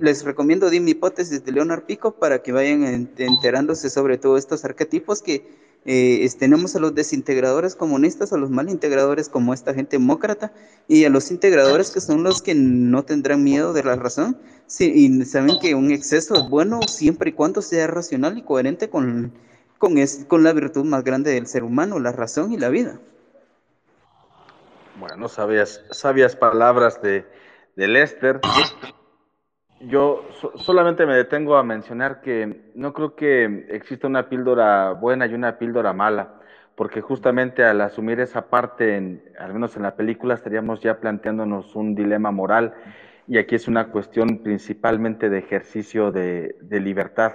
les 0.01 0.25
recomiendo 0.25 0.69
Dim 0.69 0.85
hipótesis 0.89 1.45
de 1.45 1.51
Leonard 1.53 1.85
Pico 1.85 2.11
para 2.11 2.43
que 2.43 2.51
vayan 2.51 3.07
enterándose 3.17 3.89
sobre 3.89 4.17
todos 4.17 4.39
estos 4.39 4.65
arquetipos 4.65 5.21
que 5.21 5.41
eh, 5.85 6.27
tenemos 6.37 6.75
a 6.75 6.79
los 6.79 6.93
desintegradores 6.93 7.75
comunistas, 7.75 8.33
a 8.33 8.37
los 8.37 8.49
malintegradores 8.49 9.29
como 9.29 9.53
esta 9.53 9.73
gente 9.73 9.97
demócrata 9.97 10.51
y 10.87 11.05
a 11.05 11.09
los 11.09 11.31
integradores 11.31 11.91
que 11.91 12.01
son 12.01 12.23
los 12.23 12.41
que 12.41 12.55
no 12.55 13.03
tendrán 13.03 13.43
miedo 13.43 13.71
de 13.71 13.83
la 13.83 13.95
razón 13.95 14.37
y 14.79 15.23
saben 15.23 15.59
que 15.61 15.75
un 15.75 15.91
exceso 15.91 16.35
es 16.35 16.49
bueno 16.49 16.81
siempre 16.81 17.29
y 17.29 17.33
cuando 17.33 17.61
sea 17.61 17.87
racional 17.87 18.37
y 18.37 18.41
coherente 18.41 18.89
con, 18.89 19.31
con, 19.77 20.43
la 20.43 20.53
virtud 20.53 20.83
más 20.83 21.03
grande 21.03 21.31
del 21.31 21.47
ser 21.47 21.63
humano, 21.63 21.99
la 21.99 22.11
razón 22.11 22.51
y 22.51 22.57
la 22.57 22.69
vida. 22.69 22.99
Bueno, 24.99 25.29
sabias, 25.29 26.35
palabras 26.35 27.01
de 27.01 27.23
Lester. 27.75 28.41
Yo 29.79 30.27
solamente 30.55 31.05
me 31.05 31.15
detengo 31.15 31.55
a 31.55 31.63
mencionar 31.63 32.21
que 32.21 32.71
no 32.73 32.93
creo 32.93 33.15
que 33.15 33.67
exista 33.69 34.07
una 34.07 34.27
píldora 34.27 34.93
buena 34.93 35.27
y 35.27 35.35
una 35.35 35.59
píldora 35.59 35.93
mala, 35.93 36.33
porque 36.75 37.01
justamente 37.01 37.63
al 37.63 37.81
asumir 37.81 38.19
esa 38.19 38.49
parte, 38.49 39.21
al 39.37 39.53
menos 39.53 39.75
en 39.75 39.83
la 39.83 39.95
película, 39.95 40.33
estaríamos 40.33 40.81
ya 40.81 40.99
planteándonos 40.99 41.75
un 41.75 41.93
dilema 41.93 42.31
moral 42.31 42.73
y 43.27 43.37
aquí 43.37 43.55
es 43.55 43.67
una 43.67 43.89
cuestión 43.89 44.39
principalmente 44.39 45.29
de 45.29 45.39
ejercicio 45.39 46.11
de, 46.11 46.55
libertad, 46.69 47.33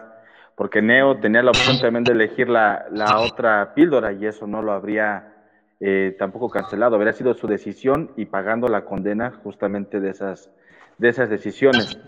porque 0.57 0.83
Neo 0.83 1.19
tenía 1.19 1.43
la 1.43 1.51
opción 1.51 1.81
también 1.81 2.03
de 2.03 2.13
elegir 2.13 2.49
la, 2.49 2.87
otra 3.19 3.73
píldora 3.75 4.13
y 4.13 4.27
eso 4.27 4.49
no 4.49 4.63
lo 4.63 4.73
habría 4.73 5.33
eh, 5.79 6.17
tampoco 6.19 6.51
cancelado, 6.51 6.97
habría 6.97 7.13
sido 7.13 7.35
su 7.35 7.47
decisión 7.47 8.11
y 8.17 8.25
pagando 8.25 8.67
la 8.67 8.85
condena 8.85 9.31
justamente 9.45 10.01
de 10.01 10.11
esas, 10.11 10.51
de 10.99 11.09
esas 11.09 11.31
decisiones. 11.31 11.99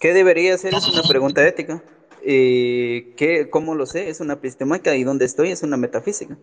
¿Qué 0.00 0.14
debería 0.14 0.54
hacer? 0.54 0.72
Es 0.72 0.88
una 0.88 1.02
pregunta 1.02 1.46
ética. 1.46 1.82
Eh, 2.22 3.12
¿qué, 3.18 3.50
¿Cómo 3.50 3.74
lo 3.74 3.84
sé? 3.84 4.08
Es 4.08 4.20
una 4.20 4.32
epistemológica 4.32 4.96
y 4.96 5.04
dónde 5.04 5.26
estoy 5.26 5.50
es 5.50 5.62
una 5.62 5.76
metafísica. 5.76 6.38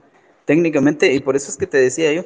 Técnicamente, 0.46 1.12
y 1.12 1.20
por 1.20 1.36
eso 1.36 1.50
es 1.50 1.58
que 1.58 1.66
te 1.66 1.80
decía 1.80 2.14
yo, 2.14 2.24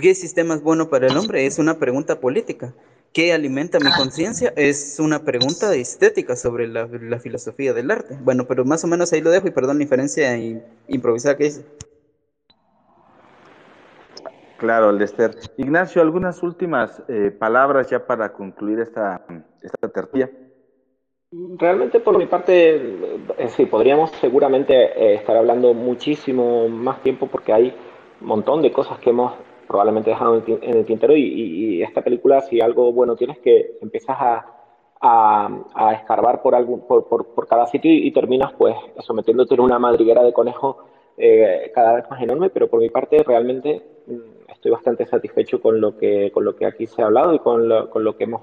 ¿qué 0.00 0.14
sistema 0.14 0.54
es 0.54 0.62
bueno 0.62 0.88
para 0.88 1.08
el 1.08 1.16
hombre? 1.16 1.44
Es 1.44 1.58
una 1.58 1.80
pregunta 1.80 2.20
política. 2.20 2.72
¿Qué 3.12 3.32
alimenta 3.32 3.80
mi 3.80 3.90
conciencia? 3.90 4.52
Es 4.54 5.00
una 5.00 5.24
pregunta 5.24 5.74
estética 5.74 6.36
sobre 6.36 6.68
la, 6.68 6.86
filosofía 7.18 7.74
del 7.74 7.90
arte. 7.90 8.16
Bueno, 8.22 8.46
pero 8.46 8.64
más 8.64 8.84
o 8.84 8.86
menos 8.86 9.12
ahí 9.12 9.20
lo 9.20 9.30
dejo 9.32 9.48
y 9.48 9.50
perdón 9.50 9.78
la 9.78 9.82
inferencia 9.82 10.38
improvisada 10.86 11.36
que 11.36 11.46
hice. 11.46 11.66
Claro, 14.58 14.92
Lester. 14.92 15.36
Ignacio, 15.56 16.00
algunas 16.00 16.44
últimas 16.44 17.02
eh, 17.08 17.34
palabras 17.36 17.90
ya 17.90 18.06
para 18.06 18.32
concluir 18.32 18.78
esta, 18.78 19.20
esta 19.62 19.88
tertulia. 19.88 20.30
Realmente 21.32 22.00
por 22.00 22.18
mi 22.18 22.26
parte, 22.26 22.74
eh, 23.38 23.48
sí, 23.50 23.64
podríamos 23.66 24.10
seguramente 24.20 24.74
eh, 24.74 25.14
estar 25.14 25.36
hablando 25.36 25.74
muchísimo 25.74 26.68
más 26.68 27.00
tiempo 27.04 27.28
porque 27.28 27.52
hay 27.52 27.72
un 28.20 28.26
montón 28.26 28.62
de 28.62 28.72
cosas 28.72 28.98
que 28.98 29.10
hemos 29.10 29.34
probablemente 29.68 30.10
dejado 30.10 30.42
en 30.44 30.76
el 30.76 30.84
tintero 30.84 31.16
y, 31.16 31.82
esta 31.84 32.02
película 32.02 32.40
si 32.40 32.60
algo 32.60 32.92
bueno 32.92 33.14
tienes 33.14 33.38
que 33.38 33.78
empiezas 33.80 34.16
a, 34.18 34.44
a, 35.00 35.92
escarbar 35.94 36.42
por, 36.42 36.56
algún, 36.56 36.80
por, 36.86 37.06
por, 37.06 37.46
cada 37.46 37.66
sitio 37.68 37.92
y, 37.92 38.10
terminas 38.10 38.52
pues 38.54 38.74
sometiéndote 38.98 39.54
en 39.54 39.60
una 39.60 39.78
madriguera 39.78 40.24
de 40.24 40.32
conejo 40.32 40.78
eh, 41.16 41.70
cada 41.72 41.94
vez 41.94 42.10
más 42.10 42.20
enorme, 42.20 42.50
pero 42.50 42.68
por 42.68 42.80
mi 42.80 42.90
parte 42.90 43.22
realmente 43.22 43.80
mm, 44.08 44.50
estoy 44.50 44.72
bastante 44.72 45.06
satisfecho 45.06 45.60
con 45.60 45.80
lo 45.80 45.96
que, 45.96 46.32
con 46.32 46.44
lo 46.44 46.56
que 46.56 46.66
aquí 46.66 46.88
se 46.88 47.02
ha 47.02 47.06
hablado 47.06 47.34
y 47.34 47.38
con 47.38 47.68
lo, 47.68 47.88
con 47.88 48.02
lo 48.02 48.16
que 48.16 48.24
hemos 48.24 48.42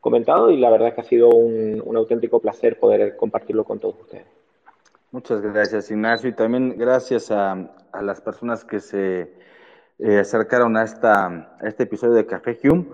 comentado 0.00 0.50
y 0.50 0.58
la 0.58 0.70
verdad 0.70 0.94
que 0.94 1.00
ha 1.02 1.04
sido 1.04 1.28
un, 1.28 1.82
un 1.84 1.96
auténtico 1.96 2.40
placer 2.40 2.78
poder 2.78 3.16
compartirlo 3.16 3.64
con 3.64 3.78
todos 3.78 4.00
ustedes. 4.00 4.26
Muchas 5.12 5.40
gracias, 5.40 5.90
Ignacio, 5.90 6.30
y 6.30 6.34
también 6.34 6.76
gracias 6.78 7.30
a, 7.30 7.52
a 7.92 8.02
las 8.02 8.20
personas 8.20 8.64
que 8.64 8.80
se 8.80 9.32
eh, 9.98 10.18
acercaron 10.18 10.76
a, 10.76 10.84
esta, 10.84 11.26
a 11.60 11.66
este 11.68 11.82
episodio 11.82 12.14
de 12.14 12.26
Café 12.26 12.58
Hume. 12.64 12.86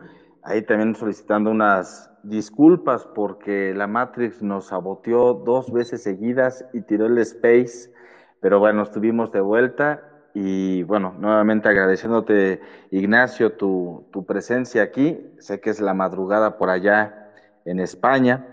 Ahí 0.43 0.63
también 0.63 0.95
solicitando 0.95 1.51
unas 1.51 2.11
disculpas 2.23 3.07
porque 3.15 3.75
la 3.75 3.87
Matrix 3.87 4.43
nos 4.43 4.67
saboteó 4.67 5.35
dos 5.35 5.73
veces 5.73 6.03
seguidas 6.03 6.65
y 6.73 6.81
tiró 6.83 7.07
el 7.07 7.19
space, 7.19 7.93
pero 8.41 8.59
bueno, 8.59 8.83
estuvimos 8.83 9.31
de 9.31 9.41
vuelta 9.41 10.16
y 10.39 10.83
bueno, 10.83 11.15
nuevamente 11.19 11.71
agradeciéndote, 11.71 12.61
Ignacio, 12.91 13.53
tu, 13.53 14.05
tu, 14.13 14.27
presencia 14.27 14.83
aquí. 14.83 15.19
Sé 15.39 15.61
que 15.61 15.71
es 15.71 15.81
la 15.81 15.95
madrugada 15.95 16.59
por 16.59 16.69
allá 16.69 17.31
en 17.65 17.81
España. 17.81 18.47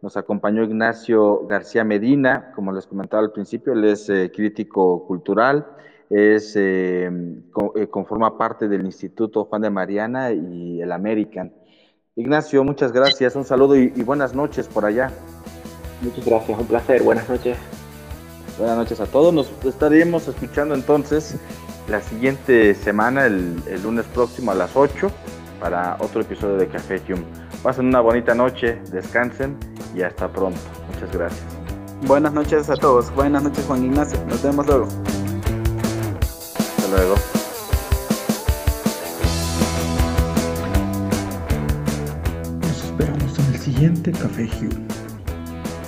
Nos 0.00 0.16
acompañó 0.16 0.62
Ignacio 0.62 1.46
García 1.46 1.84
Medina, 1.84 2.52
como 2.54 2.72
les 2.72 2.86
comentaba 2.86 3.22
al 3.22 3.32
principio, 3.32 3.74
él 3.74 3.84
es 3.84 4.08
eh, 4.08 4.32
crítico 4.34 5.06
cultural, 5.06 5.66
es, 6.08 6.56
eh, 6.56 7.10
eh, 7.74 7.86
conforma 7.88 8.38
parte 8.38 8.66
del 8.66 8.86
Instituto 8.86 9.44
Juan 9.44 9.60
de 9.60 9.68
Mariana 9.68 10.32
y 10.32 10.80
el 10.80 10.90
American. 10.90 11.52
Ignacio, 12.14 12.64
muchas 12.64 12.92
gracias, 12.92 13.36
un 13.36 13.44
saludo 13.44 13.76
y, 13.76 13.92
y 13.94 14.02
buenas 14.04 14.34
noches 14.34 14.68
por 14.68 14.86
allá. 14.86 15.10
Muchas 16.00 16.24
gracias, 16.24 16.58
un 16.58 16.66
placer, 16.66 17.02
buenas 17.02 17.28
noches. 17.28 17.58
Buenas 18.58 18.78
noches 18.78 19.00
a 19.00 19.06
todos. 19.06 19.34
Nos 19.34 19.50
estaremos 19.66 20.28
escuchando 20.28 20.74
entonces 20.74 21.36
la 21.88 22.00
siguiente 22.00 22.74
semana, 22.74 23.26
el, 23.26 23.62
lunes 23.82 24.06
próximo 24.06 24.50
a 24.50 24.54
las 24.54 24.74
8, 24.74 25.10
para 25.60 25.96
otro 26.00 26.22
episodio 26.22 26.56
de 26.56 26.66
Café 26.66 27.02
Hume. 27.06 27.24
Pasen 27.62 27.86
una 27.86 28.00
bonita 28.00 28.34
noche, 28.34 28.80
descansen 28.90 29.58
y 29.94 30.00
hasta 30.00 30.28
pronto. 30.28 30.58
Muchas 30.92 31.12
gracias. 31.12 31.44
Buenas 32.06 32.32
noches 32.32 32.70
a 32.70 32.76
todos. 32.76 33.14
Buenas 33.14 33.42
noches, 33.42 33.62
Juan 33.66 33.84
Ignacio. 33.84 34.18
Nos 34.26 34.42
vemos 34.42 34.66
luego. 34.66 34.88
Hasta 36.78 36.88
luego. 36.96 37.14
Nos 42.62 42.84
esperamos 42.84 43.38
en 43.38 43.54
el 43.54 43.60
siguiente 43.60 44.12
Café 44.12 44.48
Hume 44.60 44.95